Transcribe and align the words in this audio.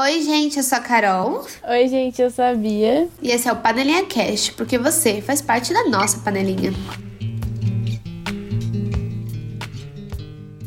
Oi, 0.00 0.22
gente, 0.22 0.58
eu 0.58 0.62
sou 0.62 0.78
a 0.78 0.80
Carol. 0.80 1.44
Oi, 1.68 1.88
gente, 1.88 2.22
eu 2.22 2.30
sou 2.30 2.44
a 2.44 2.54
Bia. 2.54 3.08
E 3.20 3.32
esse 3.32 3.48
é 3.48 3.52
o 3.52 3.56
Panelinha 3.56 4.06
Cast, 4.06 4.52
porque 4.52 4.78
você 4.78 5.20
faz 5.20 5.42
parte 5.42 5.72
da 5.72 5.88
nossa 5.88 6.20
panelinha. 6.20 6.72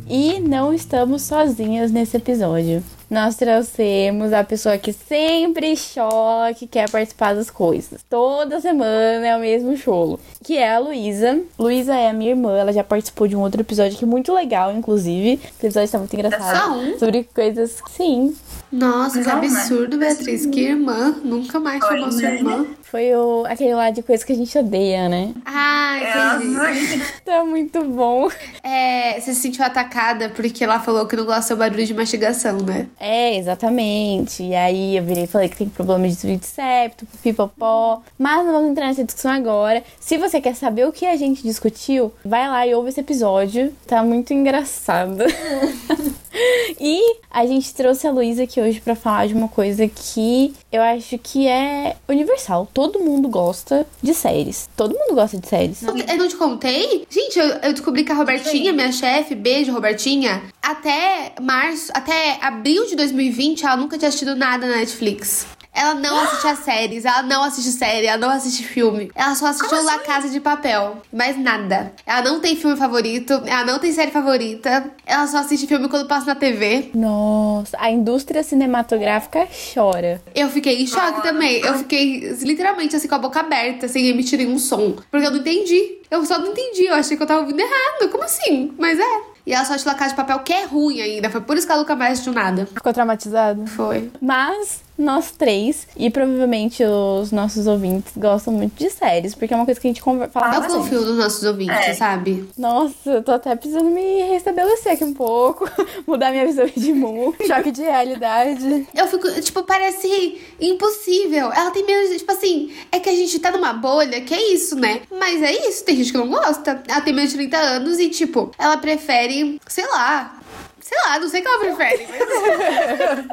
E 0.05 0.37
não 0.41 0.73
estamos 0.73 1.21
sozinhas 1.21 1.93
nesse 1.93 2.17
episódio. 2.17 2.83
Nós 3.09 3.37
trouxemos 3.37 4.33
a 4.33 4.43
pessoa 4.43 4.77
que 4.77 4.91
sempre 4.91 5.75
chora, 5.75 6.53
que 6.53 6.67
quer 6.67 6.89
participar 6.89 7.33
das 7.33 7.49
coisas. 7.49 8.03
Toda 8.09 8.59
semana 8.59 9.25
é 9.25 9.37
o 9.37 9.39
mesmo 9.39 9.77
cholo. 9.77 10.19
Que 10.43 10.57
é 10.57 10.73
a 10.75 10.79
Luísa. 10.79 11.41
Luísa 11.57 11.95
é 11.95 12.09
a 12.09 12.13
minha 12.13 12.31
irmã, 12.31 12.57
ela 12.57 12.73
já 12.73 12.83
participou 12.83 13.29
de 13.29 13.35
um 13.37 13.39
outro 13.39 13.61
episódio 13.61 13.97
que 13.97 14.03
é 14.03 14.07
muito 14.07 14.33
legal, 14.33 14.73
inclusive. 14.73 15.39
O 15.41 15.65
episódio 15.65 15.89
tá 15.89 15.97
muito 15.99 16.13
engraçado. 16.13 16.43
É 16.43 16.59
só 16.59 16.73
um? 16.73 16.99
Sobre 16.99 17.23
coisas. 17.33 17.81
Sim. 17.95 18.35
Nossa, 18.71 19.19
que 19.21 19.27
né? 19.27 19.33
absurdo, 19.33 19.97
Beatriz. 19.97 20.45
Que 20.45 20.61
irmã. 20.61 21.15
Nunca 21.23 21.59
mais 21.59 21.83
chamou 21.83 22.11
sua 22.11 22.23
irmã. 22.23 22.65
Foi 22.91 23.15
o, 23.15 23.45
aquele 23.47 23.73
lá 23.73 23.89
de 23.89 24.03
coisas 24.03 24.25
que 24.25 24.33
a 24.33 24.35
gente 24.35 24.57
odeia, 24.57 25.07
né? 25.07 25.33
Ah, 25.45 26.35
entendi. 26.37 27.01
Tá 27.23 27.45
muito 27.45 27.81
bom. 27.85 28.29
É, 28.61 29.13
você 29.13 29.33
se 29.33 29.39
sentiu 29.39 29.63
atacada 29.63 30.27
porque 30.27 30.61
ela 30.61 30.77
falou 30.81 31.05
que 31.05 31.15
não 31.15 31.25
gosta 31.25 31.55
do 31.55 31.59
barulho 31.59 31.85
de 31.85 31.93
mastigação, 31.93 32.57
né? 32.57 32.87
É, 32.99 33.37
exatamente. 33.37 34.43
E 34.43 34.53
aí 34.53 34.97
eu 34.97 35.03
virei 35.05 35.23
e 35.23 35.27
falei 35.27 35.47
que 35.47 35.55
tem 35.55 35.69
problema 35.69 36.05
de 36.09 36.15
desvio 36.15 36.35
de 36.35 36.45
septo, 36.45 37.07
pipopó. 37.23 38.01
Mas 38.19 38.45
não 38.45 38.51
vamos 38.51 38.71
entrar 38.71 38.87
nessa 38.87 39.05
discussão 39.05 39.31
agora. 39.31 39.81
Se 39.97 40.17
você 40.17 40.41
quer 40.41 40.55
saber 40.55 40.85
o 40.85 40.91
que 40.91 41.05
a 41.05 41.15
gente 41.15 41.41
discutiu, 41.43 42.11
vai 42.25 42.49
lá 42.49 42.67
e 42.67 42.75
ouve 42.75 42.89
esse 42.89 42.99
episódio. 42.99 43.73
Tá 43.87 44.03
muito 44.03 44.33
engraçado. 44.33 45.23
e 46.77 47.17
a 47.29 47.45
gente 47.45 47.73
trouxe 47.73 48.05
a 48.05 48.11
Luísa 48.11 48.43
aqui 48.43 48.59
hoje 48.59 48.81
pra 48.81 48.95
falar 48.95 49.27
de 49.27 49.33
uma 49.33 49.47
coisa 49.47 49.87
que 49.87 50.53
eu 50.71 50.81
acho 50.81 51.17
que 51.17 51.47
é 51.47 51.95
universal. 52.09 52.67
Todo 52.81 52.99
mundo 52.99 53.29
gosta 53.29 53.85
de 54.01 54.11
séries. 54.11 54.67
Todo 54.75 54.97
mundo 54.97 55.13
gosta 55.13 55.37
de 55.37 55.47
séries. 55.47 55.83
Eu 55.83 56.17
não 56.17 56.27
te 56.27 56.35
contei? 56.35 57.05
Gente, 57.11 57.37
eu, 57.37 57.45
eu 57.45 57.73
descobri 57.73 58.03
que 58.03 58.11
a 58.11 58.15
Robertinha, 58.15 58.73
minha 58.73 58.91
chefe, 58.91 59.35
beijo, 59.35 59.71
Robertinha, 59.71 60.41
até 60.59 61.35
março, 61.39 61.91
até 61.93 62.39
abril 62.41 62.87
de 62.87 62.95
2020, 62.95 63.63
ela 63.67 63.77
nunca 63.77 63.99
tinha 63.99 64.09
assistido 64.09 64.35
nada 64.35 64.65
na 64.65 64.77
Netflix. 64.77 65.45
Ela 65.73 65.95
não 65.95 66.19
assiste 66.19 66.47
a 66.47 66.55
séries, 66.55 67.05
ela 67.05 67.23
não 67.23 67.43
assiste 67.43 67.71
série, 67.71 68.05
ela 68.05 68.17
não 68.17 68.29
assiste 68.29 68.63
filme. 68.63 69.09
Ela 69.15 69.33
só 69.35 69.47
assistiu 69.47 69.83
La 69.83 69.99
Casa 69.99 70.29
de 70.29 70.39
Papel. 70.39 71.01
Mais 71.11 71.37
nada. 71.37 71.93
Ela 72.05 72.21
não 72.21 72.39
tem 72.39 72.55
filme 72.55 72.75
favorito, 72.75 73.41
ela 73.45 73.65
não 73.65 73.79
tem 73.79 73.91
série 73.91 74.11
favorita. 74.11 74.91
Ela 75.05 75.27
só 75.27 75.37
assiste 75.37 75.67
filme 75.67 75.87
quando 75.87 76.07
passa 76.07 76.25
na 76.25 76.35
TV. 76.35 76.91
Nossa, 76.93 77.77
a 77.79 77.89
indústria 77.89 78.43
cinematográfica 78.43 79.47
chora. 79.73 80.21
Eu 80.35 80.49
fiquei 80.49 80.81
em 80.81 80.87
choque 80.87 81.23
também. 81.23 81.61
Eu 81.61 81.75
fiquei 81.75 82.31
literalmente 82.41 82.95
assim 82.95 83.07
com 83.07 83.15
a 83.15 83.19
boca 83.19 83.39
aberta, 83.39 83.87
sem 83.87 84.07
emitir 84.07 84.39
nenhum 84.39 84.59
som. 84.59 84.97
Porque 85.09 85.25
eu 85.25 85.31
não 85.31 85.39
entendi. 85.39 85.99
Eu 86.09 86.25
só 86.25 86.37
não 86.37 86.47
entendi. 86.47 86.85
Eu 86.85 86.95
achei 86.95 87.15
que 87.15 87.23
eu 87.23 87.27
tava 87.27 87.41
ouvindo 87.41 87.59
errado. 87.59 88.09
Como 88.11 88.23
assim? 88.23 88.73
Mas 88.77 88.99
é. 88.99 89.31
E 89.45 89.53
ela 89.53 89.65
só 89.65 89.73
assistiu 89.73 89.91
La 89.91 89.97
Casa 89.97 90.11
de 90.11 90.15
Papel, 90.17 90.39
que 90.39 90.53
é 90.53 90.65
ruim 90.65 91.01
ainda. 91.01 91.29
Foi 91.29 91.41
por 91.41 91.57
isso 91.57 91.65
que 91.65 91.71
ela 91.71 91.81
nunca 91.81 91.95
mais 91.95 92.13
assistiu 92.13 92.33
nada. 92.33 92.67
Ficou 92.67 92.93
traumatizado? 92.93 93.65
Foi. 93.65 94.11
Mas 94.21 94.81
nós 95.01 95.31
três, 95.31 95.87
e 95.97 96.09
provavelmente 96.09 96.83
os 96.83 97.31
nossos 97.31 97.67
ouvintes, 97.67 98.13
gostam 98.15 98.53
muito 98.53 98.73
de 98.75 98.89
séries, 98.89 99.33
porque 99.35 99.53
é 99.53 99.57
uma 99.57 99.65
coisa 99.65 99.79
que 99.79 99.87
a 99.87 99.89
gente 99.89 100.01
fala 100.01 100.25
Eu 100.25 100.29
bastante. 100.61 100.73
confio 100.73 101.01
nos 101.01 101.17
nossos 101.17 101.43
ouvintes, 101.43 101.75
É. 101.75 101.93
sabe? 101.93 102.47
Nossa, 102.57 102.93
eu 103.09 103.23
tô 103.23 103.31
até 103.31 103.55
precisando 103.55 103.89
me 103.89 104.23
restabelecer 104.23 104.93
aqui 104.93 105.03
um 105.03 105.13
pouco, 105.13 105.69
mudar 106.07 106.31
minha 106.31 106.45
visão 106.45 106.65
de 106.75 106.93
mundo, 106.93 107.35
choque 107.45 107.71
de 107.71 107.81
realidade. 107.81 108.87
Eu 108.93 109.07
fico, 109.07 109.29
tipo, 109.41 109.63
parece 109.63 110.39
impossível. 110.59 111.51
Ela 111.51 111.71
tem 111.71 111.85
menos, 111.85 112.15
tipo 112.17 112.31
assim, 112.31 112.71
é 112.91 112.99
que 112.99 113.09
a 113.09 113.15
gente 113.15 113.37
tá 113.39 113.51
numa 113.51 113.73
bolha, 113.73 114.21
que 114.21 114.33
é 114.33 114.53
isso, 114.53 114.75
né? 114.75 115.01
Mas 115.11 115.41
é 115.41 115.51
isso, 115.67 115.83
tem 115.83 115.95
gente 115.95 116.11
que 116.11 116.17
não 116.17 116.27
gosta. 116.29 116.81
Ela 116.87 117.01
tem 117.01 117.13
menos 117.13 117.31
de 117.31 117.37
30 117.37 117.57
anos 117.57 117.99
e, 117.99 118.09
tipo, 118.09 118.51
ela 118.57 118.77
prefere, 118.77 119.59
sei 119.67 119.85
lá. 119.87 120.37
Sei 120.81 120.97
lá, 121.05 121.19
não 121.19 121.29
sei 121.29 121.39
o 121.41 121.43
que 121.43 121.49
ela 121.49 121.59
prefere. 121.59 122.07
Mas... 122.09 123.25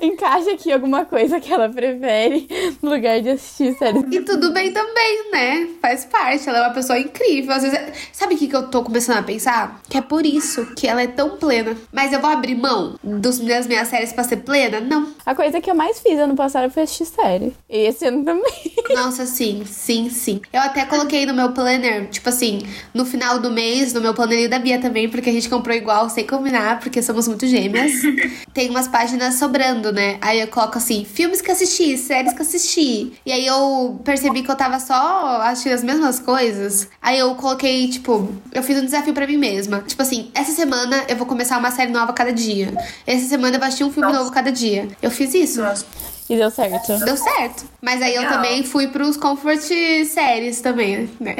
Encaixa 0.02 0.52
aqui 0.52 0.72
alguma 0.72 1.04
coisa 1.04 1.40
que 1.40 1.52
ela 1.52 1.68
prefere 1.68 2.48
no 2.82 2.90
lugar 2.90 3.20
de 3.20 3.30
assistir 3.30 3.76
séries. 3.76 4.04
E 4.10 4.20
tudo 4.20 4.52
bem 4.52 4.72
também, 4.72 5.30
né? 5.30 5.68
Faz 5.80 6.04
parte. 6.04 6.48
Ela 6.48 6.58
é 6.58 6.62
uma 6.62 6.74
pessoa 6.74 6.98
incrível. 6.98 7.52
Às 7.52 7.62
vezes, 7.62 7.78
é- 7.78 7.92
sabe 8.12 8.34
o 8.34 8.38
que, 8.38 8.48
que 8.48 8.56
eu 8.56 8.68
tô 8.68 8.82
começando 8.82 9.18
a 9.18 9.22
pensar? 9.22 9.80
Que 9.88 9.98
é 9.98 10.00
por 10.00 10.24
isso 10.24 10.66
que 10.76 10.86
ela 10.86 11.02
é 11.02 11.06
tão 11.06 11.36
plena. 11.36 11.76
Mas 11.92 12.12
eu 12.12 12.20
vou 12.20 12.30
abrir 12.30 12.54
mão 12.54 12.96
dos, 13.02 13.38
das 13.40 13.66
minhas 13.66 13.88
séries 13.88 14.12
pra 14.12 14.24
ser 14.24 14.38
plena? 14.38 14.80
Não. 14.80 15.12
A 15.26 15.34
coisa 15.34 15.60
que 15.60 15.70
eu 15.70 15.74
mais 15.74 16.00
fiz 16.00 16.18
ano 16.18 16.34
passado 16.34 16.70
foi 16.70 16.84
assistir 16.84 17.06
série. 17.06 17.54
E 17.68 17.78
esse 17.86 18.06
ano 18.06 18.24
também. 18.24 18.44
Nossa, 18.94 19.26
sim, 19.26 19.64
sim, 19.66 20.08
sim. 20.10 20.40
Eu 20.52 20.60
até 20.60 20.84
coloquei 20.84 21.26
no 21.26 21.34
meu 21.34 21.52
planner, 21.52 22.08
tipo 22.10 22.28
assim, 22.28 22.60
no 22.92 23.04
final 23.04 23.38
do 23.38 23.50
mês, 23.50 23.92
no 23.92 24.00
meu 24.00 24.14
planner 24.14 24.48
da 24.48 24.58
Bia 24.58 24.80
também, 24.80 25.08
porque 25.08 25.30
a 25.30 25.32
gente 25.32 25.48
comprou 25.48 25.74
igual, 25.76 26.08
sem 26.08 26.26
combinar, 26.44 26.78
porque 26.78 27.02
somos 27.02 27.26
muito 27.26 27.46
gêmeas. 27.46 27.92
Tem 28.52 28.68
umas 28.68 28.86
páginas 28.86 29.36
sobrando, 29.36 29.90
né? 29.90 30.18
Aí 30.20 30.40
eu 30.40 30.48
coloco 30.48 30.76
assim, 30.76 31.04
filmes 31.04 31.40
que 31.40 31.50
assisti, 31.50 31.96
séries 31.96 32.34
que 32.34 32.42
assisti. 32.42 33.12
E 33.24 33.32
aí 33.32 33.46
eu 33.46 33.98
percebi 34.04 34.42
que 34.42 34.50
eu 34.50 34.54
tava 34.54 34.78
só 34.78 35.40
assistindo 35.42 35.72
as 35.72 35.82
mesmas 35.82 36.20
coisas. 36.20 36.88
Aí 37.00 37.18
eu 37.18 37.34
coloquei, 37.34 37.88
tipo, 37.88 38.30
eu 38.52 38.62
fiz 38.62 38.78
um 38.78 38.84
desafio 38.84 39.14
pra 39.14 39.26
mim 39.26 39.38
mesma. 39.38 39.82
Tipo 39.86 40.02
assim, 40.02 40.30
essa 40.34 40.52
semana 40.52 41.04
eu 41.08 41.16
vou 41.16 41.26
começar 41.26 41.56
uma 41.56 41.70
série 41.70 41.90
nova 41.90 42.12
cada 42.12 42.32
dia. 42.32 42.74
Essa 43.06 43.26
semana 43.26 43.56
eu 43.56 43.58
vou 43.58 43.66
assistir 43.66 43.84
um 43.84 43.92
filme 43.92 44.08
Nossa. 44.08 44.20
novo 44.20 44.30
cada 44.32 44.52
dia. 44.52 44.88
Eu 45.00 45.10
fiz 45.10 45.32
isso. 45.32 45.62
Nossa. 45.62 45.86
E 46.28 46.36
deu 46.36 46.50
certo. 46.50 46.98
Deu 47.04 47.16
certo. 47.16 47.64
Mas 47.82 48.00
aí 48.00 48.14
eu 48.14 48.22
Legal. 48.22 48.36
também 48.36 48.62
fui 48.62 48.88
pros 48.88 49.16
comfort 49.16 49.60
séries 50.06 50.60
também, 50.60 51.10
né? 51.20 51.36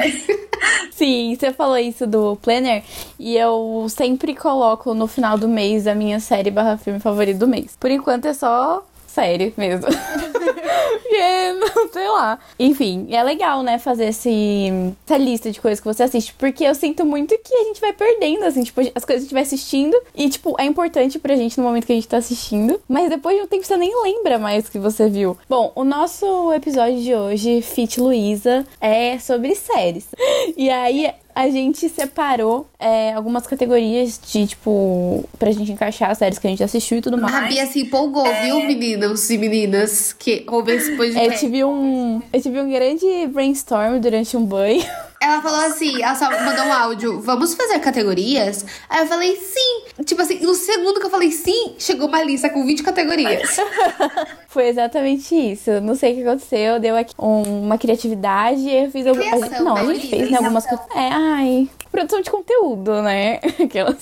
Sim, 0.91 1.35
você 1.35 1.51
falou 1.51 1.77
isso 1.77 2.05
do 2.05 2.35
planner 2.37 2.83
e 3.19 3.35
eu 3.35 3.87
sempre 3.89 4.35
coloco 4.35 4.93
no 4.93 5.07
final 5.07 5.37
do 5.37 5.47
mês 5.47 5.87
a 5.87 5.95
minha 5.95 6.19
série 6.19 6.51
barra 6.51 6.77
filme 6.77 6.99
favorito 6.99 7.39
do 7.39 7.47
mês. 7.47 7.75
Por 7.79 7.89
enquanto 7.89 8.25
é 8.25 8.33
só 8.33 8.85
série 9.07 9.53
mesmo. 9.57 9.87
Porque, 11.01 11.53
não 11.53 11.89
sei 11.93 12.07
lá. 12.09 12.39
Enfim, 12.59 13.07
é 13.11 13.23
legal, 13.23 13.63
né, 13.63 13.77
fazer 13.79 14.05
esse, 14.05 14.69
essa 15.05 15.17
lista 15.17 15.51
de 15.51 15.59
coisas 15.59 15.79
que 15.79 15.85
você 15.85 16.03
assiste. 16.03 16.33
Porque 16.37 16.63
eu 16.63 16.75
sinto 16.75 17.05
muito 17.05 17.37
que 17.37 17.53
a 17.53 17.63
gente 17.65 17.81
vai 17.81 17.93
perdendo, 17.93 18.43
assim, 18.43 18.63
tipo, 18.63 18.81
as 18.93 19.05
coisas 19.05 19.05
que 19.05 19.13
a 19.13 19.19
gente 19.19 19.33
vai 19.33 19.43
assistindo. 19.43 19.97
E, 20.15 20.29
tipo, 20.29 20.55
é 20.59 20.65
importante 20.65 21.19
pra 21.19 21.35
gente 21.35 21.57
no 21.57 21.63
momento 21.63 21.85
que 21.85 21.91
a 21.93 21.95
gente 21.95 22.07
tá 22.07 22.17
assistindo. 22.17 22.79
Mas 22.87 23.09
depois 23.09 23.37
de 23.37 23.43
um 23.43 23.47
tempo 23.47 23.65
você 23.65 23.77
nem 23.77 23.91
lembra 24.03 24.37
mais 24.37 24.69
que 24.69 24.79
você 24.79 25.09
viu. 25.09 25.37
Bom, 25.49 25.71
o 25.75 25.83
nosso 25.83 26.51
episódio 26.53 27.01
de 27.01 27.13
hoje, 27.13 27.61
Fit 27.61 27.99
Luísa, 27.99 28.65
é 28.79 29.17
sobre 29.19 29.55
séries. 29.55 30.05
E 30.57 30.69
aí, 30.69 31.11
a 31.35 31.49
gente 31.49 31.89
separou 31.89 32.65
é, 32.79 33.13
algumas 33.13 33.45
categorias 33.45 34.17
de, 34.25 34.47
tipo, 34.47 35.27
pra 35.37 35.51
gente 35.51 35.69
encaixar 35.69 36.09
as 36.09 36.17
séries 36.17 36.39
que 36.39 36.47
a 36.47 36.49
gente 36.49 36.63
assistiu 36.63 36.99
e 36.99 37.01
tudo 37.01 37.17
mais. 37.17 37.35
A 37.35 37.41
Bia 37.41 37.65
se 37.65 37.81
empolgou, 37.81 38.23
viu, 38.41 38.65
meninos 38.65 39.29
e 39.29 39.37
meninas 39.37 40.13
que 40.13 40.45
ouvem 40.47 40.74
esse 40.75 40.89
É, 40.89 40.93
eu 40.93 40.97
podcast? 40.97 41.39
tive 41.39 41.63
um. 41.63 42.21
Eu 42.31 42.41
tive 42.41 42.59
um 42.61 42.69
grande 42.71 43.27
brainstorm 43.27 43.99
durante 43.99 44.35
um 44.37 44.45
banho. 44.45 44.83
Ela 45.21 45.41
falou 45.41 45.59
assim, 45.61 46.03
ela 46.03 46.13
só 46.13 46.29
mandou 46.29 46.65
um 46.65 46.73
áudio, 46.73 47.19
vamos 47.21 47.55
fazer 47.55 47.79
categorias? 47.79 48.63
Aí 48.87 49.01
eu 49.01 49.07
falei 49.07 49.35
sim. 49.35 50.03
Tipo 50.03 50.21
assim, 50.21 50.39
no 50.41 50.53
segundo 50.53 50.99
que 50.99 51.05
eu 51.07 51.09
falei 51.09 51.31
sim, 51.31 51.73
chegou 51.79 52.07
uma 52.07 52.21
lista 52.21 52.47
com 52.49 52.63
20 52.63 52.83
categorias. 52.83 53.57
Foi 54.47 54.67
exatamente 54.67 55.33
isso. 55.33 55.71
Não 55.81 55.95
sei 55.95 56.11
o 56.11 56.15
que 56.17 56.27
aconteceu. 56.27 56.79
Deu 56.79 56.95
aqui 56.95 57.13
um- 57.17 57.63
uma 57.63 57.77
criatividade 57.77 58.59
e 58.61 58.83
eu 58.85 58.91
fiz 58.91 59.07
algumas. 59.07 59.49
Não, 59.61 59.75
a 59.75 59.83
né, 59.83 59.95
gente 59.95 60.03
Lívia? 60.03 60.17
fez 60.19 60.31
né, 60.31 60.37
algumas 60.37 60.65
coisas. 60.67 60.85
É, 60.95 61.09
ai. 61.11 61.69
Produção 61.91 62.21
de 62.21 62.29
conteúdo, 62.29 63.01
né? 63.01 63.39
Aquelas. 63.63 63.95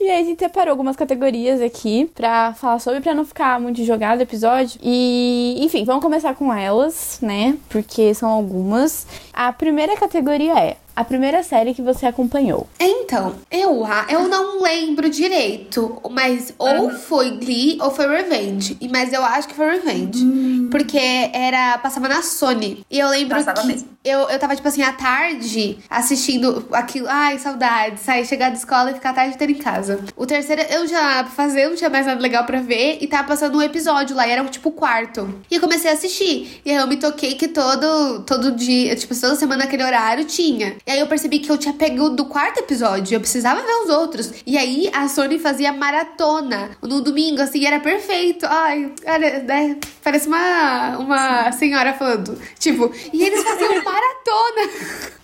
E 0.00 0.08
aí 0.08 0.22
a 0.22 0.24
gente 0.24 0.38
separou 0.38 0.70
algumas 0.70 0.94
categorias 0.94 1.60
aqui 1.60 2.08
pra 2.14 2.54
falar 2.54 2.78
sobre, 2.78 3.00
pra 3.00 3.14
não 3.14 3.24
ficar 3.24 3.58
muito 3.60 3.84
jogado 3.84 4.20
o 4.20 4.22
episódio. 4.22 4.78
E, 4.80 5.56
enfim, 5.60 5.84
vamos 5.84 6.02
começar 6.02 6.36
com 6.36 6.54
elas, 6.54 7.18
né? 7.20 7.58
Porque 7.68 8.14
são 8.14 8.28
algumas. 8.28 9.06
A 9.32 9.52
primeira 9.52 9.96
categoria 9.96 10.56
é 10.56 10.76
a 10.98 11.04
primeira 11.04 11.44
série 11.44 11.72
que 11.74 11.80
você 11.80 12.06
acompanhou. 12.06 12.66
Então, 12.80 13.36
eu, 13.52 13.86
eu 14.08 14.26
não 14.26 14.60
lembro 14.60 15.08
direito, 15.08 16.02
mas 16.10 16.52
ou 16.58 16.90
foi 16.90 17.30
Glee 17.36 17.78
ou 17.80 17.92
foi 17.92 18.08
Revenge. 18.08 18.76
Mas 18.90 19.12
eu 19.12 19.24
acho 19.24 19.46
que 19.46 19.54
foi 19.54 19.70
Revenge. 19.70 20.26
Porque 20.72 20.98
era. 21.32 21.78
Passava 21.78 22.08
na 22.08 22.20
Sony. 22.20 22.84
E 22.90 22.98
eu 22.98 23.08
lembro 23.10 23.36
Passava 23.36 23.60
que 23.60 23.66
mesmo. 23.68 23.88
eu, 24.04 24.28
eu 24.28 24.38
tava, 24.40 24.56
tipo 24.56 24.66
assim, 24.66 24.82
à 24.82 24.92
tarde 24.92 25.78
assistindo 25.88 26.66
aquilo. 26.72 27.06
Ai, 27.08 27.38
saudade. 27.38 28.00
Sair, 28.00 28.26
chegar 28.26 28.48
da 28.50 28.56
escola 28.56 28.90
e 28.90 28.94
ficar 28.94 29.10
a 29.10 29.14
tarde 29.14 29.34
inteira 29.36 29.52
em 29.52 29.56
casa. 29.56 30.00
O 30.16 30.26
terceiro 30.26 30.62
eu 30.62 30.84
já 30.88 31.24
fazer, 31.26 31.68
não 31.68 31.76
tinha 31.76 31.88
mais 31.90 32.06
nada 32.06 32.20
legal 32.20 32.44
pra 32.44 32.60
ver. 32.60 32.98
E 33.00 33.06
tava 33.06 33.28
passando 33.28 33.56
um 33.56 33.62
episódio 33.62 34.16
lá, 34.16 34.26
e 34.26 34.32
era 34.32 34.44
tipo 34.46 34.70
o 34.70 34.72
quarto. 34.72 35.32
E 35.48 35.54
eu 35.54 35.60
comecei 35.60 35.92
a 35.92 35.94
assistir. 35.94 36.60
E 36.64 36.72
aí 36.72 36.76
eu 36.76 36.88
me 36.88 36.96
toquei 36.96 37.36
que 37.36 37.46
todo, 37.46 38.24
todo 38.26 38.50
dia, 38.50 38.96
tipo, 38.96 39.14
toda 39.14 39.36
semana 39.36 39.64
naquele 39.64 39.84
horário 39.84 40.24
tinha. 40.24 40.76
E 40.88 40.90
aí 40.90 41.00
eu 41.00 41.06
percebi 41.06 41.38
que 41.38 41.52
eu 41.52 41.58
tinha 41.58 41.74
pego 41.74 42.08
do 42.08 42.24
quarto 42.24 42.60
episódio, 42.60 43.14
eu 43.14 43.20
precisava 43.20 43.60
ver 43.60 43.74
os 43.84 43.90
outros. 43.90 44.32
E 44.46 44.56
aí 44.56 44.90
a 44.94 45.06
Sony 45.06 45.38
fazia 45.38 45.70
maratona 45.70 46.70
no 46.80 47.02
domingo, 47.02 47.42
assim, 47.42 47.66
era 47.66 47.78
perfeito. 47.78 48.46
Ai, 48.46 48.90
era, 49.04 49.40
né? 49.40 49.76
Parece 50.02 50.26
uma, 50.26 50.96
uma 50.96 51.52
senhora 51.52 51.92
falando. 51.92 52.40
Tipo, 52.58 52.90
e 53.12 53.22
eles 53.22 53.42
faziam 53.44 53.74
maratona. 53.84 54.70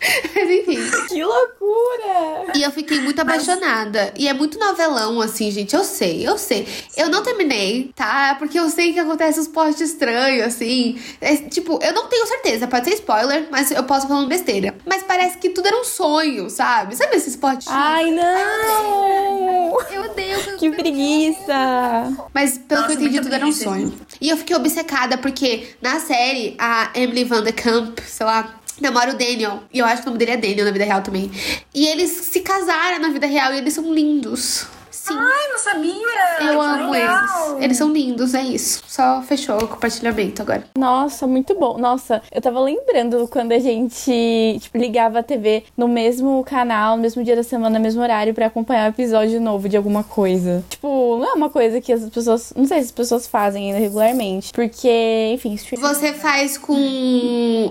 Mas 0.35 0.51
enfim. 0.51 0.79
Que 1.09 1.25
loucura! 1.25 2.53
E 2.55 2.63
eu 2.63 2.71
fiquei 2.71 3.01
muito 3.01 3.21
apaixonada. 3.21 4.13
E 4.19 4.29
é 4.29 4.35
muito 4.35 4.59
novelão, 4.59 5.19
assim, 5.21 5.51
gente. 5.51 5.75
Eu 5.75 5.83
sei, 5.83 6.29
eu 6.29 6.37
sei. 6.37 6.69
Eu 6.95 7.09
não 7.09 7.23
terminei, 7.23 7.91
tá? 7.95 8.37
Porque 8.39 8.59
eu 8.59 8.69
sei 8.69 8.93
que 8.93 8.99
acontece 8.99 9.41
uns 9.41 9.49
posts 9.49 9.93
estranhos, 9.93 10.47
assim. 10.47 11.01
É, 11.23 11.37
tipo, 11.37 11.79
eu 11.83 11.95
não 11.95 12.07
tenho 12.07 12.27
certeza, 12.27 12.67
pode 12.67 12.85
ser 12.85 12.95
spoiler, 12.97 13.49
mas 13.51 13.71
eu 13.71 13.83
posso 13.85 14.07
falar 14.07 14.21
uma 14.21 14.29
besteira. 14.29 14.75
Mas 14.85 15.03
parece 15.03 15.39
que 15.39 15.54
tudo 15.55 15.69
era 15.69 15.81
um 15.81 15.85
sonho, 15.85 16.51
sabe? 16.51 16.97
Sabe 16.97 17.17
esses 17.17 17.37
posts? 17.37 17.69
Ai, 17.71 18.11
não! 18.11 19.81
Eu 19.91 20.03
odeio. 20.11 20.59
Que 20.59 20.71
preguiça! 20.71 22.27
Mas 22.33 22.59
pelo 22.59 22.83
Nossa, 22.83 22.97
que 22.97 23.03
eu 23.03 23.07
entendi, 23.07 23.23
tudo 23.23 23.35
era 23.35 23.47
um 23.47 23.53
sonho. 23.53 23.95
E 24.21 24.29
eu 24.29 24.37
fiquei 24.37 24.57
obcecada 24.57 25.17
porque 25.17 25.69
na 25.81 26.01
série, 26.01 26.55
a 26.59 26.91
Emily 26.95 27.25
Van 27.25 27.43
de 27.43 27.53
Kamp, 27.53 27.99
sei 28.01 28.27
lá, 28.27 28.55
namora 28.81 29.13
o 29.13 29.17
Daniel. 29.17 29.63
E 29.73 29.79
eu 29.79 29.87
acho 29.87 30.03
que 30.03 30.09
o 30.09 30.11
nome 30.11 30.19
dele 30.19 30.33
é 30.33 30.37
Daniel 30.37 30.65
na 30.65 30.73
vida 30.73 30.85
real 30.85 31.03
também. 31.03 31.31
E 31.75 31.87
eles 31.87 32.11
se 32.11 32.41
casaram 32.41 32.99
na 32.99 33.09
vida 33.09 33.27
real 33.27 33.53
e 33.55 33.59
eles 33.59 33.75
são 33.75 33.93
lindos. 33.93 34.67
Sim. 35.07 35.19
Ai, 35.19 35.49
não 35.51 35.59
sabia! 35.59 35.95
eu 36.41 36.59
Que 36.61 36.65
amo 36.65 36.91
legal. 36.91 37.51
eles. 37.53 37.63
Eles 37.65 37.77
são 37.77 37.93
lindos, 37.93 38.33
é 38.35 38.43
isso. 38.43 38.83
Só 38.87 39.21
fechou 39.23 39.57
o 39.59 39.69
compartilhamento 39.69 40.41
agora. 40.41 40.65
Nossa, 40.79 41.27
muito 41.27 41.55
bom. 41.55 41.77
Nossa, 41.77 42.23
eu 42.33 42.41
tava 42.41 42.59
lembrando 42.61 43.29
quando 43.29 43.53
a 43.53 43.59
gente, 43.59 44.59
tipo, 44.61 44.79
ligava 44.79 45.19
a 45.19 45.23
TV 45.23 45.65
no 45.77 45.87
mesmo 45.89 46.43
canal, 46.45 46.97
no 46.97 47.03
mesmo 47.03 47.23
dia 47.23 47.37
da 47.37 47.43
semana, 47.43 47.79
no 47.79 47.83
mesmo 47.83 48.01
horário, 48.01 48.33
pra 48.33 48.47
acompanhar 48.47 48.87
um 48.87 48.89
episódio 48.89 49.41
novo 49.41 49.69
de 49.69 49.77
alguma 49.77 50.03
coisa. 50.03 50.65
Tipo, 50.71 51.19
não 51.19 51.27
é 51.29 51.33
uma 51.35 51.51
coisa 51.51 51.81
que 51.83 51.93
as 51.93 52.09
pessoas. 52.09 52.53
Não 52.57 52.67
sei 52.67 52.79
se 52.79 52.87
as 52.87 52.93
pessoas 52.93 53.27
fazem 53.27 53.67
ainda 53.67 53.79
regularmente. 53.81 54.53
Porque, 54.53 55.33
enfim, 55.35 55.53
stream- 55.55 55.83
Você 55.83 56.15
faz 56.15 56.57
com 56.57 56.75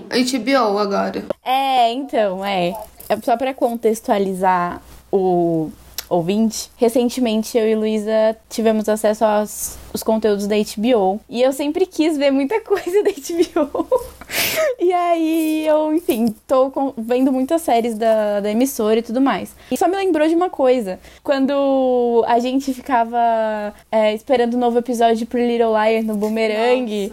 HBO 0.08 0.78
agora. 0.78 1.24
É, 1.44 1.92
então, 1.92 2.44
é. 2.44 2.74
É 3.08 3.16
Só 3.22 3.36
pra 3.36 3.52
contextualizar 3.52 4.80
o 5.12 5.70
ouvinte, 6.14 6.70
recentemente 6.76 7.56
eu 7.58 7.68
e 7.68 7.74
Luísa 7.74 8.36
tivemos 8.48 8.88
acesso 8.88 9.24
aos 9.24 9.76
os 9.92 10.02
conteúdos 10.02 10.46
da 10.46 10.56
HBO. 10.56 11.20
E 11.28 11.42
eu 11.42 11.52
sempre 11.52 11.86
quis 11.86 12.16
ver 12.16 12.30
muita 12.30 12.60
coisa 12.62 13.02
da 13.02 13.10
HBO. 13.10 13.86
e 14.80 14.92
aí 14.92 15.66
eu, 15.66 15.94
enfim, 15.94 16.34
tô 16.46 16.70
com- 16.70 16.92
vendo 16.96 17.32
muitas 17.32 17.62
séries 17.62 17.96
da, 17.96 18.40
da 18.40 18.50
emissora 18.50 18.98
e 18.98 19.02
tudo 19.02 19.20
mais. 19.20 19.54
E 19.70 19.76
só 19.76 19.88
me 19.88 19.96
lembrou 19.96 20.26
de 20.28 20.34
uma 20.34 20.50
coisa. 20.50 20.98
Quando 21.22 22.24
a 22.26 22.38
gente 22.38 22.72
ficava 22.74 23.72
é, 23.90 24.14
esperando 24.14 24.54
o 24.54 24.58
novo 24.58 24.78
episódio 24.78 25.16
de 25.16 25.26
Pretty 25.26 25.52
Little 25.58 25.72
Liars 25.72 26.04
no 26.04 26.14
Boomerang, 26.14 27.12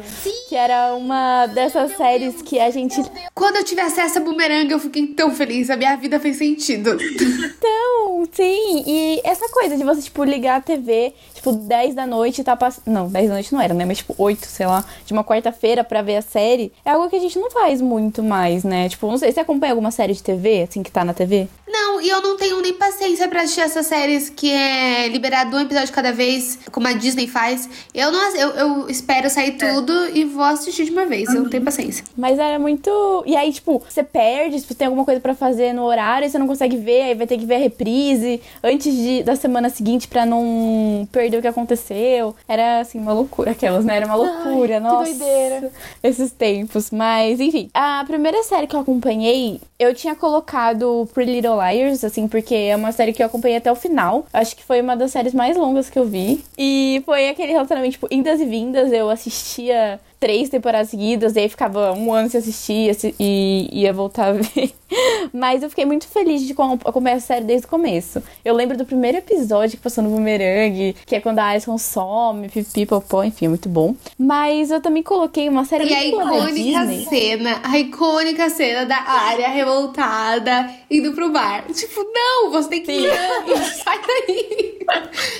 que 0.49 0.55
era 0.55 0.93
uma 0.95 1.47
dessas 1.47 1.95
séries 1.95 2.41
que 2.41 2.59
a 2.59 2.69
gente 2.69 3.01
Quando 3.33 3.57
eu 3.57 3.63
tive 3.63 3.81
acesso 3.81 4.17
a 4.19 4.21
Boomerang, 4.21 4.69
eu 4.71 4.79
fiquei 4.79 5.07
tão 5.07 5.31
feliz. 5.31 5.69
A 5.69 5.77
minha 5.77 5.95
vida 5.95 6.19
fez 6.19 6.37
sentido. 6.37 6.97
Então, 7.61 8.27
sim, 8.31 8.83
e 8.87 9.21
essa 9.23 9.47
coisa 9.49 9.77
de 9.77 9.83
você, 9.83 10.01
tipo, 10.01 10.23
ligar 10.23 10.57
a 10.57 10.61
TV, 10.61 11.13
tipo, 11.33 11.51
10 11.51 11.93
da 11.95 12.07
noite 12.07 12.41
e 12.41 12.43
tá 12.43 12.55
passando. 12.55 12.83
Não, 12.87 13.07
10 13.07 13.27
da 13.27 13.33
noite 13.35 13.53
não 13.53 13.61
era, 13.61 13.73
né? 13.73 13.85
Mas, 13.85 13.99
tipo, 13.99 14.15
8, 14.17 14.45
sei 14.45 14.65
lá, 14.65 14.83
de 15.05 15.13
uma 15.13 15.23
quarta-feira 15.23 15.83
pra 15.83 16.01
ver 16.01 16.17
a 16.17 16.21
série, 16.21 16.71
é 16.83 16.89
algo 16.91 17.05
que 17.11 17.17
a 17.17 17.19
gente 17.19 17.37
não 17.37 17.51
faz 17.51 17.81
muito 17.81 18.23
mais, 18.23 18.63
né? 18.63 18.87
Tipo, 18.87 19.07
não 19.07 19.17
sei, 19.17 19.31
você 19.31 19.41
acompanha 19.41 19.73
alguma 19.73 19.91
série 19.91 20.13
de 20.13 20.23
TV, 20.23 20.63
assim, 20.63 20.81
que 20.81 20.89
tá 20.89 21.03
na 21.03 21.13
TV? 21.13 21.47
Não, 21.67 22.01
e 22.01 22.09
eu 22.09 22.21
não 22.21 22.35
tenho 22.35 22.61
nem 22.61 22.73
paciência 22.73 23.27
pra 23.27 23.41
assistir 23.41 23.61
essas 23.61 23.85
séries 23.85 24.29
que 24.29 24.51
é 24.51 25.07
liberado 25.07 25.55
um 25.55 25.59
episódio 25.59 25.93
cada 25.93 26.11
vez, 26.11 26.59
como 26.71 26.87
a 26.87 26.93
Disney 26.93 27.27
faz. 27.27 27.69
Eu 27.93 28.11
não 28.11 28.35
eu, 28.35 28.49
eu 28.49 28.89
espero 28.89 29.29
sair 29.29 29.53
tudo 29.53 29.93
e 30.13 30.25
vou 30.25 30.43
assistir 30.43 30.85
de 30.85 30.91
uma 30.91 31.05
vez. 31.05 31.29
Eu 31.29 31.43
não 31.43 31.49
tenho 31.49 31.63
paciência. 31.63 32.03
Mas 32.15 32.39
era 32.39 32.59
muito. 32.59 33.23
E 33.25 33.35
aí, 33.35 33.51
tipo, 33.53 33.81
você 33.87 34.03
perde, 34.03 34.59
se 34.59 34.75
tem 34.75 34.87
alguma 34.87 35.05
coisa 35.05 35.19
pra 35.21 35.33
fazer 35.33 35.73
no 35.73 35.83
horário, 35.83 36.25
e 36.25 36.29
você 36.29 36.37
não 36.37 36.47
consegue 36.47 36.75
ver, 36.77 37.03
aí 37.03 37.15
vai 37.15 37.27
ter 37.27 37.37
que 37.37 37.45
ver 37.45 37.55
a 37.55 37.59
reprise 37.59 38.41
antes 38.63 38.93
de, 38.93 39.23
da 39.23 39.35
semana 39.35 39.69
seguinte 39.69 40.07
pra 40.07 40.25
não 40.25 41.07
perder 41.11 41.37
o 41.37 41.41
que 41.41 41.47
aconteceu. 41.47 42.35
Era, 42.47 42.81
assim, 42.81 42.99
uma 42.99 43.13
loucura. 43.13 43.51
Aquelas, 43.51 43.85
né? 43.85 43.97
Era 43.97 44.05
uma 44.05 44.15
loucura, 44.15 44.79
nossa. 44.79 45.05
doideira. 45.05 45.71
Esses 46.03 46.31
tempos. 46.31 46.91
Mas, 47.01 47.39
enfim. 47.39 47.67
A 47.73 48.03
primeira 48.05 48.43
série 48.43 48.67
que 48.67 48.75
eu 48.75 48.79
acompanhei, 48.79 49.59
eu 49.79 49.91
tinha 49.91 50.15
colocado 50.15 51.09
Pretty 51.15 51.31
Little 51.31 51.57
Liars, 51.59 52.03
assim, 52.03 52.27
porque 52.27 52.53
é 52.53 52.75
uma 52.75 52.91
série 52.91 53.11
que 53.11 53.23
eu 53.23 53.25
acompanhei 53.25 53.57
até 53.57 53.71
o 53.71 53.75
final. 53.75 54.27
Acho 54.31 54.55
que 54.55 54.63
foi 54.63 54.81
uma 54.81 54.95
das 54.95 55.09
séries 55.09 55.33
mais 55.33 55.57
longas 55.57 55.89
que 55.89 55.97
eu 55.97 56.05
vi. 56.05 56.45
E 56.55 57.01
foi 57.03 57.27
aquele 57.27 57.53
relacionamento, 57.53 57.93
tipo, 57.93 58.07
indas 58.11 58.39
e 58.39 58.45
vindas. 58.45 58.91
Eu 58.91 59.09
assistia 59.09 59.99
três 60.21 60.47
temporadas 60.49 60.89
seguidas, 60.89 61.35
aí 61.35 61.49
ficava 61.49 61.91
um 61.93 62.13
ano 62.13 62.29
sem 62.29 62.39
assistir 62.39 62.91
assi- 62.91 63.15
e 63.19 63.67
ia 63.73 63.91
voltar 63.91 64.27
a 64.27 64.33
ver. 64.33 64.71
Mas 65.33 65.63
eu 65.63 65.69
fiquei 65.69 65.85
muito 65.85 66.05
feliz 66.07 66.43
de 66.45 66.53
com- 66.53 66.73
acompanhar 66.85 67.15
a 67.15 67.19
série 67.19 67.45
desde 67.45 67.65
o 67.65 67.69
começo. 67.69 68.21
Eu 68.45 68.53
lembro 68.53 68.77
do 68.77 68.85
primeiro 68.85 69.17
episódio 69.17 69.77
que 69.77 69.83
passou 69.83 70.03
no 70.03 70.09
Boomerang, 70.11 70.95
que 71.05 71.15
é 71.15 71.19
quando 71.21 71.39
a 71.39 71.47
Alice 71.47 71.65
consome, 71.65 72.49
pipi, 72.49 72.85
popó, 72.85 73.23
enfim, 73.23 73.45
é 73.45 73.49
muito 73.49 73.67
bom. 73.69 73.95
Mas 74.17 74.69
eu 74.69 74.79
também 74.81 75.01
coloquei 75.01 75.49
uma 75.49 75.65
série 75.65 75.85
E 75.89 75.93
a 75.95 75.97
muito 76.01 76.11
boa 76.17 76.25
da 76.29 76.37
icônica 76.51 76.85
Disney. 76.85 77.05
cena, 77.05 77.59
a 77.63 77.79
icônica 77.79 78.49
cena 78.49 78.85
da 78.85 78.97
área 78.97 79.47
revoltada 79.49 80.69
indo 80.89 81.13
pro 81.13 81.31
bar. 81.31 81.63
Tipo, 81.73 82.03
não, 82.13 82.51
você 82.51 82.69
tem 82.69 82.83
que 82.83 82.91
ir, 82.91 83.09
sai 83.83 83.99
daí. 84.05 84.77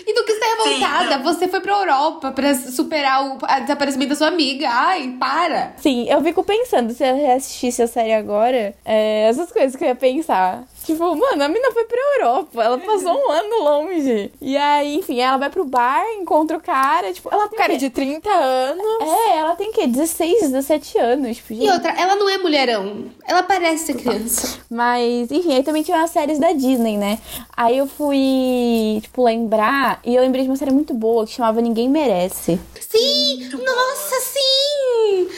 E 0.08 0.14
do 0.16 0.24
que 0.24 0.34
você 0.34 0.44
é 0.46 0.64
revoltada? 0.64 1.18
você 1.24 1.48
foi 1.48 1.60
pra 1.60 1.74
Europa 1.74 2.32
pra 2.32 2.56
superar 2.56 3.28
o 3.36 3.38
a 3.44 3.60
desaparecimento 3.60 4.10
da 4.12 4.16
sua 4.16 4.28
amiga. 4.28 4.71
Ai, 4.74 5.18
para. 5.20 5.74
Sim, 5.78 6.08
eu 6.10 6.24
fico 6.24 6.46
pensando, 6.46 6.94
se 6.94 7.04
eu 7.04 7.14
reassistisse 7.14 7.82
a 7.84 7.88
série 7.88 8.14
agora, 8.14 8.74
é, 8.86 9.28
essas 9.28 9.52
coisas 9.52 9.76
que 9.76 9.84
eu 9.84 9.90
ia 9.90 9.96
pensar. 9.96 10.64
Tipo, 10.86 11.16
mano, 11.16 11.44
a 11.44 11.48
mina 11.48 11.72
foi 11.72 11.86
pra 11.86 11.98
Europa, 12.18 12.64
ela 12.64 12.78
passou 12.80 13.14
um 13.14 13.32
ano 13.32 13.64
longe. 13.64 14.32
E 14.42 14.58
aí, 14.58 14.96
enfim, 14.96 15.20
ela 15.20 15.38
vai 15.38 15.50
pro 15.50 15.64
bar, 15.64 16.04
encontra 16.20 16.58
o 16.58 16.62
cara, 16.62 17.14
tipo, 17.14 17.30
ela 17.32 17.48
tem 17.48 17.58
Cara 17.58 17.70
o 17.74 17.76
quê? 17.76 17.80
de 17.80 17.90
30 17.92 18.30
anos. 18.30 19.02
É, 19.02 19.38
ela 19.38 19.56
tem 19.56 19.70
o 19.70 19.74
quê? 19.74 19.86
16, 19.86 20.42
17 20.52 20.98
anos, 20.98 21.38
tipo, 21.38 21.54
E 21.54 21.58
gente. 21.58 21.70
outra, 21.72 21.92
ela 21.92 22.16
não 22.16 22.28
é 22.28 22.38
mulherão. 22.40 23.06
Ela 23.28 23.44
parece 23.44 23.86
ser 23.86 23.94
criança. 23.96 24.58
Mas, 24.70 25.32
enfim, 25.32 25.54
aí 25.54 25.64
também 25.64 25.84
tinha 25.84 25.98
umas 25.98 26.10
séries 26.10 26.40
da 26.40 26.52
Disney, 26.52 26.98
né? 26.98 27.20
Aí 27.56 27.78
eu 27.78 27.86
fui, 27.88 29.00
tipo, 29.04 29.24
lembrar, 29.24 30.00
e 30.04 30.16
eu 30.16 30.22
lembrei 30.22 30.44
de 30.44 30.50
uma 30.50 30.56
série 30.58 30.72
muito 30.72 30.94
boa 30.94 31.26
que 31.26 31.34
chamava 31.34 31.62
Ninguém 31.62 31.88
Merece. 31.90 32.60
Sim! 32.80 33.50
Nossa, 33.54 34.16
sim! 34.22 35.30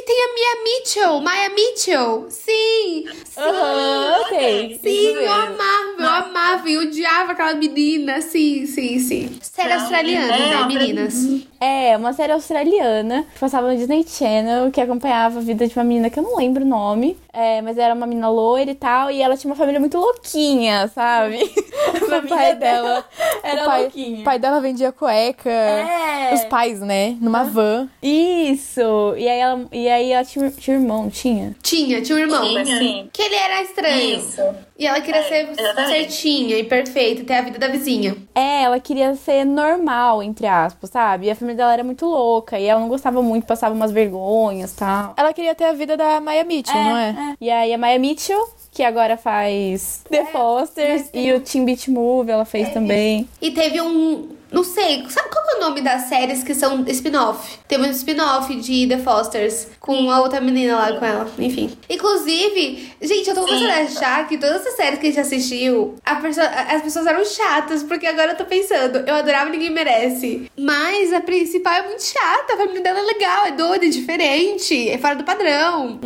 Que 0.00 0.06
tem 0.06 0.16
a 0.16 0.34
Mia 0.34 0.64
Mitchell, 0.64 1.20
Maya 1.20 1.50
Mitchell. 1.50 2.26
Sim! 2.30 3.04
Sim! 3.22 3.38
Aham, 3.38 4.20
ok. 4.22 4.80
Sim, 4.82 5.06
eu 5.08 5.30
amava, 5.30 5.94
eu 5.98 6.08
amava, 6.08 6.70
eu 6.70 6.80
odiava 6.80 7.32
aquela 7.32 7.54
menina. 7.54 8.22
Sim, 8.22 8.64
sim, 8.64 8.98
sim. 8.98 9.38
Série 9.42 9.74
australiana, 9.74 10.34
é, 10.34 10.50
né, 10.56 10.66
meninas? 10.66 11.14
É, 11.60 11.96
uma 11.96 12.12
série 12.14 12.32
australiana 12.32 13.26
que 13.34 13.38
passava 13.38 13.70
no 13.70 13.76
Disney 13.76 14.02
Channel, 14.06 14.70
que 14.70 14.80
acompanhava 14.80 15.38
a 15.38 15.42
vida 15.42 15.66
de 15.66 15.76
uma 15.76 15.84
menina 15.84 16.08
que 16.08 16.18
eu 16.18 16.22
não 16.22 16.36
lembro 16.36 16.64
o 16.64 16.68
nome, 16.68 17.18
é, 17.32 17.60
mas 17.60 17.76
era 17.76 17.92
uma 17.94 18.06
menina 18.06 18.30
loira 18.30 18.70
e 18.70 18.74
tal, 18.74 19.10
e 19.10 19.20
ela 19.20 19.36
tinha 19.36 19.50
uma 19.50 19.56
família 19.56 19.78
muito 19.78 19.98
louquinha, 19.98 20.88
sabe? 20.88 21.38
o 22.24 22.28
pai 22.28 22.54
dela 22.56 23.04
era 23.42 23.62
o 23.62 23.64
pai, 23.64 23.82
louquinho. 23.82 24.20
o 24.20 24.24
pai 24.24 24.38
dela 24.38 24.60
vendia 24.60 24.92
cueca. 24.92 25.50
É. 25.50 26.34
Os 26.34 26.44
pais, 26.44 26.80
né? 26.80 27.16
Numa 27.20 27.44
van. 27.44 27.88
Isso! 28.02 29.14
E 29.16 29.28
aí 29.28 29.38
ela, 29.38 29.66
e 29.72 29.88
aí 29.88 30.12
ela 30.12 30.24
tinha, 30.24 30.50
tinha 30.50 30.76
um 30.76 30.80
irmão, 30.80 31.10
tinha? 31.10 31.54
Tinha, 31.62 32.00
tinha 32.00 32.16
um 32.16 32.20
irmão. 32.20 32.42
Tinha. 32.42 32.64
Sim. 32.64 33.10
Que 33.12 33.22
ele 33.22 33.34
era 33.34 33.62
estranho. 33.62 34.18
Isso. 34.18 34.42
E 34.80 34.86
ela 34.86 34.98
queria 35.02 35.20
É, 35.20 35.24
ser 35.24 35.50
exatamente. 35.50 35.90
certinha 35.90 36.56
e 36.56 36.64
perfeita, 36.64 37.22
ter 37.22 37.34
a 37.34 37.42
vida 37.42 37.58
da 37.58 37.68
vizinha. 37.68 38.16
É, 38.34 38.62
ela 38.62 38.80
queria 38.80 39.14
ser 39.14 39.44
normal, 39.44 40.22
entre 40.22 40.46
aspas, 40.46 40.88
sabe? 40.88 41.26
E 41.26 41.30
a 41.30 41.34
família 41.34 41.58
dela 41.58 41.72
era 41.74 41.84
muito 41.84 42.06
louca, 42.06 42.58
e 42.58 42.64
ela 42.64 42.80
não 42.80 42.88
gostava 42.88 43.22
muito, 43.22 43.46
passava 43.46 43.74
umas 43.74 43.92
vergonhas 43.92 44.72
e 44.72 44.76
tal. 44.76 45.12
Ela 45.18 45.34
queria 45.34 45.54
ter 45.54 45.64
a 45.64 45.72
vida 45.72 45.98
da 45.98 46.18
Maya 46.18 46.44
Mitchell, 46.44 46.82
não 46.82 46.96
é? 46.96 47.34
E 47.38 47.50
aí 47.50 47.74
a 47.74 47.76
Maya 47.76 47.98
Mitchell, 47.98 48.42
que 48.72 48.82
agora 48.82 49.18
faz 49.18 50.02
The 50.08 50.24
Fosters, 50.26 51.10
e 51.12 51.30
o 51.34 51.40
Teen 51.40 51.66
Beach 51.66 51.90
Movie 51.90 52.30
ela 52.32 52.46
fez 52.46 52.70
também. 52.72 53.28
E 53.42 53.50
teve 53.50 53.82
um. 53.82 54.30
Não 54.52 54.64
sei, 54.64 55.04
sabe 55.08 55.28
qual 55.30 55.44
é 55.48 55.56
o 55.56 55.60
nome 55.60 55.80
das 55.80 56.02
séries 56.02 56.42
que 56.42 56.54
são 56.54 56.84
spin-off? 56.88 57.58
Teve 57.68 57.86
um 57.86 57.90
spin-off 57.90 58.54
de 58.56 58.86
The 58.88 58.98
Fosters 58.98 59.68
com 59.78 60.10
a 60.10 60.20
outra 60.20 60.40
menina 60.40 60.76
lá 60.76 60.92
com 60.98 61.04
ela. 61.04 61.30
Enfim. 61.38 61.76
Inclusive, 61.88 62.92
gente, 63.00 63.28
eu 63.28 63.34
tô 63.34 63.42
começando 63.44 63.70
a 63.70 63.74
achar 63.82 64.26
que 64.28 64.36
todas 64.38 64.66
as 64.66 64.74
séries 64.74 64.98
que 64.98 65.06
a 65.06 65.10
gente 65.10 65.20
assistiu, 65.20 65.94
a 66.04 66.16
perso- 66.16 66.40
as 66.40 66.82
pessoas 66.82 67.06
eram 67.06 67.24
chatas, 67.24 67.82
porque 67.82 68.06
agora 68.06 68.32
eu 68.32 68.36
tô 68.36 68.44
pensando, 68.44 68.98
eu 69.06 69.14
adorava 69.14 69.50
Ninguém 69.50 69.70
Merece. 69.70 70.50
Mas 70.58 71.12
a 71.12 71.20
principal 71.20 71.72
é 71.74 71.82
muito 71.86 72.02
chata, 72.02 72.54
a 72.54 72.56
família 72.56 72.80
dela 72.82 72.98
é 73.00 73.02
legal, 73.02 73.46
é 73.46 73.50
doida, 73.52 73.86
é 73.86 73.88
diferente, 73.88 74.88
é 74.90 74.98
fora 74.98 75.14
do 75.16 75.24
padrão. 75.24 75.98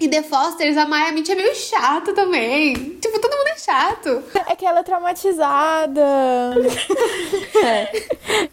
E 0.00 0.08
The 0.08 0.22
Fosters, 0.22 0.76
a 0.76 0.86
Maya 0.86 1.12
Mitch 1.12 1.28
é 1.28 1.34
meio 1.34 1.54
chata 1.54 2.12
também. 2.12 2.74
Tipo, 2.74 3.18
todo 3.20 3.36
mundo 3.36 3.48
é 3.48 3.56
chato. 3.58 4.22
É 4.48 4.56
que 4.56 4.64
ela 4.66 4.80
é 4.80 4.82
traumatizada. 4.82 6.02
É, 7.64 8.02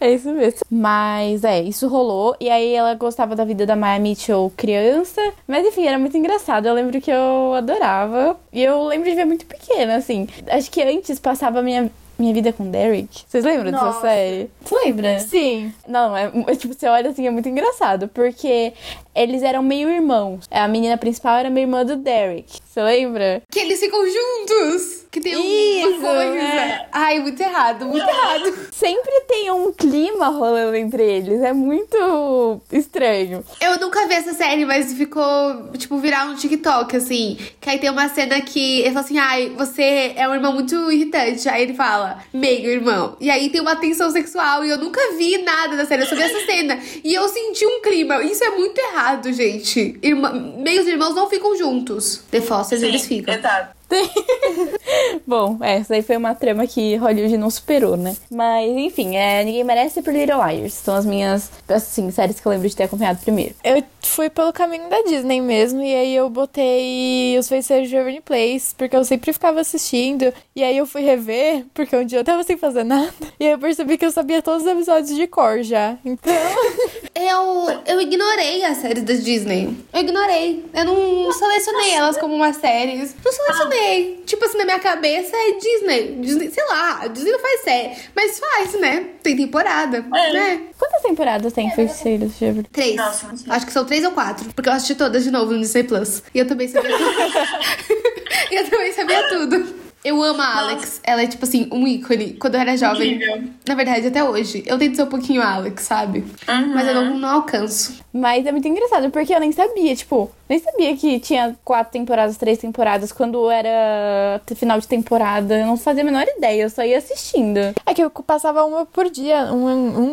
é 0.00 0.14
isso 0.14 0.30
mesmo. 0.32 0.60
Mas 0.70 1.44
é, 1.44 1.60
isso 1.62 1.88
rolou. 1.88 2.36
E 2.40 2.48
aí 2.48 2.72
ela 2.74 2.94
gostava 2.94 3.34
da 3.36 3.44
vida 3.44 3.66
da 3.66 3.76
Maya 3.76 3.98
Mitchell 3.98 4.52
criança. 4.56 5.20
Mas 5.46 5.66
enfim, 5.66 5.86
era 5.86 5.98
muito 5.98 6.16
engraçado. 6.16 6.66
Eu 6.66 6.74
lembro 6.74 7.00
que 7.00 7.10
eu 7.10 7.54
adorava. 7.54 8.38
E 8.52 8.62
eu 8.62 8.84
lembro 8.84 9.08
de 9.08 9.16
ver 9.16 9.24
muito 9.24 9.46
pequena, 9.46 9.96
assim. 9.96 10.28
Acho 10.48 10.70
que 10.70 10.82
antes 10.82 11.18
passava 11.18 11.60
a 11.60 11.62
minha. 11.62 11.90
Minha 12.18 12.34
vida 12.34 12.52
com 12.52 12.70
Derek. 12.70 13.22
Vocês 13.26 13.42
lembram 13.46 13.72
dessa 13.72 13.82
Nossa. 13.82 14.02
série? 14.02 14.50
Você 14.62 14.74
lembra? 14.84 15.18
Sim. 15.20 15.72
Não, 15.88 16.14
é, 16.14 16.30
é, 16.48 16.54
tipo, 16.54 16.74
você 16.74 16.86
olha 16.86 17.08
assim, 17.08 17.26
é 17.26 17.30
muito 17.30 17.48
engraçado, 17.48 18.08
porque 18.08 18.74
eles 19.14 19.42
eram 19.42 19.62
meio 19.62 19.88
irmãos. 19.88 20.44
A 20.50 20.68
menina 20.68 20.98
principal 20.98 21.38
era 21.38 21.48
meio 21.48 21.64
irmã 21.64 21.82
do 21.82 21.96
Derek. 21.96 22.58
Você 22.62 22.82
lembra? 22.82 23.40
Que 23.50 23.60
eles 23.60 23.80
ficam 23.80 24.00
juntos. 24.04 24.99
Que 25.10 25.20
tem 25.20 25.32
Isso, 25.32 25.88
uma 25.98 26.14
coisa. 26.14 26.38
é. 26.38 26.86
Ai, 26.92 27.18
muito 27.18 27.40
errado, 27.40 27.84
muito 27.84 28.08
errado. 28.08 28.68
Sempre 28.70 29.20
tem 29.26 29.50
um 29.50 29.72
clima 29.72 30.28
rolando 30.28 30.76
entre 30.76 31.02
eles. 31.02 31.42
É 31.42 31.52
muito 31.52 32.60
estranho. 32.70 33.44
Eu 33.60 33.80
nunca 33.80 34.06
vi 34.06 34.14
essa 34.14 34.32
série, 34.32 34.64
mas 34.64 34.92
ficou, 34.92 35.72
tipo, 35.76 35.98
virar 35.98 36.26
um 36.26 36.36
TikTok, 36.36 36.96
assim. 36.96 37.36
Que 37.60 37.70
aí 37.70 37.78
tem 37.80 37.90
uma 37.90 38.08
cena 38.08 38.40
que 38.40 38.80
ele 38.80 38.90
fala 38.92 39.04
assim: 39.04 39.18
ai, 39.18 39.52
você 39.56 40.12
é 40.14 40.28
um 40.28 40.34
irmão 40.34 40.52
muito 40.52 40.74
irritante. 40.92 41.48
Aí 41.48 41.64
ele 41.64 41.74
fala, 41.74 42.18
meio 42.32 42.70
irmão. 42.70 43.16
E 43.20 43.30
aí 43.30 43.50
tem 43.50 43.60
uma 43.60 43.74
tensão 43.74 44.10
sexual. 44.10 44.64
E 44.64 44.70
eu 44.70 44.78
nunca 44.78 45.00
vi 45.16 45.38
nada 45.38 45.76
da 45.76 45.86
série, 45.86 46.02
eu 46.02 46.06
só 46.06 46.14
vi 46.14 46.22
essa 46.22 46.46
cena. 46.46 46.78
E 47.02 47.12
eu 47.12 47.28
senti 47.28 47.66
um 47.66 47.82
clima. 47.82 48.22
Isso 48.22 48.44
é 48.44 48.50
muito 48.50 48.78
errado, 48.78 49.32
gente. 49.32 49.98
Irmã, 50.02 50.32
meios 50.58 50.86
irmãos 50.86 51.16
não 51.16 51.28
ficam 51.28 51.56
juntos. 51.56 52.22
The 52.30 52.40
Fosters, 52.40 52.82
eles 52.82 53.06
ficam. 53.06 53.34
Exato. 53.34 53.79
Bom, 55.26 55.58
é, 55.60 55.76
essa 55.76 55.94
aí 55.94 56.02
foi 56.02 56.16
uma 56.16 56.34
trama 56.34 56.66
que 56.66 56.96
Hollywood 56.96 57.36
não 57.36 57.50
superou, 57.50 57.96
né? 57.96 58.16
Mas, 58.30 58.70
enfim, 58.70 59.16
é, 59.16 59.44
Ninguém 59.44 59.64
Merece 59.64 60.02
por 60.02 60.12
Little 60.12 60.44
Liars. 60.46 60.74
São 60.74 60.94
as 60.94 61.04
minhas, 61.04 61.50
assim, 61.68 62.10
séries 62.10 62.40
que 62.40 62.46
eu 62.46 62.50
lembro 62.50 62.68
de 62.68 62.76
ter 62.76 62.84
acompanhado 62.84 63.20
primeiro. 63.20 63.54
Eu 63.62 63.82
fui 64.02 64.28
pelo 64.30 64.52
caminho 64.52 64.88
da 64.88 65.02
Disney 65.02 65.40
mesmo, 65.40 65.82
e 65.82 65.94
aí 65.94 66.14
eu 66.14 66.28
botei 66.28 67.38
Os 67.38 67.48
Feiticeiros 67.48 67.88
de 67.88 67.96
Waverly 67.96 68.20
Place, 68.20 68.74
porque 68.76 68.96
eu 68.96 69.04
sempre 69.04 69.32
ficava 69.32 69.60
assistindo, 69.60 70.32
e 70.54 70.62
aí 70.62 70.76
eu 70.76 70.86
fui 70.86 71.02
rever, 71.02 71.64
porque 71.74 71.94
um 71.96 72.04
dia 72.04 72.18
eu 72.18 72.24
tava 72.24 72.42
sem 72.42 72.56
fazer 72.56 72.84
nada, 72.84 73.12
e 73.38 73.44
aí 73.44 73.52
eu 73.52 73.58
percebi 73.58 73.96
que 73.96 74.04
eu 74.04 74.10
sabia 74.10 74.42
todos 74.42 74.62
os 74.62 74.68
episódios 74.68 75.14
de 75.14 75.26
cor 75.26 75.62
já. 75.62 75.96
Então, 76.04 76.32
Eu, 77.14 77.68
eu 77.86 78.00
ignorei 78.00 78.64
as 78.64 78.78
séries 78.78 79.02
da 79.02 79.12
Disney. 79.12 79.76
Eu 79.92 80.00
ignorei. 80.00 80.64
Eu 80.72 80.84
não 80.86 81.32
selecionei 81.32 81.90
elas 81.90 82.16
como 82.16 82.34
uma 82.34 82.52
série. 82.52 82.96
Não 82.96 83.32
selecionei. 83.32 83.79
Tipo 84.26 84.44
assim, 84.44 84.58
na 84.58 84.64
minha 84.64 84.78
cabeça 84.78 85.36
é 85.36 85.52
Disney. 85.58 86.16
Disney, 86.20 86.50
sei 86.50 86.64
lá, 86.66 87.06
Disney 87.08 87.32
não 87.32 87.40
faz 87.40 87.60
série. 87.62 87.96
Mas 88.14 88.38
faz, 88.38 88.80
né? 88.80 89.06
Tem 89.22 89.36
temporada, 89.36 90.02
né? 90.02 90.62
Quantas 90.78 91.02
temporadas 91.02 91.52
tem 91.52 91.70
Feiticeiros 91.70 92.38
de 92.38 92.44
Waverly 92.46 92.68
Três. 92.72 92.96
Nossa. 92.96 93.28
Acho 93.48 93.66
que 93.66 93.72
são 93.72 93.84
três 93.84 94.04
ou 94.04 94.12
quatro. 94.12 94.52
Porque 94.54 94.68
eu 94.68 94.72
assisti 94.72 94.94
todas 94.94 95.24
de 95.24 95.30
novo 95.30 95.52
no 95.52 95.60
Disney 95.60 95.84
Plus. 95.84 96.22
E 96.34 96.38
eu 96.38 96.46
também 96.46 96.68
sabia 96.68 96.96
tudo. 96.96 97.10
e 98.50 98.54
eu 98.54 98.70
também 98.70 98.92
sabia 98.92 99.28
tudo. 99.28 99.89
Eu 100.04 100.22
amo 100.22 100.40
a 100.40 100.58
Alex. 100.58 101.00
Ela 101.04 101.22
é, 101.22 101.26
tipo 101.26 101.44
assim, 101.44 101.68
um 101.70 101.86
ícone. 101.86 102.32
Quando 102.34 102.54
eu 102.54 102.60
era 102.60 102.76
jovem. 102.76 103.14
Incrível. 103.14 103.42
Na 103.68 103.74
verdade, 103.74 104.06
até 104.06 104.24
hoje. 104.24 104.62
Eu 104.66 104.78
tento 104.78 104.96
ser 104.96 105.02
um 105.02 105.06
pouquinho 105.06 105.42
Alex, 105.42 105.82
sabe? 105.82 106.24
Uhum. 106.48 106.74
Mas 106.74 106.88
eu 106.88 106.94
não, 106.94 107.18
não 107.18 107.28
alcanço. 107.28 108.00
Mas 108.12 108.44
é 108.46 108.50
muito 108.50 108.66
engraçado, 108.66 109.08
porque 109.10 109.32
eu 109.32 109.38
nem 109.38 109.52
sabia, 109.52 109.94
tipo, 109.94 110.28
nem 110.48 110.58
sabia 110.58 110.96
que 110.96 111.20
tinha 111.20 111.56
quatro 111.64 111.92
temporadas, 111.92 112.36
três 112.36 112.58
temporadas, 112.58 113.12
quando 113.12 113.48
era 113.48 114.40
final 114.56 114.80
de 114.80 114.88
temporada. 114.88 115.56
Eu 115.58 115.66
não 115.66 115.76
fazia 115.76 116.02
a 116.02 116.04
menor 116.04 116.26
ideia, 116.36 116.62
eu 116.62 116.70
só 116.70 116.82
ia 116.82 116.98
assistindo. 116.98 117.58
é 117.86 117.94
que 117.94 118.02
eu 118.02 118.10
passava 118.10 118.64
uma 118.64 118.84
por 118.84 119.08
dia, 119.10 119.52
um, 119.52 119.66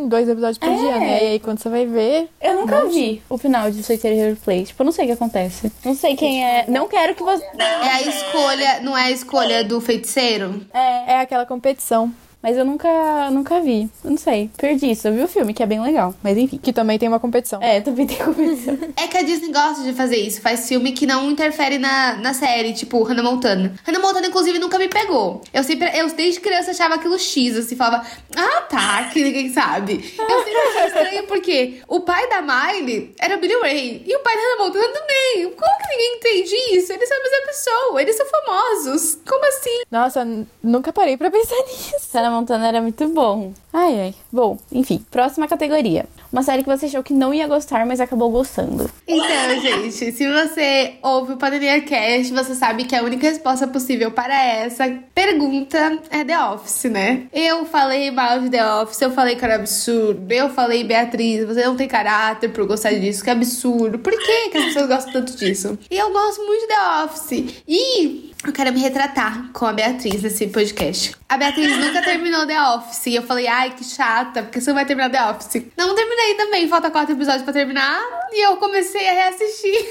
um 0.03 0.07
dois 0.07 0.29
episódios 0.29 0.59
por 0.59 0.69
É. 0.69 0.75
dia, 0.75 0.99
né? 0.99 1.23
E 1.23 1.27
aí 1.27 1.39
quando 1.39 1.57
você 1.59 1.69
vai 1.69 1.87
ver. 1.87 2.29
Eu 2.39 2.55
nunca 2.61 2.85
vi 2.85 3.21
o 3.29 3.37
final 3.37 3.71
de 3.71 3.81
Feiticeiros 3.81 4.37
Play. 4.39 4.65
Tipo, 4.65 4.83
eu 4.83 4.85
não 4.85 4.91
sei 4.91 5.05
o 5.05 5.07
que 5.07 5.13
acontece. 5.13 5.71
Não 5.83 5.95
sei 5.95 6.15
quem 6.15 6.45
é. 6.45 6.65
Não 6.67 6.87
quero 6.87 7.15
que 7.15 7.23
você. 7.23 7.43
É 7.57 7.87
a 7.93 8.01
escolha, 8.03 8.79
não 8.81 8.95
é 8.95 9.05
a 9.05 9.11
escolha 9.11 9.63
do 9.63 9.76
feiticeiro? 9.81 10.61
É, 10.73 11.13
É 11.13 11.19
aquela 11.21 11.45
competição. 11.45 12.13
Mas 12.41 12.57
eu 12.57 12.65
nunca, 12.65 13.29
nunca 13.31 13.59
vi. 13.61 13.89
Eu 14.03 14.11
não 14.11 14.17
sei. 14.17 14.49
Perdi 14.57 14.91
isso. 14.91 15.07
Eu 15.07 15.13
vi 15.13 15.23
o 15.23 15.27
filme, 15.27 15.53
que 15.53 15.63
é 15.63 15.65
bem 15.65 15.81
legal. 15.81 16.13
Mas 16.23 16.37
enfim. 16.37 16.57
Que 16.57 16.71
também 16.71 16.97
tem 16.99 17.07
uma 17.09 17.19
competição. 17.19 17.61
É, 17.61 17.81
também 17.81 18.05
tem 18.07 18.17
competição. 18.17 18.77
É 18.95 19.07
que 19.07 19.17
a 19.17 19.21
Disney 19.21 19.51
gosta 19.51 19.83
de 19.83 19.93
fazer 19.93 20.17
isso. 20.17 20.41
Faz 20.41 20.67
filme 20.67 20.91
que 20.91 21.05
não 21.05 21.29
interfere 21.29 21.77
na, 21.77 22.15
na 22.15 22.33
série, 22.33 22.73
tipo 22.73 23.01
Hannah 23.03 23.23
Montana. 23.23 23.75
Hannah 23.85 23.99
Montana, 23.99 24.27
inclusive, 24.27 24.57
nunca 24.59 24.77
me 24.79 24.87
pegou. 24.87 25.41
Eu 25.53 25.63
sempre, 25.63 25.89
eu 25.97 26.07
desde 26.09 26.39
criança 26.39 26.71
achava 26.71 26.95
aquilo 26.95 27.17
X, 27.19 27.55
assim, 27.55 27.75
falava, 27.75 28.05
ah, 28.35 28.61
tá, 28.61 29.09
que 29.13 29.23
ninguém 29.23 29.51
sabe. 29.53 30.13
Eu 30.17 30.43
sempre 30.43 30.57
achei 30.57 30.87
estranho 30.87 31.27
porque 31.27 31.81
o 31.87 31.99
pai 32.01 32.27
da 32.29 32.41
Miley 32.41 33.13
era 33.19 33.37
o 33.37 33.39
Billy 33.39 33.55
Ray 33.61 34.03
e 34.05 34.15
o 34.15 34.19
pai 34.19 34.35
da 34.35 34.41
Hannah 34.41 34.63
Montana 34.63 34.93
também. 34.93 35.51
Como 35.51 35.77
que 35.77 35.89
ninguém 35.89 36.15
entende 36.17 36.55
isso? 36.77 36.91
Eles 36.93 37.07
são 37.07 37.17
a 37.17 37.23
mesma 37.23 37.45
pessoa, 37.45 38.01
eles 38.01 38.15
são 38.15 38.25
famosos. 38.25 39.17
Como 39.27 39.45
assim? 39.47 39.81
Nossa, 39.91 40.27
nunca 40.63 40.91
parei 40.91 41.17
pra 41.17 41.29
pensar 41.29 41.55
nisso. 41.67 42.07
Sarah 42.27 42.31
Montana 42.31 42.67
era 42.67 42.81
muito 42.81 43.07
bom. 43.09 43.53
Ai, 43.71 43.99
ai. 43.99 44.15
Bom, 44.31 44.57
enfim. 44.71 45.05
Próxima 45.09 45.47
categoria. 45.47 46.05
Uma 46.31 46.43
série 46.43 46.61
que 46.61 46.69
você 46.69 46.87
achou 46.87 47.01
que 47.01 47.13
não 47.13 47.33
ia 47.33 47.47
gostar, 47.47 47.85
mas 47.85 48.01
acabou 48.01 48.29
gostando. 48.29 48.89
Então, 49.07 49.61
gente, 49.61 50.11
se 50.11 50.27
você 50.27 50.95
ouve 51.01 51.33
o 51.33 51.37
Pandemia 51.37 51.81
Cast, 51.81 52.33
você 52.33 52.53
sabe 52.53 52.83
que 52.83 52.95
a 52.95 53.01
única 53.01 53.27
resposta 53.27 53.65
possível 53.65 54.11
para 54.11 54.43
essa 54.43 54.83
pergunta 55.15 55.99
é 56.09 56.25
The 56.25 56.39
Office, 56.49 56.91
né? 56.91 57.27
Eu 57.31 57.65
falei 57.65 58.11
mal 58.11 58.41
de 58.41 58.49
The 58.49 58.73
Office, 58.81 59.01
eu 59.01 59.11
falei 59.11 59.35
que 59.37 59.45
era 59.45 59.55
absurdo, 59.55 60.29
eu 60.29 60.49
falei, 60.49 60.83
Beatriz, 60.83 61.45
você 61.45 61.63
não 61.63 61.77
tem 61.77 61.87
caráter 61.87 62.49
por 62.49 62.67
gostar 62.67 62.91
disso, 62.91 63.23
que 63.23 63.29
absurdo. 63.29 63.99
Por 63.99 64.11
que, 64.11 64.49
que 64.49 64.57
as 64.57 64.65
pessoas 64.65 64.87
gostam 64.87 65.13
tanto 65.13 65.37
disso? 65.37 65.79
E 65.89 65.97
eu 65.97 66.11
gosto 66.11 66.45
muito 66.45 66.61
de 66.61 66.67
The 66.67 67.03
Office. 67.05 67.63
E 67.65 68.26
eu 68.45 68.53
quero 68.53 68.71
me 68.71 68.79
retratar 68.79 69.51
com 69.51 69.65
a 69.65 69.73
Beatriz 69.73 70.21
nesse 70.21 70.47
podcast. 70.47 71.15
A 71.27 71.37
Beatriz 71.37 71.77
nunca 71.77 72.01
terminou 72.03 72.45
The 72.45 72.61
Office. 72.61 73.05
E 73.07 73.15
eu 73.15 73.23
falei, 73.23 73.47
ai, 73.47 73.71
que 73.71 73.83
chata, 73.83 74.43
porque 74.43 74.61
você 74.61 74.69
não 74.69 74.75
vai 74.75 74.85
terminar 74.85 75.09
The 75.09 75.31
Office. 75.31 75.63
Não 75.75 75.95
terminei 75.95 76.35
também, 76.35 76.67
falta 76.67 76.91
quatro 76.91 77.13
episódios 77.13 77.43
pra 77.43 77.53
terminar. 77.53 77.99
E 78.31 78.45
eu 78.45 78.57
comecei 78.57 79.07
a 79.09 79.13
reassistir. 79.13 79.85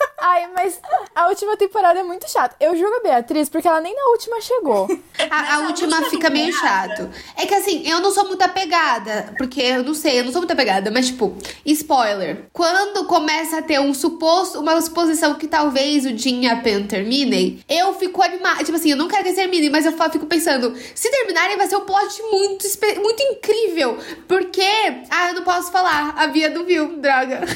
Ai, 0.20 0.50
mas 0.54 0.78
a 1.14 1.28
última 1.28 1.56
temporada 1.56 1.98
é 1.98 2.02
muito 2.02 2.30
chata. 2.30 2.54
Eu 2.60 2.76
julgo 2.76 2.96
a 2.96 3.02
Beatriz 3.02 3.48
porque 3.48 3.66
ela 3.66 3.80
nem 3.80 3.94
na 3.94 4.10
última 4.10 4.40
chegou. 4.40 4.86
A, 5.30 5.54
a 5.54 5.58
última 5.60 6.02
fica 6.10 6.28
meio 6.28 6.52
chato. 6.52 7.08
É 7.36 7.46
que 7.46 7.54
assim, 7.54 7.88
eu 7.88 8.00
não 8.00 8.10
sou 8.10 8.26
muito 8.26 8.42
apegada, 8.42 9.34
porque 9.38 9.60
eu 9.62 9.82
não 9.82 9.94
sei, 9.94 10.20
eu 10.20 10.24
não 10.24 10.32
sou 10.32 10.42
muito 10.42 10.52
apegada, 10.52 10.90
mas 10.90 11.06
tipo, 11.06 11.36
spoiler. 11.64 12.44
Quando 12.52 13.06
começa 13.06 13.58
a 13.58 13.62
ter 13.62 13.80
um 13.80 13.94
suposto, 13.94 14.60
uma 14.60 14.80
suposição 14.80 15.34
que 15.34 15.46
talvez 15.46 16.04
o 16.04 16.16
Jim 16.16 16.42
e 16.42 16.48
a 16.48 16.56
Pen 16.56 16.86
terminem, 16.86 17.64
eu 17.68 17.94
fico 17.94 18.22
animada. 18.22 18.62
Tipo 18.62 18.76
assim, 18.76 18.90
eu 18.90 18.96
não 18.96 19.08
quero 19.08 19.22
que 19.22 19.28
eles 19.28 19.38
terminem, 19.38 19.70
mas 19.70 19.86
eu 19.86 19.92
fico 20.10 20.26
pensando, 20.26 20.76
se 20.94 21.10
terminarem 21.10 21.56
vai 21.56 21.66
ser 21.66 21.76
um 21.76 21.84
plot 21.84 22.22
muito, 22.30 22.66
muito 23.00 23.22
incrível. 23.22 23.98
Porque, 24.28 24.62
ah, 25.10 25.28
eu 25.28 25.34
não 25.34 25.42
posso 25.42 25.72
falar, 25.72 26.14
a 26.16 26.26
Bia 26.26 26.50
não 26.50 26.64
viu, 26.64 26.96
droga. 26.98 27.40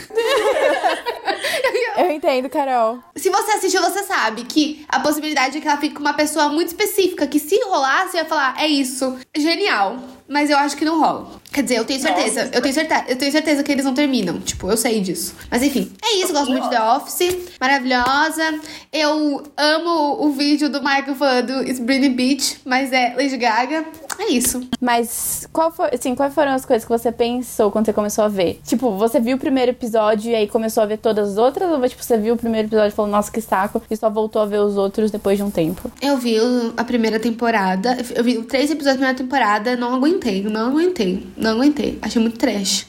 Eu 1.96 2.10
entendo, 2.10 2.48
Carol. 2.54 3.00
Se 3.16 3.28
você 3.30 3.50
assistiu, 3.50 3.82
você 3.82 4.04
sabe 4.04 4.44
que 4.44 4.86
a 4.88 5.00
possibilidade 5.00 5.58
é 5.58 5.60
que 5.60 5.66
ela 5.66 5.76
fique 5.76 5.96
com 5.96 6.00
uma 6.00 6.14
pessoa 6.14 6.48
muito 6.48 6.68
específica, 6.68 7.26
que 7.26 7.40
se 7.40 7.60
rolar, 7.64 8.06
você 8.06 8.18
vai 8.18 8.26
falar, 8.26 8.54
é 8.62 8.68
isso, 8.68 9.18
genial. 9.36 9.98
Mas 10.26 10.48
eu 10.48 10.56
acho 10.56 10.76
que 10.76 10.84
não 10.86 11.00
rola. 11.00 11.38
Quer 11.52 11.62
dizer, 11.62 11.78
eu 11.78 11.84
tenho 11.84 12.00
certeza, 12.00 12.44
Nossa. 12.44 12.56
eu 12.56 12.62
tenho 12.62 12.74
certeza, 12.74 13.04
eu 13.08 13.16
tenho 13.16 13.32
certeza 13.32 13.62
que 13.62 13.70
eles 13.70 13.84
não 13.84 13.92
terminam. 13.92 14.40
Tipo, 14.40 14.70
eu 14.70 14.76
sei 14.76 15.00
disso. 15.00 15.34
Mas 15.50 15.62
enfim, 15.62 15.92
é 16.02 16.16
isso, 16.16 16.32
gosto 16.32 16.50
muito 16.50 16.64
de 16.64 16.70
The 16.70 16.82
Office, 16.82 17.36
maravilhosa. 17.60 18.60
Eu 18.90 19.42
amo 19.56 20.24
o 20.24 20.30
vídeo 20.32 20.70
do 20.70 20.80
Michael 20.80 21.14
falando 21.14 21.60
It's 21.62 21.78
Britney 21.78 22.08
Beach, 22.08 22.58
mas 22.64 22.90
é 22.92 23.14
Lady 23.14 23.36
Gaga. 23.36 23.84
É 24.18 24.30
isso. 24.30 24.62
Mas 24.80 25.48
qual 25.52 25.70
foi, 25.70 25.90
assim, 25.92 26.14
quais 26.14 26.34
foram 26.34 26.52
as 26.52 26.64
coisas 26.64 26.84
que 26.84 26.90
você 26.90 27.10
pensou 27.10 27.70
quando 27.70 27.86
você 27.86 27.92
começou 27.92 28.24
a 28.24 28.28
ver? 28.28 28.60
Tipo, 28.64 28.92
você 28.92 29.20
viu 29.20 29.36
o 29.36 29.40
primeiro 29.40 29.72
episódio 29.72 30.30
e 30.30 30.34
aí 30.34 30.46
começou 30.46 30.82
a 30.82 30.86
ver 30.86 30.98
todas 30.98 31.30
as 31.30 31.38
outras? 31.38 31.70
Ou 31.70 31.88
tipo, 31.88 32.02
você 32.02 32.16
viu 32.16 32.34
o 32.34 32.36
primeiro 32.36 32.68
episódio 32.68 32.88
e 32.88 32.94
falou, 32.94 33.10
nossa, 33.10 33.30
que 33.30 33.40
saco, 33.40 33.82
e 33.90 33.96
só 33.96 34.08
voltou 34.08 34.42
a 34.42 34.46
ver 34.46 34.58
os 34.60 34.76
outros 34.76 35.10
depois 35.10 35.36
de 35.36 35.42
um 35.42 35.50
tempo? 35.50 35.90
Eu 36.00 36.16
vi 36.16 36.36
a 36.76 36.84
primeira 36.84 37.18
temporada, 37.18 37.96
eu 38.14 38.24
vi 38.24 38.42
três 38.42 38.70
episódios 38.70 39.00
da 39.00 39.06
primeira 39.06 39.16
temporada, 39.16 39.76
não 39.76 39.94
aguentei, 39.94 40.42
não 40.42 40.68
aguentei, 40.68 41.26
não 41.36 41.50
aguentei. 41.52 41.98
Achei 42.02 42.20
muito 42.20 42.38
trash. 42.38 42.86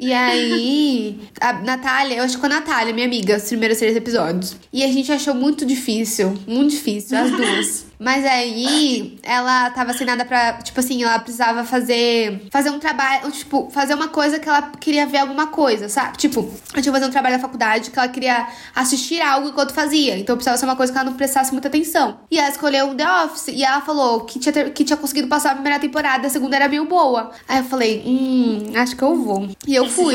E 0.00 0.12
aí, 0.12 1.18
a 1.40 1.52
Natália, 1.54 2.18
eu 2.18 2.24
acho 2.24 2.34
que 2.34 2.40
com 2.40 2.46
a 2.46 2.50
Natália, 2.50 2.94
minha 2.94 3.06
amiga, 3.06 3.36
os 3.36 3.44
primeiros 3.44 3.78
três 3.78 3.96
episódios. 3.96 4.56
E 4.72 4.84
a 4.84 4.88
gente 4.88 5.10
achou 5.10 5.34
muito 5.34 5.66
difícil, 5.66 6.36
muito 6.46 6.70
difícil, 6.70 7.18
as 7.18 7.30
duas. 7.30 7.87
Mas 7.98 8.24
aí 8.24 9.18
ela 9.22 9.70
tava 9.70 9.92
sem 9.92 10.06
nada 10.06 10.24
pra. 10.24 10.54
Tipo 10.54 10.78
assim, 10.80 11.02
ela 11.02 11.18
precisava 11.18 11.64
fazer. 11.64 12.46
Fazer 12.50 12.70
um 12.70 12.78
trabalho. 12.78 13.30
Tipo, 13.30 13.68
fazer 13.70 13.94
uma 13.94 14.08
coisa 14.08 14.38
que 14.38 14.48
ela 14.48 14.62
queria 14.80 15.06
ver 15.06 15.18
alguma 15.18 15.48
coisa, 15.48 15.88
sabe? 15.88 16.16
Tipo, 16.16 16.40
eu 16.40 16.82
tinha 16.82 16.82
que 16.82 16.90
fazer 16.90 17.06
um 17.06 17.10
trabalho 17.10 17.36
da 17.36 17.40
faculdade 17.40 17.90
que 17.90 17.98
ela 17.98 18.08
queria 18.08 18.48
assistir 18.74 19.20
algo 19.20 19.48
enquanto 19.48 19.72
fazia. 19.72 20.16
Então 20.18 20.36
precisava 20.36 20.56
ser 20.56 20.64
uma 20.66 20.76
coisa 20.76 20.92
que 20.92 20.98
ela 20.98 21.10
não 21.10 21.16
prestasse 21.16 21.52
muita 21.52 21.68
atenção. 21.68 22.20
E 22.30 22.38
ela 22.38 22.48
escolheu 22.48 22.94
The 22.94 23.24
Office. 23.24 23.48
E 23.48 23.64
ela 23.64 23.80
falou 23.80 24.20
que 24.20 24.38
tinha, 24.38 24.52
ter, 24.52 24.72
que 24.72 24.84
tinha 24.84 24.96
conseguido 24.96 25.28
passar 25.28 25.52
a 25.52 25.54
primeira 25.54 25.78
temporada, 25.78 26.26
a 26.26 26.30
segunda 26.30 26.56
era 26.56 26.68
meio 26.68 26.84
boa. 26.86 27.30
Aí 27.48 27.58
eu 27.58 27.64
falei, 27.64 28.02
hum, 28.06 28.72
acho 28.76 28.96
que 28.96 29.02
eu 29.02 29.16
vou. 29.16 29.48
E 29.66 29.74
eu 29.74 29.86
fui. 29.88 30.14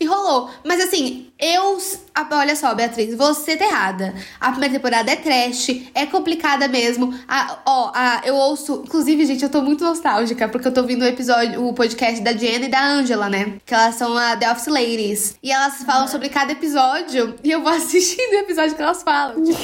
E 0.00 0.04
rolou. 0.04 0.50
Mas 0.64 0.80
assim, 0.80 1.31
eu. 1.42 1.78
Olha 2.30 2.54
só, 2.54 2.74
Beatriz, 2.74 3.14
você 3.16 3.56
tá 3.56 3.64
errada. 3.64 4.14
A 4.40 4.50
primeira 4.50 4.74
temporada 4.74 5.10
é 5.10 5.16
trash, 5.16 5.82
é 5.94 6.06
complicada 6.06 6.68
mesmo. 6.68 7.12
A, 7.26 7.58
ó, 7.66 7.90
a, 7.94 8.20
eu 8.24 8.34
ouço. 8.36 8.82
Inclusive, 8.86 9.26
gente, 9.26 9.42
eu 9.42 9.50
tô 9.50 9.60
muito 9.62 9.82
nostálgica, 9.82 10.48
porque 10.48 10.68
eu 10.68 10.72
tô 10.72 10.82
ouvindo 10.82 11.02
o 11.02 11.06
episódio, 11.06 11.66
o 11.66 11.72
podcast 11.72 12.20
da 12.20 12.32
Jenna 12.32 12.66
e 12.66 12.68
da 12.68 12.84
Angela, 12.84 13.28
né? 13.28 13.54
Que 13.64 13.74
elas 13.74 13.96
são 13.96 14.16
a 14.16 14.36
The 14.36 14.52
Office 14.52 14.66
Ladies. 14.66 15.36
E 15.42 15.50
elas 15.50 15.82
falam 15.82 16.06
sobre 16.06 16.28
cada 16.28 16.52
episódio. 16.52 17.34
E 17.42 17.50
eu 17.50 17.62
vou 17.62 17.72
assistindo 17.72 18.34
o 18.34 18.38
episódio 18.40 18.76
que 18.76 18.82
elas 18.82 19.02
falam. 19.02 19.42
Tipo, 19.42 19.58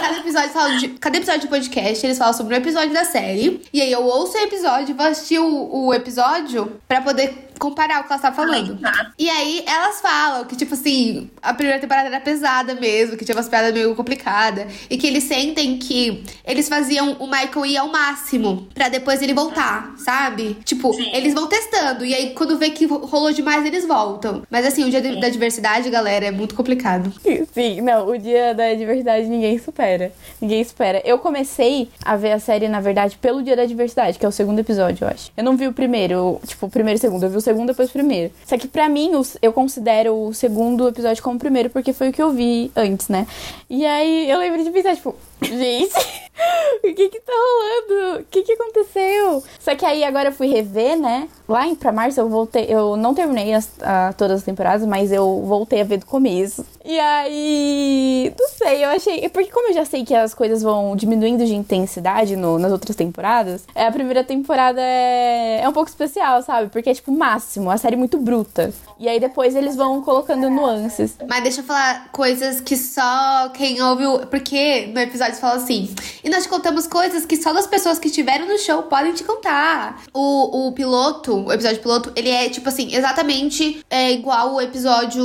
cada 0.00 0.18
episódio 0.18 0.50
fala 0.50 0.76
de. 0.76 0.88
Cada 0.88 1.16
episódio 1.16 1.42
do 1.42 1.48
podcast, 1.48 2.06
eles 2.06 2.18
falam 2.18 2.34
sobre 2.34 2.54
um 2.54 2.58
episódio 2.58 2.92
da 2.92 3.04
série. 3.04 3.62
E 3.72 3.80
aí 3.80 3.90
eu 3.90 4.04
ouço 4.04 4.36
o 4.36 4.40
episódio, 4.40 4.94
vou 4.94 5.06
assistir 5.06 5.38
o, 5.38 5.86
o 5.86 5.94
episódio 5.94 6.80
pra 6.86 7.00
poder 7.00 7.45
comparar 7.58 8.00
o 8.00 8.04
que 8.04 8.12
elas 8.12 8.24
estavam 8.24 8.36
falando. 8.36 8.78
tá. 8.80 9.12
E 9.18 9.28
aí 9.30 9.64
elas 9.66 10.00
falam 10.00 10.44
que, 10.44 10.56
tipo 10.56 10.74
assim, 10.74 11.30
a 11.42 11.52
primeira 11.54 11.80
temporada 11.80 12.08
era 12.08 12.20
pesada 12.20 12.74
mesmo, 12.74 13.16
que 13.16 13.24
tinha 13.24 13.36
umas 13.36 13.48
piadas 13.48 13.72
meio 13.72 13.94
complicadas. 13.94 14.66
E 14.90 14.96
que 14.96 15.06
eles 15.06 15.24
sentem 15.24 15.78
que 15.78 16.22
eles 16.44 16.68
faziam 16.68 17.12
o 17.18 17.26
Michael 17.26 17.66
ir 17.66 17.76
ao 17.76 17.88
máximo 17.88 18.66
pra 18.74 18.88
depois 18.88 19.22
ele 19.22 19.34
voltar, 19.34 19.94
sabe? 19.98 20.56
Tipo, 20.64 20.92
Sim. 20.94 21.10
eles 21.12 21.34
vão 21.34 21.46
testando. 21.48 22.04
E 22.04 22.14
aí, 22.14 22.30
quando 22.34 22.58
vê 22.58 22.70
que 22.70 22.86
rolou 22.86 23.32
demais, 23.32 23.64
eles 23.64 23.86
voltam. 23.86 24.42
Mas 24.50 24.64
assim, 24.66 24.84
o 24.84 24.90
dia 24.90 25.00
de- 25.00 25.20
da 25.20 25.28
diversidade, 25.28 25.88
galera, 25.90 26.26
é 26.26 26.30
muito 26.30 26.54
complicado. 26.54 27.12
Sim, 27.52 27.80
não, 27.80 28.08
o 28.08 28.18
dia 28.18 28.54
da 28.54 28.72
diversidade 28.74 29.26
ninguém 29.26 29.58
supera. 29.58 30.12
Ninguém 30.40 30.60
espera. 30.60 31.00
Eu 31.04 31.18
comecei 31.18 31.88
a 32.04 32.16
ver 32.16 32.32
a 32.32 32.38
série, 32.38 32.68
na 32.68 32.80
verdade, 32.80 33.16
pelo 33.20 33.42
dia 33.42 33.56
da 33.56 33.64
diversidade, 33.64 34.18
que 34.18 34.24
é 34.24 34.28
o 34.28 34.32
segundo 34.32 34.58
episódio, 34.58 35.04
eu 35.04 35.08
acho. 35.08 35.30
Eu 35.36 35.44
não 35.44 35.56
vi 35.56 35.66
o 35.66 35.72
primeiro, 35.72 36.40
tipo, 36.46 36.66
o 36.66 36.70
primeiro 36.70 36.96
e 36.96 36.98
o 36.98 37.00
segundo, 37.00 37.22
eu 37.24 37.30
vi 37.30 37.36
o 37.36 37.40
segundo 37.46 37.68
depois 37.68 37.88
o 37.88 37.92
primeiro. 37.92 38.32
Só 38.44 38.58
que 38.58 38.66
pra 38.66 38.88
mim, 38.88 39.12
eu 39.40 39.52
considero 39.52 40.12
o 40.14 40.34
segundo 40.34 40.88
episódio 40.88 41.22
como 41.22 41.36
o 41.36 41.38
primeiro, 41.38 41.70
porque 41.70 41.92
foi 41.92 42.08
o 42.08 42.12
que 42.12 42.20
eu 42.20 42.30
vi 42.32 42.72
antes, 42.74 43.08
né? 43.08 43.24
E 43.70 43.86
aí 43.86 44.28
eu 44.28 44.38
lembro 44.38 44.62
de 44.64 44.70
pensar, 44.70 44.96
tipo, 44.96 45.14
gente, 45.42 45.94
o 46.84 46.94
que 46.94 47.08
que 47.08 47.20
tá 47.20 47.32
rolando? 47.32 48.20
O 48.20 48.24
que 48.24 48.42
que 48.42 48.52
aconteceu? 48.52 49.42
Só 49.60 49.74
que 49.74 49.84
aí 49.84 50.04
agora 50.04 50.28
eu 50.28 50.32
fui 50.32 50.46
rever, 50.48 50.96
né? 50.98 51.28
Lá 51.48 51.66
em 51.66 51.74
pra 51.74 51.92
março 51.92 52.20
eu 52.20 52.28
voltei, 52.28 52.66
eu 52.68 52.96
não 52.96 53.14
terminei 53.14 53.54
as- 53.54 53.70
a- 53.80 54.12
todas 54.16 54.38
as 54.38 54.44
temporadas, 54.44 54.86
mas 54.86 55.12
eu 55.12 55.42
voltei 55.46 55.80
a 55.80 55.84
ver 55.84 55.98
do 55.98 56.06
começo. 56.06 56.64
E 56.84 56.98
aí, 57.00 58.32
não 58.38 58.48
sei, 58.48 58.84
eu 58.84 58.88
achei, 58.90 59.28
porque 59.28 59.50
como 59.50 59.68
eu 59.68 59.74
já 59.74 59.84
sei 59.84 60.04
que 60.04 60.14
as 60.14 60.34
coisas 60.34 60.62
vão 60.62 60.94
diminuindo 60.96 61.44
de 61.44 61.54
intensidade 61.54 62.36
no- 62.36 62.58
nas 62.58 62.72
outras 62.72 62.96
temporadas, 62.96 63.64
é, 63.74 63.86
a 63.86 63.92
primeira 63.92 64.24
temporada 64.24 64.80
é, 64.80 65.60
é 65.62 65.68
um 65.68 65.72
pouco 65.72 65.88
especial, 65.88 66.42
sabe? 66.42 66.68
Porque 66.70 66.90
é 66.90 66.94
tipo 66.94 67.12
o 67.12 67.16
máximo, 67.18 67.70
a 67.70 67.76
série 67.76 67.94
é 67.94 67.98
muito 67.98 68.18
bruta. 68.18 68.72
E 68.98 69.08
aí 69.08 69.20
depois 69.20 69.54
eles 69.54 69.76
vão 69.76 70.00
colocando 70.02 70.48
nuances. 70.48 71.16
Mas 71.28 71.42
deixa 71.42 71.60
eu 71.60 71.64
falar 71.64 72.08
coisas 72.12 72.60
que 72.60 72.76
só 72.76 73.50
quem 73.50 73.80
ouviu. 73.82 74.20
Porque 74.26 74.86
no 74.86 75.00
episódio 75.00 75.34
fala 75.34 75.56
assim. 75.56 75.94
E 76.24 76.30
nós 76.30 76.44
te 76.44 76.48
contamos 76.48 76.86
coisas 76.86 77.26
que 77.26 77.36
só 77.36 77.52
das 77.52 77.66
pessoas 77.66 77.98
que 77.98 78.08
estiveram 78.08 78.46
no 78.46 78.58
show 78.58 78.82
podem 78.84 79.12
te 79.12 79.22
contar. 79.22 80.02
O, 80.12 80.68
o 80.68 80.72
piloto, 80.72 81.46
o 81.46 81.52
episódio 81.52 81.80
piloto, 81.80 82.12
ele 82.16 82.30
é 82.30 82.48
tipo 82.48 82.68
assim, 82.68 82.94
exatamente 82.94 83.84
é, 83.90 84.12
igual 84.12 84.54
o 84.54 84.60
episódio 84.60 85.24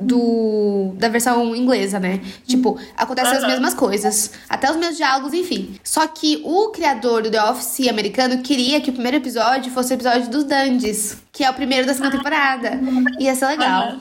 do 0.00 0.92
da 0.94 1.08
versão 1.08 1.54
inglesa, 1.54 1.98
né? 2.00 2.20
Tipo, 2.46 2.78
acontecem 2.96 3.36
as 3.36 3.46
mesmas 3.46 3.74
coisas. 3.74 4.32
Até 4.48 4.70
os 4.70 4.76
mesmos 4.76 4.96
diálogos, 4.96 5.32
enfim. 5.32 5.74
Só 5.84 6.06
que 6.06 6.40
o 6.44 6.68
criador 6.68 7.22
do 7.22 7.30
The 7.30 7.42
Office 7.42 7.88
americano 7.88 8.42
queria 8.42 8.80
que 8.80 8.90
o 8.90 8.92
primeiro 8.92 9.18
episódio 9.18 9.70
fosse 9.72 9.92
o 9.92 9.94
episódio 9.94 10.30
dos 10.30 10.44
Dandies. 10.44 11.18
Que 11.32 11.44
é 11.44 11.50
o 11.50 11.54
primeiro 11.54 11.86
da 11.86 11.94
segunda 11.94 12.16
temporada. 12.16 12.69
Ia 13.18 13.34
ser 13.34 13.46
legal. 13.46 13.92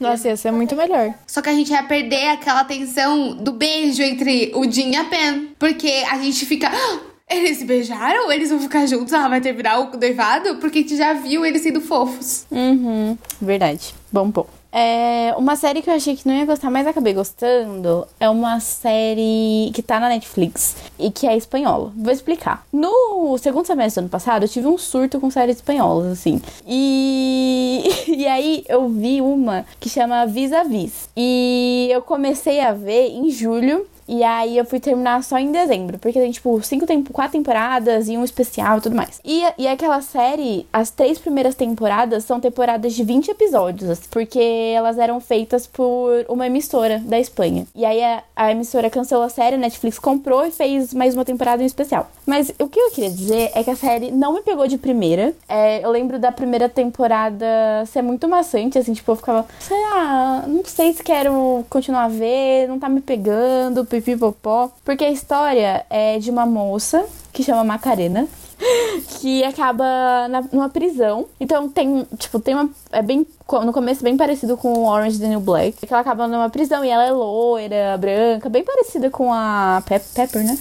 Nossa, 0.00 0.28
ia 0.28 0.36
ser 0.36 0.50
muito 0.50 0.74
melhor. 0.76 1.14
Só 1.26 1.40
que 1.42 1.48
a 1.48 1.52
gente 1.54 1.70
ia 1.72 1.82
perder 1.82 2.28
aquela 2.28 2.64
tensão 2.64 3.34
do 3.36 3.52
beijo 3.52 4.02
entre 4.02 4.52
o 4.54 4.70
Jim 4.70 4.90
e 4.90 4.96
a 4.96 5.04
Pen. 5.04 5.50
Porque 5.58 6.04
a 6.10 6.18
gente 6.18 6.44
fica. 6.46 6.68
"Ah, 6.72 6.98
Eles 7.30 7.56
se 7.58 7.64
beijaram? 7.64 8.30
Eles 8.30 8.50
vão 8.50 8.60
ficar 8.60 8.84
juntos? 8.84 9.10
Ela 9.12 9.26
vai 9.28 9.40
terminar 9.40 9.78
o 9.78 9.96
noivado? 9.98 10.56
Porque 10.56 10.80
a 10.80 10.82
gente 10.82 10.96
já 10.98 11.14
viu 11.14 11.46
eles 11.46 11.62
sendo 11.62 11.80
fofos. 11.80 12.44
Uhum, 12.50 13.16
verdade. 13.40 13.94
Bom 14.12 14.30
ponto. 14.30 14.50
É, 14.72 15.34
uma 15.36 15.54
série 15.54 15.82
que 15.82 15.90
eu 15.90 15.94
achei 15.94 16.16
que 16.16 16.26
não 16.26 16.34
ia 16.34 16.46
gostar, 16.46 16.70
mas 16.70 16.86
acabei 16.86 17.12
gostando, 17.12 18.06
é 18.18 18.28
uma 18.28 18.58
série 18.58 19.70
que 19.74 19.82
tá 19.82 20.00
na 20.00 20.08
Netflix 20.08 20.76
e 20.98 21.10
que 21.10 21.26
é 21.26 21.36
espanhola. 21.36 21.92
Vou 21.94 22.12
explicar. 22.12 22.66
No 22.72 23.36
segundo 23.38 23.66
semestre 23.66 24.00
do 24.00 24.04
ano 24.04 24.08
passado, 24.08 24.44
eu 24.44 24.48
tive 24.48 24.66
um 24.66 24.78
surto 24.78 25.20
com 25.20 25.30
séries 25.30 25.56
espanholas, 25.56 26.10
assim. 26.10 26.40
E, 26.66 27.84
e 28.08 28.26
aí 28.26 28.64
eu 28.66 28.88
vi 28.88 29.20
uma 29.20 29.66
que 29.78 29.90
chama 29.90 30.26
Vis 30.26 30.52
a 30.52 30.62
Vis. 30.62 31.08
E 31.14 31.88
eu 31.90 32.00
comecei 32.00 32.60
a 32.60 32.72
ver 32.72 33.08
em 33.10 33.30
julho. 33.30 33.86
E 34.08 34.22
aí 34.22 34.56
eu 34.56 34.64
fui 34.64 34.80
terminar 34.80 35.22
só 35.22 35.38
em 35.38 35.50
dezembro, 35.52 35.98
porque 35.98 36.18
tem, 36.18 36.30
tipo, 36.30 36.60
cinco 36.62 36.86
tempo, 36.86 37.12
quatro 37.12 37.32
temporadas 37.32 38.08
e 38.08 38.16
um 38.16 38.24
especial 38.24 38.78
e 38.78 38.80
tudo 38.80 38.96
mais. 38.96 39.20
E, 39.24 39.42
e 39.58 39.66
aquela 39.66 40.00
série, 40.00 40.66
as 40.72 40.90
três 40.90 41.18
primeiras 41.18 41.54
temporadas 41.54 42.24
são 42.24 42.40
temporadas 42.40 42.92
de 42.94 43.04
20 43.04 43.30
episódios, 43.30 43.90
assim, 43.90 44.08
porque 44.10 44.72
elas 44.74 44.98
eram 44.98 45.20
feitas 45.20 45.66
por 45.66 46.24
uma 46.28 46.46
emissora 46.46 46.98
da 46.98 47.18
Espanha. 47.18 47.66
E 47.74 47.84
aí 47.84 48.02
a, 48.02 48.22
a 48.36 48.50
emissora 48.50 48.90
cancelou 48.90 49.24
a 49.24 49.28
série, 49.28 49.56
a 49.56 49.58
Netflix 49.58 49.98
comprou 49.98 50.44
e 50.44 50.50
fez 50.50 50.92
mais 50.92 51.14
uma 51.14 51.24
temporada 51.24 51.62
em 51.62 51.66
especial. 51.66 52.10
Mas 52.26 52.52
o 52.58 52.68
que 52.68 52.78
eu 52.78 52.90
queria 52.90 53.10
dizer 53.10 53.50
é 53.54 53.62
que 53.64 53.70
a 53.70 53.76
série 53.76 54.10
não 54.10 54.34
me 54.34 54.42
pegou 54.42 54.66
de 54.66 54.78
primeira. 54.78 55.34
É, 55.48 55.84
eu 55.84 55.90
lembro 55.90 56.18
da 56.18 56.32
primeira 56.32 56.68
temporada 56.68 57.46
ser 57.86 58.02
muito 58.02 58.28
maçante, 58.28 58.78
assim, 58.78 58.92
tipo, 58.92 59.10
eu 59.12 59.16
ficava, 59.16 59.46
sei 59.60 59.80
lá, 59.80 60.44
não 60.46 60.64
sei 60.64 60.92
se 60.92 61.02
quero 61.02 61.64
continuar 61.68 62.04
a 62.04 62.08
ver, 62.08 62.68
não 62.68 62.78
tá 62.78 62.88
me 62.88 63.00
pegando, 63.00 63.84
pipipopó. 64.00 64.70
Porque 64.84 65.04
a 65.04 65.10
história 65.10 65.84
é 65.90 66.18
de 66.18 66.30
uma 66.30 66.46
moça 66.46 67.04
que 67.32 67.42
chama 67.42 67.64
Macarena. 67.64 68.26
Que 69.20 69.42
acaba 69.42 70.28
na, 70.28 70.42
numa 70.52 70.68
prisão. 70.68 71.26
Então 71.40 71.68
tem, 71.68 72.06
tipo, 72.16 72.38
tem 72.38 72.54
uma. 72.54 72.70
É 72.92 73.02
bem. 73.02 73.26
No 73.64 73.72
começo, 73.72 74.04
bem 74.04 74.16
parecido 74.16 74.56
com 74.56 74.72
o 74.72 74.86
Orange 74.86 75.18
the 75.18 75.26
New 75.26 75.40
Black. 75.40 75.84
Que 75.84 75.92
ela 75.92 76.00
acaba 76.00 76.28
numa 76.28 76.48
prisão 76.48 76.84
e 76.84 76.88
ela 76.88 77.04
é 77.04 77.10
loira, 77.10 77.98
branca, 77.98 78.48
bem 78.48 78.64
parecida 78.64 79.10
com 79.10 79.32
a 79.32 79.82
Pep, 79.84 80.04
Pepper, 80.14 80.44
né? 80.44 80.56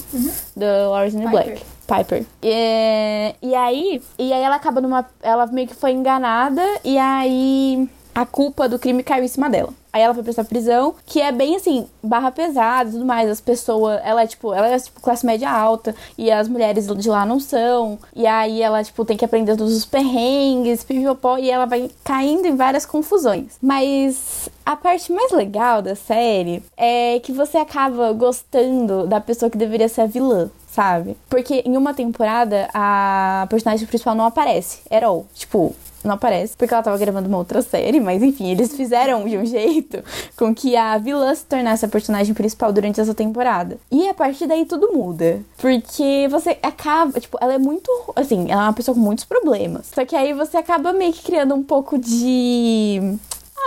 Do 0.55 0.91
Orange 0.91 1.15
the 1.15 1.23
New 1.23 1.29
Piper. 1.29 1.45
Black. 1.45 1.65
Piper. 1.87 2.25
E, 2.41 3.35
e 3.41 3.55
aí, 3.55 4.01
e 4.17 4.33
aí 4.33 4.41
ela 4.41 4.55
acaba 4.55 4.81
numa. 4.81 5.05
Ela 5.21 5.45
meio 5.47 5.67
que 5.67 5.75
foi 5.75 5.91
enganada 5.91 6.63
e 6.83 6.97
aí 6.97 7.87
a 8.15 8.25
culpa 8.25 8.67
do 8.67 8.79
crime 8.79 9.03
caiu 9.03 9.23
em 9.23 9.27
cima 9.27 9.49
dela. 9.49 9.73
Aí 9.93 10.01
ela 10.01 10.13
foi 10.13 10.23
pra 10.23 10.31
essa 10.31 10.43
prisão, 10.43 10.95
que 11.05 11.21
é 11.21 11.31
bem 11.31 11.55
assim, 11.55 11.87
barra 12.01 12.31
pesada 12.31 12.89
e 12.89 12.93
tudo 12.93 13.05
mais. 13.05 13.29
As 13.29 13.41
pessoas, 13.41 13.99
ela 14.03 14.23
é 14.23 14.27
tipo, 14.27 14.53
ela 14.53 14.67
é 14.67 14.79
tipo 14.79 15.01
classe 15.01 15.25
média 15.25 15.49
alta, 15.49 15.93
e 16.17 16.31
as 16.31 16.47
mulheres 16.47 16.87
de 16.87 17.09
lá 17.09 17.25
não 17.25 17.39
são. 17.39 17.99
E 18.15 18.25
aí 18.25 18.61
ela, 18.61 18.83
tipo, 18.83 19.03
tem 19.03 19.17
que 19.17 19.25
aprender 19.25 19.55
todos 19.57 19.75
os 19.75 19.85
perrengues, 19.85 20.83
pipipopó, 20.83 21.37
e 21.37 21.49
ela 21.49 21.65
vai 21.65 21.89
caindo 22.03 22.45
em 22.45 22.55
várias 22.55 22.85
confusões. 22.85 23.57
Mas 23.61 24.49
a 24.65 24.75
parte 24.75 25.11
mais 25.11 25.31
legal 25.31 25.81
da 25.81 25.95
série 25.95 26.63
é 26.77 27.19
que 27.19 27.31
você 27.31 27.57
acaba 27.57 28.11
gostando 28.13 29.07
da 29.07 29.19
pessoa 29.19 29.49
que 29.49 29.57
deveria 29.57 29.89
ser 29.89 30.01
a 30.01 30.05
vilã 30.05 30.49
sabe? 30.71 31.17
Porque 31.29 31.61
em 31.65 31.77
uma 31.77 31.93
temporada 31.93 32.69
a 32.73 33.45
personagem 33.49 33.85
principal 33.85 34.15
não 34.15 34.25
aparece, 34.25 34.79
at 34.89 35.03
all. 35.03 35.25
Tipo, 35.33 35.75
não 36.03 36.15
aparece, 36.15 36.55
porque 36.57 36.73
ela 36.73 36.81
tava 36.81 36.97
gravando 36.97 37.27
uma 37.27 37.37
outra 37.37 37.61
série, 37.61 37.99
mas 38.01 38.23
enfim, 38.23 38.49
eles 38.49 38.75
fizeram 38.75 39.25
de 39.25 39.37
um 39.37 39.45
jeito 39.45 40.03
com 40.35 40.55
que 40.55 40.75
a 40.75 40.97
vilã 40.97 41.33
se 41.35 41.45
tornasse 41.45 41.85
a 41.85 41.89
personagem 41.89 42.33
principal 42.33 42.71
durante 42.71 42.99
essa 42.99 43.13
temporada. 43.13 43.77
E 43.91 44.07
a 44.07 44.13
partir 44.13 44.47
daí 44.47 44.65
tudo 44.65 44.93
muda. 44.93 45.41
Porque 45.57 46.27
você 46.29 46.57
acaba, 46.63 47.19
tipo, 47.19 47.37
ela 47.39 47.53
é 47.53 47.57
muito, 47.57 47.91
assim, 48.15 48.49
ela 48.49 48.63
é 48.63 48.65
uma 48.65 48.73
pessoa 48.73 48.95
com 48.95 49.01
muitos 49.01 49.25
problemas. 49.25 49.91
Só 49.93 50.05
que 50.05 50.15
aí 50.15 50.33
você 50.33 50.57
acaba 50.57 50.93
meio 50.93 51.13
que 51.13 51.23
criando 51.23 51.53
um 51.53 51.63
pouco 51.63 51.97
de 51.99 53.17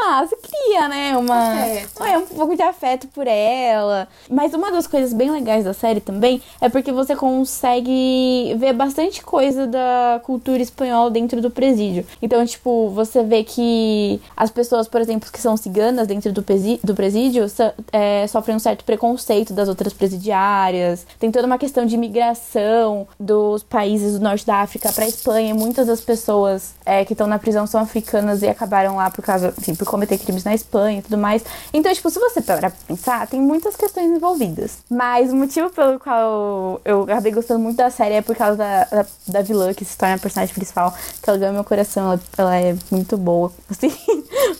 Ah, 0.03 0.25
você 0.27 0.37
cria, 0.37 0.89
né? 0.89 1.17
Uma, 1.17 1.53
Afeto. 1.53 2.05
é, 2.05 2.19
um 2.19 2.27
pouco 2.27 2.57
de 2.57 2.63
afeto 2.63 3.07
por 3.09 3.27
ela. 3.27 4.09
Mas 4.29 4.53
uma 4.53 4.71
das 4.71 4.87
coisas 4.87 5.13
bem 5.13 5.31
legais 5.31 5.65
da 5.65 5.73
série 5.73 6.01
também 6.01 6.43
é 6.61 6.69
porque 6.69 6.93
você 6.93 7.15
consegue 7.15 8.55
ver 8.59 8.73
bastante 8.73 9.23
coisa 9.23 9.67
da 9.67 10.21
cultura 10.25 10.61
espanhola 10.63 11.11
dentro 11.11 11.41
do 11.41 11.51
presídio. 11.51 12.05
Então, 12.21 12.45
tipo, 12.45 12.91
você 12.91 13.23
vê 13.23 13.45
que 13.45 14.21
as 14.37 14.51
pessoas, 14.51 14.87
por 14.89 15.01
exemplo, 15.01 15.31
que 15.33 15.41
são 15.41 15.57
ciganas 15.57 16.07
dentro 16.07 16.33
do, 16.33 16.45
do 16.83 16.95
presídio 16.95 17.49
so- 17.49 17.73
é, 17.93 18.27
sofrem 18.27 18.57
um 18.57 18.61
certo 18.61 18.85
preconceito 18.85 19.53
das 19.53 19.69
outras 19.69 19.93
presidiárias. 19.93 21.07
Tem 21.19 21.31
toda 21.31 21.47
uma 21.47 21.59
questão 21.59 21.87
de 21.87 21.95
imigração 21.95 23.07
dos 23.19 23.63
países 23.63 24.19
do 24.19 24.21
norte 24.25 24.45
da 24.47 24.57
África 24.57 24.93
pra 24.93 25.07
Espanha. 25.07 25.51
E 25.51 25.55
muitas 25.55 25.87
das 25.87 26.01
pessoas 26.01 26.75
é, 26.85 27.05
que 27.05 27.13
estão 27.13 27.27
na 27.27 27.39
prisão 27.39 27.67
são 27.67 27.81
africanas 27.81 28.43
e 28.43 28.49
acabaram 28.49 28.97
lá 28.97 29.11
por 29.11 29.25
causa, 29.25 29.55
enfim, 29.59 29.75
por 29.75 29.84
cometer 29.85 30.19
crimes 30.19 30.45
na 30.45 30.55
Espanha 30.55 30.99
e 30.99 31.03
tudo 31.03 31.19
mais. 31.19 31.45
Então, 31.73 31.93
tipo, 31.93 32.09
se 32.11 32.19
você 32.19 32.41
parar 32.41 32.71
pra 32.71 32.81
pensar, 32.87 33.27
tem 33.27 33.41
muitas 33.41 33.77
questões 33.77 34.11
envolvidas. 34.11 34.79
Mas 34.91 35.33
o 35.33 35.37
motivo 35.37 35.71
pelo 35.71 35.99
qual 35.99 36.81
eu 36.85 37.03
acabei 37.03 37.33
gostando 37.33 37.61
muito 37.61 37.77
da 37.77 37.91
série 37.91 38.15
é 38.15 38.23
por 38.23 38.37
causa 38.37 38.57
da, 38.57 38.85
da, 38.85 39.07
da 39.29 39.43
vilã 39.43 39.73
que 39.73 39.85
se 39.85 39.97
torna 39.97 40.15
a 40.15 40.19
personagem 40.19 40.55
principal, 40.55 40.95
que 41.23 41.29
ela 41.29 41.39
ganha 41.39 41.53
meu 41.53 41.65
coração, 41.65 42.13
ela, 42.13 42.21
ela 42.37 42.57
é 42.57 42.77
muito 42.91 43.17
boa, 43.17 43.53
assim, 43.71 43.93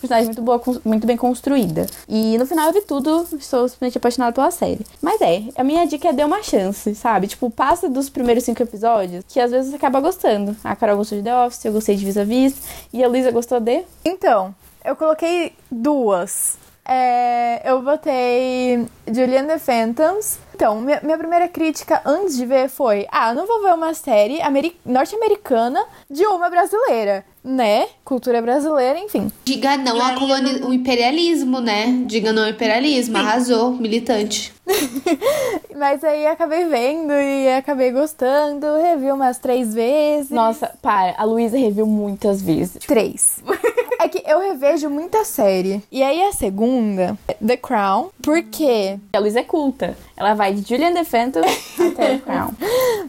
personagem 0.01 0.27
muito 0.27 0.43
boa, 0.43 0.61
muito 0.85 1.07
bem 1.07 1.17
construída. 1.17 1.87
E 2.09 2.37
no 2.39 2.47
final 2.47 2.73
de 2.73 2.81
tudo, 2.83 3.27
estou 3.39 3.69
simplesmente 3.69 3.99
apaixonada 3.99 4.33
pela 4.33 4.51
série. 4.51 4.85
Mas 5.01 5.21
é, 5.21 5.45
a 5.57 5.65
minha 5.65 5.87
dica 5.87 6.09
é 6.09 6.13
dê 6.13 6.25
uma 6.25 6.43
chance, 6.43 6.95
sabe? 6.95 7.27
Tipo, 7.27 7.51
passa 7.51 7.89
dos 7.89 8.09
primeiros 8.09 8.45
cinco 8.45 8.63
episódios, 8.63 9.25
que 9.29 9.41
às 9.41 9.51
vezes 9.51 9.71
você 9.71 9.77
acaba 9.77 10.01
gostando. 10.01 10.57
A 10.63 10.77
Carol 10.77 10.97
gostou 10.97 11.19
de 11.19 11.25
The 11.25 11.37
Office, 11.37 11.65
eu 11.65 11.73
gostei 11.73 11.97
de 11.97 12.05
Vis-a-Vis, 12.05 12.55
e 12.93 13.03
a 13.03 13.09
Luísa 13.09 13.31
gostou 13.31 13.61
de... 13.61 13.85
Então, 14.05 14.55
eu 14.85 14.95
coloquei 14.97 15.53
duas. 15.71 16.57
É, 16.87 17.63
eu 17.65 17.81
botei 17.81 18.87
Julian 19.11 19.47
the 19.47 19.59
Phantoms. 19.59 20.39
Então, 20.55 20.81
minha, 20.83 21.01
minha 21.03 21.17
primeira 21.17 21.49
crítica 21.49 22.03
antes 22.05 22.37
de 22.37 22.45
ver 22.45 22.69
foi: 22.69 23.07
ah, 23.11 23.31
eu 23.31 23.35
não 23.35 23.47
vou 23.47 23.63
ver 23.63 23.73
uma 23.73 23.95
série 23.95 24.41
ameri- 24.43 24.77
norte-americana 24.85 25.83
de 26.11 26.27
uma 26.27 26.51
brasileira, 26.51 27.25
né? 27.43 27.89
Cultura 28.05 28.43
brasileira, 28.43 28.99
enfim. 28.99 29.33
Diga 29.45 29.79
não 29.79 30.01
ao 30.01 30.15
coloni... 30.17 30.63
o 30.63 30.75
imperialismo, 30.75 31.59
né? 31.59 31.87
Diga 32.07 32.35
não 32.35 32.43
ao 32.45 32.51
imperialismo. 32.51 33.17
Arrasou, 33.17 33.73
militante. 33.73 34.53
Mas 35.75 36.05
aí 36.05 36.27
acabei 36.27 36.67
vendo 36.67 37.13
e 37.13 37.49
acabei 37.49 37.91
gostando, 37.91 38.67
revi 38.81 39.11
umas 39.11 39.39
três 39.39 39.75
vezes. 39.75 40.31
Nossa, 40.31 40.71
para, 40.83 41.15
a 41.17 41.25
Luísa 41.25 41.57
reviu 41.59 41.87
muitas 41.87 42.43
vezes. 42.43 42.85
Três. 42.87 43.39
É 44.05 44.09
que 44.09 44.23
eu 44.27 44.39
revejo 44.39 44.91
muita 44.91 45.25
série. 45.25 45.83
E 45.91 46.03
aí 46.03 46.23
a 46.23 46.33
segunda, 46.33 47.17
The 47.45 47.57
Crown, 47.57 48.11
porque 48.23 48.99
A 49.15 49.19
Luísa 49.19 49.41
é 49.41 49.45
culta. 49.45 49.97
Ela 50.15 50.35
vai 50.35 50.53
de 50.53 50.69
Julian 50.69 50.93
the 50.93 51.05
Phantom 51.05 51.41
até 51.91 51.91
The 51.91 52.19
Crown. 52.19 52.51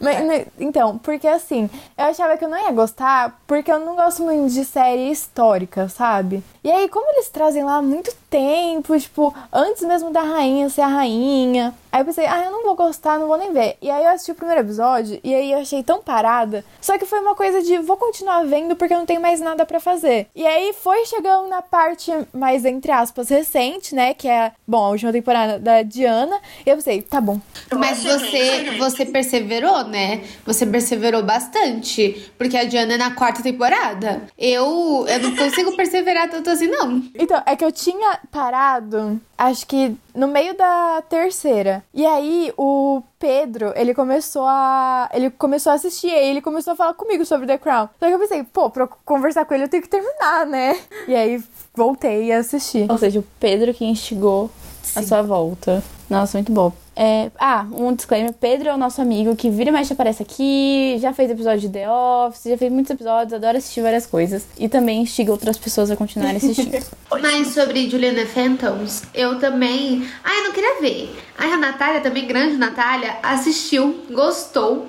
Mas, 0.02 0.26
né, 0.26 0.46
então, 0.58 0.98
porque 0.98 1.28
assim, 1.28 1.70
eu 1.98 2.06
achava 2.06 2.38
que 2.38 2.46
eu 2.46 2.50
não 2.50 2.58
ia 2.58 2.72
gostar, 2.72 3.42
porque 3.46 3.72
eu 3.72 3.80
não 3.80 3.96
gosto 3.96 4.24
muito 4.24 4.54
de 4.54 4.64
série 4.64 5.12
histórica, 5.12 5.90
sabe? 5.90 6.42
E 6.66 6.72
aí, 6.72 6.90
como 6.90 7.08
eles 7.12 7.30
trazem 7.30 7.64
lá 7.64 7.80
muito 7.80 8.12
tempo, 8.28 9.00
tipo, 9.00 9.32
antes 9.54 9.84
mesmo 9.84 10.10
da 10.10 10.22
rainha 10.22 10.68
ser 10.68 10.82
a 10.82 10.88
rainha. 10.88 11.76
Aí 11.92 12.02
eu 12.02 12.06
pensei, 12.06 12.26
ah, 12.26 12.44
eu 12.44 12.52
não 12.52 12.64
vou 12.64 12.76
gostar, 12.76 13.18
não 13.18 13.28
vou 13.28 13.38
nem 13.38 13.54
ver. 13.54 13.78
E 13.82 13.90
aí 13.90 14.04
eu 14.04 14.10
assisti 14.10 14.32
o 14.32 14.36
primeiro 14.36 14.60
episódio 14.60 15.18
e 15.24 15.34
aí 15.34 15.54
eu 15.54 15.60
achei 15.60 15.82
tão 15.82 16.02
parada. 16.02 16.66
Só 16.82 16.98
que 16.98 17.06
foi 17.06 17.20
uma 17.20 17.36
coisa 17.36 17.62
de 17.62 17.78
vou 17.78 17.96
continuar 17.96 18.44
vendo 18.44 18.76
porque 18.76 18.94
eu 18.94 18.98
não 18.98 19.06
tenho 19.06 19.22
mais 19.22 19.40
nada 19.40 19.66
pra 19.66 19.80
fazer. 19.80 20.28
E 20.36 20.46
aí 20.46 20.74
foi 20.74 21.06
chegando 21.06 21.48
na 21.48 21.62
parte 21.62 22.12
mais, 22.34 22.66
entre 22.66 22.92
aspas, 22.92 23.30
recente, 23.30 23.96
né? 23.96 24.14
Que 24.14 24.28
é, 24.28 24.52
bom, 24.68 24.84
a 24.84 24.90
última 24.90 25.14
temporada 25.14 25.58
da 25.58 25.84
Diana. 25.84 26.38
E 26.66 26.70
eu 26.70 26.76
pensei, 26.76 27.02
tá 27.02 27.22
bom. 27.22 27.40
Mas 27.74 28.04
você, 28.04 28.76
você 28.78 29.06
perseverou, 29.06 29.86
né? 29.86 30.24
Você 30.46 30.66
perseverou 30.66 31.24
bastante. 31.24 32.30
Porque 32.38 32.58
a 32.58 32.66
Diana 32.66 32.96
é 32.96 32.98
na 32.98 33.12
quarta 33.12 33.42
temporada. 33.42 34.24
Eu, 34.38 35.06
eu 35.08 35.20
não 35.22 35.34
consigo 35.34 35.78
perseverar 35.78 36.30
tanto 36.30 36.50
assim, 36.56 36.68
não. 36.68 37.04
Então, 37.14 37.42
é 37.46 37.56
que 37.56 37.64
eu 37.64 37.72
tinha 37.72 38.20
parado, 38.32 39.20
acho 39.38 39.66
que 39.68 39.96
no 40.14 40.28
meio 40.28 40.56
da 40.56 41.04
terceira. 41.08 41.84
E 41.94 42.06
aí 42.06 42.54
o 42.58 43.02
Pedro, 43.20 43.74
ele 43.76 43.94
começou 43.94 44.46
a. 44.46 45.10
Ele 45.14 45.30
começou 45.30 45.72
a 45.72 45.76
assistir, 45.76 46.08
e 46.08 46.14
aí 46.14 46.30
ele 46.30 46.42
começou 46.42 46.74
a 46.74 46.76
falar 46.76 46.94
comigo 46.94 47.26
sobre 47.26 47.48
The 47.48 47.58
Crown. 47.58 47.90
Só 48.00 48.08
que 48.08 48.14
eu 48.14 48.20
pensei, 48.20 48.44
pô, 48.44 48.70
pra 48.70 48.84
eu 48.84 48.90
conversar 49.04 49.46
com 49.46 49.54
ele 49.54 49.66
eu 49.66 49.70
tenho 49.70 49.84
que 49.84 49.90
terminar, 49.90 50.46
né? 50.46 50.80
E 51.08 51.16
aí 51.16 51.44
voltei 51.74 52.32
a 52.32 52.40
assistir. 52.40 52.90
Ou 52.90 52.98
seja, 52.98 53.20
o 53.20 53.26
Pedro 53.40 53.74
que 53.74 53.86
instigou 53.86 54.50
a 54.96 55.02
sua 55.02 55.22
volta. 55.22 55.84
Nossa, 56.10 56.38
muito 56.38 56.52
bom. 56.52 56.72
É, 56.96 57.30
ah, 57.38 57.66
um 57.74 57.94
disclaimer: 57.94 58.32
Pedro 58.34 58.70
é 58.70 58.74
o 58.74 58.78
nosso 58.78 59.02
amigo 59.02 59.36
que 59.36 59.50
vira 59.50 59.70
e 59.70 59.74
mexe 59.74 59.92
aparece 59.94 60.24
aqui, 60.24 60.98
já 61.00 61.12
fez 61.14 61.30
episódio 61.30 61.60
de 61.62 61.70
The 61.70 61.90
Office, 61.90 62.44
já 62.46 62.58
fez 62.58 62.72
muitos 62.72 62.90
episódios, 62.92 63.34
adora 63.34 63.58
assistir 63.58 63.82
várias 63.82 64.06
coisas. 64.06 64.46
E 64.58 64.70
também 64.70 65.02
instiga 65.02 65.32
outras 65.32 65.58
pessoas 65.58 65.92
a 65.92 65.96
continuarem 65.98 66.38
assistindo. 66.38 66.82
Mas 67.22 67.48
sobre 67.50 67.90
Juliana 67.90 68.26
Phantoms, 68.26 69.04
eu 69.14 69.38
também. 69.40 70.08
Ai, 70.24 70.40
eu 70.40 70.44
não 70.46 70.52
queria 70.54 70.80
ver. 70.80 71.16
Aí 71.38 71.52
a 71.52 71.58
Natália, 71.58 72.00
também 72.00 72.26
grande 72.26 72.56
Natália, 72.56 73.18
assistiu, 73.22 74.06
gostou. 74.12 74.86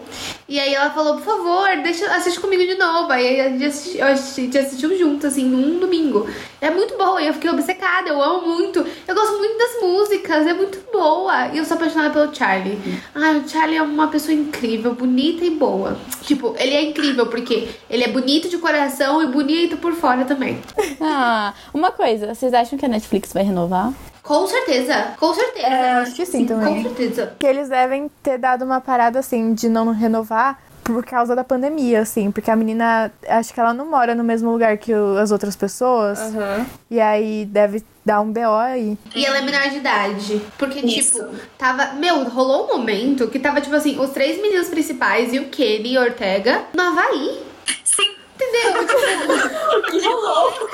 E 0.48 0.60
aí 0.60 0.74
ela 0.74 0.90
falou, 0.90 1.14
por 1.16 1.24
favor, 1.24 1.68
deixa, 1.82 2.06
assiste 2.14 2.38
comigo 2.38 2.62
de 2.62 2.76
novo. 2.76 3.10
Aí 3.12 3.40
a 3.40 3.48
gente 3.48 3.64
assisti- 3.64 3.98
eu 3.98 4.06
assisti- 4.06 4.40
a 4.40 4.44
gente 4.44 4.58
assistiu 4.58 4.96
junto, 4.96 5.26
assim, 5.26 5.44
num 5.44 5.80
domingo. 5.80 6.28
É 6.60 6.70
muito 6.70 6.96
boa, 6.96 7.20
e 7.20 7.26
eu 7.26 7.34
fiquei 7.34 7.50
obcecada, 7.50 8.08
eu 8.08 8.22
amo 8.22 8.46
muito. 8.46 8.84
Eu 9.08 9.14
gosto 9.14 9.36
muito 9.38 9.58
das 9.58 9.80
músicas, 9.82 10.46
é 10.46 10.54
muito 10.54 10.78
boa. 10.92 11.48
E 11.48 11.58
eu 11.58 11.64
sou 11.64 11.76
apaixonada 11.76 11.95
pelo 12.10 12.34
Charlie. 12.34 12.78
Ai, 13.14 13.38
o 13.38 13.48
Charlie 13.48 13.76
é 13.78 13.82
uma 13.82 14.08
pessoa 14.08 14.34
incrível, 14.34 14.94
bonita 14.94 15.44
e 15.44 15.50
boa. 15.50 15.96
Tipo, 16.22 16.54
ele 16.58 16.74
é 16.74 16.82
incrível 16.82 17.26
porque 17.26 17.68
ele 17.88 18.04
é 18.04 18.08
bonito 18.08 18.48
de 18.48 18.58
coração 18.58 19.22
e 19.22 19.26
bonito 19.26 19.76
por 19.76 19.92
fora 19.92 20.24
também. 20.24 20.60
ah, 21.00 21.52
uma 21.72 21.90
coisa: 21.90 22.34
vocês 22.34 22.52
acham 22.54 22.78
que 22.78 22.84
a 22.84 22.88
Netflix 22.88 23.32
vai 23.32 23.42
renovar? 23.42 23.92
Com 24.22 24.44
certeza, 24.48 25.14
com 25.20 25.32
certeza. 25.32 25.66
É, 25.68 25.92
acho 25.92 26.14
que 26.14 26.26
sim 26.26 26.44
também. 26.44 26.82
Com 26.82 26.88
certeza. 26.88 27.34
Que 27.38 27.46
eles 27.46 27.68
devem 27.68 28.10
ter 28.24 28.38
dado 28.38 28.64
uma 28.64 28.80
parada 28.80 29.20
assim 29.20 29.54
de 29.54 29.68
não 29.68 29.92
renovar 29.92 30.58
por 30.86 31.04
causa 31.04 31.34
da 31.34 31.42
pandemia, 31.44 32.00
assim, 32.00 32.30
porque 32.30 32.50
a 32.50 32.56
menina, 32.56 33.12
acho 33.28 33.52
que 33.52 33.58
ela 33.60 33.74
não 33.74 33.90
mora 33.90 34.14
no 34.14 34.22
mesmo 34.24 34.50
lugar 34.52 34.78
que 34.78 34.94
o- 34.94 35.18
as 35.18 35.30
outras 35.30 35.56
pessoas. 35.56 36.18
E 36.90 37.00
aí 37.00 37.44
deve 37.44 37.82
dar 38.04 38.20
um 38.20 38.32
BO 38.32 38.54
aí. 38.54 38.96
E 39.14 39.26
ela 39.26 39.38
é 39.38 39.42
menor 39.42 39.68
de 39.68 39.76
idade. 39.78 40.40
Porque, 40.56 40.78
Isso. 40.80 41.18
tipo, 41.24 41.34
tava. 41.58 41.94
Meu, 41.94 42.22
rolou 42.24 42.64
um 42.66 42.78
momento 42.78 43.26
que 43.28 43.38
tava, 43.38 43.60
tipo 43.60 43.74
assim, 43.74 43.98
os 43.98 44.10
três 44.10 44.40
meninos 44.40 44.68
principais 44.68 45.32
e 45.32 45.40
o 45.40 45.48
Kenny 45.48 45.94
e 45.94 45.98
Ortega 45.98 46.62
no 46.72 46.82
Havaí. 46.82 47.42
Entendeu? 48.56 50.00
Que 50.00 50.08
louco. 50.08 50.68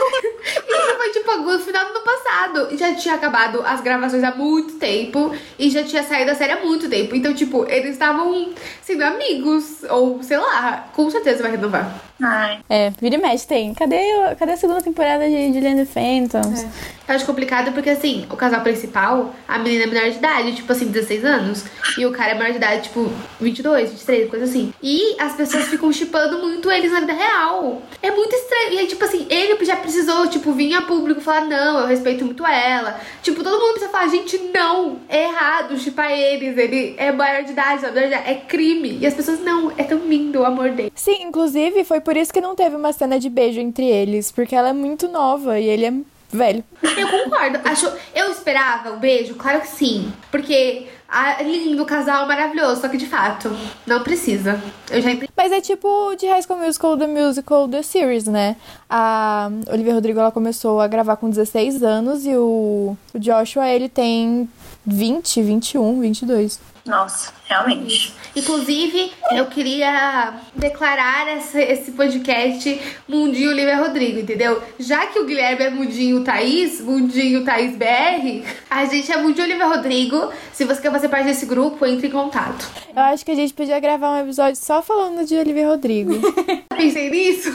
Isso 0.45 0.97
foi 0.97 1.11
tipo 1.11 1.37
no 1.37 1.59
final 1.59 1.85
do 1.85 1.90
ano 1.90 2.01
passado. 2.01 2.68
E 2.71 2.77
já 2.77 2.95
tinha 2.95 3.14
acabado 3.14 3.62
as 3.64 3.81
gravações 3.81 4.23
há 4.25 4.35
muito 4.35 4.75
tempo. 4.75 5.35
E 5.59 5.71
já 5.71 5.83
tinha 5.83 6.03
saído 6.03 6.31
a 6.31 6.35
série 6.35 6.53
há 6.53 6.64
muito 6.64 6.88
tempo. 6.88 7.14
Então, 7.14 7.35
tipo, 7.35 7.66
eles 7.68 7.92
estavam 7.92 8.53
sendo 8.83 9.03
amigos. 9.03 9.85
Ou 9.90 10.23
sei 10.23 10.38
lá, 10.38 10.88
com 10.92 11.11
certeza 11.11 11.42
vai 11.42 11.53
renovar. 11.53 12.12
Ai. 12.23 12.61
É, 12.69 12.91
vira 13.01 13.17
e 13.17 13.19
mexe, 13.19 13.47
tem. 13.47 13.75
Cadê, 13.75 13.99
cadê 14.39 14.53
a 14.53 14.57
segunda 14.57 14.81
temporada 14.81 15.29
de 15.29 15.61
the 15.61 15.85
Phantoms? 15.85 16.65
Eu 17.09 17.17
acho 17.17 17.27
complicado 17.27 17.73
porque, 17.73 17.91
assim, 17.91 18.25
o 18.31 18.37
casal 18.37 18.61
principal, 18.61 19.35
a 19.47 19.59
menina 19.59 19.85
é 19.85 19.87
menor 19.87 20.11
de 20.11 20.19
idade, 20.19 20.55
tipo 20.55 20.71
assim, 20.71 20.87
16 20.87 21.25
anos. 21.25 21.65
E 21.99 22.07
o 22.07 22.13
cara 22.13 22.31
é 22.31 22.35
menor 22.35 22.51
de 22.51 22.57
idade, 22.57 22.83
tipo, 22.85 23.11
22, 23.41 23.91
23, 23.91 24.31
coisa 24.31 24.45
assim. 24.45 24.73
E 24.81 25.17
as 25.19 25.35
pessoas 25.35 25.67
ficam 25.67 25.93
chipando 25.93 26.39
muito 26.39 26.71
eles 26.71 26.93
na 26.93 27.01
vida 27.01 27.13
real. 27.13 27.83
É 28.01 28.11
muito 28.13 28.35
estranho. 28.35 28.73
E 28.73 28.79
aí, 28.79 28.87
tipo 28.87 29.05
assim, 29.05 29.27
ele 29.29 29.63
já 29.65 29.77
precisou, 29.77 30.29
tipo, 30.29 30.53
vir 30.53 30.75
a 30.75 30.83
público 30.83 31.21
falar, 31.21 31.43
não, 31.43 31.81
eu 31.81 31.87
respeito 31.87 32.25
muito 32.25 32.47
ela. 32.47 33.01
Tipo, 33.21 33.43
todo 33.43 33.59
mundo 33.59 33.73
precisa 33.73 33.91
falar, 33.91 34.09
gente, 34.09 34.39
não, 34.55 34.99
é 35.09 35.25
errado 35.25 35.79
chipar 35.79 36.11
eles. 36.11 36.57
Ele 36.57 36.95
é 36.97 37.11
maior 37.11 37.43
de 37.43 37.51
idade, 37.51 37.83
menor 37.83 38.01
de 38.01 38.07
idade, 38.07 38.31
é 38.31 38.35
crime. 38.35 38.99
E 39.01 39.07
as 39.07 39.15
pessoas, 39.15 39.41
não, 39.41 39.73
é 39.77 39.83
tão 39.83 39.99
lindo 39.99 40.41
o 40.41 40.45
amor 40.45 40.71
dele. 40.71 40.93
Sim, 40.95 41.25
inclusive 41.25 41.85
foi 41.85 42.01
por 42.01 42.12
isso 42.16 42.33
que 42.33 42.40
não 42.40 42.55
teve 42.55 42.77
uma 42.77 42.92
cena 42.92 43.18
de 43.18 43.29
beijo 43.29 43.61
entre 43.61 43.87
eles, 43.87 44.33
porque 44.33 44.55
ela 44.55 44.70
é 44.70 44.72
muito 44.72 45.09
nova 45.09 45.59
e 45.59 45.66
ele 45.66 45.87
é 45.87 45.92
velho. 46.33 46.64
Eu 46.83 47.09
concordo. 47.09 47.61
Acho, 47.64 47.92
eu 48.14 48.31
esperava 48.31 48.92
um 48.92 48.98
beijo, 48.98 49.35
claro 49.35 49.61
que 49.61 49.68
sim. 49.68 50.12
Porque 50.31 50.87
ah, 51.09 51.42
lindo, 51.42 51.85
casal 51.85 52.27
maravilhoso, 52.27 52.81
só 52.81 52.88
que 52.88 52.96
de 52.96 53.07
fato, 53.07 53.55
não 53.87 54.03
precisa. 54.03 54.59
Eu 54.90 55.03
já. 55.03 55.11
Mas 55.37 55.53
é 55.53 55.61
tipo 55.61 56.14
de 56.16 56.27
High 56.27 56.42
School 56.42 56.59
Musical, 56.59 56.96
The 56.96 57.07
Musical, 57.07 57.68
The 57.68 57.83
Series, 57.83 58.25
né? 58.25 58.57
A 58.88 59.51
Olivia 59.70 59.92
Rodrigo, 59.92 60.18
ela 60.18 60.33
começou 60.33 60.81
a 60.81 60.88
gravar 60.88 61.16
com 61.16 61.29
16 61.29 61.83
anos 61.83 62.25
e 62.25 62.35
o, 62.35 62.96
o 63.12 63.18
Joshua, 63.18 63.68
ele 63.68 63.90
tem 63.90 64.48
20, 64.87 65.42
21, 65.42 66.01
22. 66.01 66.72
Nossa, 66.85 67.33
realmente. 67.47 68.12
Inclusive, 68.35 69.12
eu 69.31 69.47
queria 69.47 70.35
declarar 70.57 71.29
essa- 71.29 71.61
esse 71.62 71.92
podcast 71.92 72.81
Mundinho 73.09 73.51
Olivia 73.51 73.77
Rodrigo, 73.77 74.18
entendeu? 74.18 74.61
Já 74.81 75.07
que 75.07 75.18
o 75.21 75.25
Guilherme 75.25 75.62
é 75.64 75.71
Mundinho 75.71 76.25
Thaís, 76.25 76.81
Mundinho 76.81 77.45
Thaís 77.45 77.77
BR, 77.77 78.42
a 78.68 78.85
gente 78.87 79.12
é 79.12 79.16
Mundinho 79.16 79.47
Olivia 79.47 79.66
Rodrigo. 79.66 80.33
Se 80.53 80.64
você 80.64 80.83
quer 80.83 80.90
fazer 80.90 81.09
parte 81.09 81.27
desse 81.27 81.47
grupo, 81.47 81.87
entre 81.87 82.09
em 82.09 82.11
contato. 82.11 82.68
Eu 82.95 83.03
acho 83.03 83.25
que 83.25 83.31
a 83.31 83.37
gente 83.37 83.55
podia 83.55 83.79
gravar 83.79 84.11
um 84.11 84.21
episódio 84.21 84.57
só 84.57 84.83
falando 84.83 85.25
de 85.25 85.37
Olivia 85.37 85.68
Rodrigo. 85.68 86.12
Pensei 86.77 87.11
nisso. 87.11 87.53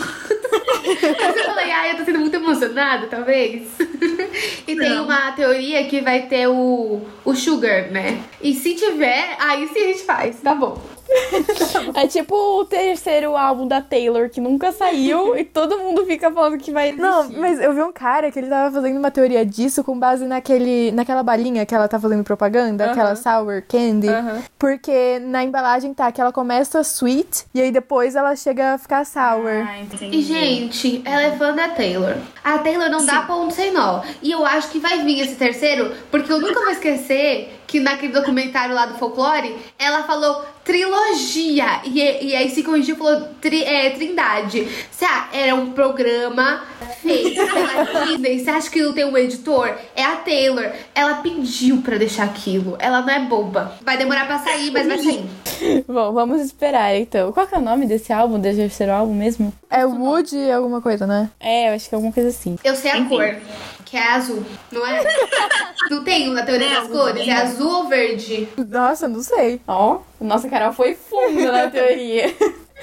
Mas 0.88 1.36
eu 1.38 1.44
falei, 1.44 1.72
ai, 1.72 1.92
eu 1.92 1.98
tô 1.98 2.06
sendo 2.06 2.20
muito 2.20 2.36
emocionada, 2.36 3.08
talvez. 3.08 3.68
E 4.68 4.76
tem 4.76 4.90
Não. 4.90 5.06
uma 5.06 5.32
teoria 5.34 5.84
que 5.86 6.02
vai 6.02 6.24
ter 6.24 6.48
o, 6.48 7.02
o 7.26 7.36
Sugar, 7.36 7.92
né? 7.92 8.22
E 8.42 8.54
se 8.54 8.74
tiver, 8.76 9.17
aí 9.40 9.68
sim 9.68 9.84
a 9.84 9.88
gente 9.88 10.04
faz, 10.04 10.40
tá 10.42 10.54
bom. 10.56 10.78
É 11.96 12.06
tipo 12.08 12.36
o 12.36 12.66
terceiro 12.66 13.36
álbum 13.36 13.68
da 13.68 13.82
Taylor, 13.82 14.30
que 14.30 14.42
nunca 14.42 14.72
saiu 14.72 15.38
e 15.38 15.44
todo 15.44 15.78
mundo 15.80 16.06
fica 16.06 16.32
falando 16.32 16.58
que 16.58 16.72
vai 16.72 16.90
existir. 16.90 17.02
Não, 17.02 17.30
mas 17.30 17.60
eu 17.60 17.74
vi 17.74 17.82
um 17.82 17.92
cara 17.92 18.30
que 18.30 18.38
ele 18.38 18.50
tava 18.50 18.74
fazendo 18.74 18.98
uma 18.98 19.10
teoria 19.10 19.46
disso 19.46 19.84
com 19.84 19.98
base 19.98 20.26
naquele, 20.26 20.92
naquela 20.92 21.24
balinha 21.24 21.66
que 21.66 21.74
ela 21.74 21.88
tá 21.88 22.00
fazendo 22.00 22.24
propaganda, 22.24 22.84
Aham. 22.84 22.92
aquela 22.92 23.16
sour 23.16 23.64
candy. 23.68 24.10
Aham. 24.10 24.44
Porque 24.60 25.20
na 25.20 25.44
embalagem 25.44 25.94
tá 25.94 26.12
que 26.12 26.20
ela 26.20 26.32
começa 26.32 26.82
sweet 26.84 27.46
e 27.54 27.62
aí 27.62 27.72
depois 27.72 28.16
ela 28.16 28.36
chega 28.36 28.74
a 28.74 28.78
ficar 28.78 29.06
sour. 29.06 29.66
Ah, 29.66 29.80
entendi. 29.80 30.18
E, 30.18 30.22
gente, 30.22 31.02
ela 31.06 31.24
é 31.24 31.32
fã 31.32 31.54
da 31.54 31.70
Taylor. 31.70 32.16
A 32.44 32.60
Taylor 32.60 32.90
não 32.90 33.06
dá 33.06 33.22
ponto 33.22 33.54
sem 33.54 33.72
nó. 33.72 34.02
E 34.22 34.32
eu 34.32 34.46
acho 34.46 34.70
que 34.70 34.80
vai 34.80 35.04
vir 35.04 35.22
esse 35.22 35.36
terceiro, 35.36 35.94
porque 36.12 36.32
eu 36.32 36.40
nunca 36.40 36.60
vou 36.60 36.70
esquecer 36.70 37.57
que 37.68 37.80
naquele 37.80 38.14
documentário 38.14 38.74
lá 38.74 38.86
do 38.86 38.98
folclore, 38.98 39.56
ela 39.78 40.04
falou 40.04 40.46
trilogia. 40.68 41.82
E, 41.86 42.28
e 42.28 42.36
aí 42.36 42.50
se 42.50 42.62
corrigiu 42.62 42.96
e 42.96 42.98
falou 42.98 43.22
tri, 43.40 43.64
é, 43.64 43.90
trindade. 43.92 44.68
Você, 44.92 45.06
ah, 45.06 45.30
era 45.32 45.56
um 45.56 45.72
programa 45.72 46.62
feito 47.02 47.36
pela 47.36 47.86
Disney. 48.06 48.44
Você 48.44 48.50
acha 48.50 48.70
que 48.70 48.82
não 48.82 48.92
tem 48.94 49.06
um 49.06 49.18
editor? 49.18 49.74
É 49.96 50.04
a 50.04 50.18
Taylor. 50.18 50.70
Ela 50.94 51.16
pediu 51.16 51.82
pra 51.82 51.98
deixar 51.98 52.26
aquilo. 52.26 52.76
Ela 52.80 53.02
não 53.02 53.10
é 53.10 53.20
boba. 53.22 53.76
Vai 53.82 53.98
demorar 53.98 54.28
pra 54.28 54.40
sair, 54.40 54.70
mas 54.70 54.86
vai 54.86 55.00
sair. 55.00 55.26
Bom, 55.88 56.12
vamos 56.12 56.42
esperar 56.42 56.96
então. 56.96 57.32
Qual 57.32 57.48
que 57.48 57.56
é 57.56 57.58
o 57.58 57.62
nome 57.62 57.86
desse 57.86 58.12
álbum, 58.12 58.38
desse 58.38 58.60
terceiro 58.60 58.92
álbum 58.92 59.14
mesmo? 59.14 59.54
É 59.70 59.86
Wood 59.86 60.52
alguma 60.52 60.82
coisa, 60.82 61.08
né? 61.08 61.30
É, 61.40 61.70
eu 61.70 61.76
acho 61.76 61.88
que 61.88 61.96
é 61.96 61.98
alguma 61.98 62.14
coisa 62.14 62.30
assim. 62.30 62.58
Eu 62.64 62.76
sei 62.76 62.92
a 62.92 62.98
Enfim. 62.98 63.16
cor, 63.16 63.36
que 63.86 63.96
é 63.96 64.12
azul, 64.14 64.44
não 64.72 64.86
é? 64.86 65.04
não 65.90 66.04
tem 66.04 66.30
na 66.32 66.44
teoria 66.44 66.70
das 66.70 66.88
cores? 66.90 67.28
É 67.28 67.32
azul 67.32 67.72
ou 67.72 67.88
verde? 67.88 68.48
Nossa, 68.58 69.08
não 69.08 69.22
sei. 69.22 69.62
Ó, 69.68 70.00
nossa, 70.20 70.50
Carol 70.50 70.74
foi 70.74 70.96
fundo 70.96 71.52
na 71.52 71.70
teoria. 71.70 72.34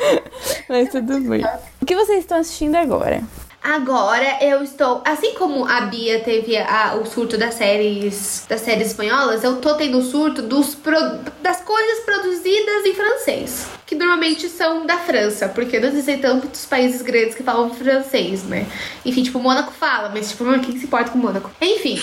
Mas 0.69 0.91
tudo 0.91 1.21
bem. 1.21 1.43
O 1.81 1.87
que 1.87 1.95
vocês 1.95 2.21
estão 2.21 2.39
assistindo 2.39 2.77
agora? 2.77 3.23
Agora 3.67 4.39
eu 4.43 4.63
estou, 4.63 5.01
assim 5.07 5.33
como 5.37 5.65
a 5.67 5.81
Bia 5.87 6.21
teve 6.21 6.55
a- 6.59 6.97
o 7.01 7.07
surto 7.07 7.39
das 7.39 7.55
séries, 7.55 8.45
das 8.47 8.61
séries 8.61 8.89
espanholas, 8.89 9.43
eu 9.43 9.57
tô 9.59 9.75
tendo 9.75 9.97
o 9.99 10.03
surto 10.03 10.43
dos 10.43 10.75
pro- 10.75 11.19
das 11.41 11.63
coisas 11.63 12.01
produzidas 12.05 12.85
em 12.85 12.93
francês, 12.93 13.67
que 13.87 13.95
normalmente 13.95 14.51
são 14.51 14.85
da 14.85 14.99
França, 14.99 15.49
porque 15.49 15.81
não 15.81 15.89
existem 15.89 16.19
tantos 16.19 16.67
países 16.67 17.01
grandes 17.01 17.35
que 17.35 17.43
falam 17.43 17.71
francês, 17.75 18.43
né? 18.45 18.67
Enfim, 19.03 19.23
tipo, 19.23 19.39
Mônaco 19.39 19.73
fala, 19.73 20.11
mas 20.11 20.29
tipo, 20.29 20.45
quem 20.61 20.79
se 20.79 20.85
importa 20.85 21.11
com 21.11 21.17
Mônaco? 21.19 21.51
Enfim. 21.59 21.99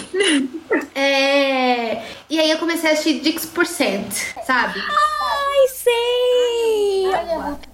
é... 0.95 2.01
E 2.27 2.39
aí 2.39 2.49
eu 2.49 2.57
comecei 2.57 2.89
a 2.89 2.93
assistir 2.93 3.19
Dix%, 3.19 4.03
sabe? 4.47 4.79
Ai, 4.79 5.67
sei! 5.69 7.07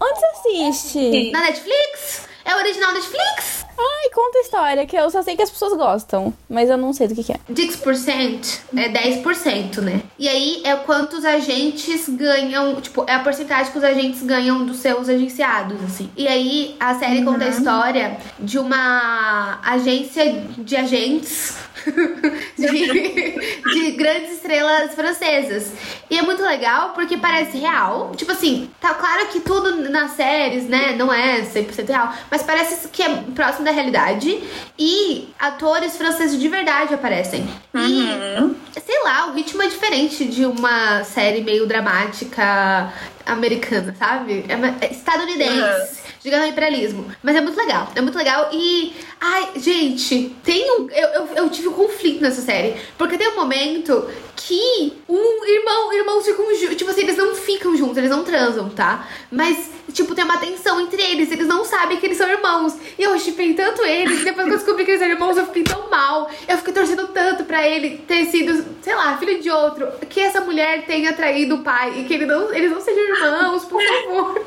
Onde 0.01 0.19
você 0.19 0.25
assiste? 0.25 1.31
Na 1.31 1.39
Netflix? 1.41 2.27
É 2.47 2.55
original 2.55 2.93
Netflix? 2.93 3.65
Ai, 3.77 4.09
conta 4.13 4.37
a 4.37 4.41
história, 4.41 4.85
que 4.87 4.95
eu 4.95 5.09
só 5.11 5.21
sei 5.21 5.35
que 5.35 5.41
as 5.41 5.49
pessoas 5.49 5.73
gostam, 5.73 6.33
mas 6.49 6.69
eu 6.69 6.77
não 6.77 6.93
sei 6.93 7.09
do 7.09 7.13
que, 7.13 7.25
que 7.25 7.33
é. 7.33 7.39
Dix% 7.49 8.61
é 8.75 8.89
10%, 8.89 9.79
né? 9.81 10.01
E 10.17 10.29
aí 10.29 10.61
é 10.63 10.73
quantos 10.77 11.25
agentes 11.25 12.07
ganham, 12.07 12.79
tipo, 12.79 13.03
é 13.05 13.15
a 13.15 13.19
porcentagem 13.19 13.69
que 13.69 13.77
os 13.77 13.83
agentes 13.83 14.23
ganham 14.23 14.65
dos 14.65 14.77
seus 14.77 15.09
agenciados, 15.09 15.83
assim. 15.83 16.09
E 16.15 16.25
aí 16.25 16.77
a 16.79 16.95
série 16.95 17.21
conta 17.21 17.43
a 17.43 17.49
história 17.49 18.17
de 18.39 18.57
uma 18.57 19.59
agência 19.61 20.41
de 20.57 20.75
agentes 20.77 21.57
de, 22.57 23.33
de 23.73 23.91
grandes 23.91 24.33
estrelas 24.33 24.93
francesas. 24.93 25.71
E 26.09 26.17
é 26.17 26.21
muito 26.21 26.41
legal 26.41 26.91
porque 26.93 27.17
parece 27.17 27.57
real. 27.57 28.11
Tipo 28.15 28.31
assim, 28.31 28.69
tá 28.79 28.93
claro 28.93 29.27
que 29.27 29.39
tudo 29.39 29.89
nas 29.89 30.11
séries, 30.11 30.67
né, 30.67 30.95
não 30.97 31.11
é 31.13 31.41
100% 31.41 31.87
real, 31.87 32.13
mas 32.31 32.43
parece 32.43 32.87
que 32.89 33.03
é 33.03 33.09
próximo 33.35 33.65
da 33.65 33.71
realidade. 33.71 34.41
E 34.77 35.29
atores 35.39 35.97
franceses 35.97 36.39
de 36.39 36.47
verdade 36.47 36.93
aparecem. 36.93 37.47
E 37.75 38.07
Uhum. 38.37 38.55
sei 38.85 39.03
lá, 39.03 39.27
o 39.27 39.33
ritmo 39.33 39.61
é 39.63 39.67
diferente 39.67 40.25
de 40.25 40.45
uma 40.45 41.03
série 41.03 41.41
meio 41.41 41.65
dramática 41.65 42.91
americana, 43.25 43.95
sabe? 43.97 44.45
É 44.47 44.85
é 44.85 44.91
estadunidense. 44.91 45.51
Diga 45.53 45.96
no 46.25 46.47
imperialismo. 46.47 47.05
Mas 47.23 47.35
é 47.35 47.41
muito 47.41 47.57
legal. 47.57 47.89
É 47.95 48.01
muito 48.01 48.17
legal. 48.17 48.49
E. 48.51 48.93
Ai, 49.19 49.49
gente, 49.55 50.35
tem 50.43 50.69
um. 50.71 50.89
Eu, 50.89 51.07
eu, 51.09 51.27
eu 51.35 51.49
tive 51.49 51.67
um 51.69 51.73
conflito 51.73 52.21
nessa 52.21 52.41
série. 52.41 52.75
Porque 52.97 53.17
tem 53.17 53.29
um 53.29 53.35
momento 53.35 54.07
que 54.35 54.93
um 55.09 55.45
irmão, 55.45 55.93
irmãos 55.93 56.25
ficam 56.25 56.45
juntos. 56.55 56.75
Tipo 56.75 56.91
assim, 56.91 57.01
eles 57.01 57.17
não 57.17 57.35
ficam 57.35 57.75
juntos, 57.75 57.97
eles 57.97 58.09
não 58.09 58.23
transam, 58.23 58.69
tá? 58.69 59.07
Mas, 59.31 59.71
tipo, 59.91 60.13
tem 60.13 60.23
uma 60.23 60.37
tensão 60.37 60.79
entre 60.79 61.01
eles. 61.01 61.31
Eles 61.31 61.47
não 61.47 61.65
sabem 61.65 61.97
que 61.97 62.05
eles 62.05 62.17
são 62.17 62.29
irmãos. 62.29 62.75
E 62.97 63.03
eu 63.03 63.17
chipei 63.19 63.53
tanto 63.53 63.83
eles. 63.83 64.21
E 64.21 64.25
depois 64.25 64.47
que 64.47 64.53
eu 64.53 64.57
descobri 64.57 64.85
que 64.85 64.91
eles 64.91 65.01
eram 65.01 65.13
irmãos, 65.13 65.37
eu 65.37 65.45
fiquei 65.47 65.63
tão 65.63 65.89
mal. 65.89 66.29
Eu 66.47 66.57
fiquei 66.57 66.73
torcendo 66.73 67.07
tanto 67.07 67.45
pra 67.45 67.67
ele 67.67 67.97
ter 68.07 68.25
sido, 68.25 68.63
sei 68.81 68.95
lá, 68.95 69.17
filho 69.17 69.41
de 69.41 69.49
outro. 69.49 69.87
Que 70.07 70.19
essa 70.21 70.41
mulher 70.41 70.85
tenha 70.85 71.13
traído 71.13 71.55
o 71.55 71.63
pai. 71.63 71.99
E 71.99 72.03
que 72.03 72.13
ele 72.13 72.25
não, 72.25 72.53
eles 72.53 72.71
não 72.71 72.79
sejam 72.79 73.03
irmãos, 73.03 73.65
por 73.65 73.81
favor. 73.81 74.45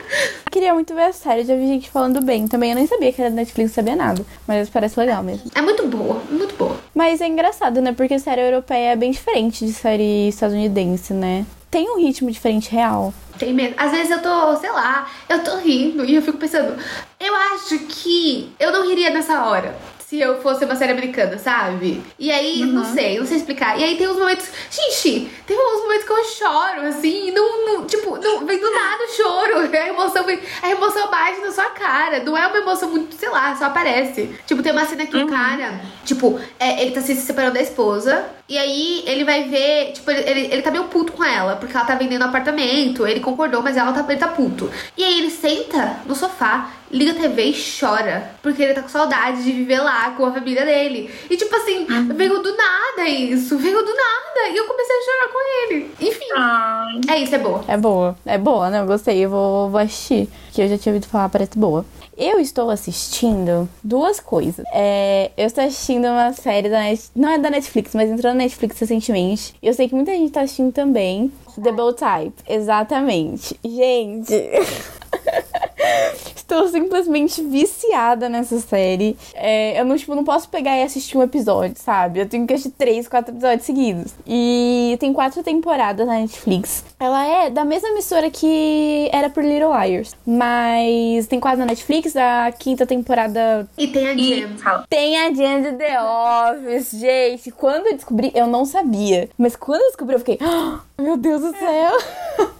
Queria 0.50 0.74
muito 0.74 0.94
ver 0.94 1.04
a 1.04 1.12
série, 1.12 1.44
já 1.44 1.54
vi 1.61 1.66
gente 1.66 1.90
falando 1.90 2.20
bem. 2.20 2.49
Também 2.49 2.70
eu 2.70 2.77
nem 2.77 2.87
sabia 2.87 3.12
que 3.12 3.20
era 3.20 3.31
da 3.31 3.37
Netflix, 3.37 3.73
sabia 3.73 3.94
nada. 3.94 4.25
Mas 4.46 4.68
parece 4.68 4.99
legal 4.99 5.23
mesmo. 5.23 5.51
É 5.55 5.61
muito 5.61 5.87
boa, 5.87 6.20
muito 6.31 6.55
boa. 6.57 6.77
Mas 6.94 7.20
é 7.20 7.27
engraçado, 7.27 7.81
né? 7.81 7.92
Porque 7.92 8.18
série 8.18 8.40
europeia 8.40 8.92
é 8.92 8.96
bem 8.96 9.11
diferente 9.11 9.64
de 9.64 9.73
série 9.73 10.29
estadunidense, 10.29 11.12
né? 11.12 11.44
Tem 11.70 11.88
um 11.88 11.99
ritmo 11.99 12.31
diferente 12.31 12.70
real. 12.70 13.14
Tem 13.38 13.55
medo. 13.55 13.75
Às 13.77 13.92
vezes 13.92 14.11
eu 14.11 14.20
tô, 14.20 14.57
sei 14.57 14.70
lá, 14.70 15.09
eu 15.29 15.42
tô 15.44 15.57
rindo 15.59 16.05
e 16.05 16.14
eu 16.14 16.23
fico 16.23 16.37
pensando, 16.37 16.77
eu 17.18 17.35
acho 17.55 17.79
que 17.87 18.53
eu 18.59 18.73
não 18.73 18.88
riria 18.88 19.11
nessa 19.11 19.44
hora. 19.44 19.75
Se 20.11 20.18
eu 20.20 20.42
fosse 20.42 20.64
uma 20.64 20.75
série 20.75 20.90
americana, 20.90 21.38
sabe? 21.38 22.03
E 22.18 22.33
aí, 22.33 22.64
não 22.64 22.85
sei, 22.85 23.16
não 23.16 23.25
sei 23.25 23.37
explicar. 23.37 23.79
E 23.79 23.85
aí 23.85 23.96
tem 23.96 24.09
uns 24.09 24.18
momentos. 24.18 24.49
Gente, 24.68 25.31
tem 25.46 25.57
uns 25.57 25.83
momentos 25.83 26.05
que 26.05 26.11
eu 26.12 26.25
choro, 26.25 26.81
assim, 26.88 27.31
não, 27.31 27.64
não- 27.64 27.87
tipo, 27.87 28.16
não, 28.16 28.44
vem 28.44 28.59
do 28.59 28.73
nada 28.73 29.05
o 29.05 29.09
choro. 29.09 29.61
A 29.73 29.87
emoção, 29.88 30.25
vem- 30.25 30.40
a 30.64 30.68
emoção 30.68 31.09
bate 31.09 31.40
na 31.40 31.53
sua 31.53 31.66
cara. 31.66 32.25
Não 32.25 32.37
é 32.37 32.44
uma 32.44 32.59
emoção 32.59 32.90
muito, 32.90 33.14
sei 33.14 33.29
lá, 33.29 33.55
só 33.55 33.66
aparece. 33.66 34.35
Tipo, 34.49 34.64
tem 34.64 34.73
uma 34.73 34.85
cena 34.85 35.07
que 35.07 35.16
o 35.16 35.29
cara, 35.29 35.81
tipo, 36.05 36.40
é, 36.59 36.83
ele 36.83 36.90
tá 36.90 37.01
se 37.01 37.14
separando 37.14 37.55
da 37.55 37.62
esposa. 37.62 38.25
E 38.49 38.59
aí 38.59 39.05
ele 39.07 39.23
vai 39.23 39.44
ver, 39.44 39.92
tipo, 39.92 40.11
ele, 40.11 40.29
ele, 40.29 40.40
ele 40.55 40.62
tá 40.62 40.73
meio 40.73 40.85
puto 40.87 41.12
com 41.12 41.23
ela, 41.23 41.55
porque 41.55 41.77
ela 41.77 41.87
tá 41.87 41.94
vendendo 41.94 42.23
apartamento. 42.25 43.07
Ele 43.07 43.20
concordou, 43.20 43.62
mas 43.62 43.77
ela 43.77 43.92
tá, 43.92 44.05
ele 44.09 44.18
tá 44.18 44.27
puto. 44.27 44.68
E 44.96 45.05
aí 45.05 45.18
ele 45.20 45.31
senta 45.31 46.01
no 46.05 46.16
sofá, 46.16 46.68
liga 46.90 47.12
a 47.12 47.14
TV 47.14 47.44
e 47.44 47.55
chora. 47.79 48.31
Porque 48.42 48.62
ele 48.62 48.74
tá 48.74 48.83
com 48.83 48.88
saudade 48.88 49.42
de 49.42 49.53
viver 49.53 49.81
lá 49.81 50.11
com 50.12 50.26
a 50.26 50.33
família 50.33 50.64
dele. 50.64 51.11
E 51.29 51.37
tipo 51.37 51.55
assim, 51.55 51.87
veio 52.14 52.42
do 52.42 52.57
nada 52.57 53.09
isso. 53.09 53.57
Veio 53.59 53.85
do 53.85 53.94
nada. 53.94 54.48
E 54.53 54.57
eu 54.57 54.66
comecei 54.66 54.96
a 54.96 55.05
chorar 55.05 55.33
com 55.33 55.72
ele. 55.72 55.90
Enfim. 56.00 56.26
Ai, 56.37 57.00
É 57.09 57.18
isso, 57.22 57.35
é 57.35 57.38
boa. 57.38 57.64
É 57.68 57.76
boa. 57.76 58.16
É 58.26 58.38
boa, 58.38 58.70
né? 58.70 58.81
Eu 58.81 58.87
gostei. 58.87 59.24
Eu 59.24 59.31
vou, 59.31 59.70
vou 59.70 59.81
assistir. 59.81 60.29
Que 60.53 60.62
eu 60.62 60.68
já 60.68 60.79
tinha 60.79 60.94
ouvido 60.94 61.09
falar, 61.09 61.29
parece 61.29 61.59
boa. 61.59 61.85
Eu 62.16 62.38
estou 62.38 62.68
assistindo 62.68 63.68
duas 63.83 64.20
coisas. 64.20 64.64
É, 64.74 65.31
eu 65.37 65.46
estou 65.46 65.64
assistindo 65.64 66.07
uma 66.07 66.33
série 66.33 66.68
da 66.68 66.81
Netflix. 66.81 67.12
Não 67.14 67.31
é 67.31 67.38
da 67.38 67.50
Netflix, 67.50 67.94
mas 67.94 68.11
entrou 68.11 68.33
na 68.33 68.38
Netflix 68.40 68.79
recentemente. 68.79 69.55
Eu 69.62 69.72
sei 69.72 69.88
que 69.88 69.94
muita 69.94 70.12
gente 70.12 70.33
tá 70.33 70.42
assistindo 70.42 70.72
também. 70.72 71.33
The 71.62 71.72
Bold 71.72 71.98
Type. 71.98 72.35
Exatamente. 72.48 73.59
Gente. 73.64 74.35
Tô 76.50 76.66
simplesmente 76.66 77.40
viciada 77.44 78.28
nessa 78.28 78.58
série. 78.58 79.16
É, 79.34 79.80
eu 79.80 79.84
não, 79.84 79.96
tipo, 79.96 80.16
não 80.16 80.24
posso 80.24 80.48
pegar 80.48 80.76
e 80.76 80.82
assistir 80.82 81.16
um 81.16 81.22
episódio, 81.22 81.76
sabe? 81.80 82.18
Eu 82.18 82.28
tenho 82.28 82.44
que 82.44 82.52
assistir 82.52 82.74
três, 82.76 83.06
quatro 83.06 83.32
episódios 83.32 83.64
seguidos. 83.64 84.12
E 84.26 84.96
tem 84.98 85.12
quatro 85.12 85.44
temporadas 85.44 86.04
na 86.04 86.14
Netflix. 86.14 86.84
Ela 86.98 87.24
é 87.24 87.50
da 87.50 87.64
mesma 87.64 87.90
emissora 87.90 88.28
que 88.32 89.08
era 89.12 89.30
por 89.30 89.44
Little 89.44 89.70
Liars. 89.80 90.12
Mas 90.26 91.28
tem 91.28 91.38
quatro 91.38 91.60
na 91.60 91.66
Netflix. 91.66 92.16
A 92.16 92.50
quinta 92.50 92.84
temporada 92.84 93.68
E 93.78 93.86
tem 93.86 94.08
a 94.44 94.48
fala. 94.58 94.84
tem 94.90 95.18
a 95.18 95.32
Jen 95.32 95.62
de 95.62 95.72
The 95.76 95.98
Office, 96.02 96.90
gente. 96.98 97.52
Quando 97.52 97.86
eu 97.86 97.94
descobri, 97.94 98.32
eu 98.34 98.48
não 98.48 98.64
sabia. 98.64 99.28
Mas 99.38 99.54
quando 99.54 99.82
eu 99.82 99.86
descobri, 99.88 100.16
eu 100.16 100.18
fiquei, 100.18 100.38
"Ah, 100.42 100.80
meu 100.98 101.16
Deus 101.16 101.42
do 101.42 101.56
céu. 101.56 101.92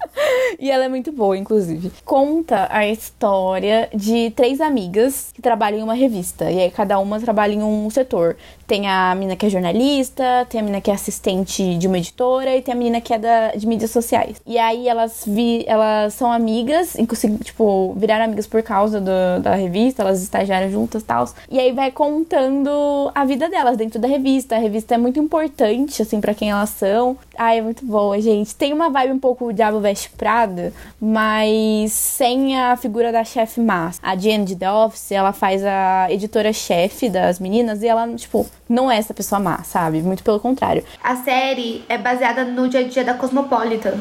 e 0.59 0.71
ela 0.71 0.85
é 0.85 0.89
muito 0.89 1.13
boa, 1.13 1.37
inclusive. 1.37 1.91
Conta 2.05 2.69
a 2.71 2.87
história 2.87 3.89
de 3.95 4.31
três 4.31 4.61
amigas 4.61 5.31
que 5.35 5.43
trabalham 5.43 5.81
em 5.81 5.83
uma 5.83 5.95
revista. 5.95 6.51
E 6.51 6.61
aí 6.61 6.71
cada 6.71 6.99
uma 6.99 7.19
trabalha 7.21 7.53
em 7.55 7.63
um 7.63 7.89
setor. 7.91 8.37
Tem 8.67 8.87
a 8.89 9.13
menina 9.15 9.35
que 9.37 9.47
é 9.47 9.51
jornalista, 9.51 10.47
tem 10.49 10.61
a 10.61 10.63
menina 10.63 10.81
que 10.81 10.91
é 10.91 10.95
assistente 10.95 11.77
de 11.77 11.89
uma 11.89 11.99
editora 11.99 12.55
e 12.57 12.63
tem 12.63 12.73
a 12.73 12.77
menina 12.77 13.01
que 13.01 13.13
é 13.13 13.19
da, 13.19 13.49
de 13.53 13.67
mídias 13.67 13.91
sociais. 13.91 14.41
E 14.47 14.59
aí 14.59 14.87
elas, 14.89 15.25
vi, 15.27 15.65
elas 15.67 16.15
são 16.15 16.31
amigas, 16.31 16.97
tipo, 17.43 17.95
viraram 17.97 18.25
amigas 18.27 18.47
por 18.47 18.63
causa 18.63 19.01
do- 19.01 19.43
da 19.43 19.55
revista, 19.57 20.03
elas 20.03 20.23
estagiaram 20.23 20.71
juntas 20.71 21.03
e 21.03 21.05
tal. 21.05 21.25
E 21.51 21.59
aí 21.59 21.73
vai 21.73 21.91
contando 21.91 23.11
a 23.15 23.25
vida 23.25 23.49
delas 23.49 23.77
dentro 23.77 23.99
da 23.99 24.07
revista. 24.07 24.55
A 24.55 24.59
revista 24.59 24.95
é 24.95 24.99
muito 24.99 25.19
importante, 25.19 26.01
assim, 26.03 26.21
pra 26.21 26.33
quem 26.35 26.51
elas 26.51 26.71
são. 26.71 27.17
Ai, 27.37 27.59
é 27.59 27.63
muito 27.63 27.85
boa, 27.85 28.21
gente. 28.21 28.55
Tem 28.55 28.73
uma 28.73 28.89
vibe 28.89 29.13
um 29.15 29.19
pouco 29.19 29.53
Diabo 29.53 29.81
Veste 29.81 30.10
Prada, 30.17 30.73
mas 31.01 31.93
sem 31.93 32.59
a 32.59 32.77
figura 32.77 33.11
da 33.13 33.25
chefe 33.25 33.61
má. 33.61 33.91
A 34.03 34.17
Jen 34.17 34.45
de 34.45 34.57
The 34.57 34.71
Office, 34.71 35.13
ela 35.13 35.33
faz 35.33 35.65
a 35.65 36.07
editora-chefe 36.11 37.09
das 37.09 37.39
meninas 37.39 37.83
e 37.83 37.89
ela, 37.89 38.09
tipo, 38.15 38.47
não 38.69 38.91
é 38.91 38.99
essa 38.99 39.15
pessoa 39.15 39.41
má, 39.41 39.63
sabe? 39.63 40.03
Muito 40.03 40.23
pelo 40.23 40.41
contrário. 40.41 40.85
A 41.03 41.17
série 41.17 41.85
é 41.89 41.99
baseada 41.99 42.45
no 42.45 42.69
dia 42.69 42.81
a 42.81 42.85
dia 42.85 43.05
da 43.05 43.15
Cosmopolitan. 43.15 43.95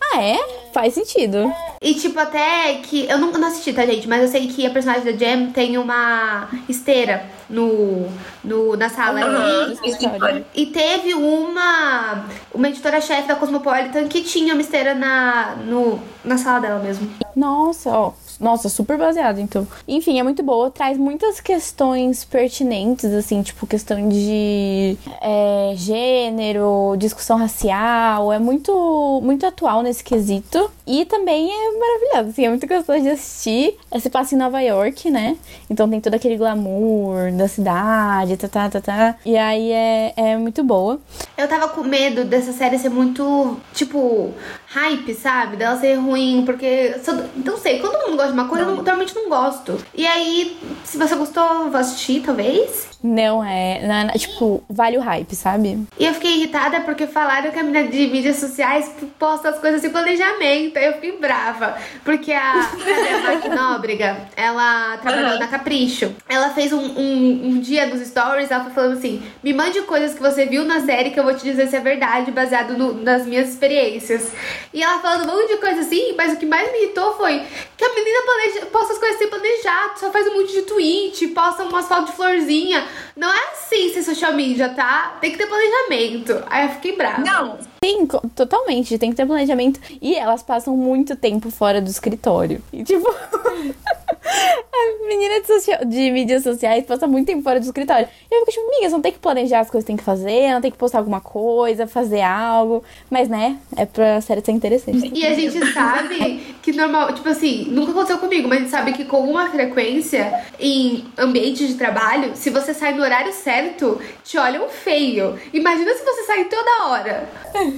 Ah, 0.00 0.22
é? 0.22 0.38
Faz 0.72 0.94
sentido. 0.94 1.52
E 1.80 1.94
tipo, 1.94 2.18
até 2.18 2.74
que. 2.82 3.06
Eu 3.08 3.18
não, 3.18 3.30
não 3.32 3.48
assisti, 3.48 3.72
tá, 3.72 3.84
gente? 3.86 4.08
Mas 4.08 4.22
eu 4.22 4.28
sei 4.28 4.48
que 4.48 4.66
a 4.66 4.70
personagem 4.70 5.04
da 5.04 5.12
Jam 5.18 5.50
tem 5.52 5.78
uma 5.78 6.48
esteira 6.68 7.24
no, 7.48 8.08
no, 8.42 8.76
na 8.76 8.88
sala. 8.88 9.20
Aham, 9.20 9.72
E- 9.72 9.74
no 9.76 9.86
escritório. 9.86 10.44
E 10.54 10.66
teve 10.66 11.14
uma, 11.14 12.24
uma 12.52 12.68
editora-chefe 12.68 13.28
da 13.28 13.36
Cosmopolitan 13.36 14.08
que 14.08 14.22
tinha 14.22 14.54
uma 14.54 14.62
esteira 14.62 14.94
na, 14.94 15.56
no, 15.64 16.00
na 16.24 16.36
sala 16.38 16.60
dela 16.60 16.78
mesmo. 16.80 17.08
Nossa, 17.36 17.90
ó. 17.90 18.12
Nossa, 18.40 18.68
super 18.68 18.96
baseado, 18.96 19.40
então. 19.40 19.66
Enfim, 19.86 20.18
é 20.20 20.22
muito 20.22 20.42
boa. 20.42 20.70
Traz 20.70 20.96
muitas 20.96 21.40
questões 21.40 22.24
pertinentes, 22.24 23.12
assim, 23.12 23.42
tipo, 23.42 23.66
questão 23.66 24.08
de 24.08 24.96
é, 25.20 25.72
gênero, 25.74 26.94
discussão 26.96 27.36
racial. 27.36 28.32
É 28.32 28.38
muito, 28.38 29.20
muito 29.22 29.44
atual 29.44 29.82
nesse 29.82 30.04
quesito. 30.04 30.70
E 30.86 31.04
também 31.04 31.50
é 31.50 31.78
maravilhoso, 31.78 32.30
assim, 32.30 32.46
é 32.46 32.48
muito 32.48 32.66
gostoso 32.66 33.00
de 33.02 33.10
assistir. 33.10 33.76
É, 33.90 33.98
Se 33.98 34.08
passa 34.08 34.34
em 34.34 34.38
Nova 34.38 34.60
York, 34.60 35.10
né? 35.10 35.36
Então 35.68 35.88
tem 35.88 36.00
todo 36.00 36.14
aquele 36.14 36.36
glamour 36.36 37.32
da 37.32 37.48
cidade, 37.48 38.36
tá, 38.36 38.48
tá, 38.48 38.68
tá, 38.70 38.80
tá. 38.80 39.16
E 39.24 39.36
aí 39.36 39.72
é, 39.72 40.12
é 40.16 40.36
muito 40.36 40.62
boa. 40.62 41.00
Eu 41.36 41.48
tava 41.48 41.68
com 41.68 41.82
medo 41.82 42.24
dessa 42.24 42.52
série 42.52 42.78
ser 42.78 42.88
muito, 42.88 43.56
tipo, 43.74 44.32
hype, 44.70 45.14
sabe? 45.14 45.56
Dela 45.56 45.78
ser 45.78 45.94
ruim, 45.94 46.42
porque. 46.44 46.94
eu- 47.06 47.24
Não 47.44 47.56
sei, 47.56 47.78
quando 47.78 47.92
todo 47.92 48.02
mundo 48.06 48.16
gosta 48.16 48.32
de 48.32 48.38
uma 48.38 48.48
coisa, 48.48 48.64
eu 48.64 48.68
não- 48.68 48.76
normalmente 48.76 49.14
não 49.14 49.28
gosto. 49.28 49.76
E 49.94 50.06
aí, 50.06 50.58
se 50.84 50.98
você 50.98 51.14
gostou, 51.14 51.42
eu 51.42 51.70
vou 51.70 51.80
assistir, 51.80 52.22
talvez. 52.24 52.88
Não 53.02 53.44
é, 53.44 53.80
não 53.86 53.94
é- 53.94 54.18
Tipo, 54.18 54.62
vale 54.68 54.98
o 54.98 55.00
hype, 55.00 55.34
sabe? 55.36 55.78
E 55.98 56.04
eu 56.04 56.12
fiquei 56.14 56.32
irritada 56.36 56.80
porque 56.80 57.06
falaram 57.06 57.50
que 57.52 57.58
a 57.58 57.62
menina 57.62 57.88
de 57.88 58.06
mídias 58.08 58.36
sociais 58.36 58.90
posta 59.18 59.50
as 59.50 59.58
coisas 59.60 59.80
sem 59.80 59.90
planejamento. 59.90 60.76
Aí 60.76 60.86
eu 60.86 60.94
fiquei 60.94 61.12
brava. 61.12 61.76
Porque 62.04 62.32
a, 62.32 62.52
a 62.52 63.22
Mark 63.22 63.44
Nóbrega, 63.54 64.28
ela 64.36 64.96
trabalhou 64.98 65.32
Uhum. 65.32 65.38
na 65.38 65.46
Capricho. 65.46 66.12
Ela 66.28 66.50
fez 66.50 66.72
um, 66.72 66.78
um, 66.80 67.46
um 67.50 67.60
dia 67.60 67.86
nos 67.86 68.00
stories, 68.06 68.50
ela 68.50 68.64
foi 68.64 68.72
falando 68.72 68.98
assim: 68.98 69.22
me 69.44 69.52
mande 69.52 69.80
coisas 69.82 70.14
que 70.14 70.20
você 70.20 70.46
viu 70.46 70.64
na 70.64 70.80
série 70.80 71.10
que 71.10 71.20
eu 71.20 71.24
vou 71.24 71.34
te 71.36 71.44
dizer 71.44 71.68
se 71.68 71.76
é 71.76 71.80
verdade, 71.80 72.30
baseado 72.32 72.76
no- 72.76 72.94
nas 72.94 73.24
minhas 73.26 73.48
experiências. 73.48 74.32
E 74.74 74.82
ela 74.82 74.98
falando 75.00 75.28
um 75.30 75.36
monte 75.36 75.48
de 75.52 75.56
coisa 75.58 75.80
assim, 75.82 76.14
mas 76.16 76.32
o 76.32 76.36
que 76.36 76.46
mais 76.46 76.70
me 76.72 76.78
irritou 76.84 77.14
foi 77.16 77.42
que 77.76 77.84
a 77.84 77.94
menina 77.94 78.18
planeja, 78.24 78.66
posta 78.66 78.92
as 78.94 78.98
coisas 78.98 79.18
sem 79.18 79.28
planejar, 79.28 79.94
só 79.96 80.10
faz 80.10 80.26
um 80.26 80.34
monte 80.40 80.52
de 80.52 80.62
tweet, 80.62 81.28
posta 81.28 81.62
umas 81.62 81.86
fotos 81.86 82.10
de 82.10 82.16
florzinha. 82.16 82.87
Não 83.16 83.28
é 83.32 83.52
assim 83.52 83.92
ser 83.92 84.02
social 84.02 84.32
media, 84.32 84.68
tá? 84.70 85.16
Tem 85.20 85.30
que 85.32 85.38
ter 85.38 85.46
planejamento. 85.46 86.42
Aí 86.48 86.66
eu 86.66 86.72
fiquei 86.74 86.96
brava. 86.96 87.20
Não, 87.22 87.58
Sim, 87.84 88.06
co- 88.06 88.22
totalmente. 88.34 88.98
Tem 88.98 89.10
que 89.10 89.16
ter 89.16 89.24
planejamento. 89.26 89.80
E 90.02 90.14
elas 90.16 90.42
passam 90.42 90.76
muito 90.76 91.14
tempo 91.16 91.50
fora 91.50 91.80
do 91.80 91.88
escritório. 91.88 92.62
E, 92.72 92.82
tipo. 92.84 93.06
a 94.28 95.06
menina 95.08 95.40
de, 95.40 95.46
socia- 95.46 95.80
de 95.84 96.10
mídias 96.10 96.42
sociais 96.42 96.84
passa 96.84 97.06
muito 97.06 97.26
tempo 97.26 97.42
fora 97.42 97.58
do 97.58 97.64
escritório. 97.64 98.06
E 98.30 98.34
eu 98.34 98.40
fico 98.40 98.52
tipo, 98.52 98.66
amiga, 98.66 98.88
você 98.88 98.94
não 98.94 99.00
tem 99.02 99.12
que 99.12 99.18
planejar 99.18 99.60
as 99.60 99.70
coisas 99.70 99.84
que 99.84 99.88
tem 99.88 99.96
que 99.96 100.04
fazer, 100.04 100.52
não 100.52 100.60
tem 100.60 100.70
que 100.70 100.76
postar 100.78 100.98
alguma 100.98 101.20
coisa, 101.20 101.86
fazer 101.86 102.20
algo. 102.22 102.82
Mas, 103.10 103.28
né, 103.28 103.58
é 103.76 103.84
pra 103.86 104.20
série 104.20 104.44
ser 104.44 104.52
interessante. 104.52 105.10
E 105.14 105.26
a 105.26 105.34
gente 105.34 105.72
sabe 105.72 106.40
que 106.62 106.72
normal, 106.72 107.12
tipo 107.14 107.28
assim, 107.28 107.64
nunca 107.70 107.90
aconteceu 107.92 108.18
comigo, 108.18 108.48
mas 108.48 108.58
a 108.58 108.60
gente 108.60 108.70
sabe 108.70 108.92
que 108.92 109.04
com 109.04 109.20
uma 109.20 109.48
frequência 109.50 110.44
em 110.60 111.04
ambientes 111.16 111.68
de 111.68 111.74
trabalho, 111.74 112.32
se 112.34 112.50
você 112.50 112.74
sai 112.74 112.92
no 112.94 113.02
horário 113.02 113.32
certo, 113.32 114.00
te 114.24 114.36
olham 114.38 114.68
feio. 114.68 115.38
Imagina 115.52 115.92
se 115.94 116.04
você 116.04 116.22
sai 116.24 116.44
toda 116.44 116.86
hora. 116.88 117.28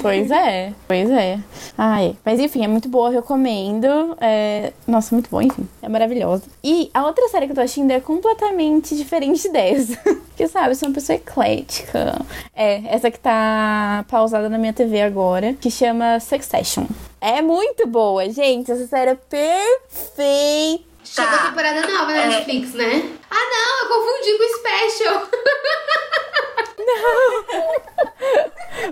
Pois 0.00 0.30
é, 0.30 0.72
pois 0.86 1.10
é. 1.10 1.38
Ai, 1.78 2.16
mas 2.24 2.40
enfim, 2.40 2.64
é 2.64 2.68
muito 2.68 2.88
boa, 2.88 3.10
recomendo. 3.10 4.16
É... 4.20 4.72
Nossa, 4.86 5.14
muito 5.14 5.30
bom, 5.30 5.40
enfim. 5.40 5.66
É 5.82 5.88
maravilhosa. 5.88 6.39
E 6.62 6.90
a 6.92 7.06
outra 7.06 7.28
série 7.28 7.46
que 7.46 7.52
eu 7.52 7.56
tô 7.56 7.60
assistindo 7.62 7.90
é 7.90 8.00
completamente 8.00 8.96
diferente 8.96 9.48
dessa. 9.52 9.96
que 10.36 10.46
sabe, 10.48 10.70
eu 10.70 10.74
sou 10.74 10.88
uma 10.88 10.94
pessoa 10.94 11.16
eclética. 11.16 12.20
É, 12.54 12.82
essa 12.94 13.10
que 13.10 13.18
tá 13.18 14.04
pausada 14.08 14.48
na 14.48 14.58
minha 14.58 14.72
TV 14.72 15.02
agora, 15.02 15.54
que 15.54 15.70
chama 15.70 16.20
Succession. 16.20 16.86
É 17.20 17.42
muito 17.42 17.86
boa, 17.86 18.28
gente. 18.30 18.70
Essa 18.72 18.86
série 18.86 19.10
é 19.10 19.14
perfeita. 19.14 20.89
Chegou 21.12 21.34
a 21.34 21.48
temporada 21.48 21.80
nova 21.88 22.12
na 22.12 22.26
Netflix, 22.26 22.72
né? 22.74 23.02
Ah, 23.28 23.34
não, 23.34 23.82
eu 23.82 23.88
confundi 23.88 24.38
com 24.38 24.44
o 24.44 24.48
Special. 24.58 25.28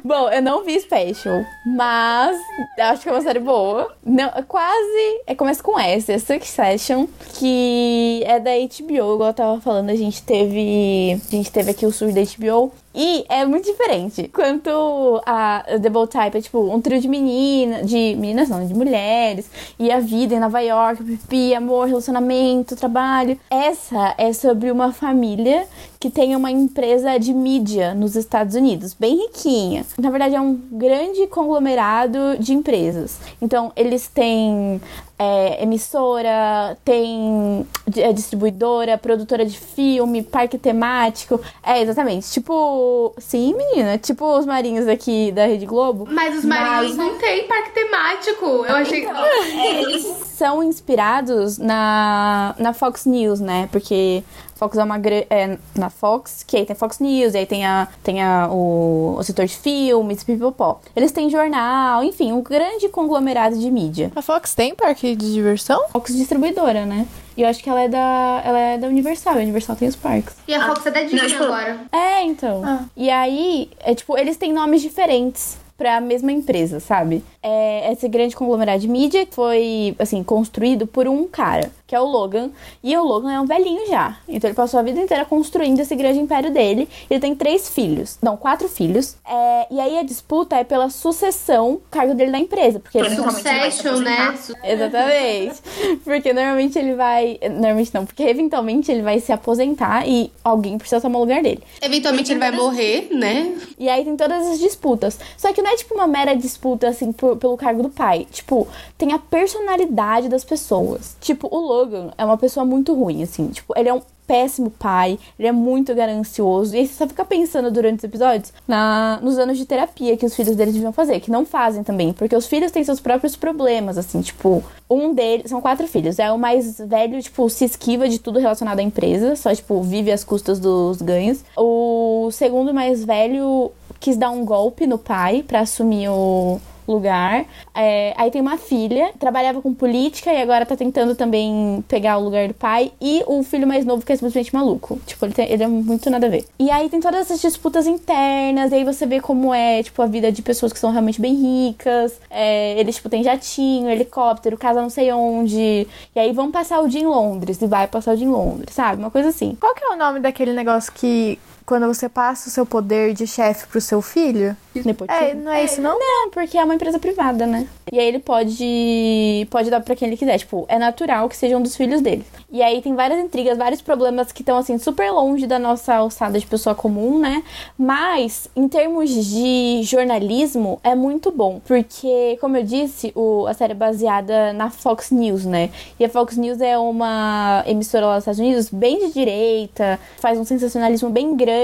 Bom, 0.03 0.29
eu 0.29 0.43
não 0.43 0.65
vi 0.65 0.81
Special, 0.81 1.45
mas 1.65 2.37
acho 2.81 3.03
que 3.03 3.09
é 3.09 3.13
uma 3.13 3.21
série 3.21 3.39
boa. 3.39 3.95
Não, 4.05 4.33
é 4.35 4.43
quase. 4.43 5.23
É, 5.29 5.35
começa 5.37 5.63
com 5.63 5.79
S, 5.79 6.11
é 6.11 6.19
Succession, 6.19 7.07
que 7.39 8.25
é 8.27 8.41
da 8.41 8.51
HBO, 8.51 9.15
igual 9.15 9.29
eu 9.29 9.35
tava 9.35 9.61
falando, 9.61 9.91
a 9.91 9.95
gente 9.95 10.21
teve. 10.23 11.21
A 11.25 11.31
gente 11.31 11.53
teve 11.53 11.71
aqui 11.71 11.87
o 11.87 11.93
surdo 11.93 12.15
da 12.15 12.23
HBO. 12.23 12.73
E 12.95 13.25
é 13.29 13.45
muito 13.45 13.67
diferente. 13.67 14.29
Quanto 14.29 15.21
a 15.25 15.65
The 15.81 15.91
Bold 15.91 16.11
Type 16.11 16.39
é 16.39 16.41
tipo 16.41 16.59
um 16.75 16.81
trio 16.81 17.01
de 17.01 17.09
meninas, 17.09 17.87
de 17.87 18.17
meninas 18.17 18.49
não, 18.49 18.67
de 18.67 18.75
mulheres, 18.75 19.51
e 19.79 19.91
a 19.91 20.01
vida 20.01 20.35
em 20.35 20.41
Nova 20.41 20.61
York, 20.61 21.05
pipi, 21.05 21.55
amor, 21.55 21.87
relacionamento, 21.87 22.75
trabalho. 22.75 23.39
Essa 23.51 24.15
é 24.17 24.33
sobre 24.33 24.71
uma 24.71 24.93
família 24.93 25.67
que 26.01 26.09
tem 26.11 26.37
uma 26.37 26.51
empresa 26.51 27.19
de 27.19 27.35
mídia 27.35 27.93
nos 27.95 28.15
Estados 28.15 28.55
Unidos, 28.55 28.95
bem 28.95 29.17
riquinha. 29.23 29.85
Na 29.99 30.11
verdade, 30.11 30.35
é 30.35 30.41
um 30.41 30.55
grande 30.55 31.27
conglomerado 31.27 32.37
de 32.39 32.53
empresas. 32.53 33.19
Então, 33.41 33.73
eles 33.75 34.07
têm 34.07 34.81
é, 35.19 35.61
emissora, 35.63 36.79
tem 36.85 37.67
é, 37.97 38.13
distribuidora, 38.13 38.97
produtora 38.97 39.45
de 39.45 39.59
filme, 39.59 40.23
parque 40.23 40.57
temático. 40.57 41.41
É, 41.63 41.83
exatamente. 41.83 42.31
Tipo. 42.31 43.13
Sim, 43.19 43.55
menina. 43.55 43.99
Tipo 43.99 44.39
os 44.39 44.47
marinhos 44.47 44.87
aqui 44.87 45.33
da 45.33 45.47
Rede 45.47 45.67
Globo. 45.67 46.07
Mas 46.09 46.39
os 46.39 46.45
marinhos 46.45 46.97
não 46.97 47.19
tem 47.19 47.49
parque 47.49 47.71
temático. 47.71 48.47
Eu 48.47 48.77
achei. 48.77 49.09
Eles 49.09 50.05
são 50.37 50.63
inspirados 50.63 51.59
na, 51.59 52.55
na 52.59 52.73
Fox 52.73 53.05
News, 53.05 53.41
né? 53.41 53.69
Porque 53.73 54.23
Fox 54.59 54.77
é 54.77 54.83
uma 54.83 55.01
é, 55.31 55.57
na 55.77 55.89
Fox, 55.89 56.43
que 56.45 56.57
aí 56.57 56.67
tem 56.67 56.75
Fox 56.75 56.99
News, 56.99 57.37
aí 57.37 57.47
tem, 57.47 57.65
a, 57.65 57.87
tem 58.03 58.21
a, 58.21 58.49
o, 58.51 59.15
o 59.17 59.23
setor 59.23 59.47
de 59.47 59.57
filmes, 59.57 60.25
pipopó. 60.25 60.81
Eles 60.97 61.13
têm 61.13 61.31
jornal, 61.31 62.03
enfim, 62.03 62.33
um 62.33 62.43
grande 62.43 62.89
conglomerado 62.89 63.57
de 63.57 63.71
mídia. 63.71 64.11
A 64.17 64.21
Fox 64.21 64.57
tem 64.57 64.75
parque 64.75 65.15
de 65.15 65.33
diversão? 65.33 65.81
Fox 65.93 66.13
distribuidora, 66.13 66.85
né? 66.85 67.07
E 67.37 67.43
eu 67.43 67.49
acho 67.49 67.63
que 67.63 67.71
ela 67.71 67.83
é 67.83 67.89
da, 67.89 68.43
ela 68.45 68.59
é 68.59 68.79
da 68.79 68.89
Universal, 68.89 69.35
a 69.35 69.37
Universal 69.37 69.77
tem 69.77 69.87
os 69.87 69.95
parques. 69.95 70.35
E 70.49 70.53
a 70.53 70.67
Fox 70.67 70.85
é 70.87 70.91
da 70.91 71.03
Disney 71.03 71.29
tipo- 71.29 71.45
agora. 71.45 71.79
É, 71.93 72.25
então. 72.25 72.63
Ah. 72.65 72.85
E 72.97 73.09
aí, 73.09 73.71
é 73.79 73.95
tipo, 73.95 74.19
eles 74.19 74.37
têm 74.37 74.53
nomes 74.53 74.83
diferentes 74.83 75.57
pra 75.77 76.01
mesma 76.01 76.33
empresa, 76.33 76.81
sabe? 76.81 77.23
É, 77.41 77.93
esse 77.93 78.09
grande 78.09 78.35
conglomerado 78.35 78.81
de 78.81 78.89
mídia 78.89 79.25
foi, 79.31 79.95
assim, 80.01 80.25
construído 80.25 80.85
por 80.85 81.07
um 81.07 81.29
cara. 81.29 81.71
Que 81.89 81.95
é 81.97 82.01
o 82.01 82.05
Logan. 82.05 82.51
E 82.85 82.95
o 82.97 83.03
Logan 83.03 83.33
é 83.33 83.41
um 83.41 83.47
velhinho 83.47 83.89
já. 83.89 84.17
Então 84.29 84.49
ele 84.49 84.55
passou 84.55 84.79
a 84.79 84.83
vida 84.83 85.01
inteira 85.01 85.25
construindo 85.25 85.81
esse 85.81 85.97
grande 85.97 86.21
império 86.21 86.53
dele. 86.53 86.87
Ele 87.11 87.19
tem 87.19 87.35
três 87.35 87.69
filhos. 87.71 88.19
Não, 88.23 88.37
quatro 88.37 88.69
filhos. 88.69 89.17
É, 89.27 89.67
e 89.71 89.81
aí 89.81 89.99
a 89.99 90.03
disputa 90.03 90.55
é 90.57 90.63
pela 90.65 90.91
sucessão, 90.91 91.81
cargo 91.91 92.15
dele 92.15 92.31
na 92.31 92.39
empresa. 92.39 92.79
Porque 92.79 92.99
ele 92.99 93.09
Succession, 93.17 93.97
né? 94.01 94.39
Exatamente. 94.63 95.63
Porque 96.05 96.33
normalmente 96.33 96.79
ele 96.79 96.95
vai. 96.95 97.39
Normalmente 97.51 97.95
não, 97.95 98.05
porque 98.05 98.23
eventualmente 98.23 98.93
ele 98.93 99.03
vai 99.03 99.19
se 99.19 99.33
aposentar 99.33 100.07
e 100.07 100.31
alguém 100.45 100.77
precisa 100.77 101.01
tomar 101.01 101.19
o 101.19 101.23
lugar 101.23 101.43
dele. 101.43 101.63
Eventualmente 101.81 102.31
ele 102.33 102.39
vai 102.41 102.51
morrer, 102.53 103.09
né? 103.13 103.57
E 103.79 103.89
aí 103.89 104.05
tem 104.05 104.17
todas 104.17 104.47
as 104.47 104.59
disputas. 104.59 105.19
Só 105.39 105.53
que 105.55 105.63
não 105.63 105.71
é 105.71 105.77
tipo 105.77 105.95
uma 105.95 106.07
mera 106.07 106.35
disputa, 106.35 106.89
assim, 106.89 107.13
por- 107.13 107.37
pelo 107.37 107.57
cargo 107.57 107.83
do 107.83 107.89
pai. 107.89 108.27
Tipo, 108.31 108.69
tem 108.99 109.13
a 109.13 109.19
personalidade 109.19 110.29
das 110.29 110.45
pessoas. 110.45 111.17
Tipo, 111.21 111.49
o 111.51 111.59
Logan 111.59 111.78
é 112.17 112.25
uma 112.25 112.37
pessoa 112.39 112.65
muito 112.65 112.95
ruim, 112.95 113.23
assim. 113.23 113.49
Tipo, 113.49 113.75
ele 113.77 113.89
é 113.89 113.95
um 113.95 114.01
péssimo 114.29 114.71
pai, 114.71 115.19
ele 115.39 115.49
é 115.49 115.53
muito 115.53 115.95
ganancioso. 115.95 116.77
E 116.77 116.81
aí 116.81 116.87
você 116.87 116.93
só 116.93 117.09
fica 117.09 117.25
pensando 117.25 117.71
durante 117.71 117.99
os 117.99 118.05
episódios 118.05 118.53
na, 118.69 119.19
nos 119.23 119.39
anos 119.39 119.57
de 119.57 119.65
terapia 119.65 120.17
que 120.19 120.27
os 120.27 120.37
filhos 120.37 120.55
deles 120.55 120.75
deviam 120.75 120.93
fazer, 120.93 121.19
que 121.21 121.31
não 121.31 121.47
fazem 121.47 121.83
também. 121.83 122.13
Porque 122.13 122.37
os 122.37 122.47
filhos 122.47 122.71
têm 122.71 122.85
seus 122.85 123.01
próprios 123.01 123.35
problemas, 123.35 123.97
assim, 123.97 124.21
tipo, 124.21 124.63
um 124.89 125.15
deles. 125.15 125.51
São 125.51 125.63
quatro 125.63 125.89
filhos. 125.89 126.19
É 126.19 126.31
o 126.31 126.39
mais 126.39 126.79
velho, 126.79 127.21
tipo, 127.23 127.49
se 127.49 127.65
esquiva 127.65 128.09
de 128.09 128.19
tudo 128.19 128.39
relacionado 128.39 128.79
à 128.79 128.83
empresa, 128.83 129.35
só, 129.35 129.55
tipo, 129.55 129.83
vive 129.83 130.13
às 130.13 130.23
custas 130.23 130.61
dos 130.61 131.01
ganhos. 131.01 131.43
O 131.57 132.29
segundo 132.31 132.75
mais 132.75 133.03
velho 133.05 133.73
quis 133.99 134.17
dar 134.17 134.31
um 134.31 134.45
golpe 134.45 134.87
no 134.87 134.99
pai 134.99 135.43
pra 135.43 135.61
assumir 135.61 136.09
o 136.09 136.61
lugar. 136.93 137.45
É, 137.75 138.15
aí 138.17 138.31
tem 138.31 138.41
uma 138.41 138.57
filha, 138.59 139.11
trabalhava 139.19 139.61
com 139.63 139.73
política 139.75 140.33
e 140.33 140.41
agora 140.43 140.67
tá 140.67 140.77
tentando 140.77 141.15
também 141.15 141.85
pegar 141.89 142.19
o 142.19 142.25
lugar 142.25 142.49
do 142.49 142.55
pai. 142.55 142.93
E 143.01 143.23
o 143.27 143.43
filho 143.43 143.67
mais 143.67 143.85
novo 143.85 144.05
que 144.05 144.13
é 144.13 144.17
simplesmente 144.17 144.55
maluco. 144.55 144.99
Tipo, 145.07 145.27
ele, 145.27 145.35
tem- 145.35 145.51
ele 145.51 145.63
é 145.63 145.67
muito 145.69 146.11
nada 146.11 146.27
a 146.27 146.31
ver. 146.31 146.45
E 146.59 146.71
aí 146.71 146.89
tem 146.89 147.01
todas 147.01 147.21
essas 147.21 147.41
disputas 147.41 147.87
internas, 147.87 148.73
e 148.73 148.77
aí 148.77 148.85
você 148.85 149.07
vê 149.07 149.21
como 149.21 149.53
é, 149.55 149.83
tipo, 149.83 150.01
a 150.03 150.07
vida 150.07 150.31
de 150.33 150.43
pessoas 150.43 150.73
que 150.73 150.79
são 150.79 150.91
realmente 150.91 151.21
bem 151.21 151.35
ricas. 151.35 152.19
É, 152.31 152.79
eles, 152.79 152.97
tipo, 152.97 153.09
tem 153.09 153.23
jatinho, 153.23 153.89
helicóptero, 153.89 154.57
casa 154.59 154.81
não 154.83 154.91
sei 154.91 155.13
onde. 155.13 155.87
E 156.15 156.19
aí 156.21 156.33
vão 156.33 156.51
passar 156.51 156.81
o 156.81 156.89
dia 156.89 157.01
em 157.01 157.07
Londres, 157.07 157.61
e 157.63 157.67
vai 157.67 157.87
passar 157.87 158.15
o 158.15 158.17
dia 158.17 158.27
em 158.27 158.31
Londres, 158.31 158.75
sabe? 158.75 159.01
Uma 159.01 159.11
coisa 159.11 159.29
assim. 159.29 159.57
Qual 159.61 159.75
que 159.75 159.85
é 159.85 159.89
o 159.89 159.97
nome 159.97 160.21
daquele 160.21 160.53
negócio 160.53 160.93
que 160.93 161.39
quando 161.69 161.87
você 161.87 162.09
passa 162.09 162.49
o 162.49 162.51
seu 162.51 162.65
poder 162.65 163.13
de 163.13 163.27
chefe 163.27 163.67
pro 163.67 163.79
seu 163.79 164.01
filho? 164.01 164.57
Nepotismo. 164.75 165.23
É, 165.23 165.35
não 165.35 165.53
é 165.53 165.65
isso 165.65 165.83
não? 165.83 165.99
Não, 165.99 166.31
porque 166.31 166.57
é 166.57 166.65
uma 166.65 166.75
empresa 166.75 166.99
privada, 166.99 167.47
né? 167.47 167.67
E 167.93 167.99
aí 167.99 168.07
ele 168.07 168.19
pode 168.19 169.47
pode 169.51 169.69
dar 169.69 169.81
pra 169.81 169.95
quem 169.95 170.09
ele 170.09 170.17
quiser, 170.17 170.39
tipo, 170.39 170.65
é 170.69 170.79
natural 170.79 171.29
que 171.29 171.37
seja 171.37 171.57
um 171.57 171.63
dos 171.63 171.77
filhos 171.77 172.01
dele. 172.01 172.25
E 172.51 172.63
aí 172.63 172.81
tem 172.81 172.95
várias 172.95 173.19
intrigas, 173.19 173.59
vários 173.59 173.83
problemas 173.83 174.33
que 174.33 174.41
estão 174.41 174.57
assim 174.57 174.79
super 174.79 175.11
longe 175.11 175.47
da 175.47 175.59
nossa 175.59 175.95
alçada 175.95 176.39
de 176.39 176.47
pessoa 176.47 176.75
comum, 176.75 177.19
né? 177.19 177.43
Mas 177.77 178.49
em 178.57 178.67
termos 178.67 179.11
de 179.11 179.83
jornalismo 179.83 180.81
é 180.83 180.95
muito 180.95 181.31
bom, 181.31 181.61
porque 181.67 182.39
como 182.41 182.57
eu 182.57 182.63
disse, 182.63 183.13
o, 183.15 183.47
a 183.47 183.53
série 183.53 183.73
é 183.73 183.77
baseada 183.77 184.53
na 184.55 184.71
Fox 184.71 185.11
News, 185.11 185.45
né? 185.45 185.71
E 185.99 186.05
a 186.05 186.09
Fox 186.09 186.37
News 186.37 186.61
é 186.61 186.79
uma 186.79 187.63
emissora 187.67 188.07
lá 188.07 188.15
dos 188.15 188.23
Estados 188.23 188.41
Unidos 188.41 188.71
bem 188.71 189.07
de 189.07 189.13
direita, 189.13 189.99
faz 190.19 190.39
um 190.39 190.45
sensacionalismo 190.45 191.11
bem 191.11 191.37
grande, 191.37 191.58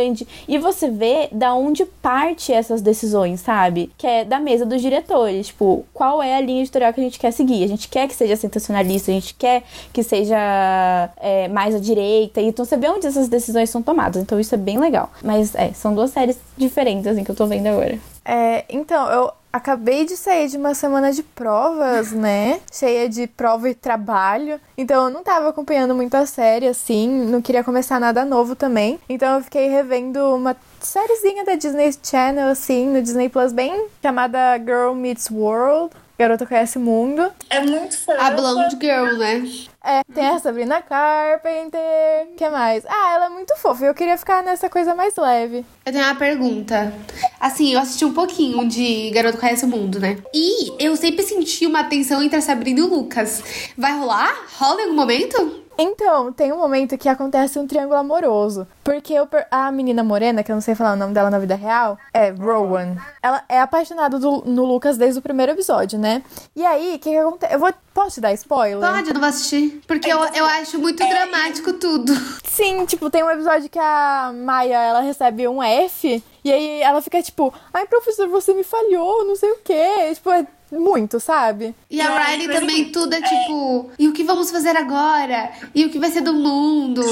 e 0.48 0.58
você 0.58 0.88
vê 0.88 1.28
da 1.32 1.54
onde 1.54 1.84
parte 1.84 2.52
essas 2.52 2.80
decisões, 2.80 3.40
sabe? 3.40 3.90
Que 3.96 4.06
é 4.06 4.24
da 4.24 4.38
mesa 4.38 4.64
dos 4.64 4.80
diretores, 4.80 5.48
tipo, 5.48 5.84
qual 5.92 6.22
é 6.22 6.36
a 6.36 6.40
linha 6.40 6.62
editorial 6.62 6.92
que 6.92 7.00
a 7.00 7.04
gente 7.04 7.18
quer 7.18 7.30
seguir? 7.30 7.64
A 7.64 7.68
gente 7.68 7.88
quer 7.88 8.08
que 8.08 8.14
seja 8.14 8.36
sensacionalista, 8.36 9.10
a 9.10 9.14
gente 9.14 9.34
quer 9.34 9.62
que 9.92 10.02
seja 10.02 11.10
é, 11.18 11.48
mais 11.48 11.74
à 11.74 11.78
direita, 11.78 12.40
então 12.40 12.64
você 12.64 12.76
vê 12.76 12.88
onde 12.88 13.06
essas 13.06 13.28
decisões 13.28 13.70
são 13.70 13.82
tomadas, 13.82 14.22
então 14.22 14.38
isso 14.38 14.54
é 14.54 14.58
bem 14.58 14.78
legal. 14.78 15.10
Mas 15.22 15.54
é, 15.54 15.72
são 15.72 15.94
duas 15.94 16.10
séries 16.10 16.38
diferentes, 16.56 17.06
assim, 17.06 17.24
que 17.24 17.30
eu 17.30 17.36
tô 17.36 17.46
vendo 17.46 17.66
agora. 17.66 17.98
É, 18.24 18.64
então, 18.68 19.06
eu 19.10 19.32
acabei 19.54 20.04
de 20.04 20.16
sair 20.16 20.48
de 20.48 20.56
uma 20.56 20.74
semana 20.74 21.12
de 21.12 21.22
provas, 21.22 22.10
né? 22.10 22.60
Cheia 22.72 23.08
de 23.08 23.28
prova 23.28 23.70
e 23.70 23.74
trabalho. 23.74 24.60
Então 24.76 25.04
eu 25.04 25.10
não 25.10 25.22
tava 25.22 25.48
acompanhando 25.48 25.94
muito 25.94 26.16
a 26.16 26.26
série, 26.26 26.66
assim, 26.66 27.08
não 27.08 27.40
queria 27.40 27.62
começar 27.62 28.00
nada 28.00 28.24
novo 28.24 28.56
também. 28.56 28.98
Então 29.08 29.36
eu 29.36 29.44
fiquei 29.44 29.68
revendo 29.68 30.18
uma 30.34 30.56
sériezinha 30.80 31.44
da 31.44 31.54
Disney 31.54 31.94
Channel, 32.02 32.48
assim, 32.48 32.88
no 32.88 33.00
Disney 33.00 33.28
Plus, 33.28 33.52
bem 33.52 33.86
chamada 34.02 34.58
Girl 34.58 34.92
Meets 34.92 35.30
World. 35.30 35.94
Garota 36.18 36.46
Conhece 36.46 36.78
o 36.78 36.80
Mundo. 36.80 37.30
É 37.50 37.60
muito 37.60 37.98
fofa. 37.98 38.20
A 38.20 38.30
Blonde 38.30 38.76
Girl, 38.80 39.18
né? 39.18 39.42
É, 39.84 40.02
tem 40.14 40.26
a 40.28 40.38
Sabrina 40.38 40.80
Carpenter. 40.80 42.28
que 42.36 42.48
mais? 42.48 42.84
Ah, 42.86 43.14
ela 43.16 43.26
é 43.26 43.28
muito 43.28 43.54
fofa. 43.56 43.84
Eu 43.84 43.94
queria 43.94 44.16
ficar 44.16 44.42
nessa 44.42 44.70
coisa 44.70 44.94
mais 44.94 45.14
leve. 45.16 45.64
Eu 45.84 45.92
tenho 45.92 46.04
uma 46.04 46.14
pergunta. 46.14 46.92
Assim, 47.40 47.74
eu 47.74 47.80
assisti 47.80 48.04
um 48.04 48.14
pouquinho 48.14 48.66
de 48.68 49.10
Garoto 49.10 49.38
Conhece 49.38 49.64
o 49.64 49.68
Mundo, 49.68 49.98
né? 49.98 50.18
E 50.32 50.72
eu 50.82 50.96
sempre 50.96 51.22
senti 51.24 51.66
uma 51.66 51.84
tensão 51.84 52.22
entre 52.22 52.38
a 52.38 52.40
Sabrina 52.40 52.80
e 52.80 52.82
o 52.82 52.88
Lucas. 52.88 53.42
Vai 53.76 53.92
rolar? 53.98 54.34
Rola 54.56 54.80
em 54.80 54.84
algum 54.84 54.96
momento? 54.96 55.63
Então, 55.76 56.32
tem 56.32 56.52
um 56.52 56.58
momento 56.58 56.96
que 56.96 57.08
acontece 57.08 57.58
um 57.58 57.66
triângulo 57.66 57.98
amoroso. 57.98 58.66
Porque 58.82 59.14
a 59.50 59.72
menina 59.72 60.02
morena, 60.04 60.42
que 60.42 60.50
eu 60.52 60.54
não 60.54 60.60
sei 60.60 60.74
falar 60.74 60.92
o 60.92 60.96
nome 60.96 61.14
dela 61.14 61.30
na 61.30 61.38
vida 61.38 61.54
real, 61.54 61.98
é 62.12 62.30
Rowan. 62.30 62.96
Ela 63.22 63.42
é 63.48 63.60
apaixonada 63.60 64.18
do- 64.18 64.42
no 64.46 64.64
Lucas 64.64 64.96
desde 64.96 65.18
o 65.18 65.22
primeiro 65.22 65.52
episódio, 65.52 65.98
né? 65.98 66.22
E 66.54 66.64
aí, 66.64 66.96
o 66.96 66.98
que, 66.98 67.10
que 67.10 67.16
acontece? 67.16 67.54
Eu 67.54 67.58
vou. 67.58 67.72
Posso 67.94 68.14
te 68.16 68.20
dar 68.20 68.32
spoiler? 68.32 68.80
Pode, 68.80 69.08
eu 69.08 69.14
não 69.14 69.20
vou 69.20 69.28
assistir. 69.30 69.80
Porque 69.86 70.12
eu, 70.12 70.18
eu 70.34 70.44
acho 70.46 70.80
muito 70.80 70.98
dramático 71.08 71.72
tudo. 71.74 72.12
Sim, 72.44 72.84
tipo, 72.86 73.08
tem 73.08 73.22
um 73.22 73.30
episódio 73.30 73.68
que 73.70 73.78
a 73.78 74.32
Maia, 74.34 74.76
ela 74.82 75.00
recebe 75.00 75.46
um 75.46 75.62
F. 75.62 76.22
E 76.44 76.52
aí 76.52 76.82
ela 76.82 77.00
fica 77.00 77.22
tipo, 77.22 77.54
ai, 77.72 77.86
professor, 77.86 78.28
você 78.28 78.52
me 78.52 78.64
falhou, 78.64 79.24
não 79.24 79.36
sei 79.36 79.48
o 79.52 79.58
quê. 79.64 80.12
Tipo, 80.12 80.30
é 80.32 80.44
muito, 80.78 81.20
sabe? 81.20 81.74
E 81.90 82.00
a 82.00 82.24
Riley 82.24 82.48
também, 82.48 82.90
tudo 82.90 83.14
é 83.14 83.20
tipo, 83.20 83.90
e 83.98 84.08
o 84.08 84.12
que 84.12 84.24
vamos 84.24 84.50
fazer 84.50 84.76
agora? 84.76 85.52
E 85.74 85.84
o 85.84 85.90
que 85.90 85.98
vai 85.98 86.10
ser 86.10 86.20
do 86.20 86.34
mundo? 86.34 87.02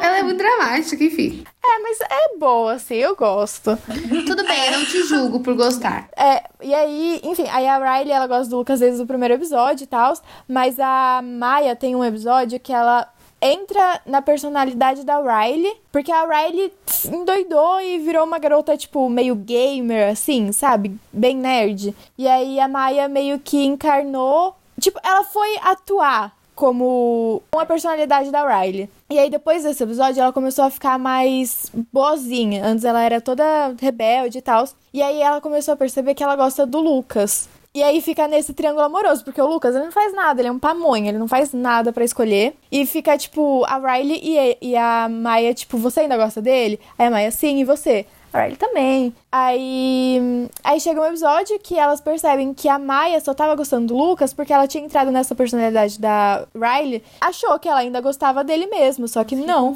Ela 0.00 0.18
é 0.18 0.22
muito 0.22 0.38
dramática, 0.38 1.02
enfim. 1.02 1.44
É, 1.64 1.78
mas 1.80 1.98
é 2.00 2.36
boa, 2.38 2.74
assim, 2.74 2.96
eu 2.96 3.16
gosto. 3.16 3.78
Tudo 4.26 4.44
bem, 4.44 4.66
eu 4.66 4.78
não 4.78 4.84
te 4.84 5.02
julgo 5.04 5.40
por 5.40 5.54
gostar. 5.54 6.08
É, 6.16 6.44
e 6.62 6.74
aí, 6.74 7.20
enfim, 7.24 7.46
aí 7.50 7.66
a 7.66 7.78
Riley, 7.78 8.12
ela 8.12 8.26
gosta 8.26 8.50
do 8.50 8.58
Lucas 8.58 8.80
desde 8.80 9.02
o 9.02 9.06
primeiro 9.06 9.34
episódio 9.34 9.84
e 9.84 9.86
tal, 9.86 10.14
mas 10.46 10.78
a 10.78 11.22
Maia 11.22 11.74
tem 11.74 11.96
um 11.96 12.04
episódio 12.04 12.60
que 12.60 12.72
ela 12.72 13.08
entra 13.44 14.00
na 14.06 14.22
personalidade 14.22 15.04
da 15.04 15.18
Riley, 15.20 15.76
porque 15.92 16.10
a 16.10 16.24
Riley 16.24 16.72
endoidou 17.12 17.78
e 17.80 17.98
virou 17.98 18.24
uma 18.24 18.38
garota, 18.38 18.74
tipo, 18.76 19.08
meio 19.10 19.34
gamer, 19.34 20.10
assim, 20.10 20.50
sabe? 20.50 20.96
Bem 21.12 21.36
nerd. 21.36 21.94
E 22.16 22.26
aí 22.26 22.58
a 22.58 22.66
Maia 22.66 23.06
meio 23.06 23.38
que 23.38 23.62
encarnou. 23.62 24.56
Tipo, 24.80 24.98
ela 25.04 25.22
foi 25.24 25.58
atuar 25.62 26.34
como 26.54 27.42
uma 27.52 27.66
personalidade 27.66 28.30
da 28.30 28.46
Riley. 28.46 28.88
E 29.10 29.18
aí, 29.18 29.28
depois 29.28 29.64
desse 29.64 29.82
episódio, 29.82 30.22
ela 30.22 30.32
começou 30.32 30.64
a 30.64 30.70
ficar 30.70 30.98
mais 30.98 31.70
boazinha. 31.92 32.64
Antes 32.64 32.84
ela 32.84 33.02
era 33.02 33.20
toda 33.20 33.74
rebelde 33.80 34.38
e 34.38 34.42
tal. 34.42 34.64
E 34.92 35.02
aí 35.02 35.20
ela 35.20 35.40
começou 35.40 35.74
a 35.74 35.76
perceber 35.76 36.14
que 36.14 36.22
ela 36.22 36.36
gosta 36.36 36.64
do 36.64 36.80
Lucas. 36.80 37.48
E 37.76 37.82
aí 37.82 38.00
fica 38.00 38.28
nesse 38.28 38.54
triângulo 38.54 38.84
amoroso, 38.84 39.24
porque 39.24 39.40
o 39.40 39.48
Lucas 39.48 39.74
ele 39.74 39.86
não 39.86 39.90
faz 39.90 40.14
nada, 40.14 40.40
ele 40.40 40.46
é 40.46 40.52
um 40.52 40.60
pamonha, 40.60 41.08
ele 41.08 41.18
não 41.18 41.26
faz 41.26 41.52
nada 41.52 41.92
pra 41.92 42.04
escolher. 42.04 42.54
E 42.70 42.86
fica, 42.86 43.18
tipo, 43.18 43.64
a 43.64 43.78
Riley 43.78 44.20
e, 44.22 44.58
e 44.70 44.76
a 44.76 45.08
Maia, 45.08 45.52
tipo, 45.52 45.76
você 45.76 46.00
ainda 46.00 46.16
gosta 46.16 46.40
dele? 46.40 46.78
Aí 46.96 47.08
a 47.08 47.10
Maia, 47.10 47.32
sim, 47.32 47.58
e 47.58 47.64
você? 47.64 48.06
A 48.34 48.42
Riley 48.42 48.56
também. 48.56 49.14
Aí, 49.30 50.48
aí 50.62 50.80
chega 50.80 51.00
um 51.00 51.06
episódio 51.06 51.58
que 51.60 51.78
elas 51.78 52.00
percebem 52.00 52.52
que 52.52 52.68
a 52.68 52.78
Maia 52.78 53.20
só 53.20 53.32
tava 53.32 53.54
gostando 53.54 53.86
do 53.88 53.96
Lucas 53.96 54.34
porque 54.34 54.52
ela 54.52 54.66
tinha 54.66 54.84
entrado 54.84 55.10
nessa 55.10 55.34
personalidade 55.34 56.00
da 56.00 56.44
Riley, 56.54 57.02
achou 57.20 57.58
que 57.58 57.68
ela 57.68 57.80
ainda 57.80 58.00
gostava 58.00 58.42
dele 58.44 58.66
mesmo, 58.66 59.06
só 59.08 59.22
que 59.24 59.36
não. 59.36 59.74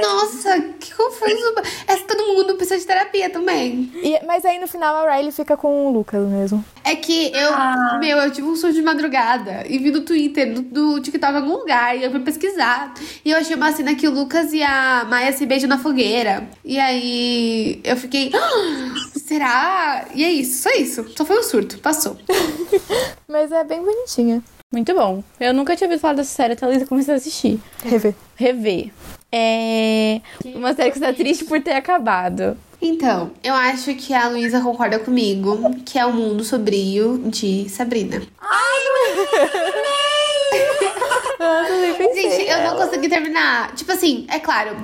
Nossa, 0.00 0.60
que 0.80 0.94
confuso. 0.94 1.54
Essa 1.86 2.04
todo 2.06 2.26
mundo 2.34 2.54
precisa 2.56 2.78
de 2.80 2.86
terapia 2.86 3.28
também. 3.30 3.90
E- 4.02 4.20
mas 4.26 4.44
aí 4.44 4.58
no 4.58 4.66
final 4.66 4.94
a 4.96 5.14
Riley 5.16 5.32
fica 5.32 5.56
com 5.56 5.86
o 5.86 5.90
Lucas 5.92 6.26
mesmo. 6.26 6.64
É 6.84 6.96
que 6.96 7.30
eu, 7.34 7.98
meu, 7.98 8.18
eu 8.18 8.30
tive 8.30 8.48
um 8.48 8.56
surto 8.56 8.74
de 8.74 8.82
madrugada 8.82 9.64
e 9.68 9.78
vi 9.78 9.90
no 9.90 10.00
Twitter, 10.00 10.52
do, 10.54 10.62
do 10.62 11.00
TikTok 11.02 11.32
em 11.32 11.36
algum 11.36 11.56
lugar, 11.58 11.96
e 11.96 12.02
eu 12.04 12.10
fui 12.10 12.20
pesquisar. 12.20 12.94
E 13.24 13.30
eu 13.30 13.36
achei 13.38 13.54
uma 13.54 13.70
cena 13.72 13.94
que 13.94 14.08
o 14.08 14.10
Lucas 14.10 14.52
e 14.52 14.62
a 14.62 15.04
Maia 15.08 15.32
se 15.32 15.44
beijam 15.44 15.68
na 15.68 15.78
fogueira. 15.78 16.48
E 16.64 16.78
aí 16.78 17.80
eu 17.90 17.96
fiquei, 17.96 18.30
"Ah, 18.34 18.94
será? 19.16 20.06
E 20.14 20.24
é 20.24 20.30
isso, 20.30 20.62
só 20.62 20.70
isso. 20.70 21.04
Só 21.16 21.24
foi 21.24 21.38
um 21.38 21.42
surto, 21.42 21.78
passou. 21.78 22.16
Mas 23.28 23.52
é 23.52 23.64
bem 23.64 23.82
bonitinha. 23.82 24.42
Muito 24.72 24.94
bom. 24.94 25.22
Eu 25.40 25.52
nunca 25.52 25.74
tinha 25.74 25.88
ouvido 25.88 26.00
falar 26.00 26.14
dessa 26.14 26.32
série 26.32 26.52
até 26.52 26.64
a 26.64 26.68
Lisa 26.68 26.86
começar 26.86 27.14
a 27.14 27.16
assistir. 27.16 27.58
Rever. 27.84 28.14
Rever. 28.36 28.90
É. 29.32 30.20
Uma 30.44 30.74
série 30.74 30.92
que 30.92 30.98
você 30.98 31.04
tá 31.04 31.12
triste 31.12 31.44
por 31.44 31.60
ter 31.60 31.72
acabado. 31.72 32.56
Então, 32.80 33.32
eu 33.42 33.52
acho 33.52 33.94
que 33.94 34.14
a 34.14 34.28
Luísa 34.28 34.60
concorda 34.60 34.98
comigo, 34.98 35.58
que 35.84 35.98
é 35.98 36.06
o 36.06 36.12
mundo 36.12 36.44
sobrio 36.44 37.18
de 37.26 37.68
Sabrina. 37.68 38.22
Nossa, 38.40 39.50
eu 40.86 40.99
pensei. 41.96 42.30
Gente, 42.30 42.50
eu 42.50 42.62
não 42.62 42.76
consegui 42.76 43.08
terminar. 43.08 43.74
Tipo 43.74 43.92
assim, 43.92 44.26
é 44.28 44.38
claro, 44.38 44.76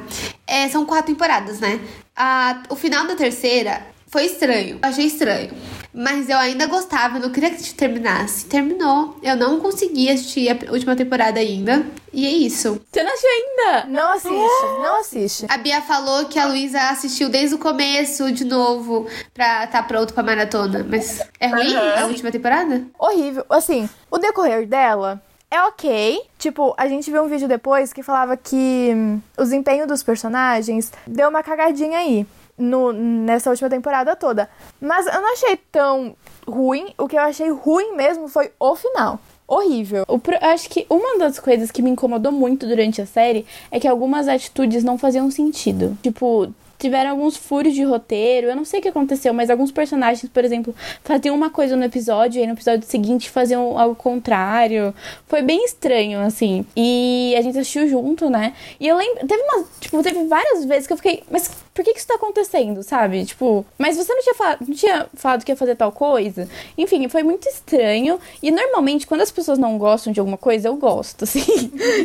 é, 0.47 0.69
são 0.69 0.85
quatro 0.85 1.07
temporadas, 1.13 1.61
né? 1.61 1.81
A, 2.17 2.63
o 2.69 2.77
final 2.77 3.07
da 3.07 3.15
terceira 3.15 3.87
foi 4.07 4.25
estranho. 4.25 4.79
Eu 4.83 4.89
achei 4.89 5.07
estranho. 5.07 5.51
Mas 5.93 6.29
eu 6.29 6.37
ainda 6.37 6.67
gostava, 6.67 7.17
eu 7.17 7.23
não 7.23 7.31
queria 7.31 7.51
que 7.51 7.75
terminasse. 7.75 8.45
Terminou. 8.45 9.19
Eu 9.23 9.35
não 9.35 9.59
consegui 9.61 10.11
assistir 10.11 10.51
a 10.51 10.71
última 10.71 10.95
temporada 10.95 11.41
ainda. 11.41 11.87
E 12.13 12.27
é 12.27 12.31
isso. 12.31 12.81
Você 12.93 13.03
não 13.03 13.11
assistiu 13.11 13.31
ainda? 13.31 13.87
Não 13.89 14.13
assiste, 14.13 14.83
não 14.83 15.01
assiste. 15.01 15.47
A 15.49 15.57
Bia 15.57 15.81
falou 15.81 16.27
que 16.27 16.39
a 16.39 16.47
Luísa 16.47 16.79
assistiu 16.91 17.31
desde 17.31 17.55
o 17.55 17.59
começo 17.59 18.31
de 18.31 18.45
novo 18.45 19.07
pra 19.33 19.67
tá 19.67 19.83
pronto 19.83 20.13
pra 20.13 20.23
maratona. 20.23 20.87
Mas 20.87 21.23
é 21.41 21.47
ruim 21.47 21.75
Aham. 21.75 22.03
a 22.03 22.07
última 22.07 22.31
temporada? 22.31 22.85
Horrível. 22.99 23.45
Assim, 23.49 23.89
o 24.11 24.19
decorrer 24.19 24.67
dela 24.67 25.23
é 25.51 25.61
ok. 25.62 26.22
Tipo, 26.38 26.74
a 26.76 26.88
gente 26.88 27.11
viu 27.11 27.22
um 27.22 27.28
vídeo 27.28 27.49
depois 27.49 27.92
que 27.92 28.03
falava 28.03 28.36
que 28.36 28.92
hum, 28.94 29.20
o 29.36 29.42
desempenho 29.42 29.86
dos 29.86 30.03
personagens 30.03 30.92
deu 31.07 31.28
uma 31.28 31.42
cagadinha 31.42 31.99
aí. 31.99 32.26
No, 32.59 32.90
nessa 32.90 33.51
última 33.51 33.68
temporada 33.68 34.16
toda. 34.16 34.49
Mas 34.80 35.07
eu 35.07 35.20
não 35.20 35.32
achei 35.32 35.59
tão 35.70 36.16
ruim. 36.49 36.94
O 36.97 37.07
que 37.07 37.16
eu 37.16 37.20
achei 37.20 37.51
ruim 37.51 37.94
mesmo 37.94 38.28
foi 38.28 38.51
o 38.59 38.74
final. 38.74 39.20
Horrível. 39.47 40.05
O 40.09 40.20
acho 40.40 40.68
que 40.70 40.86
uma 40.88 41.18
das 41.18 41.38
coisas 41.38 41.70
que 41.70 41.82
me 41.82 41.90
incomodou 41.90 42.32
muito 42.32 42.66
durante 42.66 43.01
a 43.01 43.07
série 43.07 43.47
é 43.70 43.78
que 43.78 43.86
algumas 43.86 44.26
atitudes 44.26 44.82
não 44.82 44.97
faziam 44.99 45.30
sentido. 45.30 45.97
Tipo, 46.03 46.53
tiveram 46.79 47.11
alguns 47.11 47.37
furos 47.37 47.74
de 47.74 47.83
roteiro, 47.83 48.49
eu 48.49 48.57
não 48.57 48.64
sei 48.64 48.81
o 48.81 48.83
que 48.83 48.89
aconteceu, 48.89 49.33
mas 49.33 49.51
alguns 49.51 49.72
personagens, 49.72 50.31
por 50.31 50.45
exemplo, 50.45 50.74
faziam 51.03 51.35
uma 51.35 51.51
coisa 51.51 51.77
no 51.77 51.85
episódio 51.85 52.43
e 52.43 52.47
no 52.47 52.53
episódio 52.53 52.87
seguinte 52.87 53.31
faziam 53.31 53.79
algo 53.79 53.95
contrário. 53.95 54.95
Foi 55.27 55.43
bem 55.43 55.64
estranho, 55.64 56.20
assim. 56.20 56.64
E 56.77 57.35
a 57.37 57.43
gente 57.43 57.59
assistiu 57.59 57.89
junto, 57.89 58.29
né? 58.31 58.55
E 58.79 58.87
eu 58.87 58.97
lembro, 58.97 59.27
teve 59.27 59.43
umas, 59.43 59.66
tipo, 59.81 60.03
teve 60.03 60.24
várias 60.24 60.64
vezes 60.64 60.87
que 60.87 60.93
eu 60.93 60.97
fiquei, 60.97 61.22
mas 61.31 61.51
por 61.77 61.85
que 61.85 61.93
que 61.93 61.99
isso 61.99 62.09
tá 62.09 62.14
acontecendo, 62.14 62.83
sabe? 62.83 63.22
Tipo, 63.27 63.64
mas 63.77 63.99
você 63.99 64.12
não 64.12 64.22
tinha 64.22 64.35
falado, 64.35 64.59
não 64.66 64.74
tinha 64.74 65.07
falado 65.12 65.45
que 65.45 65.53
ia 65.53 65.57
fazer 65.57 65.77
tal 65.77 65.93
coisa? 65.93 66.49
Enfim, 66.77 67.07
foi 67.07 67.22
muito 67.22 67.47
estranho. 67.47 68.18
E 68.43 68.51
normalmente, 68.51 69.07
quando 69.07 69.20
as 69.20 69.31
pessoas 69.31 69.59
não 69.59 69.77
gostam 69.77 70.11
de 70.11 70.18
alguma 70.18 70.39
coisa, 70.39 70.68
eu 70.68 70.77
gosto, 70.77 71.24
assim. 71.24 71.43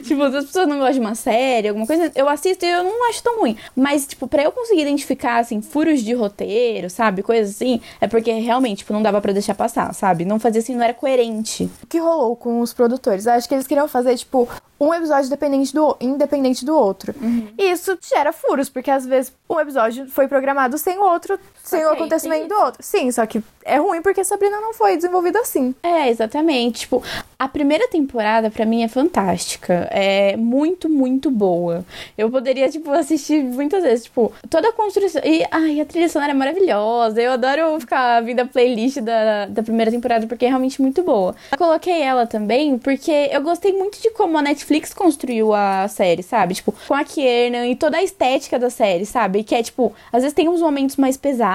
tipo, 0.04 0.30
se 0.30 0.38
as 0.38 0.46
pessoas 0.46 0.68
não 0.68 0.78
gostam 0.78 0.94
de 0.96 1.00
uma 1.00 1.16
série, 1.16 1.70
alguma 1.70 1.88
coisa, 1.88 2.12
eu 2.14 2.28
assisto 2.28 2.66
e 2.66 2.70
eu 2.70 2.84
não 2.84 3.10
acho 3.10 3.24
tão 3.24 3.40
ruim. 3.40 3.56
Mas, 3.74 4.06
tipo, 4.06 4.28
pra 4.28 4.44
eu 4.44 4.52
conseguir 4.52 4.82
identificar, 4.82 5.38
assim, 5.38 5.62
furos 5.62 6.02
de 6.02 6.14
roteiro, 6.14 6.90
sabe? 6.90 7.24
Coisas 7.24 7.56
assim, 7.56 7.80
é 8.02 8.08
porque 8.10 8.30
realmente, 8.34 8.80
tipo, 8.80 8.92
não 8.92 9.02
dava 9.02 9.22
pra 9.22 9.32
deixar 9.32 9.56
passar, 9.56 9.94
sabe? 9.94 10.26
Não 10.26 10.38
fazia 10.38 10.60
assim, 10.60 10.76
não 10.76 10.84
era 10.84 10.94
coerente. 10.94 11.70
O 11.82 11.88
que 11.88 11.98
rolou 11.98 12.36
com 12.36 12.60
os 12.60 12.74
produtores? 12.74 13.26
Eu 13.26 13.32
acho 13.32 13.48
que 13.48 13.56
eles 13.56 13.68
queriam 13.68 13.88
fazer, 13.88 14.18
tipo, 14.18 14.50
um 14.82 14.92
episódio 14.92 15.30
dependente 15.30 15.72
do, 15.74 15.96
independente 16.02 16.66
do 16.66 16.76
outro. 16.76 17.14
E 17.56 17.72
isso 17.72 17.96
gera 18.02 18.34
furos, 18.34 18.68
porque 18.68 18.90
às 18.90 19.06
vezes 19.06 19.32
um 19.48 19.60
episódio 19.62 20.08
foi 20.10 20.28
programado 20.28 20.78
sem 20.78 20.98
o 20.98 21.04
outro, 21.04 21.40
sem 21.64 21.86
o 21.86 21.90
acontecimento 21.90 22.48
do 22.48 22.56
outro. 22.56 22.84
Sim, 22.84 23.12
só 23.12 23.26
que 23.26 23.44
é 23.64 23.78
ruim 23.78 24.02
porque 24.02 24.24
Sabrina 24.24 24.60
não 24.60 24.74
foi 24.74 24.96
desenvolvida 24.96 25.40
assim. 25.40 25.74
É, 25.84 26.10
exatamente. 26.10 26.82
Tipo, 26.82 27.04
a 27.38 27.48
primeira 27.48 27.88
temporada 27.88 28.50
pra 28.50 28.66
mim 28.66 28.84
é 28.84 28.88
fantástica. 28.88 29.88
É 29.92 30.36
muito, 30.36 30.90
muito 30.90 31.30
boa. 31.30 31.86
Eu 32.18 32.30
poderia, 32.30 32.70
tipo, 32.70 32.92
assistir 32.92 33.44
muitas 33.44 33.84
vezes. 33.84 34.06
Tipo, 34.06 34.32
toda 34.50 34.70
a 34.70 34.74
construção. 34.74 35.22
E, 35.24 35.46
ai, 35.52 35.80
a 35.80 35.86
trilha 35.86 36.10
sonora 36.10 36.32
é 36.32 36.36
maravilhosa. 36.36 37.22
Eu 37.22 37.34
adoro 37.34 37.80
ficar 37.80 38.22
vindo 38.22 38.40
a 38.40 38.46
playlist 38.46 38.98
da, 38.98 39.46
da 39.46 39.64
primeira 39.64 39.92
temporada 39.92 40.26
porque 40.28 40.46
é 40.46 40.50
realmente 40.50 40.82
muito 40.82 41.04
boa. 41.04 41.36
Eu 41.52 41.58
coloquei 41.58 42.02
ela 42.02 42.26
também 42.26 42.78
porque 42.78 43.30
eu 43.32 43.42
gostei 43.42 43.74
muito 43.74 44.02
de 44.02 44.10
como 44.12 44.38
a 44.38 44.42
Netflix 44.42 44.94
construiu 44.94 45.54
a 45.54 45.88
série, 45.88 46.24
sabe? 46.24 46.56
Tipo, 46.56 46.74
com 46.88 46.94
a 46.94 47.04
Kiernan 47.04 47.68
e 47.68 47.76
toda 47.76 47.98
a 47.98 48.04
estética 48.04 48.58
da 48.58 48.70
série, 48.70 49.06
sabe? 49.06 49.44
Que 49.44 49.56
é, 49.56 49.64
tipo, 49.64 49.94
às 50.12 50.24
vezes 50.24 50.34
tem 50.34 50.50
uns 50.50 50.62
momentos 50.62 50.96
mais 50.96 51.18
pesados. 51.18 51.51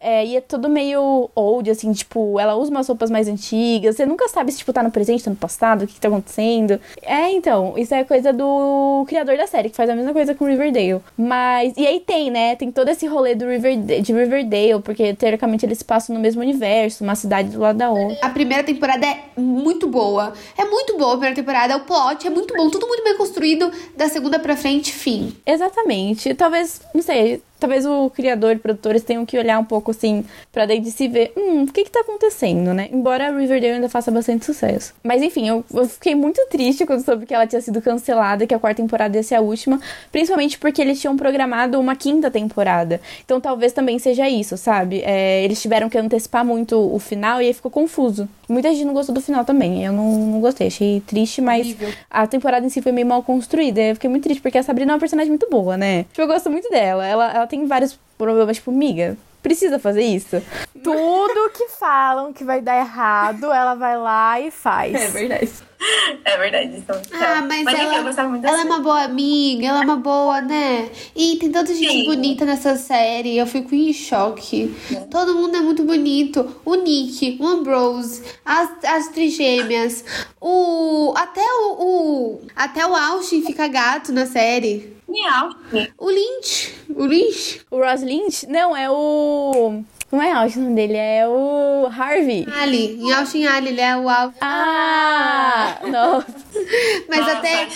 É, 0.00 0.24
e 0.24 0.36
é 0.36 0.40
tudo 0.40 0.68
meio 0.68 1.30
old, 1.34 1.70
assim, 1.70 1.92
tipo, 1.92 2.38
ela 2.38 2.54
usa 2.54 2.70
umas 2.70 2.88
roupas 2.88 3.10
mais 3.10 3.28
antigas. 3.28 3.96
Você 3.96 4.06
nunca 4.06 4.28
sabe 4.28 4.52
se, 4.52 4.58
tipo, 4.58 4.72
tá 4.72 4.82
no 4.82 4.90
presente, 4.90 5.24
tá 5.24 5.30
no 5.30 5.36
passado, 5.36 5.82
o 5.82 5.86
que, 5.86 5.94
que 5.94 6.00
tá 6.00 6.08
acontecendo. 6.08 6.80
É, 7.02 7.30
então, 7.30 7.74
isso 7.76 7.94
é 7.94 8.04
coisa 8.04 8.32
do 8.32 9.04
criador 9.08 9.36
da 9.36 9.46
série, 9.46 9.70
que 9.70 9.76
faz 9.76 9.90
a 9.90 9.94
mesma 9.94 10.12
coisa 10.12 10.34
com 10.34 10.44
Riverdale. 10.44 11.00
Mas. 11.16 11.74
E 11.76 11.86
aí 11.86 12.00
tem, 12.00 12.30
né? 12.30 12.56
Tem 12.56 12.70
todo 12.70 12.88
esse 12.88 13.06
rolê 13.06 13.34
do 13.34 13.46
Riverdale, 13.46 14.02
de 14.02 14.12
Riverdale, 14.12 14.82
porque 14.82 15.14
teoricamente 15.14 15.66
eles 15.66 15.82
passam 15.82 16.14
no 16.14 16.20
mesmo 16.20 16.40
universo, 16.40 17.04
uma 17.04 17.14
cidade 17.14 17.50
do 17.50 17.60
lado 17.60 17.76
da 17.76 17.90
outra. 17.90 18.18
A 18.22 18.30
primeira 18.30 18.62
temporada 18.62 19.06
é 19.06 19.18
muito 19.36 19.86
boa. 19.86 20.32
É 20.56 20.64
muito 20.64 20.96
boa 20.96 21.10
a 21.10 21.12
primeira 21.12 21.34
temporada. 21.34 21.76
O 21.76 21.80
plot 21.80 22.26
é 22.26 22.30
muito 22.30 22.54
bom. 22.54 22.70
Tudo 22.70 22.86
muito 22.86 23.02
bem 23.02 23.16
construído. 23.16 23.70
Da 23.96 24.08
segunda 24.08 24.38
pra 24.38 24.56
frente, 24.56 24.92
fim. 24.92 25.34
Exatamente. 25.44 26.34
Talvez, 26.34 26.80
não 26.94 27.02
sei, 27.02 27.42
talvez 27.60 27.86
o 27.86 28.10
criador 28.10 28.52
e 28.52 28.58
produtores 28.58 29.02
tenham 29.02 29.24
que 29.24 29.38
olhar 29.38 29.58
um 29.58 29.64
pouco 29.64 29.90
assim 29.90 30.24
pra 30.50 30.66
daí 30.66 30.80
de 30.80 30.90
se 30.90 31.06
ver, 31.06 31.32
hum, 31.36 31.64
o 31.64 31.72
que 31.72 31.84
que 31.84 31.90
tá 31.90 32.00
acontecendo, 32.00 32.72
né? 32.74 32.88
Embora 32.92 33.30
Riverdale 33.30 33.74
ainda 33.74 33.88
faça 33.88 34.10
bastante 34.10 34.44
sucesso. 34.44 34.94
Mas 35.04 35.22
enfim, 35.22 35.48
eu, 35.48 35.64
eu 35.72 35.86
fiquei 35.88 36.14
muito 36.14 36.40
triste 36.50 36.86
quando 36.86 37.04
soube 37.04 37.26
que 37.26 37.34
ela 37.34 37.46
tinha 37.46 37.60
sido 37.60 37.80
cancelada, 37.80 38.46
que 38.46 38.54
a 38.54 38.58
quarta 38.58 38.82
temporada 38.82 39.16
ia 39.16 39.22
ser 39.22 39.34
a 39.36 39.40
última, 39.40 39.78
principalmente 40.10 40.58
porque 40.58 40.80
eles 40.80 41.00
tinham 41.00 41.16
programado 41.16 41.78
uma 41.78 41.94
quinta 41.94 42.30
temporada. 42.30 43.00
Então 43.24 43.40
talvez 43.40 43.72
também 43.72 43.98
seja 43.98 44.28
isso, 44.28 44.56
sabe? 44.56 45.02
É, 45.04 45.44
eles 45.44 45.60
tiveram 45.60 45.88
que 45.88 45.98
antecipar 45.98 46.44
muito 46.44 46.76
o 46.78 46.98
final 46.98 47.42
e 47.42 47.46
aí 47.46 47.52
ficou 47.52 47.70
confuso. 47.70 48.28
Muita 48.48 48.70
gente 48.72 48.84
não 48.84 48.94
gostou 48.94 49.14
do 49.14 49.20
final 49.20 49.44
também. 49.44 49.84
Eu 49.84 49.92
não, 49.92 50.12
não 50.12 50.40
gostei, 50.40 50.66
achei 50.66 51.00
triste, 51.06 51.40
mas 51.40 51.60
Horrível. 51.66 51.90
a 52.10 52.26
temporada 52.26 52.66
em 52.66 52.68
si 52.68 52.82
foi 52.82 52.90
meio 52.90 53.06
mal 53.06 53.22
construída. 53.22 53.80
Eu 53.80 53.94
fiquei 53.94 54.10
muito 54.10 54.24
triste, 54.24 54.40
porque 54.40 54.58
a 54.58 54.62
Sabrina 54.62 54.90
é 54.90 54.94
uma 54.94 55.00
personagem 55.00 55.30
muito 55.30 55.48
boa, 55.48 55.76
né? 55.76 56.02
Tipo, 56.04 56.22
eu 56.22 56.26
gosto 56.26 56.50
muito 56.50 56.68
dela. 56.68 57.06
Ela, 57.06 57.32
ela 57.32 57.46
tem 57.50 57.66
vários 57.66 57.98
problemas, 58.16 58.56
tipo, 58.56 58.70
miga. 58.70 59.16
Precisa 59.42 59.78
fazer 59.78 60.02
isso? 60.02 60.40
Tudo 60.84 61.50
que 61.50 61.68
falam 61.68 62.32
que 62.32 62.44
vai 62.44 62.60
dar 62.60 62.78
errado, 62.78 63.44
ela 63.50 63.74
vai 63.74 63.98
lá 63.98 64.40
e 64.40 64.50
faz. 64.50 65.12
verdade. 65.12 65.50
É 66.24 66.36
verdade. 66.36 66.76
Então, 66.76 67.00
Ah, 67.12 67.42
mas, 67.42 67.62
enfim, 67.66 67.82
ela, 67.82 67.96
eu 67.96 68.04
gostava 68.04 68.28
muito 68.28 68.46
ela 68.46 68.60
é 68.60 68.64
uma 68.64 68.80
boa 68.80 69.02
amiga, 69.02 69.66
ela 69.66 69.80
é 69.80 69.84
uma 69.84 69.96
boa, 69.96 70.40
né? 70.40 70.90
E 71.16 71.36
tem 71.36 71.50
tanta 71.50 71.74
gente 71.74 71.90
Sim. 71.90 72.06
bonita 72.06 72.44
nessa 72.44 72.76
série, 72.76 73.36
eu 73.36 73.46
fico 73.46 73.74
em 73.74 73.92
choque. 73.92 74.74
Todo 75.10 75.34
mundo 75.34 75.56
é 75.56 75.60
muito 75.60 75.82
bonito. 75.82 76.54
O 76.64 76.74
Nick, 76.74 77.38
o 77.40 77.46
Ambrose, 77.46 78.22
as, 78.44 78.70
as 78.84 79.08
trigêmeas, 79.08 80.04
o. 80.40 81.14
Até 81.16 81.42
o, 81.44 81.72
o. 81.78 82.40
Até 82.54 82.86
o 82.86 82.94
Austin 82.94 83.42
fica 83.42 83.66
gato 83.68 84.12
na 84.12 84.26
série. 84.26 84.96
Miau. 85.08 85.50
O 85.98 86.08
Lynch. 86.10 86.74
O 86.94 87.04
Lynch. 87.04 87.62
O 87.70 87.78
Ross 87.78 88.02
Lynch? 88.02 88.46
Não, 88.46 88.76
é 88.76 88.88
o. 88.90 89.82
Não 90.10 90.20
é 90.20 90.32
Austin 90.32 90.60
o 90.60 90.62
nome 90.62 90.74
dele, 90.74 90.96
é 90.96 91.26
o 91.26 91.86
Harvey. 91.86 92.46
Ali. 92.60 92.98
Em 93.00 93.12
Austin 93.12 93.46
Ali, 93.46 93.68
ele 93.68 93.80
é 93.80 93.96
o 93.96 94.08
Austin. 94.08 94.38
Ah! 94.40 95.78
Nossa. 95.90 96.26
Mas 97.08 97.20
Nossa, 97.20 97.32
até. 97.32 97.68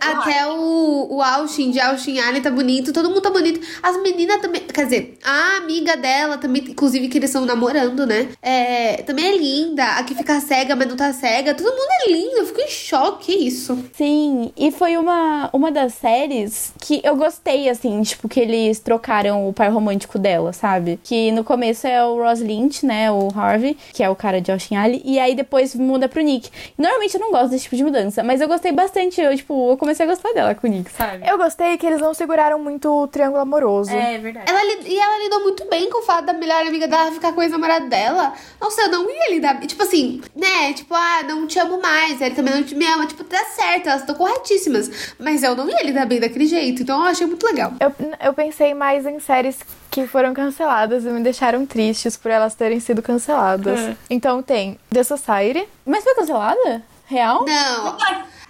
Até 0.00 0.46
o, 0.46 1.08
o 1.10 1.22
Austin 1.22 1.70
de 1.70 1.80
Austin 1.80 2.18
Alley 2.18 2.40
tá 2.40 2.50
bonito, 2.50 2.92
todo 2.92 3.08
mundo 3.08 3.20
tá 3.20 3.30
bonito. 3.30 3.60
As 3.82 4.00
meninas 4.02 4.40
também. 4.40 4.62
Quer 4.62 4.84
dizer, 4.84 5.18
a 5.24 5.56
amiga 5.58 5.96
dela 5.96 6.38
também, 6.38 6.62
inclusive 6.68 7.08
que 7.08 7.18
eles 7.18 7.30
estão 7.30 7.44
namorando, 7.44 8.06
né? 8.06 8.28
É, 8.42 9.02
também 9.02 9.26
é 9.26 9.36
linda. 9.36 9.84
A 9.84 10.02
que 10.02 10.14
fica 10.14 10.40
cega, 10.40 10.74
mas 10.76 10.88
não 10.88 10.96
tá 10.96 11.12
cega. 11.12 11.54
Todo 11.54 11.70
mundo 11.70 11.88
é 12.06 12.12
lindo. 12.12 12.38
Eu 12.38 12.46
fico 12.46 12.60
em 12.60 12.68
choque. 12.68 13.20
Que 13.20 13.32
isso? 13.32 13.78
Sim, 13.92 14.50
e 14.56 14.70
foi 14.70 14.96
uma, 14.96 15.50
uma 15.52 15.70
das 15.70 15.94
séries 15.94 16.72
que 16.80 17.00
eu 17.04 17.16
gostei, 17.16 17.68
assim, 17.68 18.00
tipo, 18.02 18.28
que 18.28 18.40
eles 18.40 18.78
trocaram 18.78 19.48
o 19.48 19.52
par 19.52 19.70
romântico 19.70 20.18
dela, 20.18 20.52
sabe? 20.52 20.98
Que 21.02 21.30
no 21.32 21.44
começo 21.44 21.79
é 21.88 22.04
o 22.04 22.16
Ross 22.22 22.40
Lynch, 22.40 22.84
né? 22.84 23.10
O 23.10 23.28
Harvey, 23.34 23.76
que 23.92 24.02
é 24.02 24.10
o 24.10 24.16
cara 24.16 24.40
de 24.40 24.50
Austin 24.50 24.76
Alley, 24.76 25.02
e 25.04 25.18
aí 25.18 25.34
depois 25.34 25.74
muda 25.74 26.08
pro 26.08 26.22
Nick. 26.22 26.50
Normalmente 26.76 27.14
eu 27.14 27.20
não 27.20 27.30
gosto 27.30 27.50
desse 27.50 27.64
tipo 27.64 27.76
de 27.76 27.84
mudança, 27.84 28.22
mas 28.22 28.40
eu 28.40 28.48
gostei 28.48 28.72
bastante. 28.72 29.20
Eu, 29.20 29.36
tipo, 29.36 29.70
eu 29.70 29.76
comecei 29.76 30.04
a 30.04 30.08
gostar 30.08 30.32
dela 30.32 30.54
com 30.54 30.66
o 30.66 30.70
Nick, 30.70 30.90
sabe? 30.90 31.28
Eu 31.28 31.38
gostei 31.38 31.76
que 31.76 31.86
eles 31.86 32.00
não 32.00 32.14
seguraram 32.14 32.58
muito 32.58 32.90
o 32.90 33.06
triângulo 33.06 33.40
amoroso. 33.40 33.90
É 33.90 34.18
verdade. 34.18 34.50
Ela, 34.50 34.60
e 34.86 34.98
ela 34.98 35.22
lidou 35.22 35.40
muito 35.42 35.68
bem 35.68 35.90
com 35.90 36.00
o 36.00 36.02
fato 36.02 36.26
da 36.26 36.32
melhor 36.32 36.66
amiga 36.66 36.86
dela 36.88 37.12
ficar 37.12 37.32
com 37.32 37.40
o 37.40 37.42
ex-namorado 37.42 37.88
dela. 37.88 38.32
Nossa, 38.60 38.82
eu 38.82 38.88
não 38.90 39.10
ia 39.10 39.30
lidar. 39.30 39.60
Tipo 39.60 39.82
assim, 39.82 40.20
né? 40.34 40.72
Tipo, 40.72 40.94
ah, 40.94 41.22
não 41.26 41.46
te 41.46 41.58
amo 41.58 41.80
mais. 41.80 42.20
Ele 42.20 42.34
também 42.34 42.54
não 42.54 42.62
te 42.62 42.74
me 42.74 42.86
ama. 42.86 43.06
Tipo, 43.06 43.24
tá 43.24 43.44
certo, 43.44 43.88
elas 43.88 44.00
estão 44.02 44.14
corretíssimas. 44.14 45.14
Mas 45.18 45.42
eu 45.42 45.54
não 45.54 45.68
ia 45.68 45.82
lidar 45.82 46.06
bem 46.06 46.20
daquele 46.20 46.46
jeito. 46.46 46.82
Então 46.82 47.00
eu 47.00 47.06
achei 47.06 47.26
muito 47.26 47.44
legal. 47.46 47.72
Eu, 47.80 47.92
eu 48.24 48.34
pensei 48.34 48.74
mais 48.74 49.06
em 49.06 49.18
séries 49.20 49.58
que 49.90 50.06
foram 50.06 50.32
canceladas 50.32 51.04
e 51.04 51.08
me 51.08 51.20
deixaram 51.20 51.66
tristes 51.66 52.16
por 52.16 52.30
elas 52.30 52.54
terem 52.54 52.78
sido 52.78 53.02
canceladas. 53.02 53.78
É. 53.80 53.96
Então 54.08 54.42
tem 54.42 54.78
The 54.90 55.02
Society. 55.02 55.66
Mas 55.84 56.04
foi 56.04 56.14
cancelada? 56.14 56.82
Real? 57.06 57.44
Não. 57.44 57.96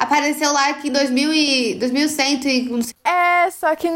Apareceu 0.00 0.50
lá 0.52 0.72
que 0.74 0.88
em 0.88 0.92
2000 0.92 1.32
e, 1.32 1.74
2100 1.74 2.40
e... 2.46 2.62
não 2.70 2.82
sei- 2.82 2.94
É, 3.04 3.50
só 3.50 3.74
que 3.76 3.86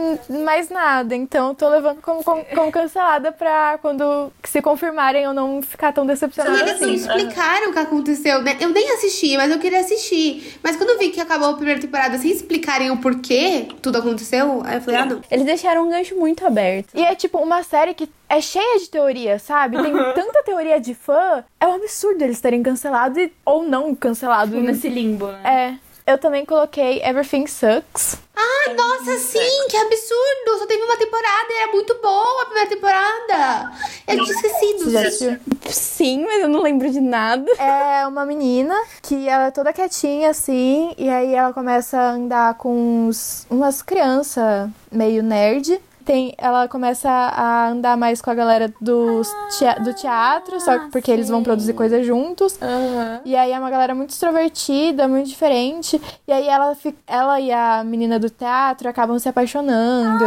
mais 0.45 0.69
nada. 0.69 1.15
Então 1.17 1.49
eu 1.49 1.55
tô 1.55 1.69
levando 1.69 2.01
como, 2.03 2.23
como, 2.23 2.45
como 2.55 2.71
cancelada 2.71 3.33
pra 3.33 3.79
quando 3.81 4.31
se 4.45 4.61
confirmarem 4.61 5.25
eu 5.25 5.33
não 5.33 5.63
ficar 5.63 5.93
tão 5.93 6.05
decepcionada 6.07 6.61
eles 6.61 6.81
não 6.81 6.89
assim. 6.89 6.95
explicaram 6.95 7.71
o 7.71 7.73
que 7.73 7.79
aconteceu, 7.79 8.43
né? 8.43 8.57
Eu 8.61 8.69
nem 8.69 8.91
assisti, 8.93 9.37
mas 9.37 9.51
eu 9.51 9.59
queria 9.59 9.81
assistir. 9.81 10.59
Mas 10.63 10.77
quando 10.77 10.91
eu 10.91 10.99
vi 10.99 11.09
que 11.09 11.21
acabou 11.21 11.49
a 11.51 11.55
primeira 11.55 11.81
temporada 11.81 12.19
sem 12.19 12.31
explicarem 12.31 12.91
o 12.91 12.99
porquê 12.99 13.69
tudo 13.81 13.99
aconteceu, 13.99 14.63
aí 14.65 14.77
eu 14.77 14.81
falei, 14.83 15.01
ah, 15.01 15.07
não. 15.07 15.23
Eles 15.31 15.47
deixaram 15.47 15.87
um 15.87 15.91
gancho 15.91 16.15
muito 16.17 16.47
aberto. 16.47 16.89
E 16.95 17.03
é 17.03 17.15
tipo 17.15 17.39
uma 17.39 17.63
série 17.63 17.95
que 17.95 18.09
é 18.29 18.41
cheia 18.41 18.79
de 18.79 18.91
teoria, 18.91 19.39
sabe? 19.39 19.81
Tem 19.81 19.93
tanta 20.15 20.43
teoria 20.45 20.79
de 20.79 20.95
fã. 20.95 21.43
É 21.61 21.67
um 21.67 21.75
absurdo 21.75 22.23
eles 22.23 22.41
terem 22.41 22.63
cancelado 22.63 23.19
e, 23.19 23.33
ou 23.45 23.63
não 23.63 23.95
cancelado. 23.95 24.61
Nesse 24.61 24.89
limbo, 24.89 25.29
né? 25.29 25.41
É. 25.81 25.94
Eu 26.07 26.19
também 26.19 26.45
coloquei 26.45 27.03
Everything 27.03 27.47
Sucks. 27.47 28.19
Ai, 28.37 28.75
nossa, 28.75 29.17
sim, 29.19 29.67
que 29.71 29.77
absurdo! 29.77 30.59
Só 30.59 30.67
teve 30.67 30.83
uma 30.83 30.99
temporada 30.99 31.47
e 31.49 31.63
era 31.63 31.73
muito 31.73 31.95
boa 32.03 32.43
a 32.43 32.45
primeira 32.45 32.69
temporada. 32.69 33.73
Eu 34.07 34.23
tinha 34.23 34.37
esquecido. 34.37 34.85
Você 34.85 34.91
já 34.91 35.01
assistiu? 35.01 35.39
Sim, 35.71 36.25
mas 36.27 36.43
eu 36.43 36.49
não 36.49 36.61
lembro 36.61 36.91
de 36.91 37.01
nada. 37.01 37.51
É 37.53 38.07
uma 38.07 38.27
menina 38.27 38.79
que 39.01 39.27
ela 39.27 39.47
é 39.47 39.51
toda 39.51 39.73
quietinha 39.73 40.29
assim, 40.29 40.95
e 40.99 41.09
aí 41.09 41.35
ela 41.35 41.55
começa 41.55 41.99
a 41.99 42.11
andar 42.11 42.55
com 42.59 43.07
uns, 43.09 43.47
umas 43.49 43.81
crianças 43.81 44.69
meio 44.93 45.23
nerd. 45.23 45.81
Tem, 46.05 46.35
ela 46.37 46.69
começa 46.69 47.09
a 47.09 47.69
andar 47.69 47.97
mais 47.97 48.21
com 48.21 48.31
a 48.31 48.35
galera 48.35 48.73
dos 48.81 49.27
tea- 49.59 49.77
do 49.83 49.95
teatro, 49.95 50.61
só 50.61 50.79
que 50.79 50.91
porque 50.91 51.11
eles 51.11 51.29
vão 51.29 51.43
produzir 51.43 51.73
coisas 51.73 52.05
juntos. 52.07 52.59
Aham. 52.61 53.21
E 53.25 53.35
aí 53.35 53.53
é 53.53 53.59
uma 53.59 53.71
galera 53.71 53.95
muito 53.95 54.11
extrovertida, 54.11 55.09
muito 55.09 55.29
diferente. 55.29 56.01
E 56.29 56.33
aí 56.33 56.47
ela, 56.47 56.77
ela 57.07 57.41
e 57.41 57.51
a 57.51 57.83
menina 57.85 58.19
do 58.19 58.29
teatro 58.29 58.89
acabam 58.89 59.19
se 59.19 59.29
apaixonando. 59.29 60.25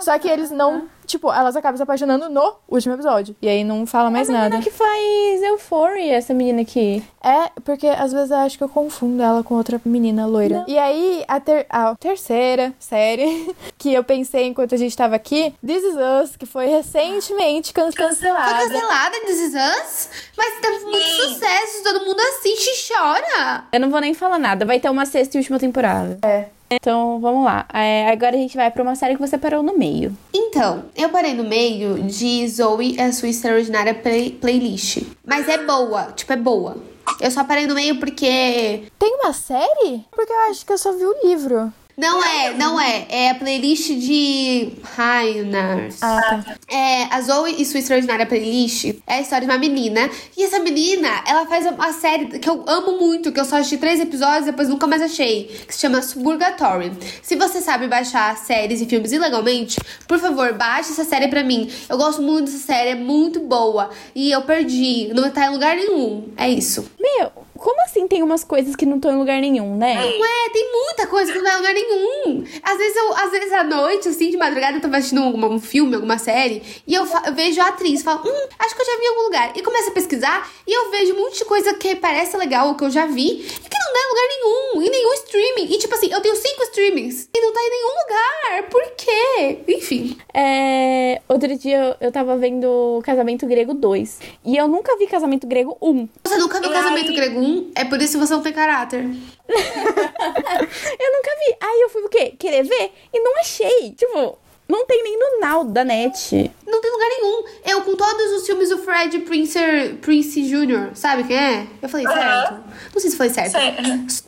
Só 0.00 0.18
que 0.18 0.28
eles 0.28 0.50
não. 0.50 0.82
Tipo, 1.06 1.32
elas 1.32 1.56
acabam 1.56 1.76
se 1.76 1.82
apaixonando 1.82 2.28
no 2.28 2.56
último 2.68 2.94
episódio. 2.94 3.34
E 3.40 3.48
aí 3.48 3.64
não 3.64 3.86
fala 3.86 4.10
mais 4.10 4.28
a 4.28 4.32
nada. 4.32 4.44
menina 4.50 4.62
que 4.62 4.70
faz 4.70 5.42
Euphoria, 5.42 6.14
essa 6.14 6.34
menina 6.34 6.62
aqui. 6.62 7.02
É, 7.22 7.50
porque 7.64 7.86
às 7.86 8.12
vezes 8.12 8.30
eu 8.30 8.36
acho 8.38 8.58
que 8.58 8.64
eu 8.64 8.68
confundo 8.68 9.22
ela 9.22 9.42
com 9.42 9.54
outra 9.54 9.80
menina 9.84 10.26
loira. 10.26 10.64
E 10.68 10.78
aí, 10.78 11.24
a, 11.26 11.40
ter 11.40 11.66
a 11.70 11.94
terceira 11.94 12.74
série 12.78 13.54
que 13.78 13.92
eu 13.92 14.04
pensei 14.04 14.46
enquanto 14.46 14.74
a 14.74 14.78
gente 14.78 14.96
tava 14.96 15.16
aqui, 15.16 15.54
This 15.64 15.82
Is 15.82 15.96
Us, 16.22 16.36
que 16.36 16.46
foi 16.46 16.66
recentemente 16.66 17.72
can 17.72 17.90
Foi 17.92 18.06
cancelada. 18.06 18.64
cancelada 18.64 19.16
This 19.26 19.40
Is 19.40 19.54
Us? 19.54 20.08
Mas 20.36 20.60
teve 20.60 20.84
muito 20.84 21.06
sucesso, 21.06 21.82
todo 21.84 22.04
mundo 22.04 22.20
assiste 22.20 22.68
e 22.68 22.92
chora. 22.94 23.64
Eu 23.72 23.80
não 23.80 23.90
vou 23.90 24.00
nem 24.00 24.14
falar 24.14 24.38
nada, 24.38 24.64
vai 24.64 24.78
ter 24.80 24.88
uma 24.90 25.06
sexta 25.06 25.36
e 25.36 25.40
última 25.40 25.58
temporada. 25.58 26.18
É. 26.22 26.46
Então, 26.70 27.20
vamos 27.20 27.44
lá. 27.44 27.66
É, 27.72 28.10
agora 28.10 28.34
a 28.36 28.38
gente 28.38 28.56
vai 28.56 28.70
pra 28.70 28.82
uma 28.82 28.94
série 28.96 29.14
que 29.14 29.20
você 29.20 29.38
parou 29.38 29.62
no 29.62 29.76
meio. 29.78 30.16
Então, 30.34 30.84
eu 30.96 31.08
parei 31.10 31.32
no 31.34 31.44
meio 31.44 32.02
de 32.02 32.46
Zoe 32.48 33.00
a 33.00 33.12
sua 33.12 33.28
extraordinária 33.28 33.94
play- 33.94 34.30
playlist. 34.32 35.02
Mas 35.24 35.48
é 35.48 35.58
boa, 35.64 36.12
tipo, 36.12 36.32
é 36.32 36.36
boa. 36.36 36.76
Eu 37.20 37.30
só 37.30 37.44
parei 37.44 37.66
no 37.66 37.74
meio 37.74 37.98
porque. 38.00 38.82
Tem 38.98 39.14
uma 39.22 39.32
série? 39.32 40.04
Porque 40.10 40.32
eu 40.32 40.50
acho 40.50 40.66
que 40.66 40.72
eu 40.72 40.78
só 40.78 40.92
vi 40.92 41.04
o 41.04 41.14
livro. 41.28 41.72
Não 41.96 42.22
é, 42.22 42.52
não 42.52 42.78
é. 42.78 43.06
É 43.08 43.30
a 43.30 43.34
playlist 43.34 43.88
de 43.88 44.72
Rainers. 44.96 46.02
Ah, 46.02 46.42
tá. 46.44 46.56
É, 46.68 47.04
a 47.04 47.20
Zoe 47.22 47.56
e 47.58 47.64
sua 47.64 47.80
extraordinária 47.80 48.26
playlist 48.26 48.84
é 49.06 49.14
a 49.14 49.20
história 49.22 49.46
de 49.46 49.52
uma 49.52 49.58
menina. 49.58 50.10
E 50.36 50.44
essa 50.44 50.58
menina, 50.58 51.08
ela 51.26 51.46
faz 51.46 51.64
uma 51.64 51.92
série 51.94 52.38
que 52.38 52.48
eu 52.48 52.64
amo 52.66 52.98
muito, 52.98 53.32
que 53.32 53.40
eu 53.40 53.46
só 53.46 53.56
assisti 53.56 53.78
três 53.78 53.98
episódios 53.98 54.42
e 54.42 54.50
depois 54.50 54.68
nunca 54.68 54.86
mais 54.86 55.00
achei. 55.00 55.44
Que 55.66 55.72
se 55.72 55.80
chama 55.80 56.02
Suburgatory. 56.02 56.92
Se 57.22 57.34
você 57.34 57.62
sabe 57.62 57.88
baixar 57.88 58.36
séries 58.36 58.82
e 58.82 58.86
filmes 58.86 59.12
ilegalmente, 59.12 59.78
por 60.06 60.18
favor, 60.18 60.52
baixe 60.52 60.92
essa 60.92 61.04
série 61.04 61.28
pra 61.28 61.42
mim. 61.42 61.70
Eu 61.88 61.96
gosto 61.96 62.20
muito 62.20 62.44
dessa 62.44 62.58
série, 62.58 62.90
é 62.90 62.94
muito 62.94 63.40
boa. 63.40 63.88
E 64.14 64.30
eu 64.30 64.42
perdi, 64.42 65.10
não 65.14 65.30
tá 65.30 65.46
em 65.46 65.50
lugar 65.50 65.74
nenhum. 65.74 66.28
É 66.36 66.46
isso. 66.48 66.90
Meu, 67.00 67.45
como 67.58 67.80
assim 67.82 68.06
tem 68.08 68.22
umas 68.22 68.44
coisas 68.44 68.74
que 68.76 68.86
não 68.86 68.96
estão 68.96 69.12
em 69.12 69.16
lugar 69.18 69.40
nenhum, 69.40 69.76
né? 69.76 69.94
Ué, 70.04 70.50
tem 70.52 70.72
muita 70.72 71.06
coisa 71.06 71.32
que 71.32 71.38
não 71.38 71.44
vai 71.44 71.54
em 71.54 71.56
lugar 71.58 71.74
nenhum. 71.74 72.44
Às 72.62 72.78
vezes, 72.78 72.96
eu, 72.96 73.12
às 73.16 73.30
vezes 73.30 73.52
à 73.52 73.64
noite, 73.64 74.08
assim, 74.08 74.30
de 74.30 74.36
madrugada, 74.36 74.76
eu 74.76 74.80
tava 74.80 74.96
assistindo 74.96 75.22
alguma- 75.22 75.48
um 75.48 75.60
filme, 75.60 75.94
alguma 75.94 76.18
série, 76.18 76.62
e 76.86 76.94
eu, 76.94 77.04
eu 77.26 77.34
vejo 77.34 77.60
a 77.60 77.68
atriz, 77.68 78.02
falo, 78.02 78.20
hum, 78.28 78.46
acho 78.58 78.74
que 78.74 78.82
eu 78.82 78.86
já 78.86 78.96
vi 78.98 79.04
em 79.04 79.08
algum 79.08 79.22
lugar. 79.22 79.52
E 79.56 79.62
começo 79.62 79.88
a 79.90 79.92
pesquisar, 79.92 80.50
e 80.66 80.72
eu 80.72 80.90
vejo 80.90 81.14
um 81.14 81.20
monte 81.22 81.38
de 81.38 81.44
coisa 81.44 81.74
que 81.74 81.96
parece 81.96 82.36
legal, 82.36 82.68
ou 82.68 82.74
que 82.74 82.84
eu 82.84 82.90
já 82.90 83.06
vi, 83.06 83.28
e 83.28 83.68
que 83.68 83.78
não 83.78 83.92
dá 83.92 84.00
em 84.00 84.08
lugar 84.08 84.28
nenhum, 84.28 84.82
em 84.86 84.90
nenhum 84.90 85.12
streaming. 85.14 85.74
E 85.74 85.78
tipo 85.78 85.94
assim, 85.94 86.12
eu 86.12 86.20
tenho 86.20 86.36
cinco 86.36 86.62
streamings, 86.64 87.28
e 87.34 87.40
não 87.40 87.52
tá 87.52 87.60
em 87.60 87.70
nenhum 87.70 87.88
lugar. 87.88 88.70
Por 88.70 88.82
quê? 88.96 89.58
Enfim. 89.68 90.16
É, 90.32 91.20
outro 91.28 91.56
dia 91.58 91.96
eu 92.00 92.12
tava 92.12 92.36
vendo 92.36 93.00
Casamento 93.04 93.46
Grego 93.46 93.74
2. 93.74 94.18
E 94.44 94.56
eu 94.56 94.68
nunca 94.68 94.96
vi 94.96 95.06
Casamento 95.06 95.46
Grego 95.46 95.76
1. 95.80 96.08
Você 96.24 96.36
nunca 96.36 96.60
viu 96.60 96.70
Casamento 96.70 97.10
aí? 97.10 97.16
Grego 97.16 97.40
1? 97.40 97.45
É 97.74 97.84
por 97.84 98.00
isso 98.00 98.18
que 98.18 98.26
você 98.26 98.34
não 98.34 98.42
tem 98.42 98.52
caráter. 98.52 99.02
Eu 99.48 101.12
nunca 101.12 101.30
vi. 101.38 101.56
Aí 101.60 101.80
eu 101.82 101.88
fui 101.88 102.02
o 102.02 102.08
quê? 102.08 102.34
Querer 102.38 102.64
ver? 102.64 102.92
E 103.12 103.20
não 103.20 103.38
achei. 103.40 103.92
Tipo, 103.92 104.38
não 104.68 104.84
tem 104.86 105.02
nem 105.02 105.18
no 105.18 105.40
Now 105.40 105.64
da 105.64 105.84
net. 105.84 106.50
Não 106.66 106.80
tem 106.80 106.90
lugar 106.90 107.08
nenhum. 107.08 107.44
Eu, 107.64 107.82
com 107.82 107.94
todos 107.94 108.32
os 108.32 108.46
filmes 108.46 108.68
do 108.68 108.78
Fred 108.78 109.20
Prince, 109.20 109.58
Prince 110.00 110.42
Jr., 110.42 110.90
sabe 110.94 111.24
quem 111.24 111.36
é? 111.36 111.66
Eu 111.80 111.88
falei 111.88 112.06
Aham. 112.06 112.14
certo. 112.14 112.54
Não 112.92 113.00
sei 113.00 113.10
se 113.10 113.16
foi 113.16 113.28
certo. 113.28 113.52
Certo. 113.52 113.82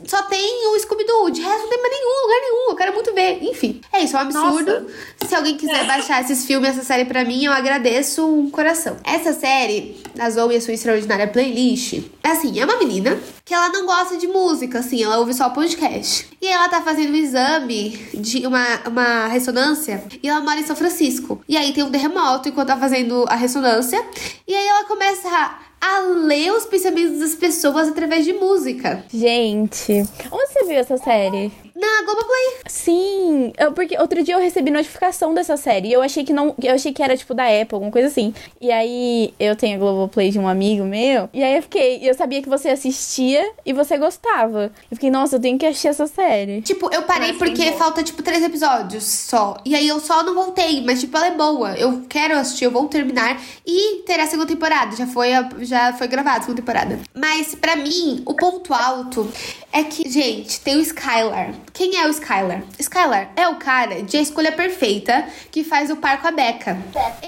Só 0.07 0.23
tem 0.23 0.69
o 0.69 0.79
Scooby-Doo. 0.79 1.31
De 1.31 1.41
resto, 1.41 1.63
não 1.63 1.69
tem 1.69 1.83
mais 1.83 1.93
nenhum 1.93 2.23
lugar 2.23 2.41
nenhum. 2.41 2.71
Eu 2.71 2.77
quero 2.77 2.95
muito 2.95 3.13
ver. 3.15 3.39
Enfim, 3.43 3.81
é 3.93 4.01
isso. 4.05 4.17
É 4.17 4.21
um 4.21 4.23
absurdo. 4.23 4.87
Se 5.27 5.35
alguém 5.35 5.57
quiser 5.57 5.85
baixar 5.87 6.23
esses 6.23 6.45
filmes, 6.47 6.71
essa 6.71 6.85
série 6.85 7.05
pra 7.05 7.25
mim, 7.25 7.45
eu 7.45 7.53
agradeço 7.53 8.25
um 8.25 8.49
coração. 8.51 8.97
Essa 9.05 9.33
série, 9.33 10.01
a 10.19 10.31
Zoe 10.31 10.55
e 10.55 10.57
a 10.57 10.61
sua 10.61 10.75
extraordinária 10.75 11.27
playlist, 11.27 12.05
é 12.23 12.29
assim, 12.31 12.61
é 12.61 12.65
uma 12.65 12.77
menina 12.79 13.19
que 13.45 13.55
ela 13.55 13.71
não 13.71 13.87
gosta 13.87 14.17
de 14.17 14.27
música, 14.29 14.79
assim. 14.79 15.03
Ela 15.03 15.19
ouve 15.19 15.35
só 15.35 15.51
podcast. 15.51 16.29
E 16.41 16.47
ela 16.47 16.69
tá 16.69 16.83
fazendo 16.83 17.13
um 17.13 17.17
exame 17.17 17.91
de 18.15 18.47
uma, 18.47 18.65
uma 18.87 19.27
ressonância 19.27 20.05
e 20.23 20.28
ela 20.29 20.41
mora 20.41 20.61
em 20.61 20.67
São 20.67 20.77
Francisco. 20.77 21.41
E 21.49 21.57
aí 21.57 21.73
tem 21.73 21.85
um 21.85 21.91
terremoto 21.91 22.49
enquanto 22.49 22.69
tá 22.69 22.77
fazendo 22.77 23.25
a 23.29 23.35
ressonância. 23.35 24.03
E 24.47 24.55
aí 24.55 24.67
ela 24.67 24.85
começa 24.85 25.29
a, 25.29 25.59
a 25.81 26.01
ler 26.01 26.53
os 26.53 26.67
pensamentos 26.67 27.19
das 27.19 27.35
pessoas 27.35 27.89
através 27.89 28.25
de 28.25 28.33
música. 28.33 29.05
Gente, 29.13 30.07
onde 30.31 30.53
você 30.53 30.65
viu 30.65 30.79
essa 30.79 30.97
série? 30.97 31.53
Na 31.81 32.03
Globoplay. 32.05 32.59
Sim, 32.67 33.53
eu- 33.59 33.73
porque 33.73 33.97
outro 33.99 34.23
dia 34.23 34.35
eu 34.35 34.41
recebi 34.41 34.71
notificação 34.71 35.33
dessa 35.33 35.57
série 35.57 35.89
e 35.89 35.93
eu 35.93 36.03
achei 36.03 36.25
que 36.25 36.33
não, 36.33 36.55
eu 36.63 36.75
achei 36.75 36.93
que 36.93 37.03
era 37.03 37.17
tipo 37.17 37.35
da 37.35 37.45
Apple, 37.45 37.75
alguma 37.75 37.93
coisa 37.93 38.09
assim. 38.09 38.35
E 38.61 38.71
aí 38.73 39.33
eu 39.39 39.55
tenho 39.55 39.77
a 39.77 39.79
Globoplay 39.79 40.31
de 40.31 40.39
um 40.39 40.49
amigo 40.49 40.85
meu, 40.85 41.29
e 41.33 41.43
aí 41.43 41.57
eu 41.57 41.63
fiquei, 41.63 42.01
eu 42.03 42.15
sabia 42.15 42.43
que 42.43 42.49
você 42.49 42.71
assistia 42.71 43.49
e 43.65 43.73
você 43.73 43.97
gostava. 43.97 44.73
Eu 44.91 44.97
fiquei, 44.97 45.11
nossa, 45.11 45.37
eu 45.37 45.41
tenho 45.41 45.59
que 45.59 45.67
assistir 45.67 45.89
essa 45.89 46.07
série. 46.07 46.63
Tipo, 46.63 46.91
eu 46.93 47.03
parei 47.03 47.29
Mas 47.29 47.39
porque 47.39 47.73
falta, 47.73 48.03
tipo, 48.03 48.23
três 48.23 48.43
episódios 48.43 49.05
só. 49.05 49.57
E 49.65 49.75
aí 49.77 49.87
eu 49.87 50.01
só 50.01 50.23
não 50.23 50.35
voltei. 50.35 50.83
Mas, 50.85 51.01
tipo, 51.01 51.17
ela 51.17 51.29
é 51.29 51.31
boa. 51.37 51.75
Eu 51.77 52.03
quero 52.09 52.37
assistir, 52.37 52.65
eu 52.65 52.71
vou 52.71 52.87
terminar. 52.89 53.41
E 53.67 54.03
terá 54.07 54.25
a 54.25 54.27
segunda 54.27 54.49
temporada. 54.49 54.97
Já 54.97 55.07
foi, 55.07 55.33
a- 55.33 55.49
já 55.61 55.93
foi 55.93 56.09
gravada 56.09 56.39
a 56.39 56.41
segunda 56.43 56.61
temporada. 56.61 56.99
Mas, 57.15 57.55
pra 57.55 57.77
mim, 57.77 58.23
o 58.27 58.35
ponto 58.35 58.75
alto 58.75 59.31
é 59.73 59.85
que, 59.85 60.09
gente, 60.09 60.61
tem 60.61 60.77
o 60.77 60.81
Skylar. 60.81 61.55
Quem 61.73 61.97
é 61.99 62.07
o 62.07 62.11
Skylar? 62.11 62.63
Skylar 62.79 63.31
é 63.37 63.49
o 63.49 63.57
cara 63.57 64.03
de 64.03 64.17
A 64.17 64.21
Escolha 64.21 64.53
Perfeita 64.53 65.27
que 65.51 65.63
faz 65.63 65.91
o 65.91 65.97
par 65.97 66.21
com 66.21 66.29
a 66.29 66.31
Becca. 66.31 66.77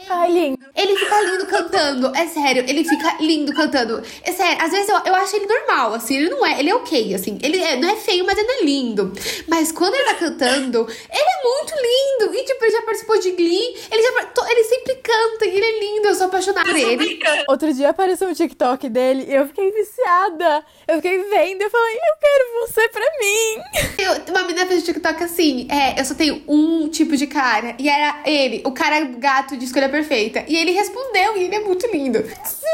Ai, 0.08 0.30
lindo. 0.30 0.58
Ele 0.74 0.96
fica 0.96 1.20
lindo 1.22 1.46
cantando. 1.46 2.12
É 2.16 2.26
sério, 2.26 2.64
ele 2.66 2.84
fica 2.84 3.16
lindo 3.20 3.52
cantando. 3.54 4.02
É 4.22 4.32
sério, 4.32 4.62
às 4.62 4.70
vezes 4.70 4.88
eu, 4.88 4.98
eu 5.06 5.14
acho 5.14 5.36
ele 5.36 5.46
normal, 5.46 5.94
assim. 5.94 6.16
Ele 6.16 6.30
não 6.30 6.44
é, 6.44 6.58
ele 6.58 6.70
é 6.70 6.74
ok, 6.74 7.14
assim. 7.14 7.38
Ele 7.42 7.58
é- 7.62 7.76
não 7.76 7.88
é 7.90 7.96
feio, 7.96 8.24
mas 8.24 8.38
ele 8.38 8.50
é 8.50 8.64
lindo. 8.64 9.12
Mas 9.48 9.70
quando 9.72 9.94
ele 9.94 10.04
tá 10.04 10.14
cantando, 10.14 10.86
ele 10.88 11.28
é 11.28 11.42
muito 11.42 11.74
lindo. 11.74 12.34
E, 12.34 12.44
tipo, 12.44 12.64
ele 12.64 12.72
já 12.72 12.82
participou 12.82 13.18
de 13.20 13.30
Glee. 13.32 13.74
Ele, 13.90 14.02
já, 14.02 14.48
ele 14.50 14.64
sempre 14.64 14.94
canta 14.96 15.46
e 15.46 15.56
ele 15.56 15.64
é 15.64 15.80
lindo. 15.80 16.08
Eu 16.08 16.14
sou 16.14 16.26
apaixonada 16.26 16.68
por 16.68 16.76
ele. 16.76 17.20
Outro 17.48 17.72
dia 17.72 17.90
apareceu 17.90 18.28
um 18.28 18.32
TikTok 18.34 18.88
dele 18.88 19.26
e 19.28 19.34
eu 19.34 19.46
fiquei 19.46 19.70
viciada. 19.70 20.64
Eu 20.88 20.96
fiquei 20.96 21.18
vendo 21.24 21.60
e 21.60 21.64
eu 21.64 21.70
falei, 21.70 21.94
eu 21.96 22.16
quero 22.20 22.60
você 22.66 22.88
pra 22.88 23.06
mim. 23.20 23.90
Eu, 23.98 24.29
uma 24.30 24.42
menina 24.42 24.66
fez 24.66 24.82
TikTok 24.84 25.22
assim: 25.22 25.66
é, 25.70 26.00
eu 26.00 26.04
só 26.04 26.14
tenho 26.14 26.42
um 26.48 26.88
tipo 26.88 27.16
de 27.16 27.26
cara. 27.26 27.74
E 27.78 27.88
era 27.88 28.22
ele, 28.24 28.62
o 28.64 28.72
cara 28.72 29.00
gato 29.04 29.56
de 29.56 29.64
escolha 29.64 29.88
perfeita. 29.88 30.44
E 30.48 30.56
ele 30.56 30.72
respondeu, 30.72 31.36
e 31.36 31.44
ele 31.44 31.54
é 31.54 31.60
muito 31.60 31.86
lindo. 31.86 32.22
Sim. 32.44 32.66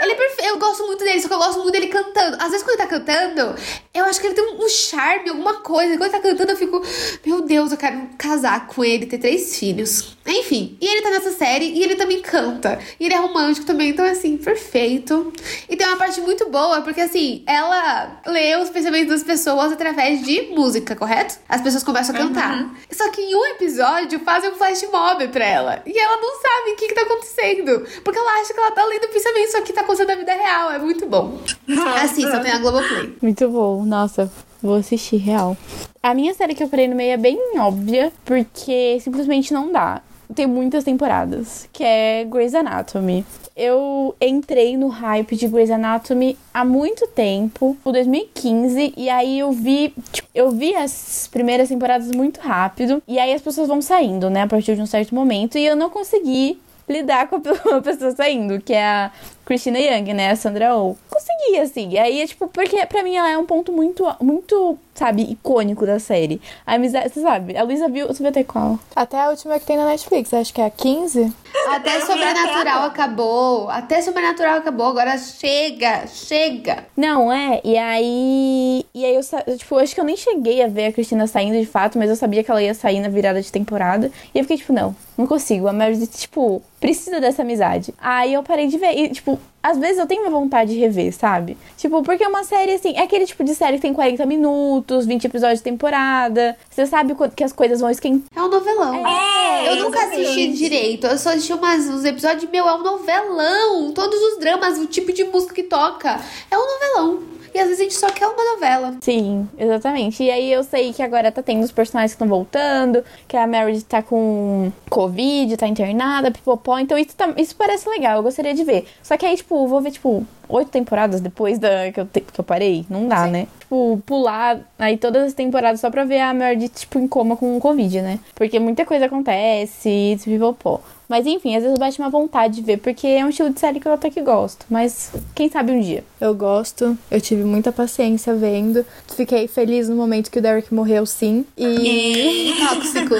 Ele 0.00 0.12
é 0.12 0.14
perfeito, 0.14 0.48
eu 0.48 0.58
gosto 0.58 0.86
muito 0.86 1.04
dele, 1.04 1.20
só 1.20 1.28
que 1.28 1.34
eu 1.34 1.38
gosto 1.38 1.58
muito 1.60 1.72
dele 1.72 1.88
cantando. 1.88 2.36
Às 2.40 2.50
vezes, 2.50 2.62
quando 2.62 2.80
ele 2.80 2.82
tá 2.82 2.86
cantando, 2.86 3.54
eu 3.92 4.04
acho 4.04 4.20
que 4.20 4.26
ele 4.26 4.34
tem 4.34 4.44
um 4.44 4.68
charme, 4.68 5.30
alguma 5.30 5.54
coisa. 5.54 5.96
Quando 5.96 6.02
ele 6.02 6.10
tá 6.12 6.20
cantando, 6.20 6.52
eu 6.52 6.56
fico, 6.56 6.82
meu 7.24 7.42
Deus, 7.42 7.72
eu 7.72 7.78
quero 7.78 8.08
casar 8.18 8.66
com 8.66 8.84
ele, 8.84 9.06
ter 9.06 9.18
três 9.18 9.56
filhos. 9.56 10.16
Enfim, 10.26 10.76
e 10.80 10.86
ele 10.86 11.02
tá 11.02 11.10
nessa 11.10 11.32
série 11.32 11.66
e 11.66 11.82
ele 11.82 11.96
também 11.96 12.20
canta. 12.20 12.78
E 12.98 13.06
ele 13.06 13.14
é 13.14 13.18
romântico 13.18 13.66
também, 13.66 13.90
então 13.90 14.04
assim, 14.04 14.36
perfeito. 14.36 15.32
E 15.68 15.76
tem 15.76 15.86
uma 15.86 15.96
parte 15.96 16.20
muito 16.20 16.48
boa, 16.48 16.80
porque 16.80 17.00
assim, 17.00 17.44
ela 17.46 18.20
lê 18.26 18.56
os 18.56 18.70
pensamentos 18.70 19.08
das 19.08 19.22
pessoas 19.22 19.72
através 19.72 20.24
de 20.24 20.42
música, 20.54 20.96
correto? 20.96 21.38
As 21.48 21.60
pessoas 21.60 21.84
começam 21.84 22.14
a 22.14 22.18
cantar. 22.18 22.74
Só 22.90 23.10
que 23.10 23.20
em 23.20 23.34
um 23.34 23.46
episódio 23.46 24.18
fazem 24.20 24.50
um 24.50 24.54
flash 24.54 24.82
mob 24.90 25.28
pra 25.28 25.44
ela. 25.44 25.82
E 25.86 25.98
ela 25.98 26.16
não 26.16 26.40
sabe 26.40 26.70
o 26.70 26.76
que, 26.76 26.88
que 26.88 26.94
tá 26.94 27.02
acontecendo. 27.02 27.86
Porque 28.02 28.18
ela 28.18 28.40
acha 28.40 28.52
que 28.52 28.58
ela 28.58 28.70
tá 28.70 28.84
lendo 28.84 29.04
o 29.04 29.08
pensamento, 29.08 29.52
só 29.52 29.60
que 29.60 29.72
tá 29.72 29.83
acontecendo 29.84 30.08
na 30.08 30.16
vida 30.16 30.32
real. 30.34 30.72
É 30.72 30.78
muito 30.78 31.06
bom. 31.06 31.38
Assistam, 32.02 32.40
tem 32.40 32.52
a 32.52 32.58
Globoplay. 32.58 33.16
Muito 33.22 33.48
bom, 33.48 33.84
nossa, 33.84 34.30
vou 34.60 34.76
assistir, 34.76 35.16
real. 35.18 35.56
A 36.02 36.12
minha 36.14 36.34
série 36.34 36.54
que 36.54 36.62
eu 36.62 36.68
parei 36.68 36.88
no 36.88 36.96
meio 36.96 37.12
é 37.12 37.16
bem 37.16 37.38
óbvia, 37.58 38.12
porque 38.24 38.98
simplesmente 39.00 39.52
não 39.52 39.70
dá. 39.72 40.02
Tem 40.34 40.46
muitas 40.46 40.84
temporadas, 40.84 41.68
que 41.72 41.84
é 41.84 42.24
Grey's 42.24 42.54
Anatomy. 42.54 43.24
Eu 43.56 44.16
entrei 44.20 44.76
no 44.76 44.88
hype 44.88 45.36
de 45.36 45.46
Grey's 45.46 45.70
Anatomy 45.70 46.36
há 46.52 46.64
muito 46.64 47.06
tempo, 47.06 47.76
por 47.84 47.92
2015, 47.92 48.94
e 48.96 49.08
aí 49.08 49.38
eu 49.38 49.52
vi, 49.52 49.94
tipo, 50.12 50.28
eu 50.34 50.50
vi 50.50 50.74
as 50.74 51.28
primeiras 51.30 51.68
temporadas 51.68 52.10
muito 52.10 52.40
rápido, 52.40 53.02
e 53.06 53.18
aí 53.18 53.32
as 53.32 53.42
pessoas 53.42 53.68
vão 53.68 53.80
saindo, 53.80 54.28
né, 54.28 54.42
a 54.42 54.46
partir 54.46 54.74
de 54.74 54.82
um 54.82 54.86
certo 54.86 55.14
momento, 55.14 55.56
e 55.56 55.64
eu 55.64 55.76
não 55.76 55.88
consegui 55.88 56.58
lidar 56.88 57.28
com 57.28 57.36
a 57.36 57.80
pessoa 57.80 58.10
saindo, 58.12 58.60
que 58.60 58.72
é 58.72 58.84
a 58.84 59.12
Christina 59.44 59.78
Young, 59.78 60.12
né? 60.14 60.30
A 60.30 60.36
Sandra 60.36 60.74
Oh. 60.76 60.96
Consegui, 61.10 61.58
assim. 61.60 61.90
E 61.90 61.98
aí, 61.98 62.20
é 62.22 62.26
tipo, 62.26 62.48
porque 62.48 62.84
pra 62.86 63.02
mim 63.02 63.16
ela 63.16 63.30
é 63.30 63.38
um 63.38 63.46
ponto 63.46 63.72
muito, 63.72 64.04
muito, 64.20 64.78
sabe, 64.94 65.22
icônico 65.22 65.86
da 65.86 65.98
série. 65.98 66.40
A 66.66 66.74
amizade, 66.74 67.10
você 67.10 67.20
sabe, 67.20 67.56
a 67.56 67.62
Luísa 67.62 67.88
viu, 67.88 68.06
você 68.06 68.22
viu 68.22 68.30
até 68.30 68.42
qual? 68.42 68.78
Até 68.96 69.20
a 69.20 69.28
última 69.30 69.58
que 69.58 69.66
tem 69.66 69.76
na 69.76 69.86
Netflix, 69.86 70.32
acho 70.32 70.52
que 70.52 70.60
é 70.60 70.66
a 70.66 70.70
15. 70.70 71.32
Até 71.68 72.00
Sobrenatural 72.00 72.82
acabou. 72.84 73.70
Até 73.70 74.02
Sobrenatural 74.02 74.56
acabou. 74.56 74.86
Agora 74.86 75.16
chega, 75.16 76.06
chega. 76.06 76.84
Não, 76.96 77.32
é, 77.32 77.60
e 77.64 77.78
aí. 77.78 78.84
E 78.94 79.04
aí 79.04 79.14
eu, 79.14 79.56
tipo, 79.56 79.76
acho 79.78 79.94
que 79.94 80.00
eu 80.00 80.04
nem 80.04 80.16
cheguei 80.16 80.62
a 80.62 80.68
ver 80.68 80.86
a 80.86 80.92
Cristina 80.92 81.26
saindo 81.26 81.58
de 81.58 81.66
fato, 81.66 81.98
mas 81.98 82.10
eu 82.10 82.16
sabia 82.16 82.42
que 82.44 82.50
ela 82.50 82.62
ia 82.62 82.74
sair 82.74 83.00
na 83.00 83.08
virada 83.08 83.40
de 83.40 83.50
temporada. 83.50 84.10
E 84.34 84.38
eu 84.38 84.44
fiquei, 84.44 84.58
tipo, 84.58 84.72
não, 84.72 84.94
não 85.16 85.26
consigo. 85.26 85.68
A 85.68 85.72
Meredith, 85.72 86.18
tipo, 86.18 86.62
precisa 86.80 87.20
dessa 87.20 87.42
amizade. 87.42 87.94
Aí 87.98 88.34
eu 88.34 88.42
parei 88.42 88.66
de 88.66 88.76
ver. 88.76 88.92
E, 88.92 89.08
tipo, 89.08 89.33
às 89.62 89.78
vezes 89.78 89.98
eu 89.98 90.06
tenho 90.06 90.22
uma 90.22 90.30
vontade 90.30 90.74
de 90.74 90.78
rever, 90.78 91.12
sabe? 91.14 91.56
Tipo, 91.76 92.02
porque 92.02 92.22
é 92.22 92.28
uma 92.28 92.44
série 92.44 92.72
assim, 92.72 92.94
é 92.96 93.02
aquele 93.02 93.24
tipo 93.24 93.42
de 93.42 93.54
série 93.54 93.76
que 93.76 93.82
tem 93.82 93.94
40 93.94 94.26
minutos, 94.26 95.06
20 95.06 95.24
episódios 95.24 95.60
de 95.60 95.64
temporada. 95.64 96.56
Você 96.70 96.84
sabe 96.84 97.14
que 97.34 97.42
as 97.42 97.52
coisas 97.52 97.80
vão 97.80 97.88
esquentar. 97.90 98.28
É 98.36 98.42
um 98.42 98.48
novelão. 98.50 99.06
É, 99.06 99.70
Eu 99.72 99.84
nunca 99.84 99.98
exatamente. 100.00 100.22
assisti 100.28 100.52
direito. 100.52 101.06
Eu 101.06 101.16
só 101.16 101.30
assisti 101.30 101.52
umas, 101.54 101.86
uns 101.86 102.04
episódios. 102.04 102.50
Meu, 102.50 102.68
é 102.68 102.74
um 102.74 102.82
novelão. 102.82 103.92
Todos 103.92 104.20
os 104.20 104.38
dramas, 104.38 104.78
o 104.78 104.86
tipo 104.86 105.12
de 105.12 105.24
música 105.24 105.54
que 105.54 105.62
toca. 105.62 106.20
É 106.50 106.58
um 106.58 106.66
novelão. 106.66 107.33
E 107.54 107.58
às 107.60 107.66
vezes 107.68 107.80
a 107.80 107.82
gente 107.84 107.94
só 107.94 108.10
quer 108.10 108.26
uma 108.26 108.54
novela. 108.54 108.96
Sim, 109.00 109.48
exatamente. 109.56 110.22
E 110.24 110.30
aí 110.30 110.52
eu 110.52 110.64
sei 110.64 110.92
que 110.92 111.00
agora 111.02 111.30
tá 111.30 111.40
tendo 111.40 111.62
os 111.62 111.70
personagens 111.70 112.10
que 112.10 112.16
estão 112.16 112.26
voltando, 112.26 113.04
que 113.28 113.36
a 113.36 113.46
Meredith 113.46 113.84
tá 113.84 114.02
com 114.02 114.72
Covid, 114.90 115.56
tá 115.56 115.68
internada, 115.68 116.32
pipopó. 116.32 116.78
Então 116.80 116.98
isso, 116.98 117.14
tá- 117.16 117.32
isso 117.36 117.54
parece 117.56 117.88
legal, 117.88 118.16
eu 118.16 118.22
gostaria 118.24 118.54
de 118.54 118.64
ver. 118.64 118.86
Só 119.02 119.16
que 119.16 119.24
aí, 119.24 119.36
tipo, 119.36 119.68
vou 119.68 119.80
ver, 119.80 119.92
tipo, 119.92 120.26
oito 120.48 120.70
temporadas 120.70 121.20
depois 121.20 121.58
da 121.58 121.90
que 121.92 122.00
eu, 122.00 122.06
te- 122.06 122.20
que 122.20 122.38
eu 122.40 122.44
parei. 122.44 122.84
Não 122.90 123.06
dá, 123.08 123.26
né? 123.26 123.46
Tipo, 123.60 124.00
pular 124.06 124.60
aí 124.78 124.96
todas 124.96 125.24
as 125.24 125.32
temporadas 125.32 125.80
só 125.80 125.90
pra 125.90 126.04
ver 126.04 126.20
a 126.20 126.32
Meredith, 126.34 126.70
tipo, 126.80 126.98
em 126.98 127.08
coma 127.08 127.36
com 127.36 127.58
Covid, 127.58 128.02
né? 128.02 128.18
Porque 128.34 128.58
muita 128.58 128.84
coisa 128.84 129.06
acontece, 129.06 130.18
pipopó. 130.24 130.80
Mas 131.06 131.26
enfim, 131.26 131.54
às 131.54 131.62
vezes 131.62 131.78
bate 131.78 131.98
uma 132.00 132.08
vontade 132.08 132.54
de 132.56 132.62
ver, 132.62 132.78
porque 132.78 133.06
é 133.06 133.24
um 133.24 133.28
estilo 133.28 133.50
de 133.50 133.60
série 133.60 133.78
que 133.78 133.86
eu 133.86 133.92
até 133.92 134.08
que 134.08 134.22
gosto. 134.22 134.64
Mas 134.70 135.10
quem 135.34 135.50
sabe 135.50 135.70
um 135.72 135.78
dia. 135.80 136.02
Eu 136.20 136.34
gosto, 136.34 136.96
eu 137.10 137.20
tive 137.20 137.44
muita 137.44 137.70
paciência 137.70 138.34
vendo. 138.34 138.84
Fiquei 139.14 139.46
feliz 139.46 139.86
no 139.88 139.96
momento 139.96 140.30
que 140.30 140.38
o 140.38 140.42
Derek 140.42 140.72
morreu, 140.72 141.04
sim. 141.04 141.44
E. 141.58 142.54
Tóxico. 142.58 143.14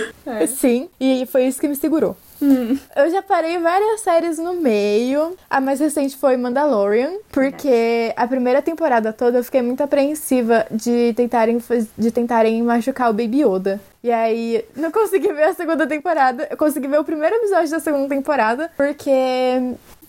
Sim, 0.48 0.88
e 0.98 1.26
foi 1.26 1.46
isso 1.46 1.60
que 1.60 1.68
me 1.68 1.76
segurou. 1.76 2.16
Eu 2.96 3.10
já 3.10 3.22
parei 3.22 3.58
várias 3.58 4.00
séries 4.00 4.38
no 4.38 4.54
meio. 4.54 5.36
A 5.48 5.60
mais 5.60 5.80
recente 5.80 6.16
foi 6.16 6.36
Mandalorian, 6.36 7.12
porque 7.30 8.12
a 8.16 8.26
primeira 8.26 8.62
temporada 8.62 9.12
toda 9.12 9.38
eu 9.38 9.44
fiquei 9.44 9.62
muito 9.62 9.82
apreensiva 9.82 10.66
de 10.70 11.12
tentarem, 11.14 11.62
de 11.96 12.10
tentarem 12.10 12.62
machucar 12.62 13.10
o 13.10 13.12
Baby 13.12 13.42
Yoda. 13.42 13.80
E 14.02 14.12
aí, 14.12 14.62
não 14.76 14.90
consegui 14.90 15.32
ver 15.32 15.44
a 15.44 15.54
segunda 15.54 15.86
temporada. 15.86 16.46
Eu 16.50 16.58
consegui 16.58 16.86
ver 16.86 17.00
o 17.00 17.04
primeiro 17.04 17.36
episódio 17.36 17.70
da 17.70 17.80
segunda 17.80 18.06
temporada, 18.06 18.70
porque 18.76 19.00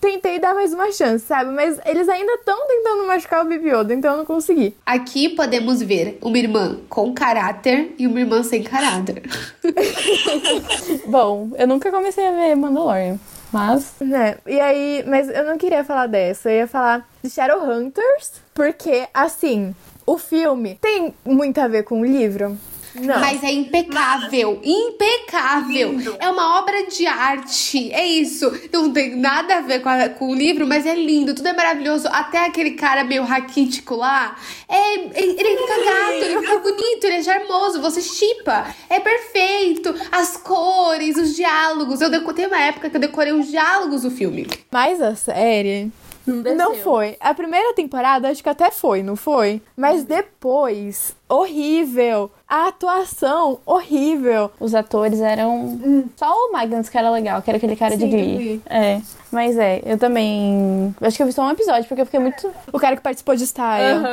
tentei 0.06 0.38
dar 0.38 0.54
mais 0.54 0.72
uma 0.72 0.92
chance, 0.92 1.26
sabe? 1.26 1.50
Mas 1.52 1.80
eles 1.84 2.08
ainda 2.08 2.34
estão 2.34 2.56
tentando 2.68 3.08
machucar 3.08 3.44
o 3.44 3.50
Baby 3.50 3.70
Yoda, 3.70 3.92
então 3.92 4.12
eu 4.12 4.18
não 4.18 4.26
consegui. 4.26 4.78
Aqui 4.86 5.30
podemos 5.30 5.82
ver 5.82 6.20
uma 6.22 6.38
irmã 6.38 6.78
com 6.88 7.12
caráter 7.12 7.96
e 7.98 8.06
uma 8.06 8.20
irmã 8.20 8.44
sem 8.44 8.62
caráter. 8.62 9.24
Bom, 11.08 11.50
eu 11.58 11.68
nunca 11.68 11.90
comecei 11.90 12.28
a 12.28 12.32
ver 12.32 12.56
Mandalorian. 12.56 13.18
Mas. 13.52 13.94
Né? 14.00 14.38
E 14.46 14.60
aí, 14.60 15.04
mas 15.08 15.28
eu 15.28 15.44
não 15.44 15.58
queria 15.58 15.84
falar 15.84 16.06
dessa, 16.06 16.52
eu 16.52 16.58
ia 16.58 16.68
falar 16.68 17.10
de 17.24 17.30
Shadowhunters, 17.30 18.34
porque, 18.54 19.08
assim, 19.12 19.74
o 20.06 20.20
filme 20.20 20.78
tem 20.80 21.16
muito 21.26 21.60
a 21.60 21.68
ver 21.68 21.84
com 21.84 22.02
o 22.02 22.06
livro. 22.06 22.56
Não. 22.96 23.20
Mas 23.20 23.44
é 23.44 23.52
impecável, 23.52 24.60
impecável. 24.64 25.90
Lindo. 25.94 26.16
É 26.20 26.30
uma 26.30 26.60
obra 26.60 26.86
de 26.88 27.06
arte, 27.06 27.92
é 27.92 28.06
isso. 28.06 28.52
Não 28.72 28.92
tem 28.92 29.16
nada 29.16 29.58
a 29.58 29.62
ver 29.62 29.82
com, 29.82 29.90
a- 29.90 30.10
com 30.10 30.30
o 30.30 30.36
livro, 30.36 30.66
mas 30.66 30.86
é 30.86 30.96
lindo, 30.96 31.34
tudo 31.36 31.48
é 31.48 31.54
maravilhoso. 31.54 32.08
Até 32.12 32.46
aquele 32.46 32.72
cara 32.72 33.04
meio 33.04 33.24
raquítico 33.24 33.96
lá, 33.96 34.36
é, 34.68 34.96
é- 34.96 35.02
ele 35.16 35.58
fica 35.58 35.84
gato, 35.84 36.12
ele 36.14 36.40
fica 36.40 36.60
bonito, 36.60 37.04
ele 37.04 37.16
é 37.16 37.24
charmoso, 37.24 37.82
você 37.82 38.02
chipa. 38.02 38.68
É 38.90 39.00
perfeito. 39.00 39.94
As 40.12 40.38
cores, 40.38 41.18
os 41.18 41.36
diálogos. 41.36 42.02
Eu 42.02 42.10
deco- 42.10 42.34
tem 42.34 42.48
uma 42.48 42.60
época 42.62 42.90
que 42.90 42.96
eu 42.98 43.02
decorei 43.02 43.34
os 43.34 43.48
diálogos 43.48 44.02
do 44.04 44.12
filme. 44.12 44.48
Mas 44.72 45.02
a 45.02 45.16
série. 45.16 45.92
Não 46.28 46.74
foi. 46.76 47.16
A 47.20 47.36
primeira 47.36 47.72
temporada 47.76 48.30
acho 48.30 48.42
que 48.42 48.50
até 48.50 48.72
foi, 48.72 49.04
não 49.04 49.16
foi? 49.16 49.62
Mas 49.78 50.04
depois, 50.04 51.16
horrível. 51.28 52.32
A 52.48 52.68
atuação, 52.68 53.60
horrível. 53.66 54.52
Os 54.60 54.76
atores 54.76 55.20
eram. 55.20 56.06
Só 56.16 56.32
o 56.32 56.52
Magnus 56.52 56.90
que 56.90 56.98
era 56.98 57.10
legal, 57.10 57.42
que 57.42 57.50
era 57.50 57.58
aquele 57.58 57.76
cara 57.76 57.98
de 57.98 58.04
Sim, 58.04 58.10
do 58.10 58.16
Glee. 58.16 58.62
É. 58.68 59.02
Mas 59.32 59.58
é, 59.58 59.82
eu 59.86 59.98
também. 59.98 60.96
Acho 61.02 61.18
que 61.18 61.24
eu 61.24 61.28
vi 61.28 61.34
só 61.34 61.44
um 61.44 61.52
episódio, 61.52 61.86
porque 61.86 62.02
eu 62.02 62.06
fiquei 62.06 62.20
muito. 62.20 62.50
O 62.72 62.80
cara 62.80 62.96
que 62.96 63.02
participou 63.02 63.36
de 63.36 63.46
Style. 63.48 64.06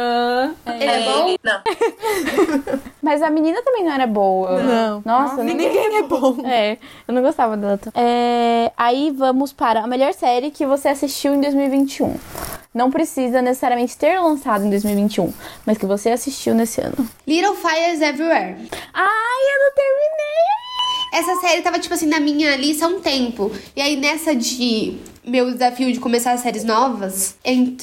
Ele 0.67 0.85
é 0.85 1.05
bom? 1.05 1.37
Não. 1.45 1.61
Mas 3.03 3.23
a 3.23 3.31
menina 3.31 3.61
também 3.63 3.85
não 3.85 3.93
era 3.93 4.07
boa. 4.07 4.63
Não. 4.63 5.03
Nossa, 5.05 5.37
não- 5.37 5.45
Ninguém 5.45 5.99
é 5.99 6.03
bom. 6.03 6.37
É, 6.45 6.79
eu 7.07 7.15
não 7.15 7.23
gostava 7.23 7.57
dela. 7.57 7.79
É, 7.95 8.73
aí 8.77 9.11
vamos 9.11 9.53
para 9.53 9.81
a 9.81 9.87
melhor 9.87 10.13
série 10.15 10.51
que 10.51 10.65
você 10.67 10.89
assistiu 10.89 11.35
em 11.35 11.41
2021. 11.41 12.17
Não 12.75 12.91
precisa 12.91 13.43
necessariamente 13.43 13.97
ter 13.97 14.18
lançado 14.18 14.64
em 14.64 14.70
2021, 14.70 15.33
mas 15.66 15.77
que 15.77 15.85
você 15.85 16.09
assistiu 16.09 16.55
nesse 16.55 16.81
ano. 16.81 17.07
Little 17.27 17.55
Fires 17.55 18.01
Everywhere. 18.01 18.57
Ai, 18.95 19.43
eu 19.43 19.59
não 19.61 19.75
terminei! 19.75 20.53
Essa 21.12 21.37
série 21.43 21.61
tava, 21.61 21.79
tipo 21.79 21.93
assim, 21.93 22.07
na 22.07 22.18
minha 22.18 22.57
lista 22.57 22.87
há 22.87 22.89
um 22.89 23.01
tempo. 23.01 23.53
E 23.77 23.83
aí, 23.83 23.97
nessa 23.97 24.35
de 24.35 24.97
meu 25.23 25.53
desafio 25.53 25.93
de 25.93 26.01
começar 26.01 26.33
as 26.33 26.41
séries 26.41 26.64
novas, 26.64 27.37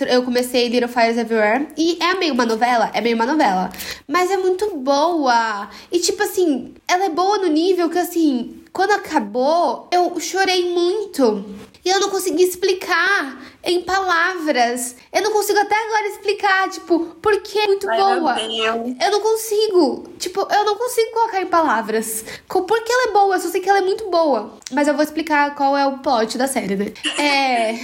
eu 0.10 0.24
comecei 0.24 0.68
Little 0.68 0.90
Fires 0.90 1.16
Everywhere. 1.16 1.68
E 1.78 2.00
é 2.02 2.16
meio 2.16 2.34
uma 2.34 2.48
novela, 2.48 2.90
é 2.92 3.00
meio 3.00 3.16
uma 3.16 3.28
novela. 3.28 3.70
Mas 4.08 4.32
é 4.32 4.38
muito 4.38 4.76
boa. 4.78 5.70
E, 5.92 6.00
tipo 6.00 6.24
assim, 6.24 6.74
ela 6.88 7.06
é 7.06 7.10
boa 7.10 7.38
no 7.38 7.48
nível 7.48 7.88
que, 7.92 8.00
assim, 8.00 8.64
quando 8.74 8.94
acabou, 8.94 9.88
eu 9.92 10.20
chorei 10.20 10.74
muito. 10.74 11.46
E 11.86 11.90
eu 11.90 12.00
não 12.00 12.10
consegui 12.10 12.44
explicar 12.44 13.40
em 13.64 13.82
palavras. 13.82 14.96
Eu 15.12 15.22
não 15.22 15.32
consigo 15.32 15.60
até 15.60 15.76
agora 15.76 16.08
explicar, 16.08 16.70
tipo, 16.70 17.00
por 17.22 17.42
que 17.42 17.60
é 17.60 17.68
muito 17.68 17.90
Ai, 17.90 17.98
boa. 17.98 18.40
Eu 18.40 19.12
não 19.12 19.22
consigo. 19.22 20.10
Tipo, 20.18 20.48
eu 20.50 20.66
não 20.66 20.76
consigo 20.76 21.12
colocar 21.12 21.42
em 21.42 21.48
palavras. 21.48 22.24
Por 22.48 22.84
que 22.84 22.92
ela 22.92 23.10
é 23.10 23.12
boa? 23.12 23.36
Eu 23.36 23.40
só 23.40 23.50
sei 23.50 23.62
que 23.62 23.70
ela 23.70 23.80
é 23.80 23.82
muito 23.82 24.10
boa. 24.10 24.54
Mas 24.72 24.88
eu 24.88 24.94
vou 24.94 25.04
explicar 25.04 25.56
qual 25.56 25.76
é 25.78 25.86
o 25.86 26.00
plot 26.00 26.38
da 26.38 26.48
série, 26.48 26.76
né? 26.76 26.92
É. 27.20 27.76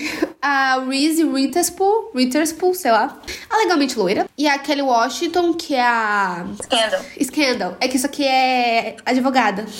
A 0.41 0.79
Reese 0.79 1.23
Witherspoon, 1.23 2.11
Witherspoon, 2.13 2.73
sei 2.73 2.91
lá. 2.91 3.19
A 3.49 3.57
legalmente 3.57 3.97
loira. 3.97 4.29
E 4.37 4.47
a 4.47 4.59
Kelly 4.59 4.83
Washington, 4.83 5.53
que 5.53 5.73
é 5.73 5.81
a. 5.81 6.45
Scandal. 6.61 7.01
Scandal. 7.21 7.77
É 7.79 7.87
que 7.87 7.97
isso 7.97 8.05
aqui 8.05 8.23
é 8.23 8.95
advogada. 9.05 9.65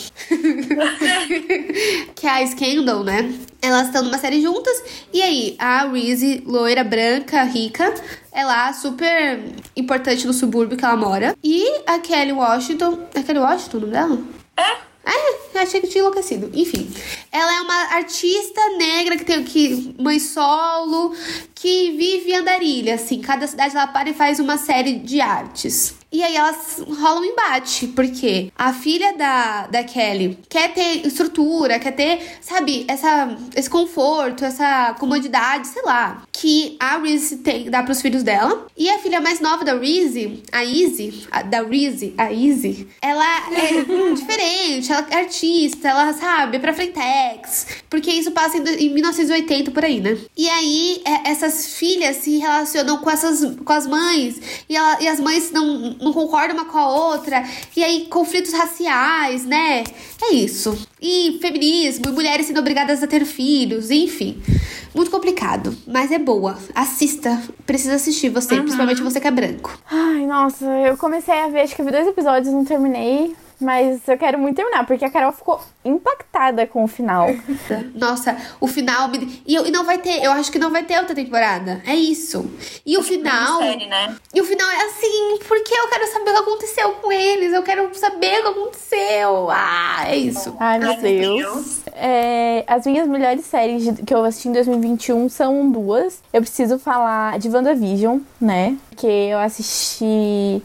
que 2.15 2.27
é 2.27 2.29
a 2.29 2.47
Scandal, 2.47 3.03
né? 3.03 3.33
Elas 3.61 3.87
estão 3.87 4.03
numa 4.03 4.17
série 4.17 4.41
juntas. 4.41 4.83
E 5.13 5.21
aí, 5.21 5.55
a 5.59 5.84
Reese, 5.91 6.43
loira, 6.45 6.83
branca, 6.83 7.43
rica, 7.43 7.93
é 8.31 8.43
lá 8.43 8.71
super 8.73 9.39
importante 9.75 10.27
no 10.27 10.33
subúrbio 10.33 10.77
que 10.77 10.85
ela 10.85 10.95
mora. 10.97 11.35
E 11.43 11.81
a 11.87 11.99
Kelly 11.99 12.33
Washington. 12.33 13.07
É 13.13 13.23
Kelly 13.23 13.39
Washington 13.39 13.77
o 13.77 13.79
nome 13.81 13.93
dela? 13.93 14.19
É? 14.57 14.85
É, 15.05 15.59
achei 15.59 15.79
que 15.79 15.87
tinha 15.87 16.01
enlouquecido. 16.01 16.49
Enfim, 16.53 16.89
ela 17.31 17.57
é 17.57 17.61
uma 17.61 17.95
artista 17.95 18.61
negra 18.77 19.15
que 19.15 19.23
tem 19.23 19.43
que 19.43 19.95
mãe 19.99 20.19
solo, 20.19 21.15
que 21.53 21.91
vive 21.91 22.31
em 22.31 22.37
andarilha, 22.37 22.95
assim. 22.95 23.21
Cada 23.21 23.45
cidade 23.45 23.75
ela 23.75 23.87
para 23.87 24.09
e 24.09 24.13
faz 24.13 24.39
uma 24.39 24.57
série 24.57 24.93
de 24.99 25.21
artes. 25.21 25.95
E 26.15 26.23
aí 26.23 26.37
elas 26.37 26.81
rolam 26.87 27.23
um 27.23 27.25
embate, 27.25 27.87
porque 27.87 28.49
a 28.57 28.71
filha 28.71 29.17
da, 29.17 29.67
da 29.67 29.83
Kelly 29.83 30.39
quer 30.47 30.73
ter 30.73 31.05
estrutura, 31.05 31.77
quer 31.77 31.91
ter, 31.91 32.37
sabe, 32.39 32.85
essa, 32.87 33.35
esse 33.53 33.69
conforto, 33.69 34.45
essa 34.45 34.95
comodidade, 34.97 35.67
sei 35.67 35.81
lá, 35.81 36.21
que 36.37 36.75
a 36.79 36.97
Reese 36.97 37.37
tem, 37.37 37.69
dá 37.69 37.81
pros 37.81 38.01
filhos 38.01 38.21
dela. 38.21 38.67
E 38.75 38.89
a 38.89 38.99
filha 38.99 39.21
mais 39.21 39.39
nova 39.39 39.63
da 39.63 39.77
Reese, 39.77 40.43
a 40.51 40.65
Izzy, 40.65 41.25
a, 41.31 41.41
da 41.41 41.63
Reese, 41.63 42.13
a 42.17 42.31
Izzy, 42.31 42.87
ela 43.01 43.25
é 43.53 43.83
diferente, 44.13 44.91
ela 44.91 45.07
é 45.09 45.15
artista, 45.15 45.87
ela, 45.87 46.11
sabe, 46.13 46.57
é 46.57 46.59
pra 46.59 46.73
frentex, 46.73 47.67
porque 47.89 48.11
isso 48.11 48.31
passa 48.31 48.57
em, 48.57 48.87
em 48.87 48.93
1980 48.93 49.71
por 49.71 49.85
aí, 49.85 50.01
né? 50.01 50.17
E 50.35 50.49
aí, 50.49 51.01
é, 51.05 51.31
essas 51.31 51.75
filhas 51.75 52.17
se 52.17 52.37
relacionam 52.37 52.97
com, 52.97 53.09
essas, 53.09 53.55
com 53.63 53.73
as 53.73 53.87
mães, 53.87 54.41
e, 54.67 54.75
ela, 54.75 55.01
e 55.01 55.07
as 55.07 55.19
mães 55.19 55.51
não 55.51 55.95
não 56.01 56.11
concorda 56.11 56.53
uma 56.53 56.65
com 56.65 56.77
a 56.77 56.89
outra, 56.89 57.45
e 57.75 57.83
aí 57.83 58.07
conflitos 58.07 58.51
raciais, 58.51 59.45
né? 59.45 59.83
É 60.21 60.33
isso. 60.33 60.77
E 61.01 61.37
feminismo, 61.41 62.09
e 62.09 62.11
mulheres 62.11 62.45
sendo 62.45 62.59
obrigadas 62.59 63.01
a 63.01 63.07
ter 63.07 63.25
filhos, 63.25 63.89
enfim. 63.89 64.41
Muito 64.95 65.11
complicado, 65.11 65.75
mas 65.85 66.09
é 66.11 66.17
boa. 66.17 66.57
Assista, 66.73 67.41
precisa 67.65 67.95
assistir 67.95 68.29
você, 68.29 68.55
uhum. 68.55 68.61
principalmente 68.61 69.01
você 69.01 69.19
que 69.19 69.27
é 69.27 69.31
branco. 69.31 69.77
Ai, 69.91 70.25
nossa, 70.25 70.65
eu 70.65 70.95
comecei 70.95 71.37
a 71.37 71.49
ver, 71.49 71.61
acho 71.61 71.75
que 71.75 71.83
vi 71.83 71.91
dois 71.91 72.07
episódios, 72.07 72.53
não 72.53 72.63
terminei. 72.63 73.35
Mas 73.59 74.07
eu 74.07 74.17
quero 74.17 74.37
muito 74.37 74.55
terminar, 74.55 74.85
porque 74.85 75.05
a 75.05 75.09
Carol 75.09 75.31
ficou 75.31 75.61
impactada 75.83 76.67
com 76.67 76.83
o 76.83 76.87
final. 76.87 77.27
Nossa, 77.95 78.35
o 78.59 78.67
final. 78.67 79.07
Me... 79.07 79.41
E, 79.45 79.55
e, 79.55 79.71
não 79.71 79.85
vai 79.85 79.97
ter, 79.97 80.23
eu 80.23 80.31
acho 80.31 80.51
que 80.51 80.59
não 80.59 80.71
vai 80.71 80.83
ter 80.83 80.97
outra 80.99 81.15
temporada. 81.15 81.81
É 81.85 81.95
isso. 81.95 82.49
E 82.85 82.97
o 82.97 83.03
final. 83.03 83.59
Série, 83.59 83.87
né? 83.87 84.15
E 84.33 84.41
o 84.41 84.45
final 84.45 84.69
é 84.69 84.85
assim, 84.85 85.39
porque 85.47 85.73
eu 85.73 85.87
quero 85.89 86.07
saber 86.11 86.31
o 86.31 86.33
que 86.33 86.39
aconteceu 86.39 86.91
com 86.93 87.11
eles. 87.11 87.53
Eu 87.53 87.63
quero 87.63 87.89
saber 87.93 88.39
o 88.39 88.41
que 88.43 88.59
aconteceu. 88.59 89.49
Ah, 89.49 90.03
é 90.07 90.17
isso. 90.17 90.55
Ai, 90.59 90.79
meu 90.79 90.89
Ai, 90.89 90.97
Deus. 90.97 91.41
Deus. 91.41 91.81
É, 91.93 92.63
as 92.67 92.85
minhas 92.85 93.07
melhores 93.07 93.45
séries 93.45 93.99
que 94.05 94.13
eu 94.13 94.23
assisti 94.25 94.49
em 94.49 94.53
2021 94.53 95.29
são 95.29 95.69
duas. 95.69 96.21
Eu 96.33 96.41
preciso 96.41 96.77
falar 96.77 97.39
de 97.39 97.49
WandaVision, 97.49 98.19
né? 98.39 98.77
Que 98.97 99.07
eu 99.07 99.39
assisti 99.39 100.61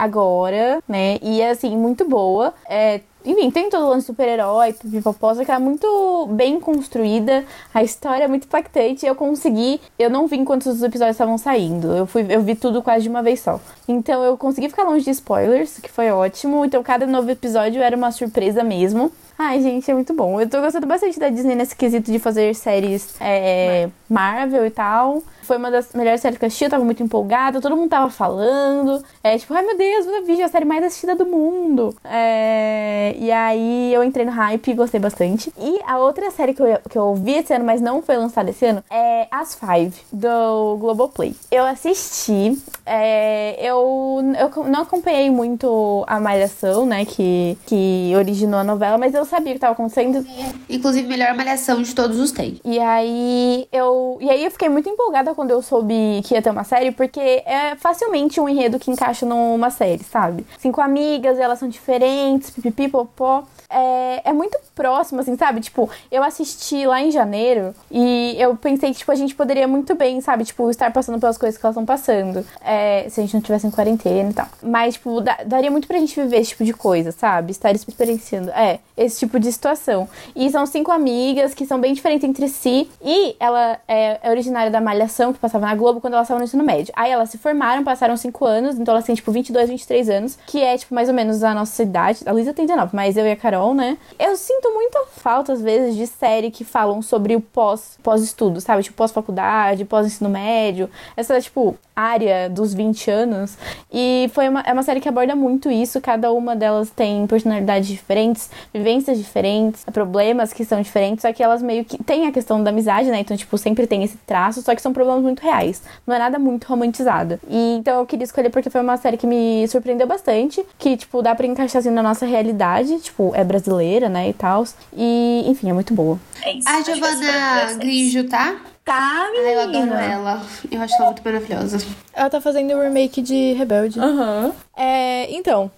agora, 0.00 0.82
né? 0.88 1.18
E 1.20 1.42
é 1.42 1.50
assim, 1.50 1.76
muito 1.76 2.08
boa. 2.08 2.54
É, 2.66 3.00
enfim, 3.22 3.50
tem 3.50 3.68
todo 3.68 3.84
o 3.84 3.88
lance 3.90 4.06
super-herói, 4.06 4.72
pipoposa, 4.72 5.44
que 5.44 5.52
é 5.52 5.58
muito 5.58 6.26
bem 6.30 6.58
construída, 6.58 7.44
a 7.74 7.82
história 7.82 8.24
é 8.24 8.28
muito 8.28 8.44
impactante. 8.44 9.04
Eu 9.04 9.14
consegui, 9.14 9.78
eu 9.98 10.08
não 10.08 10.26
vi 10.26 10.38
enquanto 10.38 10.66
os 10.66 10.82
episódios 10.82 11.16
estavam 11.16 11.36
saindo, 11.36 11.94
eu, 11.94 12.06
fui, 12.06 12.24
eu 12.30 12.40
vi 12.40 12.54
tudo 12.54 12.82
quase 12.82 13.02
de 13.02 13.10
uma 13.10 13.22
vez 13.22 13.40
só. 13.40 13.60
Então 13.86 14.24
eu 14.24 14.38
consegui 14.38 14.70
ficar 14.70 14.84
longe 14.84 15.04
de 15.04 15.10
spoilers, 15.10 15.78
que 15.78 15.90
foi 15.90 16.10
ótimo. 16.10 16.64
Então 16.64 16.82
cada 16.82 17.06
novo 17.06 17.30
episódio 17.30 17.82
era 17.82 17.94
uma 17.94 18.10
surpresa 18.10 18.64
mesmo. 18.64 19.12
Ai, 19.38 19.60
gente, 19.60 19.90
é 19.90 19.94
muito 19.94 20.14
bom. 20.14 20.40
Eu 20.40 20.48
tô 20.48 20.60
gostando 20.60 20.86
bastante 20.86 21.18
da 21.18 21.28
Disney 21.28 21.54
nesse 21.54 21.76
quesito 21.76 22.10
de 22.10 22.18
fazer 22.18 22.54
séries 22.54 23.14
é, 23.20 23.88
Marvel 24.08 24.64
e 24.64 24.70
tal 24.70 25.22
foi 25.50 25.56
uma 25.56 25.68
das 25.68 25.92
melhores 25.94 26.20
séries 26.20 26.38
que 26.38 26.44
eu 26.44 26.46
assisti, 26.46 26.62
eu 26.62 26.70
tava 26.70 26.84
muito 26.84 27.02
empolgada, 27.02 27.60
todo 27.60 27.76
mundo 27.76 27.90
tava 27.90 28.08
falando. 28.08 29.04
É 29.20 29.36
tipo, 29.36 29.52
ai 29.52 29.66
meu 29.66 29.76
Deus, 29.76 30.06
vídeo, 30.24 30.44
a 30.44 30.48
série 30.48 30.64
mais 30.64 30.84
assistida 30.84 31.16
do 31.16 31.26
mundo. 31.26 31.92
É, 32.04 33.16
e 33.18 33.32
aí 33.32 33.92
eu 33.92 34.04
entrei 34.04 34.24
no 34.24 34.30
hype 34.30 34.68
e 34.70 34.74
gostei 34.74 35.00
bastante. 35.00 35.52
E 35.58 35.80
a 35.84 35.98
outra 35.98 36.30
série 36.30 36.54
que 36.54 36.62
eu, 36.62 36.78
que 36.88 36.96
eu 36.96 37.16
vi 37.16 37.32
esse 37.32 37.52
ano, 37.52 37.64
mas 37.64 37.80
não 37.80 38.00
foi 38.00 38.16
lançada 38.16 38.50
esse 38.50 38.64
ano, 38.64 38.84
é 38.88 39.26
As 39.28 39.56
Five, 39.56 39.92
do 40.12 40.76
Globoplay. 40.78 41.34
Eu 41.50 41.66
assisti, 41.66 42.56
é, 42.86 43.56
eu, 43.60 44.22
eu 44.38 44.64
não 44.66 44.82
acompanhei 44.82 45.30
muito 45.30 46.04
a 46.06 46.20
Malhação, 46.20 46.86
né, 46.86 47.04
que, 47.04 47.58
que 47.66 48.12
originou 48.16 48.60
a 48.60 48.64
novela, 48.64 48.96
mas 48.96 49.14
eu 49.14 49.24
sabia 49.24 49.50
o 49.50 49.54
que 49.54 49.60
tava 49.60 49.72
acontecendo. 49.72 50.24
Inclusive, 50.68 51.08
melhor 51.08 51.34
Malhação 51.34 51.82
de 51.82 51.92
todos 51.92 52.20
os 52.20 52.30
tempos. 52.30 52.60
E 52.64 52.78
aí 52.78 53.66
eu, 53.72 54.16
e 54.20 54.30
aí 54.30 54.44
eu 54.44 54.50
fiquei 54.52 54.68
muito 54.68 54.88
empolgada 54.88 55.32
quando 55.40 55.52
eu 55.52 55.62
soube 55.62 56.20
que 56.22 56.34
ia 56.34 56.42
ter 56.42 56.50
uma 56.50 56.64
série, 56.64 56.92
porque 56.92 57.18
é 57.18 57.74
facilmente 57.74 58.38
um 58.38 58.46
enredo 58.46 58.78
que 58.78 58.90
encaixa 58.90 59.24
numa 59.24 59.70
série, 59.70 60.04
sabe? 60.04 60.44
Cinco 60.58 60.82
amigas, 60.82 61.38
elas 61.38 61.58
são 61.58 61.66
diferentes, 61.66 62.50
pipipi, 62.50 62.88
popó 62.88 63.44
é, 63.70 64.30
é 64.30 64.32
muito 64.32 64.58
próximo, 64.74 65.20
assim, 65.20 65.36
sabe? 65.36 65.60
Tipo, 65.60 65.88
eu 66.10 66.22
assisti 66.22 66.86
lá 66.86 67.00
em 67.00 67.10
janeiro 67.10 67.74
e 67.90 68.34
eu 68.38 68.56
pensei 68.56 68.90
que, 68.90 68.98
tipo, 68.98 69.12
a 69.12 69.14
gente 69.14 69.34
poderia 69.34 69.68
muito 69.68 69.94
bem, 69.94 70.20
sabe? 70.20 70.44
Tipo, 70.44 70.68
estar 70.70 70.92
passando 70.92 71.20
pelas 71.20 71.38
coisas 71.38 71.58
que 71.58 71.64
elas 71.64 71.74
estão 71.74 71.86
passando. 71.86 72.44
É, 72.62 73.06
se 73.08 73.20
a 73.20 73.22
gente 73.22 73.34
não 73.34 73.40
tivesse 73.40 73.66
em 73.66 73.70
quarentena 73.70 74.30
e 74.30 74.34
tal. 74.34 74.48
Mas, 74.62 74.94
tipo, 74.94 75.20
daria 75.20 75.70
muito 75.70 75.86
pra 75.86 75.98
gente 75.98 76.20
viver 76.20 76.38
esse 76.38 76.50
tipo 76.50 76.64
de 76.64 76.72
coisa, 76.72 77.12
sabe? 77.12 77.52
Estar 77.52 77.74
experienciando. 77.74 78.50
É, 78.50 78.80
esse 78.96 79.20
tipo 79.20 79.38
de 79.38 79.52
situação. 79.52 80.08
E 80.34 80.50
são 80.50 80.66
cinco 80.66 80.90
amigas 80.90 81.54
que 81.54 81.64
são 81.64 81.80
bem 81.80 81.94
diferentes 81.94 82.28
entre 82.28 82.48
si. 82.48 82.90
E 83.02 83.36
ela 83.38 83.78
é, 83.86 84.18
é 84.22 84.30
originária 84.30 84.70
da 84.70 84.80
Malhação, 84.80 85.32
que 85.32 85.38
passava 85.38 85.66
na 85.66 85.74
Globo 85.74 86.00
quando 86.00 86.14
elas 86.14 86.24
estavam 86.24 86.40
no 86.40 86.44
ensino 86.44 86.64
médio. 86.64 86.92
Aí 86.96 87.10
elas 87.10 87.30
se 87.30 87.38
formaram, 87.38 87.84
passaram 87.84 88.16
cinco 88.16 88.44
anos, 88.44 88.78
então 88.78 88.92
elas 88.92 89.04
têm, 89.04 89.14
tipo, 89.14 89.30
22, 89.30 89.68
23 89.68 90.08
anos, 90.08 90.38
que 90.46 90.60
é, 90.62 90.76
tipo, 90.76 90.94
mais 90.94 91.08
ou 91.08 91.14
menos 91.14 91.44
a 91.44 91.54
nossa 91.54 91.82
idade. 91.82 92.20
A 92.26 92.32
Luísa 92.32 92.52
tem 92.52 92.66
19, 92.66 92.94
mas 92.94 93.16
eu 93.16 93.26
e 93.26 93.30
a 93.30 93.36
Carol 93.36 93.59
Carol, 93.60 93.74
né? 93.74 93.98
Eu 94.18 94.36
sinto 94.36 94.72
muita 94.72 95.04
falta, 95.06 95.52
às 95.52 95.60
vezes, 95.60 95.94
de 95.94 96.06
série 96.06 96.50
que 96.50 96.64
falam 96.64 97.02
sobre 97.02 97.36
o 97.36 97.40
pós, 97.40 97.98
pós-estudo, 98.02 98.60
sabe? 98.60 98.82
Tipo, 98.82 98.96
pós-faculdade, 98.96 99.84
pós-ensino 99.84 100.30
médio. 100.30 100.88
Essa, 101.16 101.38
tipo, 101.40 101.76
área 102.00 102.48
dos 102.48 102.72
20 102.74 103.10
anos. 103.10 103.56
E 103.92 104.30
foi 104.32 104.48
uma, 104.48 104.60
é 104.60 104.72
uma 104.72 104.82
série 104.82 105.00
que 105.00 105.08
aborda 105.08 105.34
muito 105.34 105.70
isso. 105.70 106.00
Cada 106.00 106.32
uma 106.32 106.56
delas 106.56 106.90
tem 106.90 107.26
personalidades 107.26 107.88
diferentes, 107.88 108.50
vivências 108.72 109.18
diferentes, 109.18 109.84
problemas 109.92 110.52
que 110.52 110.64
são 110.64 110.80
diferentes. 110.80 111.22
Só 111.22 111.32
que 111.32 111.42
elas 111.42 111.62
meio 111.62 111.84
que 111.84 112.02
tem 112.02 112.26
a 112.26 112.32
questão 112.32 112.62
da 112.62 112.70
amizade, 112.70 113.10
né? 113.10 113.20
Então, 113.20 113.36
tipo, 113.36 113.56
sempre 113.58 113.86
tem 113.86 114.02
esse 114.02 114.16
traço. 114.18 114.62
Só 114.62 114.74
que 114.74 114.82
são 114.82 114.92
problemas 114.92 115.22
muito 115.22 115.40
reais. 115.40 115.82
Não 116.06 116.14
é 116.14 116.18
nada 116.18 116.38
muito 116.38 116.64
romantizado. 116.64 117.38
E 117.48 117.76
então 117.78 118.00
eu 118.00 118.06
queria 118.06 118.24
escolher 118.24 118.50
porque 118.50 118.70
foi 118.70 118.80
uma 118.80 118.96
série 118.96 119.16
que 119.16 119.26
me 119.26 119.66
surpreendeu 119.68 120.06
bastante. 120.06 120.64
Que, 120.78 120.96
tipo, 120.96 121.22
dá 121.22 121.34
pra 121.34 121.46
encaixar 121.46 121.80
assim 121.80 121.90
na 121.90 122.02
nossa 122.02 122.26
realidade. 122.26 122.98
Tipo, 123.00 123.32
é 123.34 123.44
brasileira, 123.44 124.08
né? 124.08 124.28
E 124.28 124.32
tal. 124.32 124.64
E, 124.96 125.44
enfim, 125.46 125.70
é 125.70 125.72
muito 125.72 125.94
boa. 125.94 126.18
É 126.42 126.52
isso, 126.54 126.68
a 126.68 126.82
Giovanna 126.82 127.74
Grigio, 127.78 128.28
tá? 128.28 128.56
Tá, 128.90 129.28
menina. 129.30 129.46
Ai, 129.46 129.54
eu 129.54 129.60
adoro 129.60 129.94
ela. 129.94 130.42
Eu 130.68 130.82
acho 130.82 130.96
ela 130.96 131.06
muito 131.06 131.22
maravilhosa. 131.24 131.78
Ela 132.12 132.28
tá 132.28 132.40
fazendo 132.40 132.74
o 132.74 132.82
remake 132.82 133.22
de 133.22 133.52
Rebelde. 133.52 134.00
Aham. 134.00 134.46
Uhum. 134.46 134.52
É, 134.76 135.30
então, 135.30 135.70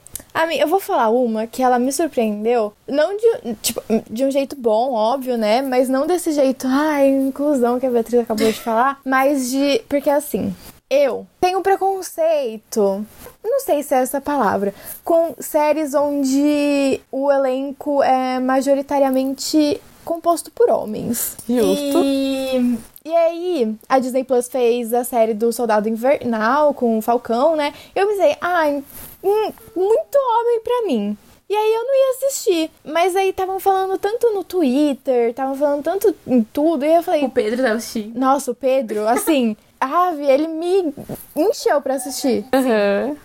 eu 0.59 0.67
vou 0.67 0.81
falar 0.81 1.11
uma 1.11 1.47
que 1.47 1.63
ela 1.63 1.79
me 1.79 1.93
surpreendeu. 1.93 2.73
Não 2.89 3.15
de, 3.15 3.55
tipo, 3.57 3.83
de 4.11 4.25
um 4.25 4.31
jeito 4.31 4.57
bom, 4.57 4.95
óbvio, 4.95 5.37
né? 5.37 5.61
Mas 5.61 5.91
não 5.91 6.07
desse 6.07 6.33
jeito, 6.33 6.67
ai, 6.67 7.07
inclusão 7.07 7.79
que 7.79 7.85
a 7.85 7.91
Beatriz 7.91 8.23
acabou 8.23 8.47
de 8.47 8.59
falar. 8.59 8.99
Mas 9.05 9.51
de. 9.51 9.83
Porque 9.91 10.09
assim, 10.09 10.57
eu 10.89 11.27
tenho 11.39 11.61
preconceito. 11.61 13.05
Não 13.45 13.61
sei 13.61 13.83
se 13.83 13.95
é 13.95 13.99
essa 13.99 14.23
palavra. 14.23 14.73
Com 15.05 15.35
séries 15.39 15.93
onde 15.93 16.99
o 17.11 17.31
elenco 17.31 18.03
é 18.03 18.41
majoritariamente 18.41 19.79
composto 20.03 20.51
por 20.51 20.71
homens. 20.71 21.37
Justo. 21.47 22.03
E, 22.03 22.79
e 23.05 23.15
aí, 23.15 23.75
a 23.89 23.99
Disney 23.99 24.25
Plus 24.25 24.49
fez 24.49 24.95
a 24.95 25.03
série 25.03 25.35
do 25.35 25.53
Soldado 25.53 25.89
Invernal 25.89 26.73
com 26.73 26.99
o 26.99 27.03
Falcão, 27.03 27.57
né? 27.57 27.75
Eu 27.95 28.07
pensei, 28.07 28.37
ai, 28.41 28.83
hum, 29.23 29.53
muito 29.75 30.17
homem 30.17 30.61
pra 30.61 30.83
mim. 30.87 31.19
E 31.49 31.55
aí 31.55 31.75
eu 31.75 31.85
não 31.85 31.95
ia 31.95 32.11
assistir. 32.17 32.71
Mas 32.85 33.15
aí 33.15 33.29
estavam 33.29 33.61
falando 33.61 33.99
tanto 33.99 34.33
no 34.33 34.43
Twitter, 34.43 35.31
estavam 35.31 35.55
falando 35.55 35.83
tanto 35.83 36.15
em 36.27 36.43
tudo, 36.43 36.85
e 36.85 36.95
eu 36.95 37.03
falei. 37.03 37.25
O 37.25 37.31
Pedro 37.31 37.63
tava 37.63 37.75
assistindo. 37.75 38.19
Nossa, 38.19 38.53
o 38.53 38.55
Pedro, 38.55 39.07
assim. 39.07 39.57
Ave, 39.79 40.25
ele 40.25 40.47
me 40.47 40.95
encheu 41.35 41.81
pra 41.83 41.95
assistir. 41.95 42.47
Uhum. 42.55 43.17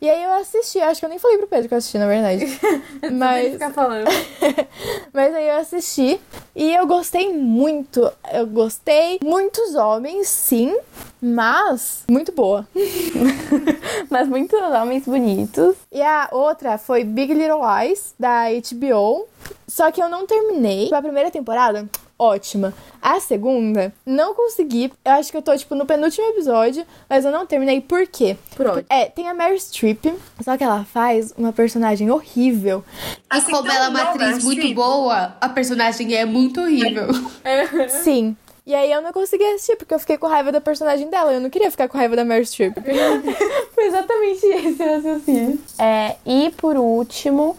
E 0.00 0.08
aí 0.08 0.22
eu 0.22 0.32
assisti, 0.34 0.78
acho 0.78 1.00
que 1.00 1.06
eu 1.06 1.10
nem 1.10 1.18
falei 1.18 1.38
pro 1.38 1.48
Pedro 1.48 1.68
que 1.68 1.74
eu 1.74 1.78
assisti, 1.78 1.98
na 1.98 2.06
verdade. 2.06 2.46
Mas. 3.12 3.52
ficar 3.52 3.72
falando. 3.72 4.06
Mas 5.12 5.34
aí 5.34 5.48
eu 5.48 5.56
assisti 5.56 6.20
e 6.54 6.72
eu 6.72 6.86
gostei 6.86 7.32
muito. 7.32 8.10
Eu 8.32 8.46
gostei. 8.46 9.18
Muitos 9.22 9.74
homens, 9.74 10.28
sim, 10.28 10.76
mas 11.20 12.04
muito 12.08 12.32
boa. 12.32 12.66
mas 14.08 14.28
muitos 14.28 14.60
homens 14.60 15.04
bonitos. 15.04 15.76
E 15.90 16.00
a 16.00 16.28
outra 16.30 16.78
foi 16.78 17.02
Big 17.02 17.34
Little 17.34 17.60
Lies, 17.60 18.14
da 18.18 18.44
HBO. 18.50 19.26
Só 19.66 19.90
que 19.90 20.02
eu 20.02 20.08
não 20.08 20.26
terminei. 20.26 20.90
A 20.92 21.02
primeira 21.02 21.30
temporada 21.30 21.88
ótima. 22.18 22.74
A 23.00 23.20
segunda, 23.20 23.92
não 24.04 24.34
consegui. 24.34 24.92
Eu 25.04 25.12
acho 25.12 25.30
que 25.30 25.36
eu 25.36 25.42
tô, 25.42 25.56
tipo, 25.56 25.74
no 25.74 25.86
penúltimo 25.86 26.26
episódio, 26.28 26.84
mas 27.08 27.24
eu 27.24 27.30
não 27.30 27.46
terminei. 27.46 27.80
Por 27.80 28.06
quê? 28.06 28.36
Por 28.56 28.66
onde? 28.66 28.86
É, 28.88 29.06
tem 29.06 29.28
a 29.28 29.34
Mary 29.34 29.58
Streep, 29.60 30.04
só 30.40 30.56
que 30.56 30.64
ela 30.64 30.84
faz 30.84 31.32
uma 31.38 31.52
personagem 31.52 32.10
horrível. 32.10 32.84
E 33.06 33.16
Assim, 33.30 33.52
como 33.52 33.62
tão 33.64 33.74
ela 33.74 33.86
é 33.86 33.88
uma 33.88 34.02
atriz 34.02 34.42
muito 34.42 34.74
boa, 34.74 35.36
a 35.40 35.48
personagem 35.48 36.14
é 36.14 36.24
muito 36.24 36.60
horrível. 36.60 37.06
Sim. 38.02 38.36
E 38.66 38.74
aí 38.74 38.92
eu 38.92 39.00
não 39.00 39.14
consegui 39.14 39.44
assistir, 39.44 39.76
porque 39.76 39.94
eu 39.94 39.98
fiquei 39.98 40.18
com 40.18 40.26
raiva 40.26 40.52
da 40.52 40.60
personagem 40.60 41.08
dela. 41.08 41.32
Eu 41.32 41.40
não 41.40 41.48
queria 41.48 41.70
ficar 41.70 41.88
com 41.88 41.96
raiva 41.96 42.14
da 42.14 42.22
Mary 42.22 42.44
Streep. 42.44 42.74
Foi 43.74 43.86
exatamente 43.86 44.44
esse 44.44 44.84
raciocínio. 44.84 45.58
É, 45.78 46.16
e 46.26 46.50
por 46.58 46.76
último, 46.76 47.56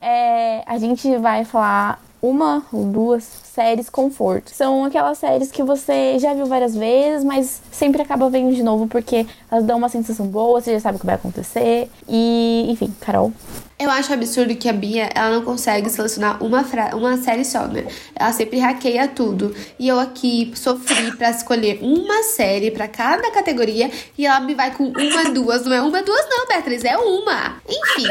é, 0.00 0.62
a 0.64 0.78
gente 0.78 1.16
vai 1.16 1.44
falar 1.44 2.00
uma 2.22 2.64
ou 2.72 2.84
duas 2.84 3.43
séries 3.54 3.88
conforto. 3.88 4.50
São 4.50 4.84
aquelas 4.84 5.18
séries 5.18 5.50
que 5.50 5.62
você 5.62 6.18
já 6.18 6.34
viu 6.34 6.46
várias 6.46 6.74
vezes, 6.74 7.24
mas 7.24 7.62
sempre 7.70 8.02
acaba 8.02 8.28
vendo 8.28 8.54
de 8.54 8.62
novo 8.62 8.88
porque 8.88 9.26
elas 9.50 9.64
dão 9.64 9.78
uma 9.78 9.88
sensação 9.88 10.26
boa, 10.26 10.60
você 10.60 10.72
já 10.72 10.80
sabe 10.80 10.96
o 10.96 11.00
que 11.00 11.06
vai 11.06 11.14
acontecer. 11.14 11.88
E, 12.08 12.66
enfim, 12.68 12.92
Carol. 13.00 13.32
Eu 13.76 13.90
acho 13.90 14.12
absurdo 14.12 14.54
que 14.54 14.68
a 14.68 14.72
Bia, 14.72 15.10
ela 15.14 15.30
não 15.30 15.42
consegue 15.42 15.90
selecionar 15.90 16.42
uma, 16.42 16.64
uma 16.94 17.16
série 17.16 17.44
só, 17.44 17.66
né? 17.66 17.84
Ela 18.14 18.32
sempre 18.32 18.58
hackeia 18.60 19.08
tudo. 19.08 19.54
E 19.78 19.88
eu 19.88 19.98
aqui 19.98 20.52
sofri 20.54 21.10
pra 21.16 21.30
escolher 21.30 21.80
uma 21.82 22.22
série 22.22 22.70
pra 22.70 22.86
cada 22.86 23.32
categoria 23.32 23.90
e 24.16 24.26
ela 24.26 24.38
me 24.38 24.54
vai 24.54 24.72
com 24.72 24.84
uma, 24.84 25.24
duas. 25.30 25.64
Não 25.64 25.72
é 25.72 25.82
uma, 25.82 26.02
duas 26.02 26.24
não, 26.30 26.46
Beatriz, 26.46 26.84
é 26.84 26.96
uma. 26.96 27.56
Enfim, 27.68 28.06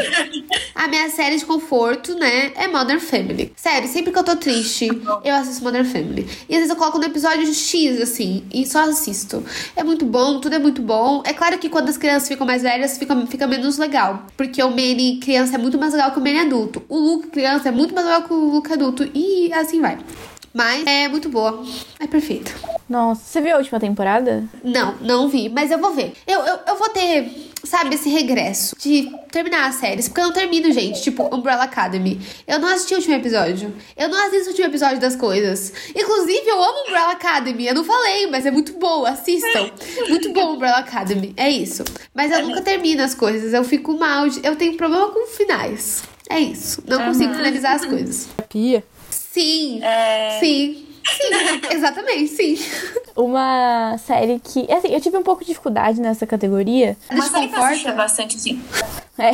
a 0.75 0.87
minha 0.89 1.09
série 1.09 1.37
de 1.37 1.45
conforto, 1.45 2.13
né, 2.15 2.51
é 2.55 2.67
Modern 2.67 2.99
Family. 2.99 3.53
Sério, 3.55 3.87
sempre 3.87 4.11
que 4.11 4.19
eu 4.19 4.23
tô 4.23 4.35
triste, 4.35 4.87
eu 5.23 5.32
assisto 5.35 5.63
Modern 5.63 5.85
Family. 5.85 6.27
E 6.47 6.53
às 6.53 6.61
vezes 6.61 6.69
eu 6.69 6.75
coloco 6.75 6.97
no 6.97 7.05
episódio 7.05 7.53
X, 7.53 8.01
assim, 8.01 8.43
e 8.53 8.65
só 8.65 8.89
assisto. 8.89 9.43
É 9.75 9.83
muito 9.83 10.05
bom, 10.05 10.39
tudo 10.39 10.55
é 10.55 10.59
muito 10.59 10.81
bom. 10.81 11.21
É 11.25 11.33
claro 11.33 11.57
que 11.57 11.69
quando 11.69 11.89
as 11.89 11.97
crianças 11.97 12.27
ficam 12.27 12.45
mais 12.45 12.61
velhas, 12.61 12.97
fica, 12.97 13.15
fica 13.27 13.47
menos 13.47 13.77
legal. 13.77 14.27
Porque 14.37 14.61
o 14.61 14.69
Manny 14.69 15.19
criança 15.21 15.55
é 15.55 15.57
muito 15.57 15.77
mais 15.77 15.93
legal 15.93 16.11
que 16.11 16.19
o 16.19 16.21
Manny 16.21 16.39
adulto. 16.39 16.83
O 16.89 16.97
Luke 16.97 17.27
criança 17.27 17.69
é 17.69 17.71
muito 17.71 17.93
mais 17.93 18.05
legal 18.05 18.23
que 18.23 18.33
o 18.33 18.49
Luke 18.49 18.71
adulto. 18.71 19.09
E 19.13 19.51
assim 19.53 19.81
vai. 19.81 19.97
Mas 20.53 20.85
é 20.85 21.07
muito 21.07 21.29
boa. 21.29 21.63
É 21.99 22.05
perfeita. 22.07 22.51
Nossa, 22.87 23.21
você 23.25 23.41
viu 23.41 23.55
a 23.55 23.57
última 23.57 23.79
temporada? 23.79 24.43
Não, 24.63 24.95
não 25.01 25.27
vi, 25.27 25.49
mas 25.49 25.71
eu 25.71 25.79
vou 25.79 25.93
ver. 25.93 26.13
Eu, 26.27 26.41
eu, 26.41 26.59
eu 26.67 26.75
vou 26.75 26.89
ter, 26.89 27.51
sabe, 27.63 27.95
esse 27.95 28.07
regresso 28.09 28.75
de 28.77 29.09
terminar 29.31 29.67
as 29.67 29.75
séries. 29.75 30.07
Porque 30.07 30.21
eu 30.21 30.25
não 30.25 30.33
termino, 30.33 30.71
gente. 30.71 31.01
Tipo, 31.01 31.33
Umbrella 31.33 31.63
Academy. 31.63 32.19
Eu 32.45 32.59
não 32.59 32.67
assisti 32.67 32.93
o 32.93 32.97
último 32.97 33.15
episódio. 33.15 33.73
Eu 33.97 34.09
não 34.09 34.27
assisto 34.27 34.45
o 34.45 34.49
último 34.49 34.67
episódio 34.67 34.99
das 34.99 35.15
coisas. 35.15 35.73
Inclusive, 35.95 36.47
eu 36.47 36.61
amo 36.61 36.81
Umbrella 36.87 37.13
Academy. 37.13 37.65
Eu 37.67 37.73
não 37.75 37.83
falei, 37.83 38.27
mas 38.27 38.45
é 38.45 38.51
muito 38.51 38.73
boa. 38.73 39.09
Assistam. 39.09 39.71
Muito 40.07 40.31
bom 40.33 40.53
Umbrella 40.53 40.77
Academy. 40.79 41.33
É 41.35 41.49
isso. 41.49 41.83
Mas 42.13 42.31
eu 42.31 42.45
nunca 42.45 42.61
termino 42.61 43.01
as 43.01 43.15
coisas. 43.15 43.53
Eu 43.53 43.63
fico 43.63 43.97
mal. 43.97 44.29
de- 44.29 44.41
Eu 44.45 44.55
tenho 44.55 44.75
problema 44.77 45.09
com 45.09 45.25
finais. 45.25 46.03
É 46.29 46.39
isso. 46.39 46.81
Não 46.87 47.03
consigo 47.05 47.33
finalizar 47.33 47.75
as 47.75 47.85
coisas. 47.85 48.27
Pia. 48.49 48.83
Sim. 49.33 49.83
É... 49.83 50.37
Sim. 50.39 50.85
Sim. 51.05 51.75
Exatamente, 51.75 52.27
sim. 52.27 52.57
Uma 53.15 53.97
série 53.97 54.39
que. 54.39 54.71
Assim, 54.71 54.93
eu 54.93 55.01
tive 55.01 55.17
um 55.17 55.23
pouco 55.23 55.41
de 55.41 55.47
dificuldade 55.47 55.99
nessa 55.99 56.25
categoria. 56.25 56.95
Uma 57.11 57.27
série 57.27 57.47
que 57.47 57.55
eu 57.55 57.63
assistia 57.63 57.91
bastante, 57.93 58.39
sim. 58.39 58.61
É. 59.17 59.31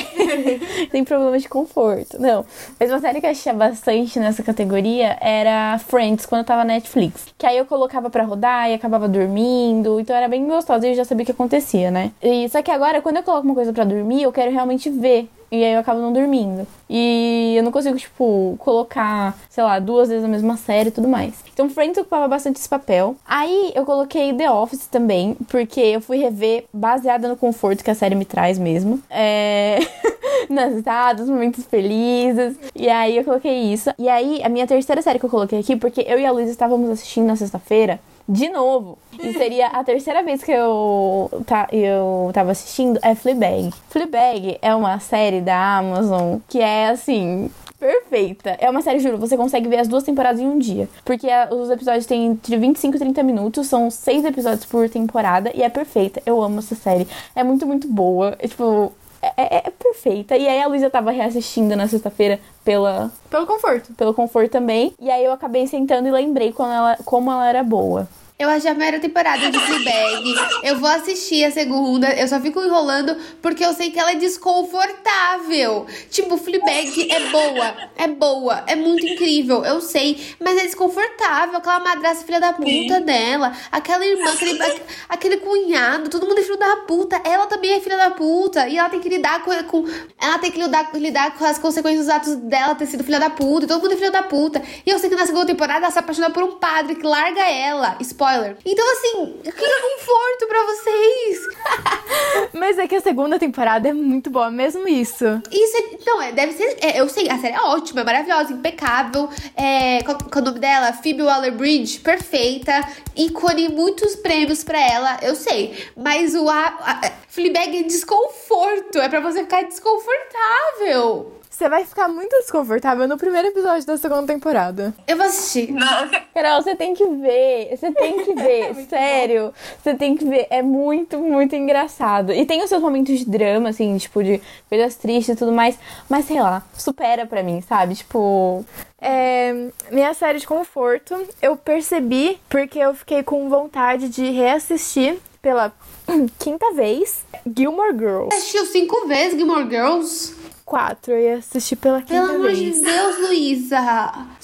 Tem 0.88 1.04
problemas 1.04 1.41
de 1.41 1.50
conforto. 1.50 2.20
Não. 2.20 2.45
Mas 2.80 2.89
uma 2.89 3.00
série 3.00 3.20
que 3.20 3.26
eu 3.28 3.30
assistia 3.30 3.54
bastante 3.54 4.20
nessa 4.20 4.41
categoria 4.41 5.18
era 5.22 5.78
Friends, 5.80 6.26
quando 6.26 6.39
eu 6.39 6.45
tava 6.45 6.64
na 6.64 6.74
Netflix. 6.74 7.28
Que 7.38 7.45
aí 7.45 7.58
eu 7.58 7.66
colocava 7.66 8.10
pra 8.10 8.24
rodar 8.24 8.70
e 8.70 8.74
acabava 8.74 9.08
dormindo. 9.08 10.00
Então 10.00 10.16
era 10.16 10.28
bem 10.28 10.47
gostosa 10.47 10.88
e 10.88 10.91
eu 10.91 10.95
já 10.95 11.06
sabia 11.06 11.24
o 11.24 11.26
que 11.26 11.32
acontecia, 11.32 11.91
né? 11.91 12.12
E, 12.22 12.47
só 12.50 12.62
que 12.62 12.72
agora, 12.72 13.02
quando 13.02 13.18
eu 13.18 13.24
coloco 13.24 13.45
uma 13.45 13.56
coisa 13.56 13.74
pra 13.74 13.84
dormir, 13.84 14.24
eu 14.24 14.32
quero 14.32 14.52
realmente 14.52 14.89
ver. 14.89 15.30
E 15.52 15.64
aí 15.64 15.74
eu 15.74 15.80
acabo 15.80 16.00
não 16.00 16.14
dormindo. 16.14 16.68
E 16.89 17.56
eu 17.58 17.64
não 17.64 17.72
consigo, 17.72 17.97
tipo, 17.97 18.56
colocar, 18.60 19.38
sei 19.50 19.64
lá, 19.64 19.80
duas 19.80 20.10
vezes 20.10 20.24
a 20.24 20.28
mesma 20.28 20.58
série 20.58 20.89
e 20.89 20.91
tudo 20.91 21.08
mais. 21.08 21.36
Então 21.54 21.70
Friends 21.70 21.97
ocupava 21.97 22.28
bastante 22.28 22.58
esse 22.58 22.70
papel. 22.70 23.16
Aí 23.26 23.72
eu 23.76 23.86
coloquei 23.86 24.34
The 24.34 24.50
Office 24.50 24.88
também, 24.88 25.36
porque 25.47 25.80
eu 25.80 26.02
fui 26.02 26.18
rever 26.18 26.66
baseada 26.74 27.28
no 27.28 27.36
conforto 27.36 27.84
que 27.84 27.91
a 27.91 27.95
série 27.95 28.16
me 28.16 28.26
traz 28.26 28.58
mesmo. 28.58 29.02
É. 29.10 29.80
Nas 30.50 30.74
risadas, 30.74 31.30
momentos 31.30 31.66
felizes. 31.66 32.56
E 32.76 32.89
aí 32.89 33.18
eu 33.18 33.24
coloquei 33.24 33.74
isso. 33.74 33.91
E 34.00 34.08
aí, 34.08 34.41
a 34.43 34.50
minha 34.50 34.66
terceira 34.66 35.02
série 35.02 35.20
que 35.20 35.26
eu 35.26 35.30
coloquei 35.30 35.60
aqui, 35.60 35.76
porque 35.76 36.02
eu 36.08 36.20
e 36.20 36.26
a 36.26 36.32
Luísa 36.32 36.52
estávamos 36.52 36.89
assistindo 36.89 37.28
na 37.28 37.36
sexta-feira. 37.36 38.00
De 38.30 38.47
novo. 38.47 38.99
E 39.19 39.34
seria 39.34 39.67
a 39.67 39.84
terceira 39.84 40.21
vez 40.21 40.43
que 40.43 40.51
eu, 40.51 41.43
tá, 41.47 41.67
eu 41.71 42.30
tava 42.32 42.51
assistindo 42.51 42.99
é 43.01 43.15
Fleabag. 43.15 43.73
Fleabag 43.89 44.59
é 44.61 44.75
uma 44.75 44.99
série 44.99 45.41
da 45.41 45.80
Amazon 45.80 46.38
que 46.47 46.59
é 46.59 46.89
assim. 46.89 47.49
Perfeita. 47.80 48.55
É 48.59 48.69
uma 48.69 48.82
série, 48.82 48.99
juro, 48.99 49.17
você 49.17 49.36
consegue 49.36 49.67
ver 49.67 49.80
as 49.80 49.88
duas 49.88 50.03
temporadas 50.03 50.39
em 50.39 50.45
um 50.45 50.59
dia. 50.59 50.88
Porque 51.03 51.27
os 51.49 51.71
episódios 51.71 52.05
têm 52.05 52.27
entre 52.27 52.55
25 52.55 52.97
e 52.97 52.99
30 52.99 53.23
minutos, 53.23 53.67
são 53.67 53.89
seis 53.89 54.23
episódios 54.23 54.65
por 54.65 54.88
temporada 54.89 55.51
e 55.55 55.63
é 55.63 55.69
perfeita. 55.69 56.21
Eu 56.25 56.39
amo 56.43 56.59
essa 56.59 56.75
série. 56.75 57.07
É 57.34 57.43
muito, 57.43 57.65
muito 57.65 57.88
boa. 57.88 58.36
É, 58.38 58.47
tipo, 58.47 58.93
é, 59.22 59.28
é- 59.38 59.57
é 59.67 59.70
perfeita. 59.72 60.36
E 60.38 60.47
aí 60.47 60.61
a 60.61 60.67
Luísa 60.67 60.89
tava 60.89 61.11
reassistindo 61.11 61.76
na 61.76 61.88
sexta-feira 61.88 62.39
pela, 62.63 63.11
Pelo 63.30 63.45
conforto. 63.45 63.93
pelo 63.93 64.13
conforto 64.13 64.51
também. 64.51 64.93
E 64.99 65.09
aí 65.09 65.24
eu 65.26 65.32
acabei 65.32 65.65
sentando 65.67 66.07
e 66.07 66.11
lembrei 66.11 66.51
quando 66.51 66.72
ela, 66.74 66.97
como 67.05 67.32
ela 67.32 67.47
era 67.47 67.63
boa. 67.63 68.07
Eu 68.42 68.50
achei 68.50 68.72
a 68.72 68.74
primeira 68.74 69.02
temporada 69.02 69.52
de 69.52 69.60
Fleabag. 69.60 70.34
Eu 70.64 70.78
vou 70.80 70.90
assistir 70.90 71.44
a 71.44 71.52
segunda. 71.52 72.10
Eu 72.14 72.26
só 72.26 72.40
fico 72.40 72.64
enrolando 72.64 73.14
porque 73.42 73.66
eu 73.66 73.74
sei 73.74 73.92
que 73.92 74.00
ela 74.00 74.14
é 74.14 74.16
desconfortável. 74.16 75.86
Tipo, 76.10 76.38
Fleabag 76.38 77.12
é 77.12 77.20
boa. 77.32 77.76
É 77.98 78.08
boa. 78.08 78.64
É 78.66 78.78
muito 78.78 79.06
incrível. 79.06 79.66
Eu 79.66 79.82
sei. 79.82 80.26
Mas 80.40 80.58
é 80.58 80.62
desconfortável. 80.64 81.58
Aquela 81.58 81.82
madrasta 81.82 82.24
filha 82.26 82.40
da 82.40 82.54
puta 82.54 83.02
dela. 83.02 83.52
Aquela 83.74 84.06
irmã, 84.06 84.32
aquele, 84.32 84.64
aque- 84.64 84.82
aquele 85.10 85.38
cunhado. 85.38 86.10
Todo 86.10 86.26
mundo 86.26 86.40
é 86.40 86.44
filho 86.44 86.56
da 86.58 86.78
puta. 86.88 87.22
Ela 87.26 87.46
também 87.46 87.74
é 87.74 87.82
filha 87.82 87.98
da 87.98 88.12
puta. 88.12 88.70
E 88.70 88.78
ela 88.78 88.88
tem 88.88 89.02
que 89.02 89.10
lidar 89.10 89.44
com... 89.44 89.52
com 89.66 89.86
ela 90.18 90.40
tem 90.40 90.50
que 90.50 90.62
lidar, 90.62 90.90
lidar 90.94 91.38
com 91.38 91.44
as 91.44 91.60
consequências 91.60 92.06
dos 92.06 92.16
atos 92.16 92.36
dela 92.38 92.74
ter 92.74 92.86
sido 92.86 93.04
filha 93.04 93.20
da 93.20 93.30
puta. 93.30 93.66
E 93.66 93.68
todo 93.68 93.82
mundo 93.82 93.96
é 93.96 93.98
filho 93.98 94.14
da 94.14 94.24
puta. 94.24 94.62
E 94.86 94.90
eu 94.90 94.98
sei 94.98 95.10
que 95.10 95.16
na 95.18 95.26
segunda 95.26 95.46
temporada 95.46 95.80
ela 95.88 95.92
se 95.92 96.00
apaixona 96.00 96.30
por 96.30 96.42
um 96.42 96.54
padre 96.54 96.96
que 96.96 97.06
larga 97.06 97.42
ela. 97.42 97.98
Spoiler. 98.00 98.28
Então, 98.65 98.86
assim, 98.91 99.39
que 99.43 99.51
conforto 99.51 100.47
pra 100.47 100.63
vocês. 100.63 101.47
Mas 102.53 102.77
é 102.77 102.88
que 102.88 102.95
a 102.95 103.01
segunda 103.01 103.39
temporada 103.39 103.89
é 103.89 103.93
muito 103.93 104.30
boa, 104.30 104.51
mesmo 104.51 104.88
isso. 104.88 105.25
Isso 105.51 105.77
é. 105.77 105.99
Não, 106.05 106.21
é, 106.21 106.32
deve 106.32 106.53
ser. 106.53 106.77
é, 106.82 106.99
eu 106.99 107.09
sei, 107.09 107.30
a 107.30 107.38
série 107.38 107.55
é 107.55 107.61
ótima, 107.61 108.01
é 108.01 108.03
maravilhosa, 108.03 108.53
impecável. 108.53 109.30
É, 109.55 110.01
qual, 110.03 110.17
qual 110.17 110.32
é 110.36 110.39
o 110.39 110.45
nome 110.45 110.59
dela? 110.59 110.93
Phoebe 110.93 111.23
Waller 111.23 111.53
Bridge, 111.53 111.99
perfeita. 111.99 112.88
Ícone, 113.15 113.69
muitos 113.69 114.15
prêmios 114.15 114.63
pra 114.63 114.80
ela, 114.80 115.19
eu 115.21 115.36
sei. 115.36 115.88
Mas 115.95 116.36
o 116.36 116.49
a, 116.49 116.65
a, 116.65 117.11
Fleabag 117.27 117.77
é 117.77 117.84
desconforto. 117.84 118.99
É 118.99 119.09
pra 119.09 119.19
você 119.19 119.41
ficar 119.41 119.63
desconfortável. 119.63 121.39
Você 121.60 121.68
vai 121.68 121.84
ficar 121.84 122.07
muito 122.07 122.32
desconfortável 122.38 123.05
no 123.05 123.18
primeiro 123.18 123.49
episódio 123.49 123.86
da 123.86 123.97
segunda 123.97 124.26
temporada. 124.26 124.93
Eu 125.05 125.18
vou 125.18 125.26
assistir. 125.26 125.74
Não, 125.74 126.10
Carol, 126.34 126.62
você 126.62 126.74
tem 126.74 126.93
que 126.93 127.05
ver. 127.05 127.76
Você 127.76 127.91
tem 127.91 128.24
que 128.24 128.32
ver. 128.41 128.74
Sério. 128.88 129.53
Você 129.84 129.93
tem 129.93 130.16
que 130.16 130.24
ver. 130.24 130.47
É 130.49 130.62
muito, 130.62 131.18
muito 131.18 131.57
engraçado. 131.57 132.32
E 132.32 132.45
tem 132.45 132.64
os 132.64 132.70
seus 132.70 132.82
momentos 132.82 133.20
de 133.20 133.26
drama, 133.26 133.68
assim, 133.68 133.97
tipo, 133.97 134.24
de 134.24 134.41
coisas 134.70 134.95
tristes 134.95 135.36
e 135.36 135.38
tudo 135.38 135.51
mais. 135.51 135.78
Mas 136.07 136.24
sei 136.24 136.41
lá, 136.41 136.64
supera 136.74 137.26
pra 137.26 137.43
mim, 137.43 137.60
sabe? 137.60 137.93
Tipo. 137.93 138.64
É, 139.01 139.68
minha 139.91 140.14
série 140.14 140.39
de 140.39 140.47
conforto, 140.47 141.28
eu 141.41 141.57
percebi 141.57 142.39
porque 142.47 142.80
eu 142.80 142.95
fiquei 142.95 143.22
com 143.22 143.49
vontade 143.49 144.07
de 144.07 144.32
reassistir 144.32 145.18
pela 145.41 145.74
quinta 146.39 146.72
vez 146.74 147.24
Gilmore 147.55 147.93
Girls. 147.97 148.36
Assistiu 148.36 148.66
cinco 148.66 149.07
vezes 149.07 149.38
Gilmore 149.38 149.70
Girls? 149.70 150.36
Quatro, 150.66 151.14
eu 151.14 151.20
ia 151.20 151.36
assistir 151.38 151.76
pela 151.78 151.99
quinta 151.99 152.22
Pelo 152.22 152.36
amor 152.36 152.51
de 152.51 152.70
vez. 152.70 152.82
Deus, 152.82 153.18
Luísa! 153.28 153.80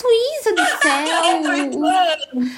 Luísa 0.03 0.53
do 0.55 0.65
céu! 0.81 1.81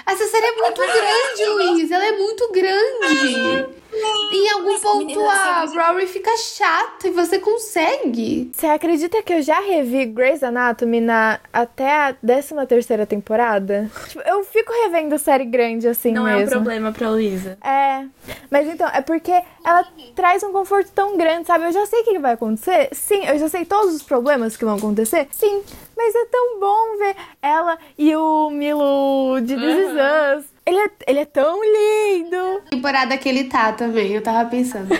Essa 0.05 0.27
série 0.27 0.45
é 0.45 0.55
muito 0.55 0.81
grande, 0.81 1.45
Luísa. 1.49 1.95
Ela 1.95 2.05
é 2.05 2.11
muito 2.17 2.49
grande. 2.53 3.65
Em 3.93 4.49
algum 4.53 4.79
ponto 4.79 5.19
a 5.27 5.65
Rory 5.65 6.07
fica 6.07 6.35
chata 6.37 7.07
e 7.07 7.11
você 7.11 7.39
consegue. 7.39 8.51
Você 8.53 8.67
acredita 8.67 9.21
que 9.23 9.33
eu 9.33 9.41
já 9.41 9.59
revi 9.59 10.05
Grey's 10.05 10.43
Anatomy 10.43 11.01
na, 11.01 11.39
até 11.51 11.89
a 11.89 12.13
13 12.13 12.65
terceira 12.67 13.05
temporada? 13.05 13.89
Tipo, 14.07 14.21
eu 14.27 14.43
fico 14.43 14.71
revendo 14.83 15.17
série 15.17 15.45
grande 15.45 15.87
assim 15.87 16.11
Não 16.11 16.27
é 16.27 16.35
mesmo. 16.35 16.47
um 16.47 16.51
problema 16.51 16.91
pra 16.91 17.09
Luísa. 17.09 17.57
É, 17.63 18.05
mas 18.49 18.67
então, 18.67 18.87
é 18.93 19.01
porque 19.01 19.31
ela 19.63 19.85
traz 20.15 20.43
um 20.43 20.51
conforto 20.51 20.91
tão 20.93 21.17
grande, 21.17 21.47
sabe? 21.47 21.65
Eu 21.65 21.71
já 21.71 21.85
sei 21.85 22.01
o 22.01 22.03
que 22.03 22.19
vai 22.19 22.33
acontecer. 22.33 22.89
Sim, 22.91 23.25
eu 23.25 23.37
já 23.39 23.49
sei 23.49 23.65
todos 23.65 23.95
os 23.95 24.03
problemas 24.03 24.57
que 24.57 24.65
vão 24.65 24.75
acontecer. 24.75 25.27
Sim, 25.31 25.63
mas 25.95 26.13
é 26.15 26.25
tão 26.25 26.59
bom 26.59 26.97
ver 26.97 27.15
ela 27.41 27.77
e 27.97 28.15
o 28.15 28.49
Milo 28.49 29.39
de 29.41 29.55
This 29.55 29.77
Is 29.77 29.91
Us. 30.39 30.56
Ele 30.67 30.77
é, 30.79 30.89
ele 31.07 31.19
é 31.19 31.25
tão 31.25 31.61
lindo. 31.63 32.61
Temporada 32.69 33.17
que 33.17 33.29
ele 33.29 33.45
tá 33.45 33.71
também, 33.71 34.11
eu 34.11 34.21
tava 34.21 34.49
pensando. 34.49 34.89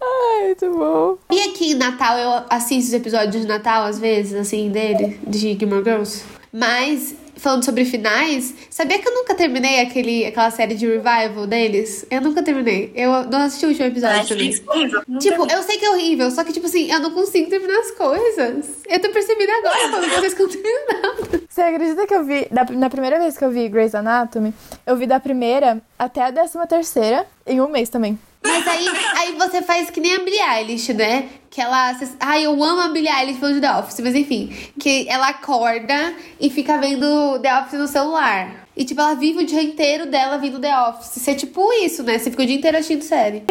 Ai, 0.00 0.46
muito 0.46 0.70
bom. 0.70 1.18
E 1.30 1.42
aqui 1.42 1.72
em 1.72 1.74
Natal 1.74 2.16
eu 2.16 2.42
assisto 2.48 2.88
os 2.88 2.94
episódios 2.94 3.42
de 3.42 3.46
Natal, 3.46 3.84
às 3.84 3.98
vezes, 3.98 4.32
assim, 4.32 4.70
dele, 4.70 5.20
de 5.26 5.58
Gilmore 5.58 5.84
Girls. 5.84 6.24
Mas, 6.50 7.14
falando 7.36 7.64
sobre 7.64 7.84
finais, 7.84 8.54
sabia 8.70 8.98
que 8.98 9.08
eu 9.08 9.14
nunca 9.14 9.34
terminei 9.34 9.80
aquele, 9.80 10.24
aquela 10.26 10.50
série 10.50 10.74
de 10.74 10.86
revival 10.86 11.46
deles? 11.46 12.06
Eu 12.10 12.20
nunca 12.20 12.42
terminei. 12.42 12.92
Eu 12.94 13.24
não 13.24 13.40
assisti 13.42 13.66
o 13.66 13.68
último 13.68 13.86
episódio 13.86 14.26
também. 14.28 14.48
Netflix, 14.48 14.68
horrível. 14.68 15.02
Não 15.08 15.18
Tipo, 15.18 15.50
eu 15.50 15.62
sei 15.62 15.78
que 15.78 15.84
é 15.84 15.90
horrível, 15.90 16.30
só 16.30 16.44
que, 16.44 16.52
tipo 16.52 16.66
assim, 16.66 16.90
eu 16.90 17.00
não 17.00 17.10
consigo 17.10 17.48
terminar 17.50 17.78
as 17.78 17.90
coisas. 17.92 18.82
Eu 18.88 19.00
tô 19.00 19.10
percebendo 19.10 19.50
agora, 19.50 19.88
falando 19.90 20.10
vocês 20.10 20.34
que 20.34 20.42
eu 20.42 20.46
não 20.48 20.54
terminado. 20.54 21.44
Você 21.48 21.60
acredita 21.60 22.06
que 22.06 22.14
eu 22.14 22.24
vi, 22.24 22.46
da- 22.50 22.66
na 22.70 22.90
primeira 22.90 23.18
vez 23.18 23.36
que 23.38 23.44
eu 23.44 23.50
vi 23.50 23.68
Grey's 23.68 23.94
Anatomy, 23.94 24.52
eu 24.86 24.96
vi 24.96 25.06
da 25.06 25.20
primeira 25.20 25.80
até 25.98 26.22
a 26.22 26.30
décima 26.30 26.66
terceira 26.66 27.26
em 27.46 27.60
um 27.60 27.68
mês 27.68 27.88
também. 27.88 28.18
Mas 28.44 28.68
aí, 28.68 28.86
aí 29.16 29.34
você 29.36 29.62
faz 29.62 29.90
que 29.90 30.00
nem 30.00 30.14
a 30.14 30.18
Billie 30.18 30.40
Eilish, 30.40 30.92
né? 30.92 31.28
Que 31.48 31.60
ela. 31.60 31.96
Ai, 32.20 32.44
eu 32.44 32.62
amo 32.62 32.82
a 32.82 32.88
Billie 32.88 33.10
Eilish 33.10 33.38
falando 33.38 33.54
de 33.54 33.60
The 33.62 33.72
Office, 33.76 34.00
mas 34.00 34.14
enfim. 34.14 34.54
Que 34.78 35.08
ela 35.08 35.28
acorda 35.28 36.14
e 36.38 36.50
fica 36.50 36.78
vendo 36.78 37.38
The 37.40 37.60
Office 37.60 37.78
no 37.78 37.88
celular. 37.88 38.66
E, 38.76 38.84
tipo, 38.84 39.00
ela 39.00 39.14
vive 39.14 39.44
o 39.44 39.46
dia 39.46 39.62
inteiro 39.62 40.06
dela 40.06 40.36
vendo 40.36 40.60
The 40.60 40.78
Office. 40.88 41.26
É 41.28 41.34
tipo 41.34 41.72
isso, 41.74 42.02
né? 42.02 42.18
Você 42.18 42.30
fica 42.30 42.42
o 42.42 42.46
dia 42.46 42.56
inteiro 42.56 42.76
assistindo 42.76 43.02
série. 43.02 43.44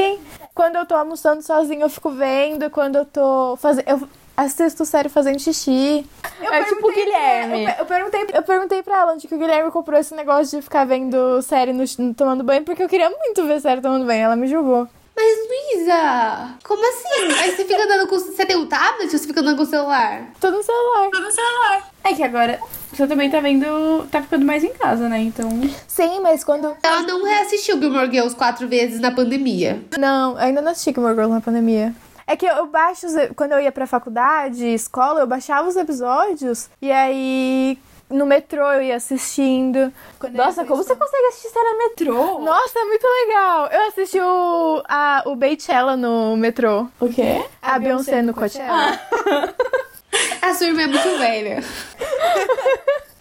Quando 0.54 0.76
eu 0.76 0.86
tô 0.86 0.94
almoçando 0.96 1.42
sozinha, 1.42 1.82
eu 1.82 1.90
fico 1.90 2.12
vendo. 2.12 2.70
Quando 2.70 2.98
eu 2.98 3.06
tô 3.06 3.58
fazendo. 3.58 3.88
Eu 3.88 4.08
assisto 4.36 4.86
série 4.86 5.10
fazendo 5.10 5.40
xixi. 5.40 6.06
Eu 6.42 6.52
É 6.54 6.64
tipo 6.64 6.76
o 6.76 6.92
perguntei- 6.92 7.06
Guilherme. 7.06 7.64
Eu, 7.66 7.70
eu 7.80 7.86
perguntei, 7.86 8.26
eu 8.34 8.44
perguntei 8.44 8.84
pra 8.84 9.00
ela 9.02 9.14
onde 9.14 9.28
que 9.28 9.36
o 9.36 9.38
Guilherme 9.38 9.72
comprou 9.72 10.00
esse 10.00 10.14
negócio 10.16 10.58
de 10.58 10.64
ficar 10.64 10.86
vendo 10.86 11.42
série 11.42 11.74
no, 11.74 11.84
no- 12.00 12.14
tomando 12.14 12.44
banho, 12.44 12.64
porque 12.64 12.84
eu 12.84 12.90
queria 12.90 13.10
muito 13.10 13.46
ver 13.46 13.60
série 13.62 13.82
tomando 13.82 14.06
banho. 14.06 14.24
Ela 14.24 14.36
me 14.36 14.48
julgou. 14.48 14.88
Mas, 15.16 15.38
Luísa, 15.48 16.56
como 16.64 16.84
assim? 16.90 17.40
Aí 17.40 17.52
você 17.52 17.66
fica 17.66 17.84
andando 17.84 18.08
com. 18.08 18.18
Você 18.18 18.46
tem 18.48 18.56
um 18.56 18.66
tablet 18.66 19.04
ou 19.04 19.10
você 19.20 19.28
fica 19.28 19.42
andando 19.42 19.58
com 19.58 19.62
o 19.64 19.66
celular? 19.68 20.24
Tô 20.40 20.50
no 20.50 20.64
celular. 20.64 21.10
Tô 21.12 21.20
no 21.20 21.32
celular. 21.32 21.88
É 22.04 22.14
que 22.16 22.24
agora 22.24 22.60
você 22.92 23.06
também 23.06 23.30
tá 23.30 23.40
vendo. 23.40 24.08
tá 24.12 24.24
ficando 24.24 24.44
mais 24.44 24.64
em 24.64 24.74
casa, 24.74 25.08
né? 25.08 25.20
Então. 25.20 25.48
Sim, 25.88 26.20
mas 26.20 26.44
quando. 26.44 26.76
Ela 26.82 27.02
não 27.04 27.24
reassistiu 27.24 27.80
Gilmore 27.80 28.10
Girls 28.10 28.36
quatro 28.36 28.68
vezes 28.68 29.00
na 29.00 29.12
pandemia. 29.12 29.84
Não, 30.00 30.36
ainda 30.36 30.62
não 30.64 30.72
assisti 30.72 30.92
Gilmore 30.92 31.14
Girls 31.14 31.34
na 31.36 31.42
pandemia. 31.42 31.94
É 32.26 32.36
que 32.36 32.46
eu, 32.46 32.56
eu 32.56 32.68
baixo, 32.68 33.06
os, 33.06 33.14
quando 33.36 33.52
eu 33.54 33.60
ia 33.60 33.72
pra 33.72 33.86
faculdade, 33.88 34.66
escola, 34.74 35.20
eu 35.22 35.28
baixava 35.28 35.68
os 35.68 35.76
episódios 35.76 36.70
e 36.82 36.92
aí 36.92 37.78
no 38.10 38.26
metrô 38.26 38.72
eu 38.72 38.82
ia 38.82 38.96
assistindo. 38.96 39.92
Quando 40.20 40.36
eu 40.36 40.44
Nossa, 40.46 40.64
como 40.66 40.84
você 40.84 40.96
consegue 40.96 41.26
assistir 41.28 41.50
série 41.50 41.72
no 41.72 41.78
metrô? 41.80 42.40
Nossa, 42.40 42.80
é 42.80 42.84
muito 42.86 43.06
legal! 43.06 43.68
Eu 43.68 43.88
assisti 43.88 44.20
o, 44.20 44.84
a, 44.88 45.24
o 45.26 45.36
Beychella 45.36 45.98
no 45.98 46.38
metrô. 46.38 46.88
O 47.00 47.10
quê? 47.10 47.44
A, 47.62 47.78
Beyoncé 47.80 48.22
no 48.22 48.34
Coachella. 48.34 49.00
A 50.44 50.54
sua 50.54 50.68
irmã 50.68 50.84
é 50.84 50.88
muito 50.88 51.18
velha. 51.18 51.64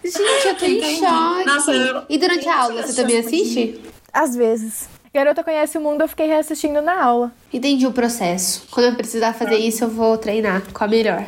Gente, 0.05 0.47
eu 0.49 0.57
tô 0.57 0.65
em 0.67 0.97
choque. 0.99 1.45
Nossa, 1.47 1.73
eu- 1.73 2.03
E 2.09 2.19
durante 2.19 2.49
a 2.49 2.63
aula, 2.63 2.83
você 2.83 3.01
também 3.01 3.19
assiste? 3.19 3.81
Às 4.13 4.37
vezes. 4.37 4.89
Garota 5.15 5.45
Conhece 5.45 5.77
o 5.77 5.81
Mundo, 5.81 6.01
eu 6.01 6.09
fiquei 6.09 6.27
reassistindo 6.27 6.81
na 6.81 7.05
aula. 7.05 7.33
Entendi 7.53 7.87
o 7.87 7.93
processo. 7.93 8.67
Quando 8.71 8.87
eu 8.87 8.95
precisar 8.95 9.35
fazer 9.35 9.59
isso, 9.59 9.85
eu 9.85 9.91
vou 9.91 10.17
treinar 10.17 10.63
com 10.73 10.83
a 10.83 10.89
melhor. 10.89 11.27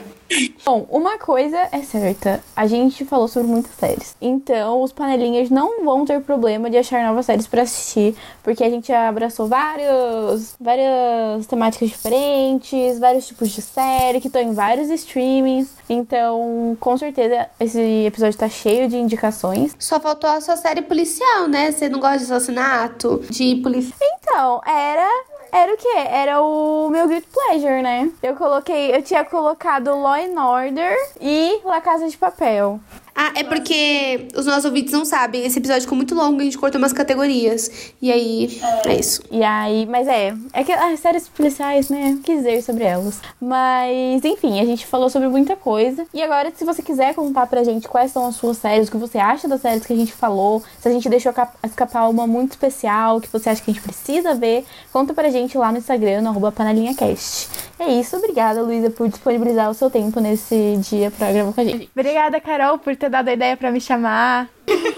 Bom, 0.65 0.87
uma 0.91 1.19
coisa 1.19 1.69
é 1.71 1.83
certa. 1.83 2.43
A 2.57 2.67
gente 2.67 3.05
falou 3.05 3.29
sobre 3.29 3.49
muitas 3.49 3.73
séries. 3.73 4.17
Então, 4.21 4.83
os 4.83 4.93
panelinhas 4.93 5.51
não 5.51 5.85
vão 5.85 6.05
ter 6.05 6.21
problema 6.21 6.71
de 6.71 6.77
achar 6.77 7.05
novas 7.07 7.27
séries 7.27 7.47
pra 7.47 7.63
assistir. 7.63 8.17
Porque 8.43 8.65
a 8.65 8.71
gente 8.71 8.93
abraçou 8.93 9.47
vários, 9.47 10.57
várias 10.61 11.47
temáticas 11.47 11.91
diferentes, 11.91 12.99
vários 12.99 13.27
tipos 13.27 13.51
de 13.51 13.63
série 13.63 14.21
que 14.21 14.29
estão 14.29 14.43
em 14.43 14.53
vários 14.53 14.89
streamings. 14.91 15.69
Então, 15.89 16.77
com 16.81 16.97
certeza, 16.97 17.49
esse 17.61 17.81
episódio 18.07 18.39
tá 18.39 18.49
cheio 18.49 18.89
de 18.89 18.97
indicações. 18.97 19.77
Só 19.79 20.01
faltou 20.01 20.31
a 20.31 20.41
sua 20.41 20.57
série 20.57 20.83
policial, 20.83 21.49
né? 21.49 21.71
Você 21.71 21.89
não 21.89 22.01
gosta 22.01 22.19
de 22.19 22.25
assassinato, 22.25 23.23
de 23.31 23.57
polícia. 23.57 23.95
Então, 24.01 24.61
era. 24.67 25.09
Era 25.55 25.73
o 25.73 25.77
quê? 25.77 25.99
Era 26.11 26.43
o 26.43 26.89
meu 26.91 27.07
Guilty 27.07 27.29
Pleasure, 27.33 27.81
né? 27.81 28.11
Eu 28.21 28.35
coloquei. 28.35 28.93
Eu 28.93 29.01
tinha 29.05 29.25
colocado 29.25 29.97
Law 29.97 30.15
and 30.15 30.35
Order 30.45 30.97
e 31.21 31.61
La 31.65 31.81
Casa 31.81 32.09
de 32.09 32.17
Papel. 32.17 32.81
Ah, 33.17 33.33
é 33.37 33.45
porque 33.45 34.29
os 34.37 34.45
nossos 34.47 34.65
ouvintes 34.65 34.93
não 34.93 35.05
sabem. 35.05 35.45
Esse 35.47 35.59
episódio 35.59 35.83
ficou 35.83 35.97
muito 35.97 36.15
longo, 36.15 36.41
a 36.41 36.45
gente 36.45 36.59
cortou 36.59 36.81
umas 36.81 36.93
categorias. 36.93 37.71
E 38.03 38.11
aí, 38.11 38.61
é 38.85 38.95
isso. 38.99 39.23
E 39.31 39.43
aí, 39.43 39.87
mas 39.87 40.09
é, 40.09 40.35
é 40.53 40.65
que 40.65 40.73
as 40.73 40.99
séries 41.01 41.29
policiais, 41.29 41.89
né, 41.91 42.19
quis 42.25 42.39
dizer 42.39 42.63
sobre 42.63 42.85
elas. 42.85 43.21
Mas, 43.41 44.25
enfim, 44.25 44.61
a 44.61 44.65
gente 44.65 44.85
falou 44.87 45.09
sobre 45.09 45.29
muita 45.29 45.55
coisa. 45.55 46.05
E 46.13 46.23
agora, 46.23 46.53
se 46.57 46.65
você 46.65 46.83
quiser 46.83 47.15
contar 47.15 47.47
pra 47.47 47.63
gente 47.63 47.89
quais 47.89 48.11
são 48.11 48.27
as 48.27 48.37
suas 48.37 48.57
séries, 48.59 48.89
o 48.89 48.91
que 48.91 48.97
você 48.97 49.19
acha 49.19 49.47
das 49.47 49.61
séries 49.61 49.87
que 49.87 49.93
a 49.93 49.97
gente 49.97 50.13
falou, 50.13 50.63
se 50.81 50.89
a 50.89 50.91
gente 50.93 51.09
deixou 51.09 51.33
cap- 51.33 51.57
escapar 51.65 52.09
uma 52.09 52.27
muito 52.27 52.53
especial, 52.53 53.21
que 53.21 53.29
você 53.29 53.49
acha 53.51 53.63
que 53.63 53.71
a 53.71 53.75
gente 53.75 53.83
precisa 53.83 54.35
ver, 54.35 54.65
conta 54.93 55.15
pra 55.15 55.29
gente 55.31 55.57
lá 55.57 55.71
no 55.71 55.79
Instagram, 55.79 56.21
no 56.23 56.31
arroba 56.31 56.51
panelinhacast. 56.51 57.49
É 57.79 57.93
isso, 57.93 58.17
obrigada, 58.17 58.63
Luísa, 58.63 58.91
por 58.91 59.09
disponibilizar 59.09 59.71
o 59.71 59.75
seu 59.75 59.91
tempo 59.91 60.19
nesse 60.21 60.77
dia 60.89 61.11
pra 61.11 61.31
gravar 61.33 61.53
com 61.53 61.61
a 61.61 61.65
gente. 61.65 61.91
Obrigada, 61.95 62.41
Carol, 62.41 62.79
por 62.79 62.97
ter 63.05 63.11
dado 63.11 63.29
a 63.29 63.33
ideia 63.33 63.57
pra 63.57 63.71
me 63.71 63.81
chamar. 63.81 64.49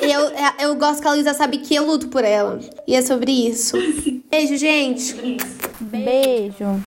Eu, 0.00 0.68
eu 0.68 0.74
gosto 0.76 1.02
que 1.02 1.08
a 1.08 1.12
Luísa 1.12 1.34
sabe 1.34 1.58
que 1.58 1.74
eu 1.74 1.84
luto 1.84 2.08
por 2.08 2.24
ela. 2.24 2.60
E 2.86 2.94
é 2.94 3.02
sobre 3.02 3.32
isso. 3.32 3.76
Beijo, 4.30 4.56
gente. 4.56 5.38
Beijo! 5.80 6.82